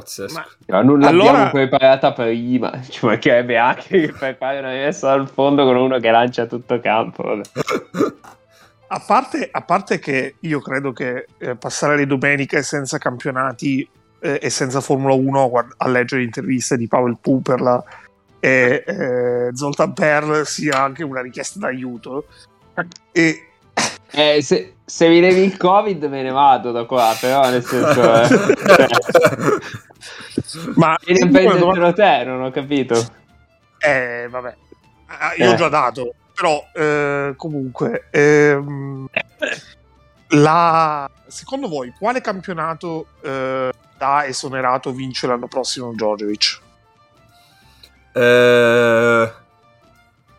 Pazzesco. 0.00 0.34
Ma- 0.34 0.46
Ma 0.66 0.82
non 0.82 1.00
l'abbiamo 1.00 1.28
Allora- 1.30 1.50
preparata 1.50 2.12
prima, 2.12 2.82
ci 2.82 3.06
mancherebbe 3.06 3.56
anche 3.56 4.00
che 4.06 4.12
prepari 4.12 4.58
una 4.58 4.68
messa 4.68 5.12
al 5.12 5.26
fondo 5.28 5.64
con 5.64 5.74
uno 5.76 5.98
che 5.98 6.10
lancia 6.10 6.44
tutto 6.46 6.78
campo. 6.80 7.40
A 8.88 9.02
parte, 9.04 9.48
a 9.50 9.62
parte 9.62 9.98
che 9.98 10.36
io 10.40 10.60
credo 10.60 10.92
che 10.92 11.26
eh, 11.38 11.56
passare 11.56 11.96
le 11.96 12.06
domeniche 12.06 12.62
senza 12.62 12.98
campionati 12.98 13.86
eh, 14.20 14.38
e 14.40 14.48
senza 14.48 14.80
Formula 14.80 15.12
1 15.12 15.42
a 15.42 15.48
guard- 15.48 15.74
a 15.78 15.88
leggere 15.88 16.22
interviste 16.22 16.76
di 16.76 16.86
Pavel 16.86 17.16
Puperla 17.20 17.82
e 18.38 18.84
eh, 18.86 19.48
Zoltan 19.54 19.92
Perl 19.92 20.46
sia 20.46 20.84
anche 20.84 21.02
una 21.02 21.20
richiesta 21.20 21.58
d'aiuto. 21.58 22.26
E 23.10 23.48
Eh, 24.12 24.40
se, 24.40 24.75
se 24.88 25.08
mi 25.08 25.20
levi 25.20 25.40
il 25.42 25.56
covid 25.56 26.04
me 26.04 26.22
ne 26.22 26.30
vado 26.30 26.70
da 26.72 26.84
qua, 26.84 27.14
però 27.20 27.50
nel 27.50 27.64
senso... 27.64 28.22
Eh, 28.22 28.28
cioè, 28.28 28.86
ma 30.76 30.96
vieni 31.04 31.20
comunque 31.20 31.46
una 31.46 31.58
domanda- 31.58 31.92
te, 31.92 32.24
non 32.24 32.42
ho 32.42 32.50
capito. 32.50 32.94
Eh, 33.78 34.28
vabbè, 34.30 34.56
Ah, 35.08 35.34
io 35.36 35.50
ho 35.50 35.52
Eh. 35.52 35.56
già 35.56 35.68
dato, 35.68 36.14
però 36.34 36.64
eh, 36.74 37.34
comunque, 37.36 38.08
ehm, 38.10 39.06
la... 40.30 41.08
secondo 41.28 41.68
voi 41.68 41.92
quale 41.96 42.20
campionato 42.20 43.06
eh, 43.22 43.72
da 43.96 44.26
esonerato 44.26 44.90
vince 44.92 45.28
l'anno 45.28 45.46
prossimo 45.46 45.92
Djordjevic? 45.92 46.58
Eh, 48.14 49.32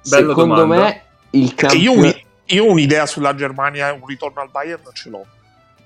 Secondo 0.01 0.55
domanda. 0.55 0.83
me 0.83 1.01
il, 1.31 1.53
Perché 1.55 1.77
camp- 1.83 2.25
io, 2.47 2.69
un'idea 2.69 3.05
sulla 3.05 3.35
Germania, 3.35 3.93
un 3.93 4.05
ritorno 4.05 4.41
al 4.41 4.49
Bayern 4.49 4.81
ce 4.93 5.09
l'ho. 5.09 5.25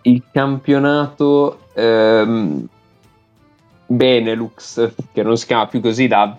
il 0.03 0.23
campionato 0.31 1.65
ehm, 1.73 2.65
Benelux, 3.85 4.93
che 5.11 5.23
non 5.23 5.37
si 5.37 5.45
chiama 5.45 5.67
più 5.67 5.81
così 5.81 6.07
da 6.07 6.35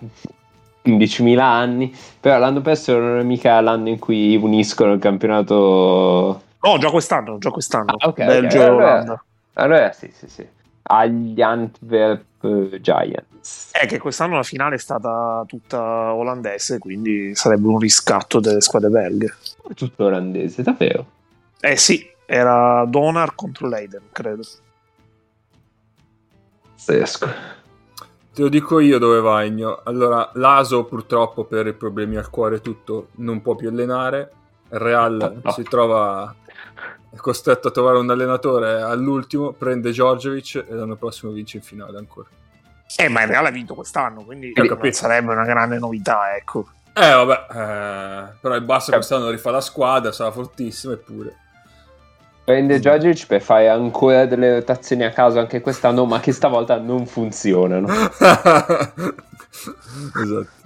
15.000 0.85 1.39
anni, 1.39 1.95
però 2.19 2.37
l'anno 2.39 2.61
prossimo 2.61 2.97
non 2.97 3.19
è 3.19 3.23
mica 3.23 3.61
l'anno 3.61 3.89
in 3.89 3.99
cui 3.99 4.35
uniscono 4.35 4.93
il 4.93 4.99
campionato... 4.99 6.41
No, 6.61 6.77
già 6.77 6.89
quest'anno, 6.89 7.37
già 7.37 7.51
quest'anno. 7.51 7.93
Ah, 7.97 8.07
ok, 8.07 8.25
Belgio 8.25 8.57
ok, 8.57 8.63
e 8.63 8.67
allora-. 8.67 9.23
Allora 9.53 9.91
sì, 9.91 10.11
sì, 10.13 10.27
sì. 10.27 10.47
Agli 10.83 11.41
Antwerp 11.41 12.79
Giants. 12.79 13.32
È 13.71 13.85
che 13.85 13.99
quest'anno 13.99 14.35
la 14.35 14.43
finale 14.43 14.75
è 14.75 14.79
stata 14.79 15.43
tutta 15.47 16.13
olandese, 16.13 16.79
quindi 16.79 17.35
sarebbe 17.35 17.67
un 17.67 17.79
riscatto 17.79 18.39
delle 18.39 18.61
squadre 18.61 18.89
belghe. 18.89 19.35
Tutto 19.75 20.05
olandese, 20.05 20.63
davvero. 20.63 21.05
Eh 21.59 21.75
sì, 21.75 22.09
era 22.25 22.85
Donar 22.85 23.35
contro 23.35 23.67
Leiden, 23.67 24.03
credo. 24.11 24.43
Pazzesco. 26.71 27.27
Te 28.33 28.41
lo 28.41 28.49
dico 28.49 28.79
io 28.79 28.97
dove 28.97 29.19
va 29.21 29.43
Igno. 29.43 29.81
Allora, 29.83 30.29
l'Aso 30.33 30.85
purtroppo 30.85 31.43
per 31.43 31.67
i 31.67 31.73
problemi 31.73 32.17
al 32.17 32.29
cuore 32.29 32.61
tutto 32.61 33.09
non 33.17 33.41
può 33.41 33.55
più 33.55 33.69
allenare. 33.69 34.31
Real 34.69 35.39
No. 35.43 35.51
si 35.51 35.61
trova 35.63 36.33
è 37.11 37.15
costretto 37.17 37.67
a 37.67 37.71
trovare 37.71 37.99
un 37.99 38.09
allenatore 38.09 38.81
all'ultimo, 38.81 39.51
prende 39.51 39.91
Djordjevic 39.91 40.65
e 40.67 40.73
l'anno 40.73 40.95
prossimo 40.95 41.31
vince 41.31 41.57
in 41.57 41.63
finale 41.63 41.99
ancora. 41.99 42.27
Eh, 42.97 43.09
ma 43.09 43.23
il 43.23 43.27
Real 43.27 43.45
ha 43.45 43.49
vinto 43.49 43.73
quest'anno, 43.73 44.23
quindi 44.23 44.53
sarebbe 44.91 45.31
una 45.31 45.45
grande 45.45 45.79
novità, 45.79 46.35
ecco. 46.35 46.67
Eh 46.95 47.11
vabbè, 47.11 47.45
eh, 47.49 48.33
però 48.39 48.55
il 48.55 48.63
Barça 48.63 48.91
quest'anno 48.91 49.29
rifà 49.31 49.49
la 49.49 49.61
squadra, 49.61 50.11
sarà 50.11 50.31
fortissimo 50.31 50.93
eppure. 50.93 51.37
Prende 52.43 52.77
Djordjevic 52.77 53.25
per 53.25 53.41
fare 53.41 53.69
ancora 53.69 54.25
delle 54.25 54.55
rotazioni 54.55 55.03
a 55.03 55.11
caso 55.11 55.39
anche 55.39 55.61
quest'anno, 55.61 56.05
ma 56.05 56.19
che 56.19 56.33
stavolta 56.33 56.77
non 56.77 57.07
funzionano. 57.07 57.87
esatto. 60.21 60.61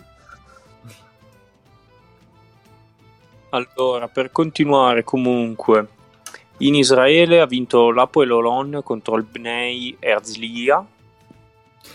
Allora, 3.50 4.08
per 4.08 4.32
continuare 4.32 5.04
comunque, 5.04 5.88
in 6.58 6.76
Israele 6.76 7.40
ha 7.40 7.46
vinto 7.46 7.92
l'Apoel 7.92 8.32
Olon 8.32 8.82
contro 8.84 9.16
il 9.16 9.24
Bnei 9.24 9.96
Herzliya. 10.00 10.84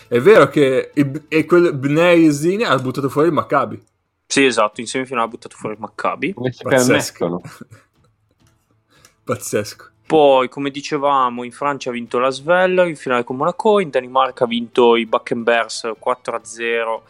È 0.07 0.19
vero 0.19 0.47
che 0.47 0.91
e 1.27 1.45
quel 1.45 1.73
Bnei 1.73 2.31
Zine 2.31 2.65
ha 2.65 2.77
buttato 2.77 3.09
fuori 3.09 3.27
il 3.27 3.33
Maccabi. 3.33 3.81
Sì, 4.25 4.45
esatto, 4.45 4.81
in 4.81 4.87
semifinale 4.87 5.25
ha 5.25 5.29
buttato 5.29 5.55
fuori 5.55 5.75
il 5.75 5.81
Maccabi. 5.81 6.33
Come 6.33 6.51
si 6.51 6.63
Pazzesco. 6.63 7.41
Pazzesco. 9.23 9.91
Poi, 10.05 10.49
come 10.49 10.69
dicevamo, 10.69 11.43
in 11.43 11.51
Francia 11.51 11.89
ha 11.89 11.93
vinto 11.93 12.19
la 12.19 12.29
Svel 12.29 12.87
in 12.87 12.95
finale 12.95 13.23
con 13.23 13.37
Monaco, 13.37 13.79
in 13.79 13.89
Danimarca 13.89 14.43
ha 14.43 14.47
vinto 14.47 14.95
i 14.95 15.05
Buckenbears 15.05 15.93
4-0 16.03 17.01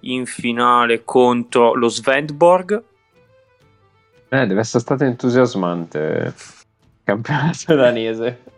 in 0.00 0.24
finale 0.26 1.04
contro 1.04 1.74
lo 1.74 1.88
Svendborg. 1.88 2.82
Eh, 4.28 4.46
deve 4.46 4.60
essere 4.60 4.82
stato 4.82 5.04
entusiasmante 5.04 5.98
il 5.98 6.34
campionato 7.02 7.74
danese. 7.74 8.49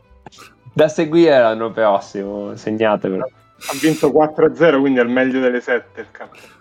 Da 0.73 0.89
seguire 0.89 1.39
l'anno 1.39 1.71
prossimo, 1.71 2.57
segnatevelo. 2.57 3.25
Ha 3.25 3.77
vinto 3.81 4.09
4-0, 4.09 4.81
quindi 4.81 4.99
è 5.01 5.03
il 5.03 5.09
meglio 5.09 5.39
delle 5.41 5.61
7 5.61 6.01
il 6.01 6.07
campionato. 6.11 6.61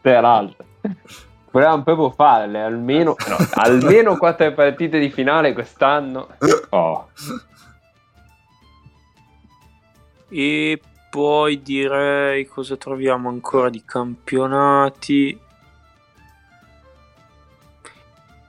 Tra 0.00 0.20
l'altro. 0.20 0.66
Volevamo 1.50 1.82
proprio 1.82 2.10
farle 2.10 2.60
almeno, 2.60 3.16
no, 3.26 3.36
almeno 3.54 4.16
quattro 4.16 4.52
partite 4.52 4.98
di 4.98 5.10
finale 5.10 5.52
quest'anno. 5.54 6.28
Oh. 6.70 7.08
E 10.28 10.80
poi 11.08 11.62
direi 11.62 12.46
cosa 12.46 12.76
troviamo 12.76 13.28
ancora 13.30 13.70
di 13.70 13.82
campionati. 13.84 15.40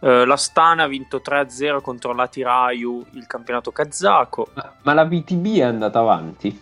Eh, 0.01 0.25
la 0.25 0.37
Stana 0.37 0.83
ha 0.83 0.87
vinto 0.87 1.21
3-0 1.23 1.81
contro 1.81 2.13
l'Atirayu, 2.13 3.05
il 3.13 3.27
campionato 3.27 3.71
kazako. 3.71 4.49
Ma, 4.53 4.73
ma 4.83 4.93
la 4.93 5.05
VTB 5.05 5.57
è 5.57 5.63
andata 5.63 5.99
avanti? 5.99 6.61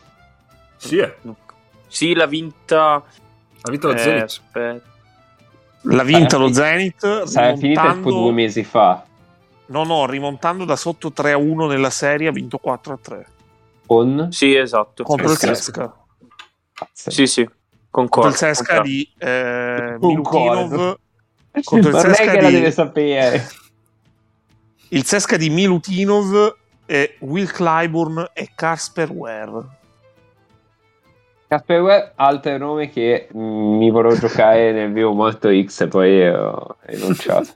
Sì, 0.76 0.98
eh. 0.98 1.16
Sì, 1.88 2.14
l'ha 2.14 2.26
vinta. 2.26 2.94
ha 2.96 3.70
vinto 3.70 3.88
la 3.88 3.96
eh, 3.96 3.98
Zenit. 4.00 4.24
aspetta. 4.24 4.90
L'ha 5.82 6.04
vinta 6.04 6.36
Eh, 6.36 6.40
lo 6.40 6.52
Zenit. 6.54 7.24
Sarà 7.24 7.56
finita 7.56 7.82
tipo 7.82 7.94
rimontando- 7.94 8.22
due 8.24 8.32
mesi 8.32 8.64
fa. 8.64 9.04
No, 9.68 9.84
no, 9.84 10.06
rimontando 10.06 10.66
da 10.66 10.76
sotto 10.76 11.12
3-1 11.12 11.68
nella 11.68 11.90
serie 11.90 12.28
ha 12.30 12.32
vinto 12.32 12.58
4-3. 12.58 13.26
Con? 13.86 14.28
Sì, 14.32 14.56
esatto. 14.56 15.04
contro 15.04 15.32
il 15.32 15.38
Sì, 15.38 15.46
Sesca. 15.48 15.94
Sì, 16.94 17.28
sì, 17.28 17.44
Contro 17.44 18.22
concordo. 18.22 18.28
il 18.30 18.36
Sesca 18.36 18.66
concordo. 18.66 18.90
di 18.90 19.14
eh, 19.18 19.98
Concordo. 20.00 20.48
Milutinov. 20.68 21.00
Contro 21.64 21.90
il 21.90 21.98
Sesca 21.98 22.32
che 22.32 22.42
la 22.42 22.48
di- 22.50 22.54
deve 22.56 22.72
sapere. 22.72 23.48
Il 24.90 25.04
Sesca 25.06 25.38
di 25.38 25.50
Milutinov, 25.50 26.56
e 26.90 27.18
Will 27.20 27.48
Clyburn 27.52 28.30
e 28.34 28.52
Casper 28.56 29.12
Ware. 29.12 29.76
Casper 31.48 31.82
Ware, 31.82 32.12
altro 32.16 32.58
nome 32.58 32.90
che 32.90 33.28
mm, 33.36 33.78
mi 33.78 33.92
vorrò 33.92 34.14
giocare 34.16 34.72
nel 34.74 34.92
vivo 34.94 35.12
morto 35.14 35.50
X 35.52 35.82
e 35.82 35.88
poi 35.88 36.28
ho 36.30 36.78
rinunciato. 36.84 37.50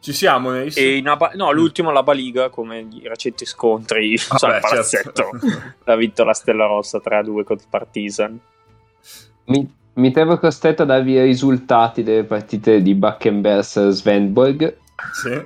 Ci 0.00 0.12
siamo, 0.12 0.50
Neis? 0.50 0.76
E 0.76 0.96
in 0.96 1.08
Aba- 1.08 1.32
no, 1.34 1.50
l'ultimo 1.50 1.90
la 1.90 2.02
Baliga, 2.02 2.50
come 2.50 2.86
i 2.90 3.02
recenti 3.08 3.46
scontri 3.46 4.14
Vabbè, 4.38 4.54
al 4.56 4.60
palazzetto. 4.60 5.30
certo. 5.40 5.90
ha 5.90 5.96
vinto 5.96 6.24
la 6.24 6.34
Stella 6.34 6.66
Rossa 6.66 7.00
3-2 7.02 7.42
contro 7.44 7.66
Partizan. 7.70 8.38
Mi, 9.46 9.74
mi 9.94 10.10
trovo 10.12 10.38
costretto 10.38 10.82
a 10.82 10.86
darvi 10.86 11.12
i 11.12 11.22
risultati 11.22 12.02
delle 12.02 12.24
partite 12.24 12.82
di 12.82 12.94
Buckenbergs 12.94 13.88
Svendborg. 13.88 14.76
Sì. 15.12 15.42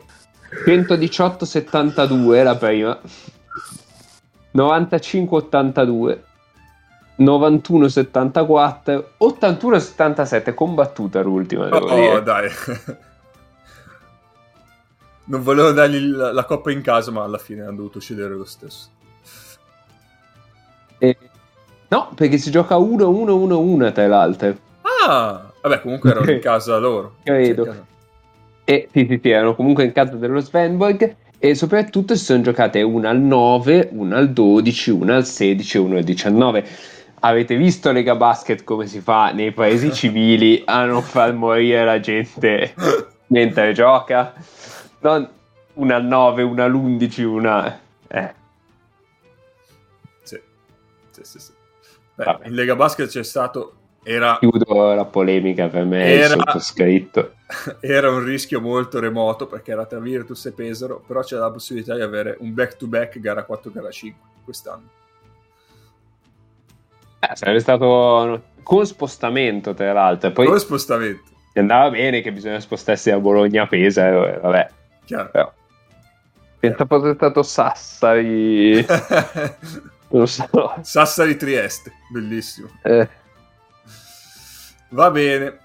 118-72 0.66 2.42
la 2.42 2.56
prima, 2.56 2.98
95-82, 4.54 6.18
91-74, 7.18 9.04
81-77, 9.20 10.54
combattuta 10.54 11.20
l'ultima, 11.20 11.68
Oh, 11.68 11.94
dire. 11.94 12.22
dai. 12.22 12.48
non 15.24 15.42
volevo 15.42 15.72
dargli 15.72 15.98
la, 16.06 16.32
la 16.32 16.44
coppa 16.44 16.70
in 16.72 16.80
casa, 16.80 17.10
ma 17.10 17.24
alla 17.24 17.36
fine 17.38 17.62
hanno 17.62 17.76
dovuto 17.76 18.00
cedere 18.00 18.34
lo 18.34 18.44
stesso. 18.46 18.88
E- 20.98 21.16
No, 21.88 22.12
perché 22.14 22.38
si 22.38 22.50
gioca 22.50 22.76
1-1-1-1 22.76 23.92
tra 23.92 24.06
l'altro. 24.06 24.56
Ah, 24.82 25.50
vabbè, 25.62 25.80
comunque 25.80 26.10
erano 26.10 26.30
in 26.30 26.40
casa 26.40 26.76
loro. 26.78 27.16
Credo. 27.22 27.64
Casa. 27.64 27.86
E 28.64 28.88
sì, 28.92 29.06
sì, 29.08 29.18
sì, 29.22 29.30
erano 29.30 29.54
comunque 29.54 29.84
in 29.84 29.92
casa 29.92 30.16
dello 30.16 30.40
Svenborg 30.40 31.16
e 31.38 31.54
soprattutto 31.54 32.14
si 32.14 32.24
sono 32.24 32.42
giocate 32.42 32.82
una 32.82 33.08
al 33.08 33.18
9, 33.18 33.88
una 33.92 34.18
al 34.18 34.30
12, 34.30 34.90
una 34.90 35.16
al 35.16 35.24
16 35.24 35.76
e 35.76 35.80
una 35.80 35.96
al 35.98 36.04
19. 36.04 36.66
Avete 37.20 37.56
visto 37.56 37.90
Lega 37.90 38.14
Basket 38.16 38.62
come 38.64 38.86
si 38.86 39.00
fa 39.00 39.32
nei 39.32 39.52
paesi 39.52 39.90
civili 39.94 40.62
a 40.66 40.84
non 40.84 41.02
far 41.02 41.32
morire 41.32 41.84
la 41.84 41.98
gente 42.00 42.74
mentre 43.28 43.72
gioca? 43.72 44.34
Non 45.00 45.26
una 45.74 45.96
al 45.96 46.04
9, 46.04 46.42
una 46.42 46.64
all'11, 46.64 47.22
una... 47.24 47.80
Eh, 48.08 48.34
Sì. 50.22 50.40
Sì, 51.10 51.20
sì, 51.22 51.38
sì. 51.38 51.52
Beh, 52.24 52.38
in 52.48 52.54
Lega 52.54 52.74
Basket 52.74 53.08
c'è 53.08 53.22
stato... 53.22 53.74
Era, 54.02 54.38
chiudo 54.38 54.94
la 54.94 55.04
polemica 55.04 55.68
per 55.68 55.84
me, 55.84 56.12
il 56.12 56.20
Era- 56.20 56.34
sottoscritto. 56.34 57.34
era 57.80 58.10
un 58.10 58.24
rischio 58.24 58.60
molto 58.60 59.00
remoto 59.00 59.46
perché 59.46 59.72
era 59.72 59.84
tra 59.86 59.98
Virtus 59.98 60.46
e 60.46 60.52
Pesaro, 60.52 61.02
però 61.06 61.20
c'era 61.20 61.42
la 61.42 61.50
possibilità 61.50 61.94
di 61.94 62.00
avere 62.00 62.36
un 62.40 62.54
back-to-back 62.54 63.18
gara 63.20 63.44
4 63.44 63.70
gara 63.70 63.90
5 63.90 64.28
quest'anno. 64.44 64.88
Eh, 67.20 67.36
sarebbe 67.36 67.60
stato 67.60 68.42
con 68.62 68.86
spostamento 68.86 69.74
tra 69.74 69.92
l'altro. 69.92 70.30
Poi 70.32 70.46
Con 70.46 70.58
spostamento, 70.58 71.22
se 71.52 71.58
andava 71.60 71.90
bene 71.90 72.20
che 72.22 72.32
bisogna 72.32 72.60
spostarsi 72.60 73.10
da 73.10 73.18
Bologna 73.18 73.64
a 73.64 73.66
Pesa, 73.66 74.08
eh, 74.08 74.38
vabbè. 74.38 74.68
chiaro. 75.04 75.28
Però. 75.30 75.52
Pensa 76.60 76.86
fosse 76.86 77.14
stato 77.14 77.42
Sassari, 77.42 78.84
non 80.10 80.26
so. 80.26 80.48
Sassari 80.82 81.36
Trieste, 81.36 81.92
bellissimo. 82.10 82.68
Eh, 82.82 83.08
Va 84.90 85.10
bene. 85.10 85.58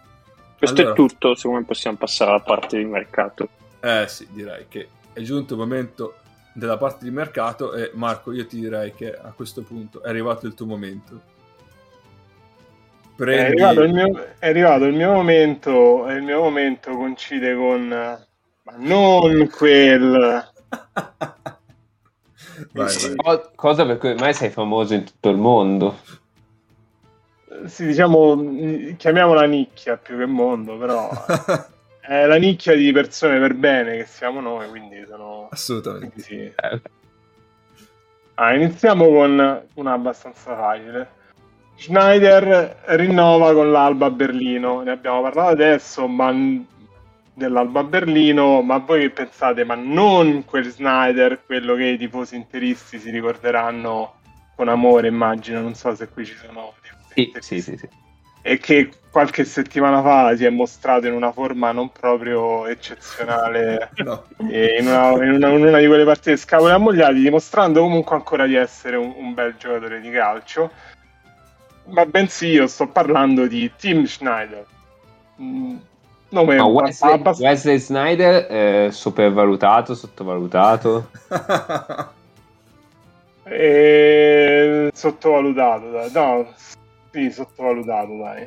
Questo 0.58 0.82
Allora, 0.82 0.94
è 0.94 0.96
tutto, 0.96 1.36
secondo 1.36 1.60
me 1.60 1.66
possiamo 1.66 1.98
passare 1.98 2.32
alla 2.32 2.40
parte 2.40 2.78
di 2.78 2.86
mercato. 2.86 3.50
Eh 3.80 4.06
sì, 4.08 4.28
direi 4.32 4.66
che 4.68 4.88
è 5.12 5.22
giunto 5.22 5.54
il 5.54 5.60
momento 5.60 6.16
della 6.54 6.78
parte 6.78 7.04
di 7.04 7.12
mercato 7.12 7.74
e 7.74 7.92
Marco, 7.94 8.32
io 8.32 8.46
ti 8.46 8.60
direi 8.60 8.94
che 8.94 9.14
a 9.14 9.32
questo 9.32 9.62
punto 9.62 10.02
è 10.04 10.10
arrivato 10.10 10.46
il 10.46 10.54
tuo 10.54 10.66
momento. 10.66 11.22
È 13.02 13.16
Prendi... 13.16 13.62
arrivato, 13.62 13.82
il 13.82 13.94
mio, 13.94 14.26
è 14.40 14.50
arrivato 14.50 14.86
il 14.86 14.94
mio 14.94 15.12
momento 15.14 16.08
e 16.08 16.16
il 16.16 16.24
mio 16.24 16.42
momento 16.42 16.96
coincide 16.96 17.56
con 17.56 17.88
ma 18.66 18.76
non 18.78 19.50
quel 19.50 20.52
Vai, 22.72 22.96
vai. 22.98 23.16
co- 23.16 23.52
cosa 23.56 23.86
per 23.86 23.98
cui 23.98 24.10
ormai 24.10 24.34
sei 24.34 24.50
famoso 24.50 24.94
in 24.94 25.04
tutto 25.06 25.30
il 25.30 25.38
mondo. 25.38 25.98
sì, 27.66 27.86
diciamo 27.86 28.36
mh, 28.36 28.96
chiamiamola 28.98 29.44
nicchia 29.46 29.98
più 29.98 30.18
che 30.18 30.26
mondo 30.26 30.78
però 30.78 31.10
è 32.02 32.26
la 32.26 32.36
nicchia 32.36 32.76
di 32.76 32.92
persone 32.92 33.40
per 33.40 33.54
bene 33.54 33.98
che 33.98 34.06
siamo 34.06 34.42
noi 34.42 34.68
quindi 34.70 35.04
sono 35.08 35.48
Assolutamente. 35.52 36.08
quindi 36.10 36.22
sì. 36.24 36.36
Eh, 36.56 36.82
Ah, 38.36 38.56
iniziamo 38.56 39.06
con 39.10 39.62
una 39.76 39.94
abbastanza 39.94 40.56
facile. 40.56 41.08
Schneider 41.76 42.78
rinnova 42.88 43.54
con 43.54 43.72
l'Alba 43.72 44.10
Berlino. 44.10 44.82
Ne 44.82 44.90
abbiamo 44.90 45.22
parlato 45.22 45.50
adesso, 45.52 46.08
ma 46.08 46.32
dell'Alba 47.34 47.84
Berlino, 47.84 48.62
ma 48.62 48.78
voi 48.78 49.02
che 49.02 49.10
pensate? 49.10 49.64
Ma 49.64 49.76
non 49.76 50.46
quel 50.46 50.72
Schneider, 50.72 51.44
quello 51.46 51.76
che 51.76 51.86
i 51.86 51.98
tifosi 51.98 52.36
interisti 52.36 53.00
si 53.00 53.10
ricorderanno 53.10 54.16
con 54.56 54.68
amore, 54.70 55.08
immagino. 55.08 55.62
Non 55.62 55.74
so 55.74 55.94
se 55.96 56.08
qui 56.10 56.26
ci 56.26 56.36
sono 56.36 56.74
Sì, 57.14 57.32
sì, 57.40 57.62
sì, 57.62 57.78
sì. 57.78 57.88
E 58.46 58.58
che 58.58 58.90
qualche 59.10 59.46
settimana 59.46 60.02
fa 60.02 60.36
si 60.36 60.44
è 60.44 60.50
mostrato 60.50 61.08
in 61.08 61.14
una 61.14 61.32
forma 61.32 61.72
non 61.72 61.92
proprio 61.92 62.66
eccezionale 62.68 63.92
No. 64.04 64.26
e 64.50 64.78
in, 64.80 64.88
una, 64.88 65.12
in 65.24 65.32
una- 65.34 65.48
in 65.50 65.66
una 65.66 65.78
di 65.80 65.88
quelle 65.88 66.04
partite 66.04 66.36
scavoli 66.36 66.74
ammogliati, 66.74 67.22
dimostrando 67.22 67.82
comunque 67.82 68.16
ancora 68.16 68.46
di 68.46 68.56
essere 68.56 68.98
un, 68.98 69.14
un 69.16 69.34
bel 69.34 69.56
giocatore 69.58 70.02
di 70.02 70.10
calcio. 70.12 70.72
Ma 71.86 72.06
bensì 72.06 72.48
io 72.48 72.68
sto 72.68 72.88
parlando 72.88 73.46
di 73.48 73.72
Tim 73.78 74.06
Schneider. 74.06 74.66
Nome 76.34 76.56
Ma 76.56 76.66
Wesley, 76.66 77.14
abbast- 77.14 77.42
Wesley 77.42 77.78
Snyder 77.78 78.48
eh, 78.50 78.92
sopravvalutato, 78.92 79.94
sottovalutato. 79.94 81.10
eh, 83.44 84.90
sottovalutato, 84.94 85.92
dai. 85.92 86.12
No, 86.12 86.48
sì, 87.12 87.30
sottovalutato, 87.32 88.18
dai. 88.18 88.46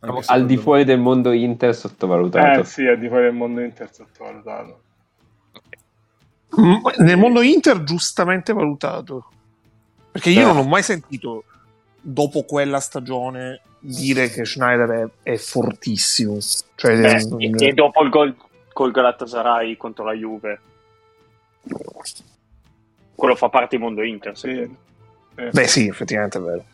Anche 0.00 0.22
al 0.26 0.46
di 0.46 0.56
fuori 0.56 0.84
del 0.84 1.00
mondo 1.00 1.32
Inter 1.32 1.74
sottovalutato. 1.74 2.60
Eh 2.60 2.64
sì, 2.64 2.86
al 2.86 2.98
di 2.98 3.08
fuori 3.08 3.24
del 3.24 3.34
mondo 3.34 3.60
Inter 3.60 3.92
sottovalutato. 3.92 4.80
Mm, 6.60 6.74
Nel 6.98 7.16
mondo 7.18 7.42
Inter 7.42 7.82
giustamente 7.82 8.52
valutato. 8.52 9.24
Perché 10.12 10.30
io 10.30 10.42
Eh. 10.42 10.44
non 10.44 10.58
ho 10.58 10.64
mai 10.64 10.82
sentito, 10.84 11.42
dopo 12.00 12.44
quella 12.44 12.78
stagione, 12.78 13.60
dire 13.86 14.28
che 14.28 14.44
Schneider 14.44 15.10
è, 15.22 15.30
è 15.32 15.36
fortissimo. 15.36 16.38
Cioè, 16.74 17.00
Beh, 17.00 17.24
non- 17.28 17.40
e, 17.40 17.68
e 17.68 17.72
dopo 17.72 18.02
il 18.02 18.10
gol 18.10 18.34
col 18.72 18.90
Galatasaray 18.90 19.76
contro 19.76 20.04
la 20.04 20.12
Juve. 20.12 20.60
Quello 23.14 23.34
fa 23.34 23.48
parte 23.48 23.76
di 23.76 23.82
mondo 23.82 24.02
Inter. 24.02 24.36
Sì. 24.36 24.76
Beh 25.34 25.66
sì, 25.66 25.86
effettivamente 25.86 26.38
è 26.38 26.40
vero. 26.40 26.64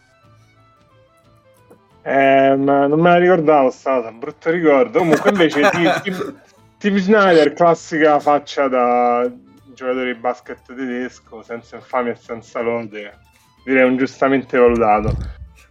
Eh, 2.04 2.56
ma 2.56 2.88
non 2.88 2.98
me 2.98 3.10
la 3.10 3.18
ricordavo 3.18 3.70
sta 3.70 3.96
cosa, 3.96 4.10
brutto 4.10 4.50
ricordo. 4.50 4.98
Comunque 4.98 5.30
invece 5.30 5.70
Tim 6.78 6.98
Schneider, 6.98 7.52
classica 7.52 8.18
faccia 8.18 8.66
da 8.66 9.30
giocatore 9.72 10.12
di 10.12 10.18
basket 10.18 10.60
tedesco, 10.66 11.42
senza 11.42 11.76
infamia 11.76 12.12
e 12.12 12.16
senza 12.16 12.60
lode, 12.60 13.18
direi 13.64 13.84
un 13.84 13.96
giustamente 13.96 14.58
valutato. 14.58 15.16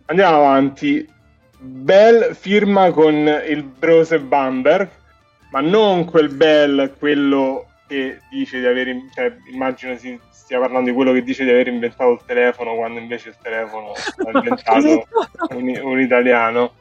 Andiamo 0.05 0.37
avanti. 0.37 1.19
Bell 1.63 2.33
firma 2.33 2.89
con 2.91 3.13
il 3.13 3.61
Brose 3.63 4.19
Bamberg, 4.19 4.89
ma 5.51 5.59
non 5.61 6.05
quel 6.05 6.29
Bell, 6.29 6.95
quello 6.97 7.67
che 7.87 8.19
dice 8.31 8.59
di 8.59 8.65
aver, 8.65 8.87
cioè, 9.13 9.31
immagino 9.51 9.95
si 9.95 10.19
stia 10.31 10.59
parlando 10.59 10.89
di 10.89 10.95
quello 10.95 11.11
che 11.11 11.21
dice 11.21 11.43
di 11.43 11.51
aver 11.51 11.67
inventato 11.67 12.13
il 12.13 12.21
telefono 12.25 12.73
quando 12.75 12.99
invece 12.99 13.29
il 13.29 13.35
telefono 13.39 13.91
l'ha 14.17 14.31
inventato 14.39 15.07
un, 15.51 15.79
un 15.83 15.99
italiano. 15.99 16.71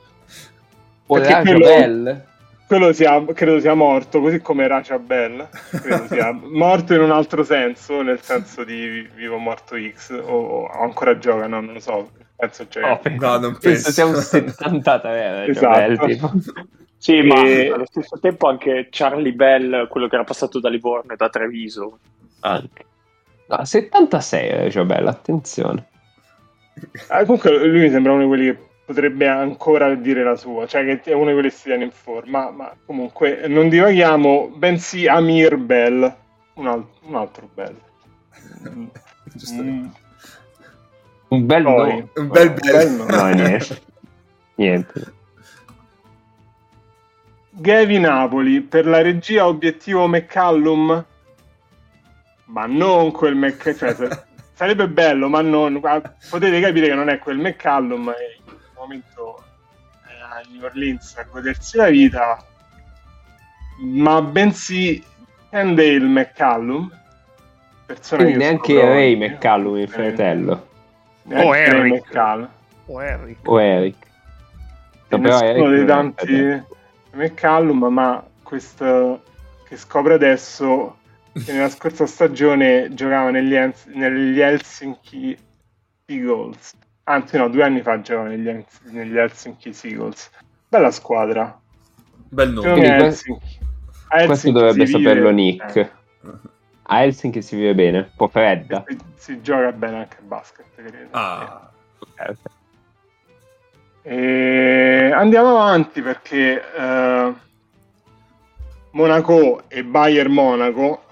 Perché 1.06 1.26
Oleraggio 1.34 1.42
quello- 1.42 1.66
Bell? 1.66 2.24
Quello 2.70 2.92
sia, 2.92 3.24
credo 3.34 3.58
sia 3.58 3.74
morto, 3.74 4.20
così 4.20 4.40
come 4.40 4.68
Racia 4.68 4.96
Bell, 5.00 5.48
credo 5.82 6.06
sia 6.06 6.30
morto 6.40 6.94
in 6.94 7.00
un 7.00 7.10
altro 7.10 7.42
senso, 7.42 8.00
nel 8.00 8.20
senso 8.22 8.62
di 8.62 8.86
vi- 8.86 9.08
vivo 9.12 9.36
morto 9.38 9.74
X, 9.76 10.10
o, 10.12 10.22
o 10.22 10.68
ancora 10.68 11.18
gioca, 11.18 11.48
no, 11.48 11.60
non 11.60 11.74
lo 11.74 11.80
so, 11.80 12.10
penso 12.40 12.66
gioca. 12.68 12.88
No, 12.88 12.98
penso, 12.98 13.26
No, 13.26 13.38
non 13.38 13.52
penso 13.58 13.60
penso. 13.60 13.90
sia 13.92 14.06
un 14.06 14.14
70 14.16 15.02
eh, 15.44 15.50
Esatto. 15.50 16.06
Tipo. 16.06 16.32
Sì, 17.00 17.22
ma 17.22 17.42
E- 17.46 17.70
allo 17.72 17.86
stesso 17.86 18.18
tempo 18.20 18.46
anche 18.46 18.88
Charlie 18.90 19.32
Bell, 19.32 19.88
quello 19.88 20.06
che 20.06 20.16
era 20.16 20.24
passato 20.24 20.60
da 20.60 20.68
Livorno 20.68 21.14
e 21.14 21.16
da 21.16 21.30
Treviso. 21.30 21.98
Anche. 22.40 22.84
No, 23.46 23.64
76 23.64 24.70
cioè 24.70 24.84
bella, 24.84 25.08
attenzione. 25.08 25.86
Eh, 26.74 27.20
comunque 27.24 27.66
lui 27.66 27.80
mi 27.80 27.90
sembra 27.90 28.12
uno 28.12 28.20
di 28.22 28.28
quelli 28.28 28.44
che 28.52 28.58
potrebbe 28.84 29.26
ancora 29.28 29.94
dire 29.94 30.22
la 30.22 30.36
sua, 30.36 30.66
cioè 30.66 30.84
che 30.84 31.00
è 31.10 31.14
uno 31.14 31.28
di 31.28 31.32
quelli 31.32 31.48
che 31.48 31.54
si 31.54 31.62
tiene 31.64 31.84
in 31.84 31.90
forma, 31.90 32.50
ma 32.50 32.70
comunque 32.84 33.46
non 33.48 33.70
divaghiamo, 33.70 34.52
bensì 34.54 35.06
Amir 35.08 35.56
Bell, 35.56 36.14
un, 36.54 36.66
al- 36.66 36.86
un 37.02 37.14
altro 37.14 37.48
Bell. 37.54 37.76
Mm, 39.52 39.86
Un 41.30 41.46
bel 41.46 41.62
nome. 41.62 42.08
Un 42.16 42.28
bel 42.28 42.50
bel. 42.52 42.90
no. 42.90 43.04
No, 43.06 43.28
niente. 43.32 43.80
niente. 44.56 45.12
Gavi 47.52 47.98
Napoli 47.98 48.60
per 48.60 48.86
la 48.86 49.02
regia 49.02 49.46
obiettivo 49.46 50.06
McCallum 50.06 51.04
ma 52.46 52.66
non 52.66 53.10
quel 53.12 53.34
McCallum 53.36 53.76
cioè, 53.78 53.94
se- 53.94 54.24
sarebbe 54.54 54.88
bello 54.88 55.28
ma 55.28 55.40
non 55.42 55.78
ah, 55.82 56.00
potete 56.30 56.60
capire 56.60 56.86
che 56.88 56.94
non 56.94 57.08
è 57.08 57.18
quel 57.18 57.38
McCallum 57.38 58.08
e 58.08 58.36
in 58.38 58.44
questo 58.44 58.70
momento 58.76 59.44
è 60.06 60.12
a 60.20 60.42
New 60.50 60.64
Orleans 60.64 61.16
a 61.16 61.24
godersi 61.30 61.76
la 61.76 61.88
vita 61.90 62.44
ma 63.82 64.22
bensì 64.22 65.02
Kendale 65.50 65.98
McCallum 66.00 66.90
persona 67.86 68.22
Quindi 68.22 68.38
che 68.38 68.44
neanche 68.44 68.80
Ray. 68.80 69.16
McCallum, 69.16 69.76
il 69.76 69.82
Eh, 69.82 69.86
fratello. 69.88 70.68
O 71.32 71.54
Eric. 71.54 72.10
O 72.86 73.00
Eric. 73.00 73.48
O 73.48 73.60
Eric. 73.60 73.96
No, 75.08 75.20
però 75.20 75.40
nessuno 75.40 75.66
Eric 75.66 75.76
dei 75.76 75.86
tanti. 75.86 76.62
McCallum, 77.12 77.84
ma 77.84 78.24
questo 78.42 79.22
che 79.64 79.76
scopre 79.76 80.14
adesso 80.14 80.96
che 81.32 81.52
nella 81.52 81.68
scorsa 81.68 82.06
stagione 82.06 82.92
giocava 82.94 83.30
negli, 83.30 83.54
Hels- 83.54 83.86
negli 83.86 84.40
Helsinki 84.40 85.36
Eagles. 86.06 86.74
Anzi, 87.04 87.36
no, 87.36 87.48
due 87.48 87.62
anni 87.64 87.80
fa 87.82 88.00
giocava 88.00 88.28
negli, 88.28 88.48
Hels- 88.48 88.80
negli 88.90 89.16
Helsinki 89.16 89.74
Eagles. 89.84 90.30
Bella 90.68 90.90
squadra. 90.90 91.58
Bel 92.28 92.52
nome. 92.52 92.96
questo- 92.98 93.40
Questo 94.26 94.50
dovrebbe 94.50 94.86
saperlo 94.86 95.30
Nick. 95.30 95.76
eh, 95.76 95.90
A 96.92 97.02
Helsinki 97.02 97.40
si 97.40 97.54
vive 97.54 97.72
bene, 97.74 97.98
un 97.98 98.10
po' 98.16 98.26
fredda. 98.26 98.84
si, 98.88 98.98
si 99.14 99.40
gioca 99.42 99.70
bene 99.70 99.98
anche 99.98 100.16
a 100.18 100.22
basket, 100.22 100.66
credo. 100.74 101.08
Ah, 101.12 101.70
Eh, 102.16 102.36
E 104.02 105.12
andiamo 105.12 105.50
avanti 105.50 106.02
perché 106.02 106.60
eh, 106.76 107.32
Monaco 108.90 109.62
e 109.68 109.84
Bayern 109.84 110.32
Monaco, 110.32 111.04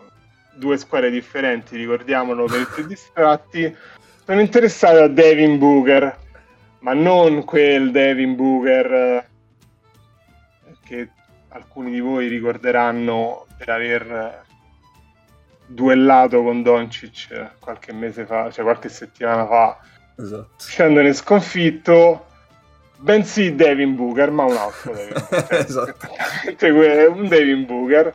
due 0.55 0.77
squadre 0.79 1.11
differenti, 1.11 1.77
ricordiamolo 1.77 2.47
per 2.47 2.61
i 2.61 2.67
più 2.75 2.85
distratti, 2.85 3.73
sono 4.25 4.41
interessati 4.41 4.97
a 4.97 5.07
Devin 5.07 5.59
Booker, 5.59 6.17
ma 6.81 6.93
non 6.93 7.45
quel 7.45 7.93
Devin 7.93 8.35
Booker 8.35 8.93
eh, 8.93 9.27
che 10.85 11.09
alcuni 11.51 11.93
di 11.93 12.01
voi 12.01 12.27
ricorderanno 12.27 13.47
per 13.57 13.69
aver 13.69 14.47
duellato 15.69 16.43
con 16.43 16.63
Doncic 16.63 17.59
qualche 17.61 17.93
mese 17.93 18.25
fa, 18.25 18.51
cioè 18.51 18.65
qualche 18.65 18.89
settimana 18.89 19.47
fa, 19.47 19.79
esatto. 20.17 20.49
scendere 20.59 21.13
sconfitto 21.13 22.25
bensì 23.01 23.55
Devin 23.55 23.95
Booker 23.95 24.31
ma 24.31 24.45
un 24.45 24.57
altro 24.57 24.93
Devin 24.95 25.13
Booker. 25.29 25.47
Cioè, 25.47 25.59
Esatto. 25.61 26.09
que- 26.57 27.05
un 27.07 27.29
Devin 27.29 27.65
Booker. 27.67 28.15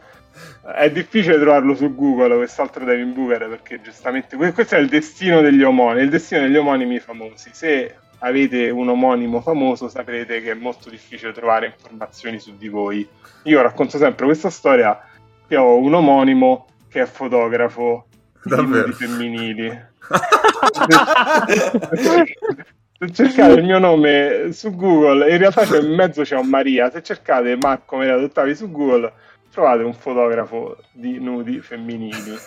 È 0.76 0.90
difficile 0.90 1.38
trovarlo 1.40 1.76
su 1.76 1.94
Google 1.94 2.38
quest'altro 2.38 2.84
Devin 2.86 3.14
Booker 3.14 3.48
perché 3.50 3.82
giustamente 3.82 4.36
que- 4.36 4.52
questo 4.54 4.76
è 4.76 4.80
il 4.80 4.90
destino 4.90 5.42
degli 5.42 5.62
omonimi 5.62 6.04
il 6.04 6.10
destino 6.10 6.42
degli 6.42 6.56
omonimi 6.58 7.00
famosi. 7.00 7.50
Se 7.54 7.96
avete 8.20 8.70
un 8.70 8.88
omonimo 8.90 9.42
famoso 9.42 9.90
saprete 9.90 10.42
che 10.42 10.52
è 10.52 10.56
molto 10.56 10.90
difficile 10.90 11.34
trovare 11.34 11.68
informazioni 11.68 12.40
su 12.40 12.58
di 12.58 12.68
voi. 12.70 13.08
Io 13.44 13.62
racconto 13.62 13.98
sempre 13.98 14.26
questa 14.26 14.50
storia. 14.50 15.00
Che 15.48 15.56
ho 15.58 15.76
un 15.78 15.94
omonimo 15.94 16.68
che 16.94 17.02
è 17.02 17.06
fotografo 17.06 18.06
di 18.44 18.50
Davvero? 18.52 18.86
nudi 18.86 18.94
femminili 18.94 19.92
se 23.00 23.12
cercate 23.12 23.54
il 23.54 23.64
mio 23.64 23.80
nome 23.80 24.50
su 24.52 24.76
Google, 24.76 25.30
in 25.30 25.38
realtà 25.38 25.66
c'è 25.66 25.80
in 25.80 25.94
mezzo 25.94 26.22
c'è 26.22 26.38
un 26.38 26.48
Maria. 26.48 26.90
Se 26.92 27.02
cercate 27.02 27.58
Marco 27.60 27.98
Maria 27.98 28.18
Dottavi 28.18 28.56
su 28.56 28.72
Google, 28.72 29.12
trovate 29.52 29.84
un 29.84 29.94
fotografo 29.94 30.78
di 30.92 31.20
nudi 31.20 31.60
femminili. 31.60 32.38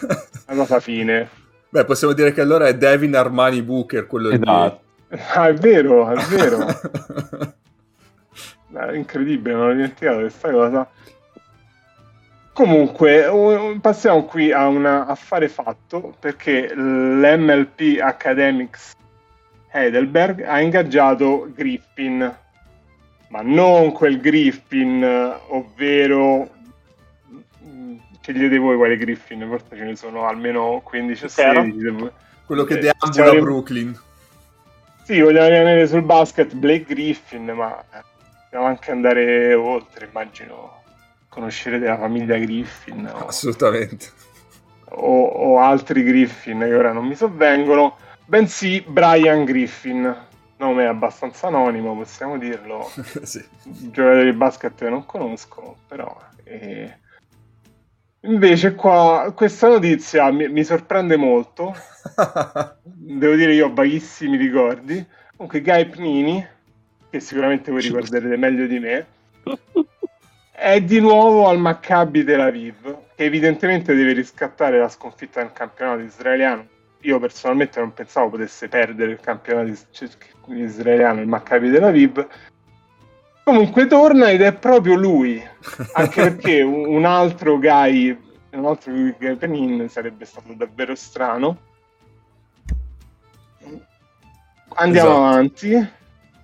Una 0.48 0.56
cosa 0.56 0.80
fine. 0.80 1.28
Beh, 1.68 1.84
possiamo 1.84 2.14
dire 2.14 2.32
che 2.32 2.40
allora 2.40 2.68
è 2.68 2.76
Devin 2.76 3.16
Armani 3.16 3.62
Booker, 3.62 4.06
quello 4.06 4.30
Esatto. 4.30 4.80
Ah, 5.34 5.48
è 5.48 5.54
vero, 5.54 6.08
è 6.08 6.16
vero. 6.26 6.66
È 8.76 8.92
incredibile, 8.92 9.54
non 9.54 9.68
ho 9.68 9.72
dimenticato 9.72 10.18
questa 10.18 10.50
cosa. 10.50 10.86
Comunque, 12.56 13.78
passiamo 13.82 14.24
qui 14.24 14.50
a 14.50 14.66
un 14.66 14.86
affare 14.86 15.46
fatto 15.46 16.14
perché 16.18 16.74
l'MLP 16.74 18.00
Academics 18.00 18.94
Heidelberg 19.70 20.40
ha 20.42 20.58
ingaggiato 20.62 21.50
Griffin, 21.54 22.34
ma 23.28 23.40
non 23.42 23.92
quel 23.92 24.18
Griffin, 24.22 25.04
ovvero 25.48 26.48
scegliete 28.22 28.56
voi 28.56 28.76
quale 28.78 28.96
Griffin, 28.96 29.46
forse 29.46 29.76
ce 29.76 29.84
ne 29.84 29.94
sono 29.94 30.26
almeno 30.26 30.80
15 30.82 31.24
o 31.26 31.28
Chiaro. 31.28 31.60
16. 31.60 31.98
se- 31.98 32.12
quello 32.46 32.64
che 32.64 32.78
Eh, 32.78 32.78
deambula 32.80 33.30
rim- 33.32 33.40
Brooklyn. 33.44 34.00
Sì, 35.04 35.20
vogliamo 35.20 35.48
rimanere 35.48 35.86
sul 35.86 36.00
basket 36.04 36.54
Blake 36.54 36.84
Griffin, 36.84 37.50
ma 37.50 37.78
eh, 37.92 38.02
possiamo 38.44 38.64
anche 38.64 38.90
andare 38.92 39.52
oltre, 39.52 40.06
immagino 40.06 40.84
conoscerete 41.36 41.84
la 41.84 41.98
famiglia 41.98 42.38
Griffin 42.38 43.06
o, 43.12 43.26
Assolutamente. 43.26 44.06
o- 44.88 45.26
o 45.26 45.60
altri 45.60 46.02
Griffin 46.02 46.60
che 46.60 46.74
ora 46.74 46.92
non 46.92 47.06
mi 47.06 47.14
sovvengono, 47.14 47.98
bensì 48.24 48.82
Brian 48.86 49.44
Griffin, 49.44 50.16
nome 50.56 50.86
abbastanza 50.86 51.48
anonimo, 51.48 51.94
possiamo 51.94 52.38
dirlo, 52.38 52.90
sì. 53.22 53.44
giocatori 53.64 54.30
di 54.30 54.36
basket 54.36 54.74
che 54.74 54.88
non 54.88 55.04
conosco, 55.04 55.76
però... 55.86 56.16
eh, 56.44 56.98
Invece 58.22 58.74
qua 58.74 59.30
questa 59.36 59.68
notizia 59.68 60.32
mi, 60.32 60.48
mi 60.48 60.64
sorprende 60.64 61.16
molto, 61.16 61.76
devo 62.82 63.34
dire 63.36 63.52
io 63.54 63.66
ho 63.66 63.72
vaghissimi 63.74 64.36
ricordi. 64.36 65.06
Comunque 65.36 65.60
Guy 65.60 65.86
Pnini, 65.86 66.44
che 67.10 67.20
sicuramente 67.20 67.70
voi 67.70 67.82
ricorderete 67.82 68.36
meglio 68.36 68.66
di 68.66 68.78
me, 68.80 69.06
è 70.56 70.80
di 70.80 71.00
nuovo 71.00 71.48
al 71.48 71.58
Maccabi 71.58 72.24
Tel 72.24 72.40
Aviv, 72.40 72.96
che 73.14 73.24
evidentemente 73.24 73.94
deve 73.94 74.14
riscattare 74.14 74.78
la 74.78 74.88
sconfitta 74.88 75.42
nel 75.42 75.52
campionato 75.52 76.00
israeliano. 76.00 76.66
Io 77.00 77.18
personalmente 77.20 77.78
non 77.78 77.92
pensavo 77.92 78.30
potesse 78.30 78.66
perdere 78.66 79.12
il 79.12 79.20
campionato 79.20 79.68
is- 79.68 79.86
israeliano, 80.48 81.20
il 81.20 81.26
Maccabi 81.28 81.70
Tel 81.70 81.84
Aviv. 81.84 82.26
Comunque 83.44 83.86
torna 83.86 84.30
ed 84.30 84.40
è 84.40 84.54
proprio 84.54 84.94
lui, 84.94 85.46
anche 85.92 86.22
perché 86.22 86.62
un 86.64 86.86
un 86.86 87.04
altro 87.04 87.58
Guy, 87.58 88.18
un 88.52 88.64
altro 88.64 88.92
Guy 88.92 89.36
Penin 89.36 89.88
sarebbe 89.90 90.24
stato 90.24 90.54
davvero 90.54 90.94
strano. 90.94 91.58
Andiamo 94.78 95.10
Esatto. 95.10 95.24
avanti, 95.26 95.88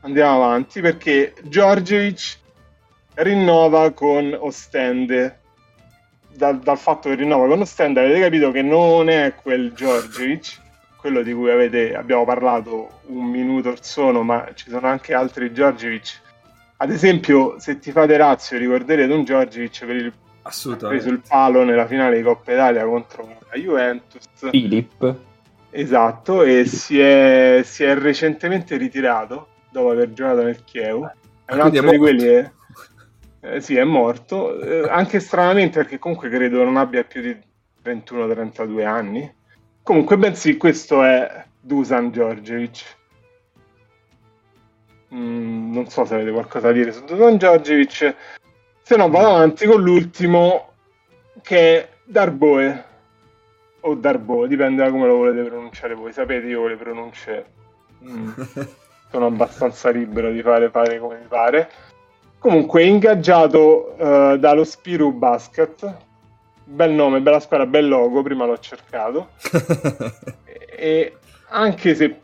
andiamo 0.01 0.35
avanti 0.45 0.81
perché 0.81 1.35
Giorgevic 1.43 2.41
rinnova 3.15 3.91
con 3.93 4.37
Ostende. 4.39 5.39
Dal, 6.35 6.59
dal 6.61 6.79
fatto 6.79 7.11
che 7.11 7.15
rinnova 7.15 7.47
con 7.47 7.61
Ostende 7.61 8.01
avete 8.01 8.21
capito 8.21 8.51
che 8.51 8.63
non 8.63 9.11
è 9.11 9.35
quel 9.35 9.73
Giorgevic, 9.75 10.61
quello 10.97 11.23
di 11.23 11.33
cui 11.33 11.51
avete- 11.51 11.95
abbiamo 11.95 12.25
parlato 12.25 13.01
un 13.07 13.25
minuto 13.25 13.71
or 13.71 13.85
sono, 13.85 14.23
ma 14.23 14.49
ci 14.55 14.71
sono 14.71 14.87
anche 14.87 15.13
altri 15.15 15.53
Giorgevic. 15.53 16.21
Ad 16.79 16.91
esempio, 16.91 17.59
se 17.59 17.79
ti 17.79 17.93
fate 17.93 18.17
razio, 18.17 18.57
ricorderete 18.57 19.13
un 19.13 19.25
Giorgevic 19.25 19.85
per 19.85 19.97
il 19.97 20.13
preso 20.13 20.21
Assolutamente. 20.43 21.09
il 21.09 21.23
palo 21.27 21.65
nella 21.65 21.87
finale 21.87 22.17
di 22.17 22.23
Coppa 22.23 22.53
Italia 22.53 22.85
contro 22.85 23.29
la 23.51 23.59
Juventus. 23.59 24.25
Philip. 24.51 25.17
Esatto, 25.71 26.43
e 26.43 26.65
si 26.67 26.99
è, 26.99 27.63
si 27.65 27.85
è 27.85 27.95
recentemente 27.95 28.77
ritirato 28.77 29.49
dopo 29.71 29.91
aver 29.91 30.13
giocato 30.13 30.43
nel 30.43 30.65
Chievo. 30.65 31.11
È 31.45 31.55
un 31.55 31.61
altro 31.61 31.91
di 31.91 31.97
quelli 31.97 32.25
che 32.25 32.51
eh, 33.45 33.61
sì, 33.61 33.75
è 33.75 33.83
morto, 33.83 34.61
eh, 34.61 34.89
anche 34.89 35.19
stranamente 35.19 35.81
perché 35.81 35.99
comunque 35.99 36.29
credo 36.29 36.63
non 36.63 36.77
abbia 36.77 37.03
più 37.03 37.21
di 37.21 37.37
21-32 37.85 38.85
anni. 38.85 39.35
Comunque, 39.83 40.17
bensì, 40.17 40.57
questo 40.57 41.03
è 41.03 41.45
Dusan 41.61 42.11
Djordjevic. 42.11 42.97
Mm, 45.13 45.73
non 45.73 45.89
so 45.89 46.05
se 46.05 46.15
avete 46.15 46.31
qualcosa 46.31 46.69
da 46.69 46.73
dire 46.73 46.93
su 46.93 47.05
Dusan 47.05 47.37
Djordjevic. 47.37 48.15
Se 48.81 48.97
no, 48.97 49.09
vado 49.11 49.35
avanti 49.35 49.67
con 49.67 49.83
l'ultimo 49.83 50.75
che 51.43 51.59
è 51.59 51.89
Darboe. 52.05 52.85
o 53.81 53.95
Darbo, 53.97 54.47
dipende 54.47 54.85
da 54.85 54.91
come 54.91 55.09
lo 55.09 55.17
volete 55.17 55.43
pronunciare 55.43 55.95
voi. 55.95 56.13
Sapete, 56.13 56.47
io 56.47 56.69
le 56.69 56.77
pronunce 56.77 57.47
mm, 58.05 58.31
sono 59.11 59.27
abbastanza 59.27 59.91
libero 59.91 60.31
di 60.31 60.43
fare, 60.43 60.71
fare 60.71 61.01
come 61.01 61.19
mi 61.19 61.27
pare. 61.27 61.91
Comunque, 62.43 62.83
ingaggiato 62.83 63.95
uh, 63.97 64.37
dallo 64.37 64.65
Spiru 64.65 65.13
Basket, 65.13 65.97
bel 66.65 66.91
nome, 66.91 67.21
bella 67.21 67.39
squadra, 67.39 67.67
bel 67.67 67.87
logo, 67.87 68.21
prima 68.23 68.45
l'ho 68.45 68.59
cercato. 68.59 69.29
e 70.75 71.17
anche 71.51 71.95
se 71.95 72.21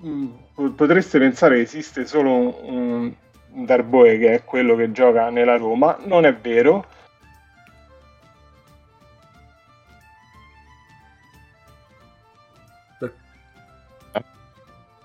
mh, 0.00 0.26
mm, 0.58 0.68
potreste 0.70 1.18
pensare 1.18 1.56
che 1.56 1.60
esiste 1.60 2.06
solo 2.06 2.30
un, 2.32 3.12
un 3.50 3.64
Darboe 3.66 4.16
che 4.16 4.32
è 4.32 4.44
quello 4.44 4.74
che 4.74 4.90
gioca 4.90 5.28
nella 5.28 5.58
Roma, 5.58 5.98
non 6.04 6.24
è 6.24 6.34
vero 6.34 6.86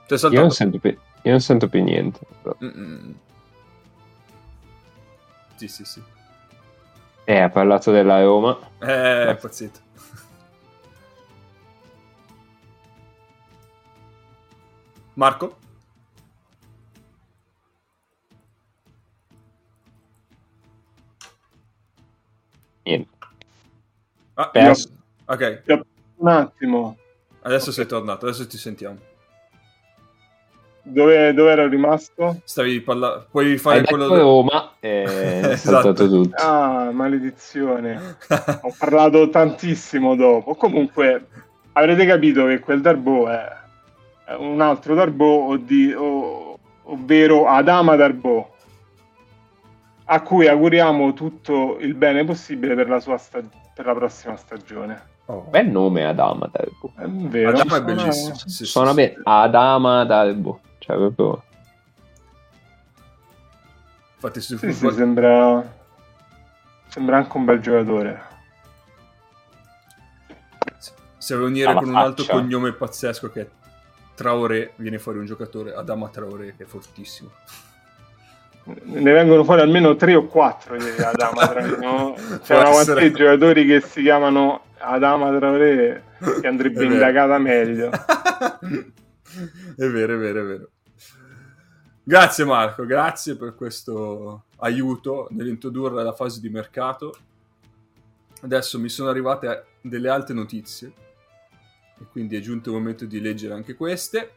Io 0.07 0.39
non, 0.39 0.51
sento 0.51 0.77
più, 0.77 0.91
io 0.91 1.31
non 1.31 1.41
sento 1.41 1.67
più 1.67 1.83
niente. 1.83 2.19
Mm-mm. 2.63 3.15
Sì, 5.55 5.67
sì, 5.67 5.85
sì. 5.85 6.03
Eh, 7.23 7.39
ha 7.39 7.49
parlato 7.49 7.91
della 7.91 8.21
Roma. 8.21 8.57
Eh, 8.79 9.29
eh. 9.29 9.35
pazzito. 9.35 9.79
Marco? 15.13 15.57
Niente. 22.83 23.09
Ah, 24.35 24.51
io... 24.53 24.73
Ok. 25.25 25.63
Un 26.17 26.27
attimo. 26.27 26.97
Adesso 27.41 27.71
sei 27.71 27.85
tornato, 27.85 28.25
adesso 28.25 28.45
ti 28.45 28.57
sentiamo. 28.57 29.13
Dove, 30.87 31.33
dove 31.33 31.51
ero 31.51 31.67
rimasto? 31.67 32.41
Stavi 32.43 32.79
parlando. 32.81 33.25
Puoi 33.31 33.57
fare 33.57 33.79
Hai 33.79 33.85
quello. 33.85 34.07
Detto 34.07 34.21
Roma 34.21 34.71
e 34.79 35.41
esatto. 35.51 35.93
tutto. 35.93 36.35
Ah, 36.35 36.91
maledizione. 36.91 38.17
Ho 38.61 38.73
parlato 38.77 39.27
tantissimo 39.29 40.15
dopo. 40.15 40.53
Comunque, 40.53 41.25
avrete 41.73 42.05
capito 42.05 42.45
che 42.45 42.59
quel 42.59 42.81
Darbo 42.81 43.27
è 43.27 43.47
un 44.37 44.61
altro 44.61 44.93
Darbo, 44.93 45.59
ovvero 46.83 47.47
Adama 47.47 47.95
Darbo, 47.95 48.53
a 50.05 50.21
cui 50.21 50.47
auguriamo 50.47 51.13
tutto 51.13 51.77
il 51.79 51.95
bene 51.95 52.23
possibile 52.25 52.75
per 52.75 52.89
la, 52.89 52.99
sua 52.99 53.17
stag- 53.17 53.49
per 53.73 53.87
la 53.87 53.93
prossima 53.95 54.35
stagione. 54.35 55.13
Oh. 55.25 55.47
Bel 55.49 55.67
nome 55.67 56.05
Adama 56.05 56.47
Darbo. 56.51 56.91
È 56.95 57.07
vero. 57.07 57.49
Adama 57.49 57.77
è 57.77 57.81
bellissimo. 57.81 58.35
Sì, 58.35 58.65
Suona 58.65 58.89
sì, 58.89 58.95
bene. 58.95 59.13
Sì. 59.15 59.21
Adama 59.23 60.05
Darbo. 60.05 60.59
Cioè, 60.85 60.97
proprio... 60.97 61.43
Infatti, 64.13 64.39
sì, 64.39 64.55
sì, 64.57 64.71
sembra... 64.71 65.67
sembra 66.87 67.17
anche 67.17 67.37
un 67.37 67.45
bel 67.45 67.59
giocatore. 67.59 68.33
Se 71.17 71.35
vuoi 71.35 71.49
unire 71.49 71.73
con 71.73 71.87
un 71.87 71.95
altro 71.95 72.25
cognome 72.25 72.71
pazzesco 72.73 73.31
che 73.31 73.41
è 73.41 73.47
Traoré, 74.13 74.73
viene 74.75 74.99
fuori 74.99 75.17
un 75.17 75.25
giocatore, 75.25 75.73
Adama 75.73 76.07
Traoré, 76.09 76.53
che 76.55 76.63
è 76.63 76.67
fortissimo. 76.67 77.31
Ne 78.65 79.11
vengono 79.11 79.43
fuori 79.43 79.61
almeno 79.61 79.95
tre 79.95 80.13
o 80.13 80.27
quattro 80.27 80.77
di 80.77 80.87
Adama 81.01 81.47
Traoré. 81.49 81.77
No? 81.77 82.15
C'erano 82.43 82.69
quanti 82.69 83.11
giocatori 83.11 83.65
che 83.65 83.81
si 83.81 84.03
chiamano 84.03 84.65
Adama 84.77 85.35
Traoré 85.35 86.03
che 86.41 86.45
andrebbe 86.47 86.85
indagata 86.85 87.39
meglio. 87.39 87.89
è 89.77 89.87
vero, 89.87 90.13
è 90.13 90.17
vero, 90.17 90.41
è 90.41 90.43
vero. 90.43 90.69
Grazie 92.07 92.45
Marco, 92.45 92.85
grazie 92.85 93.35
per 93.35 93.55
questo 93.55 94.43
aiuto 94.57 95.27
nell'introdurre 95.31 96.03
la 96.03 96.13
fase 96.13 96.39
di 96.39 96.49
mercato. 96.49 97.15
Adesso 98.43 98.79
mi 98.79 98.89
sono 98.89 99.09
arrivate 99.09 99.65
delle 99.81 100.09
altre 100.09 100.35
notizie 100.35 100.93
e 101.99 102.05
quindi 102.11 102.35
è 102.35 102.41
giunto 102.41 102.69
il 102.69 102.75
momento 102.75 103.05
di 103.05 103.19
leggere 103.19 103.55
anche 103.55 103.73
queste. 103.73 104.31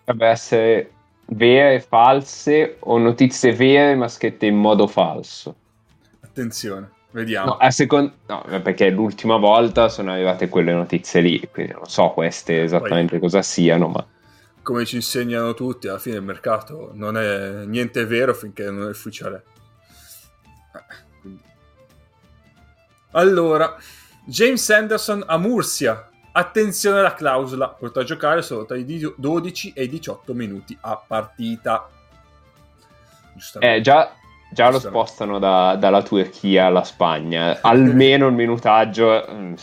Potrebbe 0.00 0.26
essere 0.26 0.92
vere, 1.26 1.78
false 1.78 2.78
o 2.80 2.98
notizie 2.98 3.52
vere 3.52 3.94
ma 3.94 4.08
scritte 4.08 4.46
in 4.46 4.56
modo 4.56 4.88
falso. 4.88 5.54
Attenzione, 6.18 6.90
vediamo. 7.12 7.50
No, 7.50 7.56
a 7.58 7.70
second... 7.70 8.12
no, 8.26 8.44
perché 8.60 8.90
l'ultima 8.90 9.36
volta 9.36 9.88
sono 9.88 10.10
arrivate 10.10 10.48
quelle 10.48 10.72
notizie 10.72 11.20
lì, 11.20 11.48
quindi 11.52 11.74
non 11.74 11.86
so 11.86 12.08
queste 12.08 12.60
esattamente 12.60 13.12
Poi... 13.12 13.20
cosa 13.20 13.40
siano, 13.40 13.86
ma 13.86 14.04
come 14.68 14.84
ci 14.84 14.96
insegnano 14.96 15.54
tutti, 15.54 15.88
alla 15.88 15.98
fine 15.98 16.16
il 16.16 16.22
mercato 16.22 16.90
non 16.92 17.16
è 17.16 17.64
niente 17.64 18.04
vero 18.04 18.34
finché 18.34 18.70
non 18.70 18.86
è 18.86 18.90
ufficiale. 18.90 19.42
Allora, 23.12 23.74
James 24.26 24.68
Anderson 24.68 25.24
a 25.26 25.38
Murcia. 25.38 26.10
Attenzione 26.32 26.98
alla 26.98 27.14
clausola, 27.14 27.70
potrà 27.70 28.04
giocare 28.04 28.42
solo 28.42 28.66
tra 28.66 28.76
i 28.76 28.84
12 28.84 29.72
e 29.74 29.84
i 29.84 29.88
18 29.88 30.34
minuti 30.34 30.76
a 30.82 31.02
partita. 31.04 31.88
Eh, 33.60 33.80
già, 33.80 34.12
già 34.52 34.68
lo 34.68 34.80
spostano 34.80 35.38
da, 35.38 35.76
dalla 35.76 36.02
Turchia 36.02 36.66
alla 36.66 36.84
Spagna. 36.84 37.58
Almeno 37.62 38.26
il 38.26 38.34
minutaggio, 38.34 39.26
mm, 39.30 39.54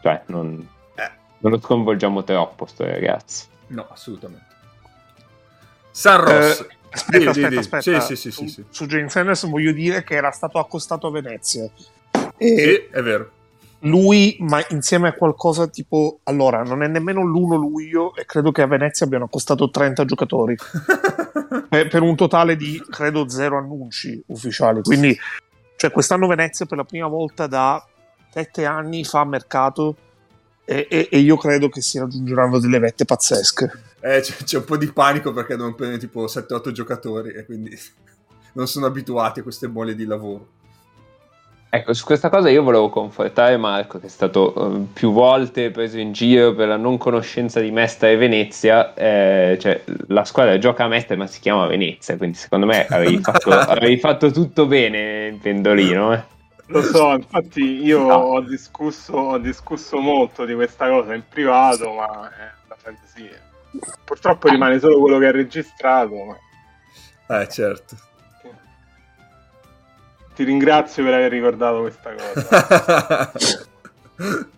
cioè, 0.00 0.22
non, 0.28 0.66
eh. 0.94 1.10
non 1.40 1.52
lo 1.52 1.60
sconvolgiamo 1.60 2.24
troppo, 2.24 2.64
sto 2.64 2.86
ragazzi. 2.86 3.48
No, 3.70 3.86
assolutamente. 3.90 4.46
San 5.90 6.20
Ross. 6.20 6.60
Eh, 6.60 6.66
aspetta, 6.90 7.18
di, 7.18 7.26
aspetta, 7.26 7.48
di, 7.48 7.56
aspetta. 7.56 8.00
Sì, 8.00 8.00
sì, 8.00 8.16
sì, 8.16 8.30
su, 8.30 8.46
sì, 8.46 8.64
su 8.68 8.86
James 8.86 9.14
Anderson 9.16 9.50
voglio 9.50 9.72
dire 9.72 10.04
che 10.04 10.14
era 10.14 10.30
stato 10.30 10.58
accostato 10.58 11.06
a 11.06 11.10
Venezia. 11.10 11.68
E 12.36 12.56
sì, 12.56 12.96
è 12.96 13.02
vero. 13.02 13.30
Lui, 13.84 14.36
ma 14.40 14.62
insieme 14.70 15.08
a 15.08 15.12
qualcosa 15.14 15.66
tipo... 15.66 16.20
Allora, 16.24 16.62
non 16.62 16.82
è 16.82 16.86
nemmeno 16.86 17.22
l'1 17.22 17.56
luglio 17.56 18.14
e 18.14 18.26
credo 18.26 18.52
che 18.52 18.62
a 18.62 18.66
Venezia 18.66 19.06
abbiano 19.06 19.24
accostato 19.24 19.70
30 19.70 20.04
giocatori. 20.04 20.54
per, 21.68 21.88
per 21.88 22.02
un 22.02 22.14
totale 22.14 22.56
di, 22.56 22.82
credo, 22.90 23.28
zero 23.28 23.56
annunci 23.56 24.22
ufficiali. 24.26 24.82
Quindi, 24.82 25.16
cioè, 25.76 25.90
quest'anno 25.90 26.26
Venezia 26.26 26.66
per 26.66 26.76
la 26.76 26.84
prima 26.84 27.06
volta 27.06 27.46
da 27.46 27.82
7 28.32 28.64
anni 28.66 29.04
fa 29.04 29.24
mercato 29.24 29.96
e, 30.64 30.86
e, 30.88 31.08
e, 31.10 31.18
io 31.18 31.36
credo 31.36 31.68
che 31.68 31.80
si 31.80 31.98
raggiungeranno 31.98 32.58
delle 32.58 32.78
vette 32.78 33.04
pazzesche. 33.04 33.72
Eh, 34.00 34.20
c'è, 34.20 34.34
c'è, 34.44 34.56
un 34.58 34.64
po' 34.64 34.76
di 34.76 34.90
panico 34.92 35.32
perché 35.32 35.56
devono 35.56 35.74
prendere 35.74 36.00
tipo 36.00 36.24
7-8 36.24 36.70
giocatori 36.70 37.30
e 37.30 37.44
quindi 37.44 37.76
non 38.54 38.66
sono 38.66 38.86
abituati 38.86 39.40
a 39.40 39.42
queste 39.42 39.66
mole 39.66 39.94
di 39.94 40.04
lavoro. 40.04 40.58
Ecco, 41.72 41.92
su 41.92 42.04
questa 42.04 42.28
cosa 42.30 42.50
io 42.50 42.64
volevo 42.64 42.88
confortare 42.88 43.56
Marco, 43.56 44.00
che 44.00 44.06
è 44.06 44.10
stato 44.10 44.52
uh, 44.56 44.92
più 44.92 45.12
volte 45.12 45.70
preso 45.70 45.98
in 45.98 46.10
giro 46.10 46.52
per 46.52 46.66
la 46.66 46.76
non 46.76 46.98
conoscenza 46.98 47.60
di 47.60 47.70
Mestre 47.70 48.10
e 48.10 48.16
Venezia. 48.16 48.92
Eh, 48.94 49.56
cioè, 49.60 49.80
la 50.08 50.24
squadra 50.24 50.58
gioca 50.58 50.82
a 50.82 50.88
Mestre, 50.88 51.14
ma 51.14 51.28
si 51.28 51.38
chiama 51.38 51.66
Venezia, 51.68 52.16
quindi 52.16 52.36
secondo 52.36 52.66
me 52.66 52.86
avevi 52.88 53.18
fatto, 53.22 53.50
avevi 53.50 53.98
fatto 53.98 54.32
tutto 54.32 54.66
bene 54.66 55.28
in 55.28 55.38
pendolino. 55.38 56.12
Eh. 56.12 56.22
Lo 56.70 56.82
so, 56.82 57.12
infatti 57.14 57.82
io 57.82 58.06
no. 58.06 58.14
ho, 58.14 58.40
discusso, 58.40 59.12
ho, 59.12 59.38
discusso, 59.38 59.98
molto 59.98 60.44
di 60.44 60.54
questa 60.54 60.88
cosa 60.88 61.14
in 61.14 61.24
privato, 61.28 61.92
ma 61.92 62.28
eh, 62.28 62.52
la 62.68 62.76
fantasia. 62.76 63.40
Purtroppo 64.04 64.48
rimane 64.48 64.78
solo 64.78 65.00
quello 65.00 65.18
che 65.18 65.28
è 65.28 65.32
registrato. 65.32 66.14
Ma... 67.26 67.40
Eh, 67.40 67.48
certo. 67.48 67.96
Ti 70.32 70.44
ringrazio 70.44 71.02
per 71.02 71.14
aver 71.14 71.32
ricordato 71.32 71.80
questa 71.80 72.14
cosa. 72.14 73.32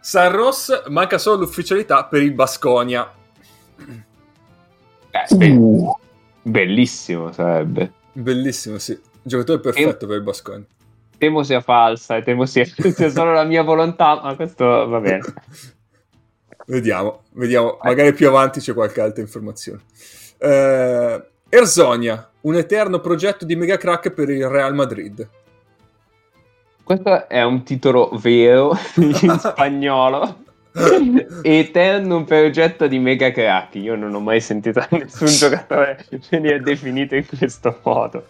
San 0.00 0.32
Ross 0.32 0.86
manca 0.88 1.16
solo 1.16 1.40
l'ufficialità 1.40 2.04
per 2.04 2.20
il 2.22 2.32
Basconia. 2.32 3.10
Eh, 5.10 5.34
be- 5.34 5.94
bellissimo 6.42 7.32
sarebbe. 7.32 7.92
Bellissimo, 8.12 8.78
sì. 8.78 9.08
Giocatore 9.22 9.60
perfetto 9.60 10.04
e... 10.04 10.08
per 10.08 10.16
il 10.16 10.22
Basconi. 10.22 10.66
Temo 11.18 11.42
sia 11.42 11.60
falsa 11.60 12.16
e 12.16 12.22
temo 12.22 12.46
sia, 12.46 12.64
sia 12.66 13.10
solo 13.10 13.32
la 13.32 13.44
mia 13.44 13.62
volontà, 13.62 14.20
ma 14.22 14.34
questo 14.34 14.64
va 14.64 15.00
bene. 15.00 15.20
vediamo, 16.66 17.22
vediamo. 17.32 17.78
Magari 17.82 18.12
più 18.14 18.28
avanti 18.28 18.60
c'è 18.60 18.72
qualche 18.72 19.00
altra 19.00 19.22
informazione. 19.22 19.82
Eh, 20.38 21.22
Erzonia, 21.48 22.30
un 22.42 22.54
eterno 22.54 23.00
progetto 23.00 23.44
di 23.44 23.56
mega 23.56 23.76
crack 23.76 24.10
per 24.10 24.30
il 24.30 24.48
Real 24.48 24.74
Madrid. 24.74 25.28
Questo 26.82 27.28
è 27.28 27.42
un 27.42 27.62
titolo 27.62 28.10
vero 28.20 28.76
in 28.96 29.36
spagnolo. 29.38 30.44
Eterno 31.42 32.24
progetto 32.24 32.86
di 32.86 32.98
mega 32.98 33.32
crack. 33.32 33.74
Io 33.74 33.96
non 33.96 34.14
ho 34.14 34.20
mai 34.20 34.40
sentito 34.40 34.84
nessun 34.90 35.26
giocatore 35.26 36.06
venire 36.30 36.60
definito 36.60 37.16
in 37.16 37.26
questo 37.26 37.78
modo. 37.82 38.26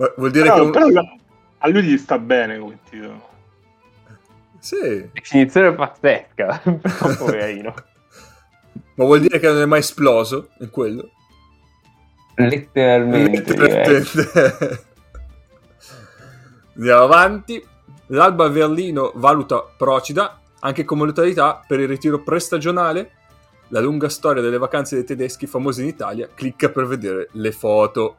Ma 0.00 0.10
vuol 0.16 0.30
dire 0.30 0.44
però, 0.44 0.64
che... 0.64 0.70
Però 0.70 1.02
a 1.58 1.68
lui 1.68 1.82
gli 1.82 1.98
sta 1.98 2.18
bene 2.18 2.58
come 2.58 2.78
titolo. 2.88 3.28
Sì. 4.58 5.10
Definizione 5.12 5.74
pazzesca, 5.74 6.62
però 6.62 7.16
poverino. 7.18 7.74
Ma 8.94 9.04
vuol 9.04 9.20
dire 9.20 9.38
che 9.38 9.46
non 9.46 9.60
è 9.60 9.66
mai 9.66 9.80
esploso 9.80 10.48
in 10.60 10.70
quello? 10.70 11.10
Letteralmente. 12.36 13.56
Letteralmente. 13.56 14.84
Andiamo 16.76 17.02
avanti. 17.02 17.62
L'Alba 18.06 18.48
Verlino 18.48 19.12
valuta 19.14 19.64
Procida 19.76 20.40
anche 20.60 20.84
come 20.84 21.04
modalità 21.04 21.62
per 21.66 21.78
il 21.78 21.88
ritiro 21.88 22.22
prestagionale. 22.22 23.12
La 23.68 23.80
lunga 23.80 24.08
storia 24.08 24.42
delle 24.42 24.58
vacanze 24.58 24.94
dei 24.94 25.04
tedeschi 25.04 25.46
famosi 25.46 25.82
in 25.82 25.88
Italia. 25.88 26.28
Clicca 26.32 26.70
per 26.70 26.86
vedere 26.86 27.28
le 27.32 27.52
foto. 27.52 28.16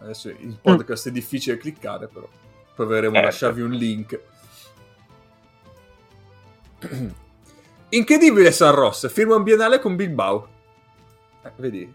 Adesso 0.00 0.28
il 0.30 0.58
podcast 0.60 1.08
è 1.08 1.10
difficile 1.12 1.56
cliccare, 1.58 2.08
però 2.08 2.28
proveremo 2.74 3.16
a 3.16 3.20
Eh, 3.20 3.24
lasciarvi 3.24 3.60
un 3.60 3.70
link. 3.70 4.20
Incredibile 7.90 8.52
San 8.52 8.74
Ross, 8.74 9.10
firma 9.10 9.34
un 9.34 9.42
biennale 9.42 9.78
con 9.80 9.96
Bilbao. 9.96 10.48
Eh, 11.42 11.52
vedi 11.56 11.94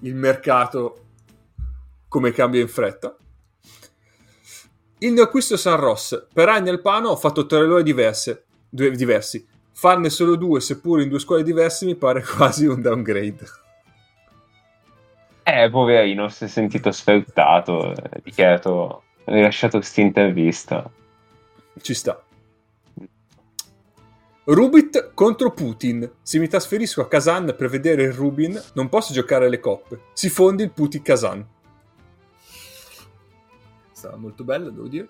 il 0.00 0.14
mercato 0.14 1.04
come 2.08 2.30
cambia 2.32 2.60
in 2.60 2.68
fretta. 2.68 3.16
Il 4.98 5.12
neoacquisto 5.12 5.56
San 5.56 5.76
Ross. 5.78 6.26
Per 6.32 6.48
anni 6.48 6.68
al 6.68 6.80
Pano 6.80 7.08
ho 7.08 7.16
fatto 7.16 7.46
tre 7.46 7.66
loro 7.66 7.82
diverse, 7.82 8.44
due, 8.68 8.90
diversi. 8.92 9.46
Farne 9.72 10.08
solo 10.08 10.36
due, 10.36 10.60
seppur 10.60 11.00
in 11.00 11.08
due 11.08 11.18
scuole 11.18 11.42
diverse, 11.42 11.84
mi 11.84 11.96
pare 11.96 12.22
quasi 12.36 12.66
un 12.66 12.80
downgrade. 12.80 13.44
Eh, 15.48 15.70
poverino, 15.70 16.28
si 16.28 16.42
è 16.42 16.48
sentito 16.48 16.90
sfruttato, 16.90 17.94
dichiarato, 18.24 19.04
ha 19.26 19.32
rilasciato 19.32 19.78
questa 19.78 20.00
intervista. 20.00 20.90
Ci 21.80 21.94
sta. 21.94 22.20
Rubit 24.42 25.12
contro 25.14 25.52
Putin. 25.52 26.10
Se 26.20 26.40
mi 26.40 26.48
trasferisco 26.48 27.00
a 27.00 27.06
Kazan 27.06 27.54
per 27.56 27.68
vedere 27.68 28.02
il 28.02 28.12
Rubin, 28.12 28.60
non 28.72 28.88
posso 28.88 29.12
giocare 29.12 29.46
alle 29.46 29.60
coppe. 29.60 30.00
Si 30.14 30.30
fondi 30.30 30.64
il 30.64 30.72
Putin 30.72 31.02
Kazan. 31.02 31.46
Stava 33.92 34.16
molto 34.16 34.42
bella, 34.42 34.68
devo 34.68 34.88
dire. 34.88 35.08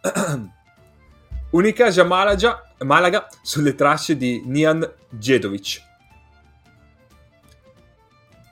Unicaja 1.50 2.04
Malaga, 2.04 2.72
Malaga 2.78 3.26
sulle 3.42 3.74
tracce 3.74 4.16
di 4.16 4.42
Nian 4.46 4.90
Djedovic. 5.10 5.90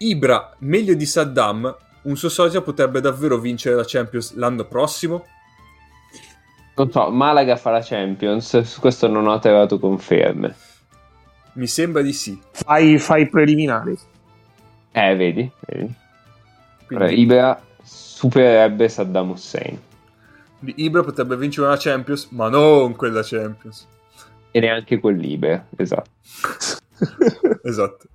Ibra, 0.03 0.55
meglio 0.61 0.95
di 0.95 1.05
Saddam, 1.05 1.77
un 2.03 2.17
suo 2.17 2.31
socio 2.31 2.63
potrebbe 2.63 3.03
davvero 3.03 3.37
vincere 3.37 3.75
la 3.75 3.85
Champions 3.87 4.35
l'anno 4.35 4.65
prossimo? 4.65 5.27
Non 6.75 6.91
so, 6.91 7.11
Malaga 7.11 7.57
fa 7.57 7.71
la 7.71 7.83
Champions, 7.83 8.61
su 8.61 8.81
questo 8.81 9.09
non 9.09 9.27
ho 9.27 9.39
trovato 9.39 9.79
conferme. 9.79 10.55
Mi 11.55 11.67
sembra 11.67 12.01
di 12.01 12.15
sì. 12.15 12.41
Fai, 12.51 12.99
fai 12.99 13.23
i 13.23 13.29
preliminari. 13.29 13.95
Eh, 14.93 15.17
vedi? 15.17 15.51
vedi? 15.67 15.95
Quindi 16.87 17.21
Ibra 17.21 17.61
supererebbe 17.83 18.89
Saddam 18.89 19.31
Hussein. 19.31 19.79
Ibra 20.77 21.03
potrebbe 21.03 21.37
vincere 21.37 21.67
una 21.67 21.77
Champions, 21.77 22.29
ma 22.31 22.49
non 22.49 22.97
quella 22.97 23.21
Champions. 23.23 23.87
E 24.51 24.61
neanche 24.61 24.99
quell'Ibra, 24.99 25.67
esatto. 25.77 26.09
esatto. 27.65 28.09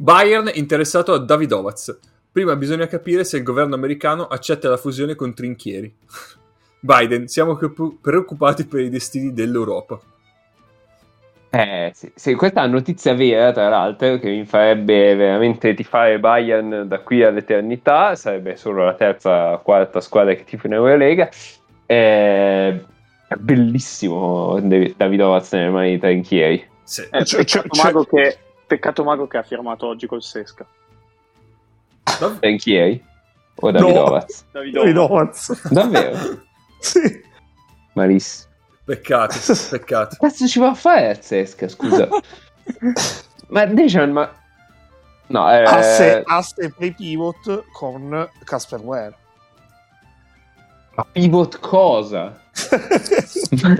Bayern 0.00 0.48
interessato 0.54 1.12
a 1.12 1.18
Davidovaz. 1.18 1.98
Prima 2.30 2.54
bisogna 2.54 2.86
capire 2.86 3.24
se 3.24 3.38
il 3.38 3.42
governo 3.42 3.74
americano 3.74 4.28
accetta 4.28 4.68
la 4.68 4.76
fusione 4.76 5.16
con 5.16 5.34
Trinchieri. 5.34 5.92
Biden, 6.80 7.26
siamo 7.26 7.56
preoccu- 7.56 8.00
preoccupati 8.00 8.64
per 8.64 8.80
i 8.80 8.90
destini 8.90 9.32
dell'Europa. 9.32 9.98
Eh, 11.50 11.90
sì, 11.94 12.12
sì, 12.14 12.34
questa 12.34 12.60
è 12.62 12.64
una 12.66 12.74
notizia 12.74 13.14
vera, 13.14 13.50
tra 13.52 13.68
l'altro, 13.68 14.18
che 14.18 14.28
mi 14.30 14.44
farebbe 14.44 15.16
veramente 15.16 15.74
tifare 15.74 16.20
Bayern 16.20 16.84
da 16.86 17.00
qui 17.00 17.24
all'eternità. 17.24 18.14
Sarebbe 18.14 18.54
solo 18.54 18.84
la 18.84 18.94
terza 18.94 19.54
o 19.54 19.62
quarta 19.62 20.00
squadra 20.00 20.34
che 20.34 20.44
tifo 20.44 20.68
in 20.68 20.74
Eurolega. 20.74 21.28
Eh, 21.86 22.84
è 23.26 23.34
bellissimo 23.36 24.60
Dav- 24.60 24.94
Davidovaz 24.96 25.52
nelle 25.54 25.70
mani 25.70 25.90
di 25.92 25.98
Trinchieri. 25.98 26.64
Sì. 26.84 27.00
Eh, 27.10 27.22
C'è- 27.24 27.42
c'è- 27.44 27.62
peccato, 27.62 27.68
c'è- 27.70 27.82
mago 27.82 28.04
che, 28.04 28.38
peccato 28.68 29.02
mago 29.02 29.26
che 29.26 29.38
ha 29.38 29.42
firmato 29.42 29.86
oggi 29.86 30.06
col 30.06 30.22
Sesca. 30.22 30.64
Dav- 32.20 32.38
Trinchieri? 32.38 33.02
O 33.56 33.70
Davidovaz? 33.70 34.44
Davidovaz. 34.52 35.70
Davvero? 35.70 36.42
sì. 36.78 37.22
Malissimo. 37.94 38.46
Peccato, 38.84 39.36
peccato. 39.70 40.16
Cazzo 40.18 40.46
ci 40.46 40.60
va 40.60 40.68
a 40.68 40.74
fare 40.74 41.08
al 41.08 41.22
Sesca, 41.22 41.66
scusa? 41.68 42.08
ma 43.48 43.66
Dejan, 43.66 44.12
ma... 44.12 44.32
No, 45.26 45.50
eh... 45.50 45.62
Asse, 45.62 46.22
asse 46.24 46.70
play 46.70 46.92
pivot 46.92 47.64
con 47.72 48.30
Casper 48.44 48.80
Ware. 48.80 49.16
Ma 50.94 51.04
pivot 51.04 51.58
cosa? 51.60 52.40
ma, 53.62 53.76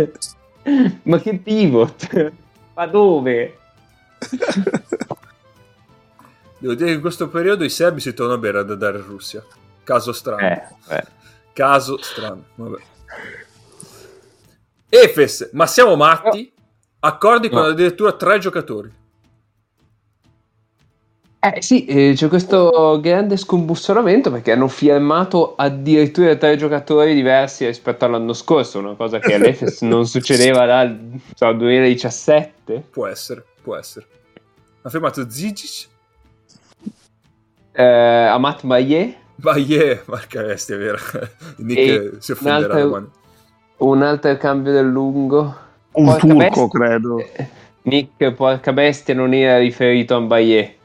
ma 1.05 1.19
che 1.21 1.39
pivot? 1.39 2.33
Ma 2.75 2.87
dove? 2.87 3.59
Devo 6.61 6.75
dire 6.75 6.89
che 6.89 6.95
in 6.95 7.01
questo 7.01 7.29
periodo 7.29 7.63
i 7.65 7.71
serbi 7.71 8.01
si 8.01 8.13
trovano 8.15 8.39
bene 8.39 8.59
ad 8.59 8.71
andare 8.71 8.99
in 8.99 9.07
Russia. 9.07 9.45
Caso 9.85 10.13
strano. 10.13 10.77
Eh. 10.89 11.05
Caso 11.53 12.03
strano. 12.03 12.47
Vabbè. 12.57 12.79
Efes, 14.89 15.51
ma 15.53 15.67
siamo 15.67 15.95
matti? 15.97 16.53
Accordi 17.01 17.49
con 17.49 17.61
No. 17.61 17.67
addirittura 17.69 18.13
tre 18.15 18.39
giocatori. 18.39 18.93
Eh 21.55 21.63
sì, 21.63 21.85
eh, 21.87 22.13
c'è 22.15 22.29
questo 22.29 22.99
grande 23.01 23.37
scombussolamento 23.37 24.31
perché 24.31 24.53
hanno 24.53 24.69
firmato 24.69 25.55
addirittura 25.57 26.35
tre 26.37 26.57
giocatori 26.57 27.15
diversi 27.15 27.65
rispetto 27.67 28.05
all'anno 28.05 28.33
scorso, 28.33 28.79
una 28.79 28.95
cosa 28.95 29.19
che 29.19 29.35
all'Efes 29.35 29.81
non 29.83 30.07
succedeva 30.07 30.67
dal 30.67 30.99
so, 31.35 31.53
2017. 31.53 32.85
Può 32.91 33.07
essere, 33.07 33.45
può 33.63 33.77
essere. 33.77 34.07
Ha 34.83 34.91
firmato 34.91 35.29
Zigic, 35.31 35.89
Eh, 37.73 37.83
Amat 37.85 38.63
Maillet, 38.63 39.15
Baie, 39.37 40.03
marca 40.07 40.43
bestia, 40.43 40.75
è 40.75 40.79
vero. 40.79 40.99
Nick 41.59 41.79
E 41.79 42.13
si 42.19 42.33
offenderà 42.33 42.59
un'altra- 42.75 42.81
domani. 42.83 43.07
un 43.79 44.03
altro 44.03 44.37
cambio 44.37 44.73
del 44.73 44.87
lungo. 44.89 45.57
Un 45.93 46.05
Porca 46.07 46.21
turco, 46.27 46.37
bestia. 46.37 46.69
credo. 46.69 47.19
Eh, 47.19 47.49
Nick, 47.83 48.33
porca 48.33 48.73
bestia, 48.73 49.15
non 49.15 49.33
era 49.33 49.59
riferito 49.59 50.17
a 50.17 50.21
Baillet. 50.21 50.77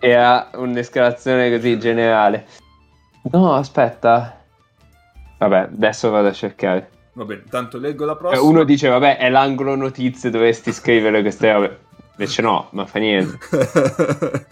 Era 0.00 0.50
un'escalazione 0.54 1.50
così 1.50 1.78
generale. 1.78 2.46
No, 3.32 3.54
aspetta. 3.54 4.40
Vabbè, 5.38 5.68
adesso 5.72 6.10
vado 6.10 6.28
a 6.28 6.32
cercare. 6.32 6.90
Va 7.14 7.24
bene, 7.24 7.44
tanto 7.48 7.78
leggo 7.78 8.04
la 8.04 8.12
Eh, 8.12 8.16
prossima. 8.16 8.42
Uno 8.42 8.64
dice, 8.64 8.88
vabbè, 8.88 9.18
è 9.18 9.28
l'angolo 9.30 9.74
notizie, 9.74 10.30
dovresti 10.30 10.72
scrivere 10.72 11.22
queste 11.22 11.52
robe. 11.52 11.78
Invece 12.18 12.42
no, 12.42 12.68
ma 12.72 12.86
fa 12.86 12.98
niente. 12.98 13.38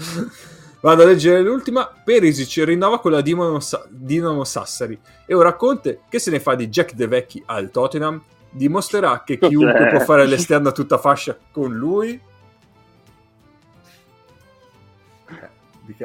Vado 0.80 1.02
a 1.02 1.06
leggere 1.06 1.40
l'ultima. 1.40 1.90
Perisic 2.05 2.64
rinnova 2.64 3.01
con 3.01 3.12
la 3.12 3.22
Dinamo, 3.22 3.59
Sa- 3.60 3.86
Dinamo 3.88 4.44
Sassari. 4.44 4.98
E 5.24 5.34
ora 5.34 5.55
Conte, 5.55 6.01
che 6.10 6.18
se 6.18 6.30
ne 6.30 6.40
fa 6.40 6.55
di 6.55 6.68
Jack 6.68 6.92
De 6.92 7.06
Vecchi 7.06 7.42
al 7.46 7.70
Tottenham, 7.70 8.20
dimostrerà 8.51 9.22
che 9.24 9.38
chiunque 9.40 9.86
può 9.86 10.01
fare 10.01 10.26
l'esterno 10.26 10.68
a 10.68 10.72
tutta 10.72 10.98
fascia 10.98 11.34
con 11.51 11.72
lui. 11.74 12.20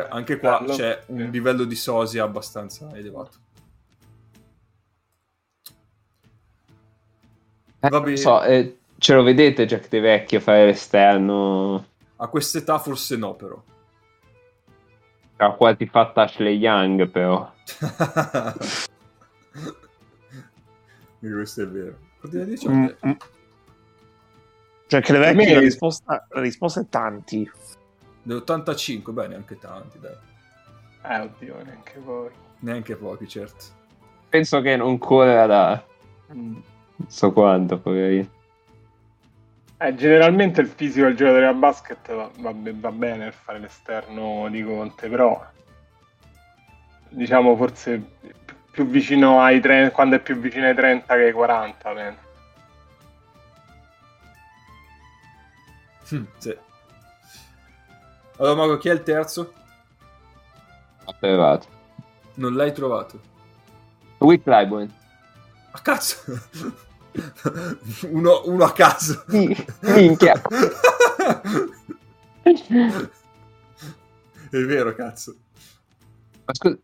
Anche 0.09 0.39
qua 0.39 0.59
Bello. 0.59 0.75
c'è 0.75 1.03
un 1.07 1.29
livello 1.31 1.63
di 1.63 1.75
sosia 1.75 2.23
abbastanza 2.23 2.91
elevato. 2.95 3.37
Eh, 7.81 7.87
Va 7.89 7.99
bene. 7.99 8.11
non 8.11 8.17
so, 8.17 8.43
eh, 8.43 8.79
ce 8.97 9.13
lo 9.13 9.23
vedete 9.23 9.65
Jack 9.65 9.87
De 9.87 9.99
Vecchio 10.01 10.41
fare 10.41 10.65
l'esterno? 10.65 11.85
A 12.17 12.27
quest'età 12.27 12.77
forse 12.79 13.15
no, 13.15 13.35
però. 13.35 13.61
Ha 15.37 15.51
quasi 15.51 15.85
fatto 15.85 16.19
Ashley 16.19 16.57
Young, 16.57 17.07
però. 17.07 17.49
Questo 21.19 21.61
è 21.63 21.67
vero. 21.67 21.97
Mm, 22.27 22.31
vabbè. 22.31 22.95
mm. 23.07 23.11
Cioè, 24.87 25.01
che 25.01 25.11
le 25.13 25.19
vecchie 25.19 25.53
la 25.53 25.59
risposta, 25.59 26.27
la 26.29 26.41
risposta 26.41 26.81
è 26.81 26.85
tanti. 26.89 27.49
Dell'85, 28.23 29.11
beh, 29.11 29.27
neanche 29.27 29.57
tanti, 29.57 29.99
dai. 29.99 30.15
Eh, 31.03 31.19
oddio, 31.19 31.63
neanche 31.63 31.99
voi. 31.99 32.29
Neanche 32.59 32.95
pochi, 32.95 33.27
certo. 33.27 33.65
Penso 34.29 34.61
che 34.61 34.75
non 34.75 34.97
corra 34.97 35.45
da... 35.45 35.83
non 36.27 36.63
so 37.07 37.31
quanto, 37.31 37.79
poverino. 37.79 38.37
Eh, 39.81 39.95
generalmente 39.95 40.59
il 40.59 40.67
fisico 40.67 41.05
del 41.05 41.15
giocatore 41.15 41.47
a 41.47 41.53
basket 41.53 42.13
va, 42.13 42.29
va 42.39 42.53
va 42.53 42.91
bene 42.91 43.23
per 43.25 43.33
fare 43.33 43.59
l'esterno 43.59 44.49
di 44.49 44.61
Conte, 44.61 45.07
però 45.07 45.41
diciamo 47.07 47.55
forse 47.55 48.17
più 48.71 48.85
vicino 48.85 49.41
ai 49.41 49.61
30, 49.61 49.91
quando 49.91 50.17
è 50.17 50.19
più 50.19 50.35
vicino 50.37 50.67
ai 50.67 50.75
30 50.75 51.15
che 51.15 51.23
ai 51.23 51.31
40. 51.31 51.93
Man. 51.93 52.17
Mm, 56.13 56.23
sì. 56.37 56.57
Allora, 58.39 58.55
Mago, 58.55 58.77
chi 58.77 58.87
è 58.87 58.93
il 58.93 59.03
terzo? 59.03 59.53
Approvato. 61.03 61.67
Non 62.35 62.53
l'hai 62.53 62.71
trovato. 62.71 63.19
Wick 64.19 64.43
Clyburn. 64.43 64.89
A 65.71 65.79
cazzo! 65.81 66.17
uno, 68.07 68.41
uno 68.45 68.63
a 68.63 68.71
caso. 68.71 69.25
Minchia. 69.27 70.41
È 74.49 74.57
vero, 74.57 74.95
cazzo. 74.95 75.35
Ma 76.45 76.53
scusa. 76.53 76.77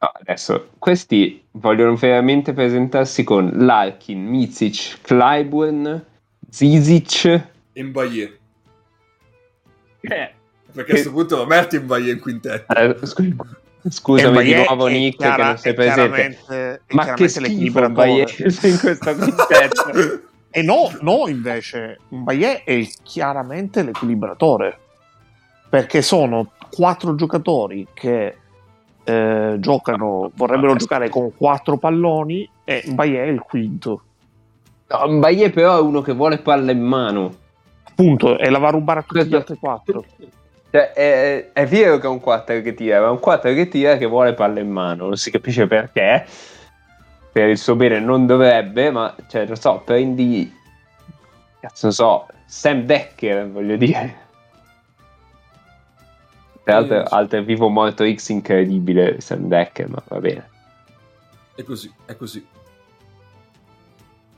No, 0.00 0.12
adesso, 0.14 0.70
questi 0.80 1.46
vogliono 1.52 1.94
veramente 1.94 2.52
presentarsi 2.52 3.22
con 3.22 3.52
Larkin, 3.54 4.20
Mizic, 4.20 5.00
Clyburn, 5.02 6.04
Zizic. 6.50 7.50
E 7.72 7.82
Mbaye. 7.84 8.40
Eh. 10.00 10.34
Perché 10.72 10.90
a 10.90 10.94
questo 10.94 11.12
punto 11.12 11.46
metti 11.46 11.78
Mbaye 11.78 12.12
in 12.12 12.20
quintetto. 12.20 12.74
Eh, 12.74 12.96
scu- 13.06 13.60
Scusami 13.88 14.44
di 14.44 14.54
nuovo, 14.54 14.86
Nick, 14.86 15.18
che 15.18 15.42
non 15.42 15.58
sei 15.58 15.74
presente. 15.74 16.82
Ma 16.88 17.14
che 17.14 17.28
schifo 17.28 17.88
Mbaye 17.88 18.26
in 18.62 18.78
questo 18.78 19.14
quintetto. 19.16 20.20
E 20.50 20.62
no, 20.62 20.90
no, 21.00 21.28
invece, 21.28 21.98
Mbaye 22.08 22.62
è 22.64 22.88
chiaramente 23.02 23.82
l'equilibratore. 23.82 24.78
Perché 25.68 26.02
sono 26.02 26.52
quattro 26.70 27.14
giocatori 27.14 27.86
che 27.92 28.36
eh, 29.04 29.56
giocano, 29.58 30.30
vorrebbero 30.34 30.76
giocare 30.76 31.08
con 31.08 31.34
quattro 31.34 31.76
palloni 31.78 32.48
e 32.64 32.84
Mbaye 32.86 33.24
è 33.24 33.26
il 33.26 33.40
quinto. 33.40 34.02
No, 34.88 35.08
Mbaye 35.08 35.50
però 35.50 35.78
è 35.78 35.80
uno 35.80 36.02
che 36.02 36.12
vuole 36.12 36.38
palla 36.38 36.70
in 36.70 36.82
mano. 36.82 37.34
Appunto, 37.84 38.38
e 38.38 38.48
la 38.48 38.58
va 38.58 38.68
a 38.68 38.72
rubare 38.72 39.00
a 39.00 39.02
tutti 39.02 39.26
gli 39.26 39.34
altri 39.34 39.56
quattro. 39.58 40.04
Cioè, 40.72 40.92
è, 40.92 41.52
è, 41.52 41.66
vero 41.66 41.98
che 41.98 42.06
è 42.06 42.08
un 42.08 42.18
4 42.18 42.62
che 42.62 42.72
tira, 42.72 42.98
ma 42.98 43.08
è 43.08 43.10
un 43.10 43.18
4 43.18 43.52
che 43.52 43.68
tira 43.68 43.98
che 43.98 44.06
vuole 44.06 44.32
palla 44.32 44.58
in 44.58 44.70
mano, 44.70 45.04
non 45.04 45.18
si 45.18 45.30
capisce 45.30 45.66
perché. 45.66 46.24
Per 47.30 47.46
il 47.46 47.58
suo 47.58 47.76
bene 47.76 48.00
non 48.00 48.24
dovrebbe, 48.24 48.90
ma 48.90 49.14
cioè, 49.28 49.44
non 49.44 49.56
so, 49.56 49.82
prendi. 49.84 50.50
Cazzo, 51.60 51.86
non 51.86 51.92
so, 51.92 52.26
Sam 52.46 52.84
Decker, 52.84 53.50
voglio 53.50 53.76
dire. 53.76 54.16
Tra 56.64 56.80
l'altro, 56.80 57.02
altro 57.02 57.42
vivo 57.42 57.68
morto 57.68 58.10
X 58.10 58.30
incredibile, 58.30 59.20
Sam 59.20 59.48
Decker, 59.48 59.90
ma 59.90 60.02
va 60.08 60.20
bene. 60.20 60.48
È 61.54 61.62
così, 61.64 61.92
è 62.06 62.16
così. 62.16 62.46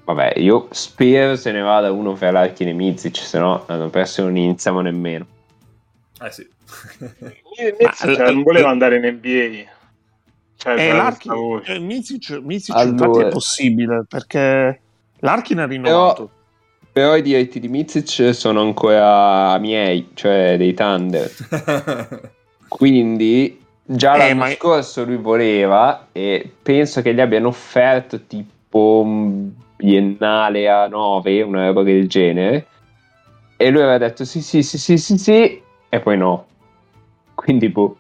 Vabbè, 0.03 0.33
io 0.39 0.67
spero 0.73 1.37
se 1.37 1.53
ne 1.53 1.61
vada 1.61 1.93
uno 1.93 2.15
per 2.15 2.33
Larkin 2.33 2.69
e 2.69 2.73
Mizic, 2.73 3.19
se 3.19 3.39
no 3.39 3.63
l'anno 3.69 3.89
prossimo 3.89 4.27
non 4.27 4.37
iniziamo 4.37 4.81
nemmeno. 4.81 5.27
Eh 6.21 6.31
sì. 6.31 6.49
Mizic 6.99 8.15
cioè, 8.15 8.33
non 8.33 8.43
voleva 8.43 8.69
andare 8.71 8.97
in 8.97 9.15
NBA. 9.17 9.73
Cioè, 10.57 10.79
eh, 10.79 10.93
Larkin, 10.93 11.63
eh, 11.65 11.79
Mizic, 11.79 12.31
Mizic 12.43 12.75
allora. 12.75 13.07
infatti 13.07 13.27
è 13.27 13.29
possibile 13.29 14.05
perché 14.09 14.81
Larkin 15.19 15.59
è 15.59 15.67
rinnovato. 15.67 16.31
Però, 16.93 17.11
però 17.11 17.17
i 17.17 17.23
diritti 17.23 17.61
di 17.61 17.69
Mizic 17.69 18.35
sono 18.35 18.63
ancora 18.63 19.59
miei, 19.59 20.11
cioè 20.15 20.57
dei 20.57 20.73
Thunder. 20.73 21.31
Quindi 22.69 23.61
già 23.85 24.15
eh, 24.15 24.19
l'anno 24.19 24.35
ma... 24.35 24.51
scorso 24.51 25.05
lui 25.05 25.17
voleva 25.17 26.09
e 26.13 26.51
penso 26.63 27.03
che 27.03 27.13
gli 27.13 27.21
abbiano 27.21 27.49
offerto 27.49 28.23
tipo 28.27 29.03
un 29.05 29.51
biennale 29.77 30.69
a 30.69 30.89
9, 30.89 31.43
una 31.43 31.67
roba 31.67 31.83
del 31.83 32.09
genere. 32.09 32.67
E 33.57 33.71
lui 33.71 33.83
aveva 33.83 33.99
detto 33.99 34.25
sì, 34.25 34.41
sì, 34.41 34.63
sì, 34.63 34.79
sì, 34.79 34.97
sì, 34.99 35.19
sì, 35.19 35.63
e 35.95 36.01
poi 36.01 36.17
no. 36.17 36.47
Quindi, 37.37 37.69
boh. 37.69 37.99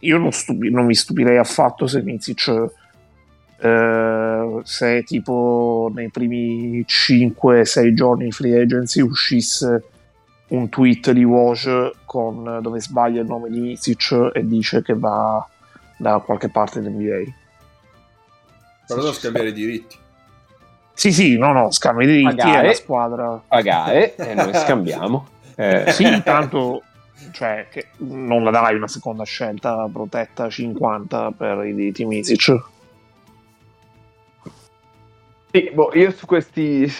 Io 0.00 0.18
non, 0.18 0.30
stupi- 0.30 0.70
non 0.70 0.86
mi 0.86 0.94
stupirei 0.94 1.36
affatto 1.36 1.88
se 1.88 2.02
Mizic, 2.02 2.70
eh, 3.58 4.60
se 4.62 5.02
tipo 5.02 5.90
nei 5.92 6.10
primi 6.10 6.84
5-6 6.86 7.92
giorni 7.92 8.26
di 8.26 8.30
free 8.30 8.60
agency 8.60 9.00
uscisse 9.00 9.84
un 10.48 10.68
tweet 10.68 11.10
di 11.10 11.24
Woj 11.24 11.90
con, 12.04 12.60
dove 12.62 12.80
sbaglia 12.80 13.22
il 13.22 13.26
nome 13.26 13.50
di 13.50 13.58
Mizic 13.58 14.30
e 14.32 14.46
dice 14.46 14.82
che 14.82 14.94
va 14.94 15.44
da 15.96 16.18
qualche 16.18 16.50
parte 16.50 16.80
dell'NBA. 16.80 17.32
Però 18.86 19.02
da 19.02 19.12
scambiare 19.12 19.48
i 19.48 19.52
diritti. 19.52 20.02
Sì, 20.94 21.12
sì, 21.12 21.36
no, 21.36 21.52
no, 21.52 21.70
scambio 21.70 22.06
di 22.06 22.16
diritti 22.16 22.36
pagare, 22.36 22.66
la 22.68 22.72
squadra. 22.74 23.42
Pagare 23.46 24.14
e 24.14 24.34
noi 24.34 24.54
scambiamo. 24.54 25.28
Eh. 25.56 25.92
Sì, 25.92 26.02
intanto 26.02 26.82
cioè, 27.30 27.68
che 27.70 27.88
non 27.98 28.42
la 28.42 28.50
dai 28.50 28.74
una 28.74 28.88
seconda 28.88 29.24
scelta 29.24 29.88
protetta 29.92 30.48
50 30.48 31.32
per 31.36 31.64
i 31.64 31.74
diritti 31.74 32.04
Misic. 32.04 32.62
Sì, 35.52 35.70
boh, 35.72 35.92
io 35.94 36.10
su 36.10 36.26
questi, 36.26 36.92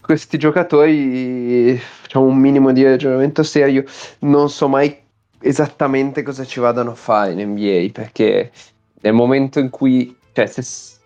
questi 0.00 0.38
giocatori 0.38 1.76
facciamo 1.76 2.24
un 2.24 2.38
minimo 2.38 2.72
di 2.72 2.82
ragionamento 2.82 3.42
serio, 3.42 3.84
non 4.20 4.48
so 4.48 4.68
mai 4.68 4.98
esattamente 5.38 6.22
cosa 6.22 6.44
ci 6.44 6.60
vadano 6.60 6.92
a 6.92 6.94
fare 6.94 7.32
in 7.32 7.50
NBA 7.50 7.88
perché 7.92 8.52
nel 9.00 9.12
momento 9.12 9.58
in 9.58 9.70
cui 9.70 10.16
cioè 10.32 10.46
se 10.46 10.62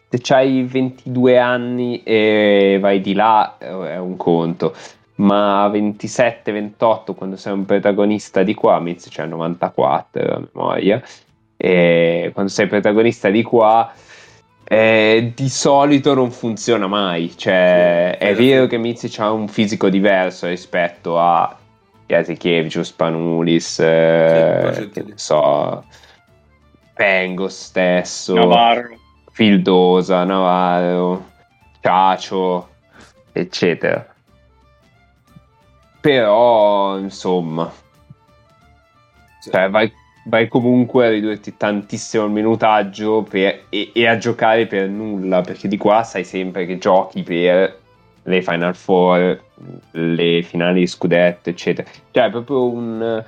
se 0.09 0.35
hai 0.35 0.63
22 0.63 1.39
anni 1.39 2.03
e 2.03 2.79
vai 2.81 3.01
di 3.01 3.15
là 3.15 3.57
è 3.59 3.99
un 3.99 4.17
conto, 4.17 4.75
ma 5.17 5.65
a 5.65 5.69
27-28 5.69 7.15
quando 7.15 7.37
sei 7.37 7.53
un 7.53 7.65
protagonista 7.65 8.43
di 8.43 8.55
qua, 8.55 8.79
Miz 8.81 9.09
c'è 9.09 9.27
94 9.27 10.35
a 10.35 10.43
memoria, 10.53 11.03
e 11.57 12.31
quando 12.33 12.51
sei 12.51 12.67
protagonista 12.67 13.31
di 13.31 13.43
qua 13.43 13.93
eh, 14.69 15.33
di 15.35 15.49
solito 15.49 16.13
non 16.15 16.31
funziona 16.31 16.87
mai, 16.87 17.33
cioè 17.37 18.17
sì, 18.19 18.25
è 18.27 18.35
vero 18.35 18.67
che 18.67 18.79
Mizic 18.79 19.19
ha 19.21 19.31
un 19.31 19.47
fisico 19.47 19.89
diverso 19.89 20.49
rispetto 20.49 21.19
a 21.21 21.57
Jasikevic, 22.07 22.85
Spanulis, 22.85 23.79
eh, 23.79 24.71
sì, 24.73 24.91
che 24.91 25.03
ne 25.03 25.13
so, 25.15 25.85
Pengo 26.95 27.49
stesso. 27.49 28.35
Navarro. 28.35 28.99
Fildosa, 29.37 30.25
Navarro, 30.25 31.27
Cacio, 31.83 32.71
eccetera. 33.33 34.15
Però, 36.01 36.97
insomma, 36.97 37.71
sì. 39.39 39.51
cioè, 39.51 39.69
vai, 39.69 39.93
vai, 40.25 40.49
comunque 40.49 41.07
a 41.07 41.11
ridurti 41.11 41.55
tantissimo 41.55 42.25
il 42.25 42.31
minutaggio 42.31 43.27
per, 43.29 43.65
e, 43.69 43.91
e, 43.93 44.07
a 44.07 44.17
giocare 44.17 44.67
per 44.67 44.89
nulla, 44.89 45.43
perché 45.43 45.69
di 45.69 45.77
qua 45.77 46.03
sai 46.03 46.25
sempre 46.25 46.65
che 46.65 46.79
giochi 46.79 47.23
per 47.23 47.79
le 48.23 48.41
Final 48.41 48.75
Four, 48.75 49.39
le 49.91 50.43
finali 50.45 50.81
di 50.81 50.87
scudetto, 50.87 51.51
eccetera. 51.51 51.87
Cioè, 52.11 52.25
è 52.25 52.31
proprio 52.31 52.71
un, 52.71 53.23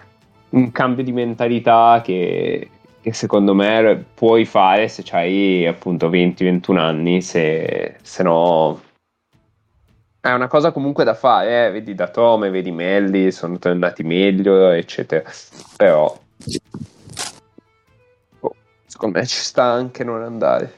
un 0.48 0.72
cambio 0.72 1.04
di 1.04 1.12
mentalità 1.12 2.00
che, 2.02 2.70
che 3.08 3.14
secondo 3.14 3.54
me 3.54 4.04
puoi 4.14 4.44
fare 4.44 4.88
se 4.88 5.02
hai 5.10 5.66
appunto 5.66 6.08
20-21 6.08 6.76
anni, 6.76 7.22
se, 7.22 7.96
se 8.02 8.22
no 8.22 8.80
è 10.20 10.32
una 10.32 10.48
cosa 10.48 10.72
comunque 10.72 11.04
da 11.04 11.14
fare, 11.14 11.66
eh? 11.66 11.70
vedi 11.70 11.94
da 11.94 12.08
Tome, 12.08 12.50
vedi 12.50 12.70
Melli, 12.70 13.30
sono 13.30 13.58
tornati 13.58 14.02
meglio, 14.02 14.70
eccetera. 14.70 15.30
Però 15.76 16.18
oh, 18.40 18.56
secondo 18.84 19.18
me 19.18 19.26
ci 19.26 19.38
sta 19.38 19.64
anche 19.64 20.04
non 20.04 20.22
andare. 20.22 20.76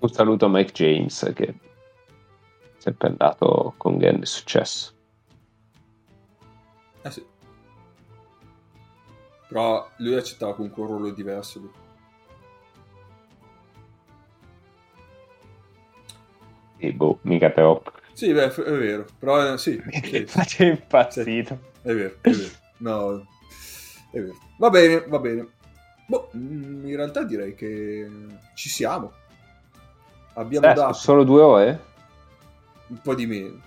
Un 0.00 0.10
saluto 0.10 0.44
a 0.44 0.48
Mike 0.48 0.72
James 0.72 1.32
che 1.34 1.46
è 1.46 1.54
sempre 2.76 3.08
andato 3.08 3.72
con 3.78 3.96
grande 3.96 4.26
successo. 4.26 4.92
Eh 7.02 7.10
sì. 7.10 7.32
Però 9.54 9.88
lui 9.98 10.16
accettava 10.16 10.52
comunque 10.52 10.82
un 10.82 10.88
ruolo 10.88 11.10
diverso. 11.10 11.60
Lui. 11.60 11.70
E 16.78 16.92
boh, 16.92 17.20
mica 17.22 17.50
però. 17.50 17.80
Sì, 18.14 18.32
beh, 18.32 18.52
è 18.52 18.72
vero. 18.72 19.06
Però 19.16 19.52
eh, 19.52 19.56
sì. 19.56 19.80
sì. 20.02 20.26
Faccio 20.26 20.64
impazzito. 20.64 21.58
Sì, 21.70 21.88
è 21.88 21.94
vero, 21.94 22.16
è 22.20 22.30
vero. 22.30 22.50
No, 22.78 23.26
è 24.10 24.20
vero. 24.20 24.36
Va 24.58 24.70
bene, 24.70 25.04
va 25.06 25.20
bene. 25.20 25.48
Boh, 26.08 26.30
mm, 26.36 26.88
in 26.88 26.96
realtà 26.96 27.22
direi 27.22 27.54
che 27.54 28.10
ci 28.56 28.68
siamo. 28.68 29.12
Abbiamo 30.32 30.66
eh, 30.66 30.74
dato... 30.74 30.94
Solo 30.94 31.22
due 31.22 31.42
ore? 31.42 31.84
Un 32.88 33.00
po' 33.00 33.14
di 33.14 33.26
meno. 33.26 33.60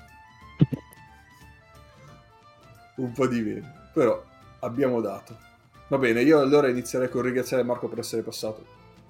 un 2.95 3.11
po' 3.13 3.27
di 3.27 3.39
meno. 3.39 3.71
Però 3.93 4.21
abbiamo 4.59 4.99
dato 4.99 5.45
Va 5.89 5.97
bene, 5.97 6.21
io 6.21 6.39
allora 6.39 6.67
inizierei 6.67 7.09
con 7.09 7.21
ringraziare 7.21 7.63
Marco 7.63 7.87
per 7.87 7.99
essere 7.99 8.21
passato. 8.21 8.65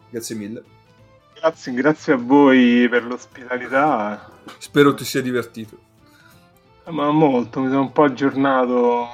Grazie 0.09 0.35
mille. 0.35 0.63
Grazie, 1.39 1.73
grazie 1.73 2.13
a 2.13 2.17
voi 2.17 2.87
per 2.89 3.03
l'ospitalità. 3.03 4.29
Spero 4.57 4.93
ti 4.93 5.03
sia 5.05 5.21
divertito. 5.21 5.77
Ma 6.89 7.11
molto, 7.11 7.59
mi 7.59 7.67
sono 7.67 7.81
un 7.81 7.91
po' 7.91 8.03
aggiornato 8.03 9.07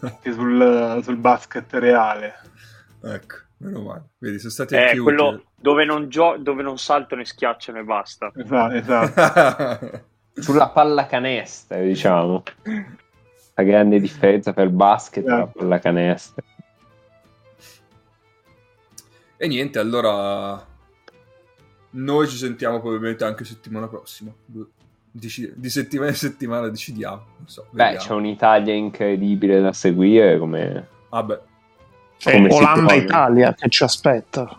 anche 0.00 0.32
sul, 0.32 1.00
sul 1.02 1.16
basket 1.16 1.70
reale. 1.74 2.34
Ecco, 3.02 3.36
meno 3.58 3.82
male. 3.82 4.02
Vedi, 4.18 4.38
sono 4.38 4.50
stati 4.50 4.74
Eh, 4.74 4.82
anche 4.82 4.98
quello 5.00 5.26
utili. 5.28 5.46
dove 5.56 5.84
non, 5.84 6.08
gio- 6.08 6.36
dove 6.38 6.62
non 6.62 6.78
saltano 6.78 7.20
e 7.20 7.26
schiacciano 7.26 7.78
e 7.80 7.84
basta. 7.84 8.32
Esatto, 8.34 8.74
esatto. 8.74 10.00
Sulla 10.40 10.68
pallacanestro, 10.70 11.82
diciamo. 11.82 12.42
La 13.54 13.62
grande 13.64 14.00
differenza 14.00 14.54
per 14.54 14.64
il 14.66 14.72
basket 14.72 15.24
e 15.24 15.28
la 15.28 15.34
Esatto. 15.42 15.58
pallacanestro. 15.58 16.44
E 19.42 19.48
niente, 19.48 19.80
allora 19.80 20.64
noi 21.90 22.28
ci 22.28 22.36
sentiamo 22.36 22.78
probabilmente 22.80 23.24
anche 23.24 23.44
settimana 23.44 23.88
prossima. 23.88 24.32
Di 25.10 25.68
settimana 25.68 26.10
in 26.10 26.16
settimana 26.16 26.68
decidiamo. 26.68 27.24
Non 27.38 27.48
so, 27.48 27.66
Beh, 27.70 27.82
vediamo. 27.82 28.04
c'è 28.06 28.12
un'Italia 28.12 28.72
incredibile 28.72 29.60
da 29.60 29.72
seguire 29.72 30.38
come... 30.38 30.88
Vabbè, 31.10 31.40
Come 32.22 32.50
si 32.50 32.56
Olanda-Italia 32.56 33.52
che 33.54 33.68
ci 33.68 33.82
aspetta. 33.82 34.56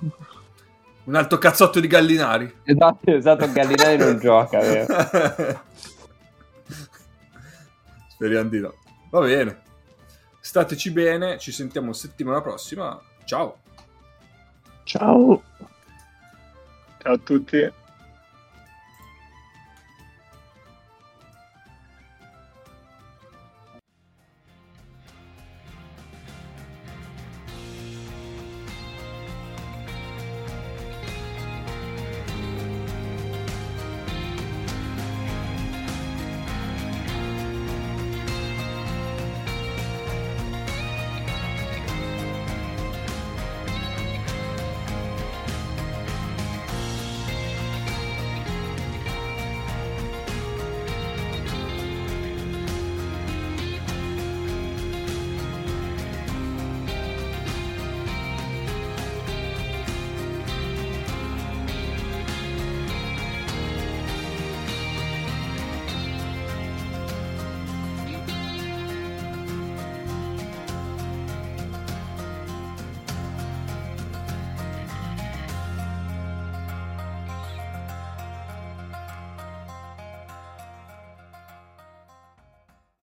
un 1.06 1.16
altro 1.16 1.38
cazzotto 1.38 1.80
di 1.80 1.88
Gallinari. 1.88 2.54
Esatto, 2.64 3.10
esatto, 3.10 3.50
Gallinari 3.54 3.96
non 3.96 4.20
gioca? 4.20 4.60
Speriamo 8.10 8.50
di 8.50 8.60
no. 8.60 8.74
Va 9.12 9.22
bene. 9.22 9.62
Stateci 10.42 10.92
bene, 10.92 11.38
ci 11.40 11.54
sentiamo 11.54 11.94
settimana 11.94 12.42
prossima. 12.42 13.00
Ciao. 13.24 13.62
Ciao. 14.84 15.42
Ciao 17.00 17.14
a 17.14 17.18
tutti. 17.18 17.72